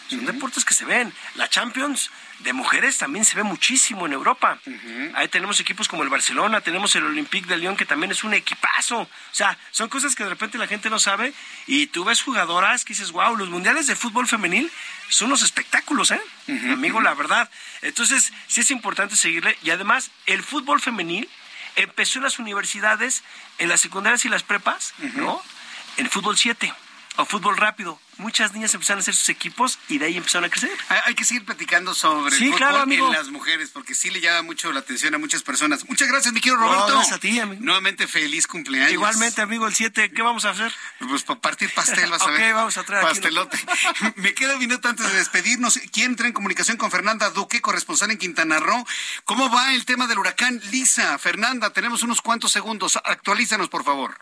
son 0.09 0.25
deportes 0.25 0.65
que 0.65 0.75
se 0.75 0.85
ven. 0.85 1.13
La 1.35 1.49
Champions 1.49 2.11
de 2.41 2.53
mujeres 2.53 2.99
también 2.99 3.25
se 3.25 3.37
ve 3.37 3.43
muchísimo 3.43 4.07
en 4.07 4.13
Europa. 4.13 4.59
Ahí 5.15 5.29
tenemos 5.29 5.61
equipos 5.61 5.89
como 5.89 6.03
el 6.03 6.09
Barcelona, 6.09 6.61
tenemos 6.61 6.95
el 6.97 7.05
Olympique 7.05 7.47
de 7.47 7.57
Lyon, 7.57 7.77
que 7.77 7.85
también 7.85 8.11
es 8.11 8.25
un 8.25 8.33
equipazo. 8.33 9.01
O 9.01 9.09
sea, 9.33 9.59
son 9.71 9.89
cosas 9.89 10.15
que 10.15 10.25
de 10.25 10.31
repente 10.31 10.57
la 10.57 10.67
gente 10.67 10.89
no 10.89 10.99
sabe 10.99 11.33
y 11.67 11.89
tú 11.89 12.05
ves 12.05 12.23
jugadoras 12.23 12.85
que 12.85 12.95
dices, 12.95 13.13
wow, 13.13 13.37
los 13.37 13.49
mundiales 13.51 13.87
de 13.87 13.97
fútbol 13.97 14.27
femenil 14.27 14.71
son 15.09 15.29
unos 15.29 15.43
espectáculos, 15.43 16.11
¿eh? 16.11 16.21
Amigo, 16.73 17.01
la 17.01 17.15
verdad. 17.15 17.51
Entonces, 17.83 18.33
sí 18.47 18.61
es 18.61 18.71
importante 18.71 19.17
seguirle. 19.17 19.59
Y 19.63 19.71
además, 19.71 20.11
el 20.27 20.43
fútbol 20.43 20.81
femenil 20.81 21.29
empezó 21.83 22.19
en 22.19 22.25
las 22.25 22.39
universidades, 22.39 23.23
en 23.59 23.69
las 23.69 23.81
secundarias 23.81 24.25
y 24.25 24.29
las 24.29 24.43
prepas, 24.43 24.95
¿no? 25.15 25.41
En 25.97 26.09
fútbol 26.11 26.37
7 26.37 26.73
o 27.19 27.25
fútbol 27.27 27.57
rápido. 27.57 28.01
Muchas 28.17 28.53
niñas 28.53 28.75
empezaron 28.75 28.99
a 28.99 29.03
hacer 29.03 29.15
sus 29.15 29.29
equipos 29.29 29.79
y 29.89 29.99
de 29.99 30.07
ahí 30.07 30.17
empezaron 30.17 30.45
a 30.47 30.49
crecer. 30.49 30.71
Hay, 31.07 31.15
que 31.15 31.25
seguir 31.25 31.45
platicando 31.45 31.95
sobre 31.95 32.35
Sí, 32.35 32.47
el 32.47 32.53
fútbol 32.55 32.59
claro, 32.59 32.91
en 32.91 33.13
las 33.13 33.29
mujeres, 33.29 33.71
porque 33.71 33.95
sí 33.95 34.11
le 34.11 34.21
llama 34.21 34.43
mucho 34.43 34.73
la 34.73 34.81
atención 34.81 35.15
a 35.15 35.19
muchas 35.19 35.43
personas. 35.45 35.89
Muchas 35.89 36.09
gracias, 36.09 36.35
mi 36.35 36.41
querido 36.41 36.57
No, 36.61 36.67
Roberto. 36.67 36.95
gracias 36.95 37.13
a 37.17 37.19
ti, 37.21 37.39
amigo. 37.39 37.63
Nuevamente 37.63 38.09
feliz 38.09 38.49
cumpleaños. 38.49 38.91
Igualmente, 38.93 39.41
amigo, 39.41 39.69
el 39.69 39.75
7, 39.75 40.11
¿qué 40.13 40.23
vamos 40.23 40.45
a 40.47 40.51
hacer? 40.51 40.73
Pues 41.09 41.23
para 41.23 41.41
partir 41.41 41.73
pastel, 41.73 42.11
vas 42.11 42.23
a 42.23 42.25
Ok, 42.31 42.31
ver. 42.39 42.55
vamos 42.55 42.77
a 42.77 42.83
traer 42.83 43.05
aquí 43.05 43.15
Pastelote. 43.15 43.59
Me 44.17 44.35
queda 44.35 44.55
un 44.55 44.59
minuto 44.59 44.89
antes 44.89 45.07
de 45.07 45.17
despedirnos. 45.17 45.79
¿Quién 45.93 46.11
entra 46.13 46.27
en 46.27 46.33
comunicación 46.33 46.77
con 46.77 46.91
Fernanda 46.91 47.31
Duque, 47.31 47.61
corresponsal 47.61 48.11
en 48.11 48.19
Quintana 48.19 48.59
Roo? 48.59 48.85
¿Cómo 49.25 49.49
va 49.49 49.75
el 49.75 49.85
tema 49.85 50.09
del 50.09 50.19
huracán 50.19 50.61
Lisa? 50.73 51.17
Fernanda, 51.19 51.71
tenemos 51.73 52.03
unos 52.03 52.21
cuantos 52.21 52.51
segundos. 52.51 52.99
Actualízanos, 53.05 53.69
por 53.69 53.85
favor. 53.85 54.19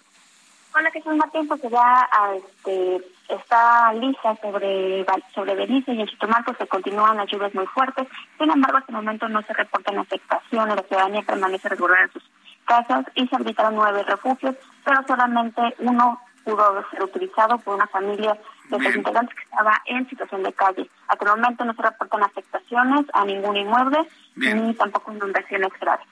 Hola, 0.78 0.90
Jesús 0.90 1.16
Martín, 1.16 1.48
pues 1.48 1.62
ya 1.62 2.06
este, 2.36 3.00
está 3.30 3.94
lisa 3.94 4.36
sobre, 4.42 5.06
sobre 5.34 5.54
Belice 5.54 5.94
y 5.94 6.00
en 6.02 6.06
Chetumal 6.06 6.44
pues 6.44 6.58
se 6.58 6.66
continúan 6.66 7.16
las 7.16 7.30
lluvias 7.30 7.54
muy 7.54 7.64
fuertes. 7.68 8.06
Sin 8.38 8.50
embargo, 8.50 8.76
hasta 8.76 8.92
el 8.92 8.96
momento 8.96 9.26
no 9.26 9.40
se 9.40 9.54
reportan 9.54 9.98
afectaciones, 9.98 10.76
la 10.76 10.82
ciudadanía 10.82 11.22
permanece 11.22 11.70
resguardada 11.70 12.04
en 12.04 12.12
sus 12.12 12.22
casas 12.66 13.06
y 13.14 13.26
se 13.26 13.36
habilitaron 13.36 13.74
nueve 13.74 14.02
refugios, 14.02 14.54
pero 14.84 15.02
solamente 15.06 15.62
uno 15.78 16.20
pudo 16.44 16.84
ser 16.90 17.04
utilizado 17.04 17.56
por 17.58 17.76
una 17.76 17.86
familia 17.86 18.38
de 18.68 18.78
seis 18.78 18.96
integrantes 18.96 19.34
que 19.34 19.44
estaba 19.44 19.80
en 19.86 20.06
situación 20.10 20.42
de 20.42 20.52
calle. 20.52 20.90
Hasta 21.08 21.24
el 21.24 21.30
momento 21.30 21.64
no 21.64 21.72
se 21.72 21.82
reportan 21.82 22.22
afectaciones 22.22 23.06
a 23.14 23.24
ningún 23.24 23.56
inmueble 23.56 24.06
Bien. 24.34 24.66
ni 24.66 24.74
tampoco 24.74 25.10
inundaciones 25.10 25.70
graves. 25.80 26.06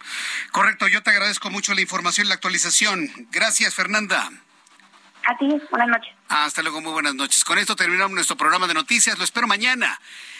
Correcto, 0.52 0.88
yo 0.88 1.02
te 1.02 1.10
agradezco 1.10 1.50
mucho 1.50 1.74
la 1.74 1.82
información 1.82 2.26
y 2.26 2.28
la 2.30 2.36
actualización. 2.36 3.10
Gracias, 3.30 3.74
Fernanda. 3.74 4.30
A 5.26 5.36
ti, 5.38 5.48
buenas 5.70 5.88
noches. 5.88 6.12
Hasta 6.28 6.62
luego, 6.62 6.80
muy 6.80 6.92
buenas 6.92 7.14
noches. 7.14 7.44
Con 7.44 7.58
esto 7.58 7.74
terminamos 7.76 8.12
nuestro 8.12 8.36
programa 8.36 8.66
de 8.66 8.74
noticias. 8.74 9.16
Lo 9.18 9.24
espero 9.24 9.46
mañana. 9.46 9.98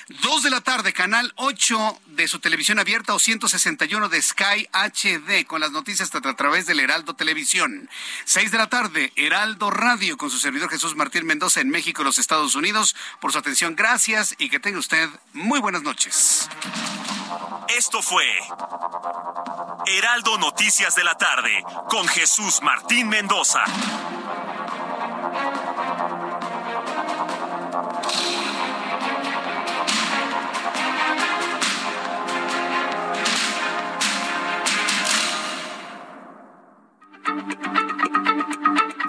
Dos 0.09 0.43
de 0.43 0.51
la 0.51 0.61
tarde, 0.61 0.93
canal 0.93 1.33
8 1.37 2.01
de 2.09 2.29
su 2.29 2.39
televisión 2.39 2.79
abierta 2.79 3.15
o 3.15 3.19
161 3.19 4.11
de 4.11 4.21
Sky 4.21 4.69
HD 4.71 5.47
con 5.47 5.63
las 5.63 5.71
noticias 5.71 6.15
a, 6.15 6.21
través 6.35 6.67
del 6.67 6.81
Heraldo 6.81 7.15
Televisión. 7.15 7.89
Seis 8.27 8.51
de 8.51 8.59
la 8.59 8.69
tarde, 8.69 9.15
Heraldo 9.17 9.71
Radio 9.71 10.19
con 10.19 10.29
su 10.29 10.39
servidor 10.39 10.69
Jesús 10.69 10.95
Martín 10.95 11.25
Mendoza 11.25 11.63
en 11.63 11.71
México 11.71 12.03
y 12.03 12.05
los 12.05 12.19
Estados 12.19 12.55
Unidos. 12.55 12.95
Por 13.19 13.33
su 13.33 13.39
atención, 13.39 13.77
gracias 13.77 14.35
y 14.37 14.51
que 14.51 14.61
tenga 14.61 14.79
usted 14.79 15.09
muy 15.33 15.59
buenas 15.61 15.83
noches. 15.83 16.51
Esto 17.69 18.03
fue 18.03 18.27
Heraldo 19.87 20.37
Noticias 20.37 20.95
de 20.97 21.05
la 21.05 21.15
tarde 21.15 21.65
con 21.89 22.07
Jesús 22.09 22.61
Martín 22.63 23.09
Mendoza. 23.09 23.65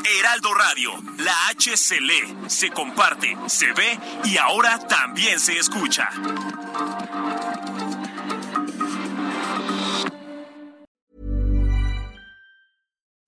Heraldo 0.06 0.54
Radio, 0.54 0.92
la 1.20 1.50
H 1.50 1.78
se 1.78 2.00
lee, 2.00 2.36
se 2.48 2.70
comparte, 2.70 3.36
se 3.48 3.68
ve 3.74 3.98
y 4.26 4.38
ahora 4.38 4.80
también 4.88 5.40
se 5.40 5.58
escucha. 5.58 6.10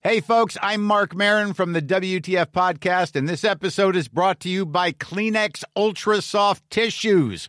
Hey, 0.00 0.20
folks, 0.20 0.56
I'm 0.62 0.82
Mark 0.84 1.14
Marin 1.14 1.52
from 1.52 1.72
the 1.72 1.82
WTF 1.82 2.46
Podcast, 2.46 3.16
and 3.16 3.28
this 3.28 3.44
episode 3.44 3.96
is 3.96 4.08
brought 4.08 4.40
to 4.40 4.48
you 4.48 4.64
by 4.64 4.92
Kleenex 4.92 5.64
Ultra 5.76 6.22
Soft 6.22 6.62
Tissues, 6.70 7.48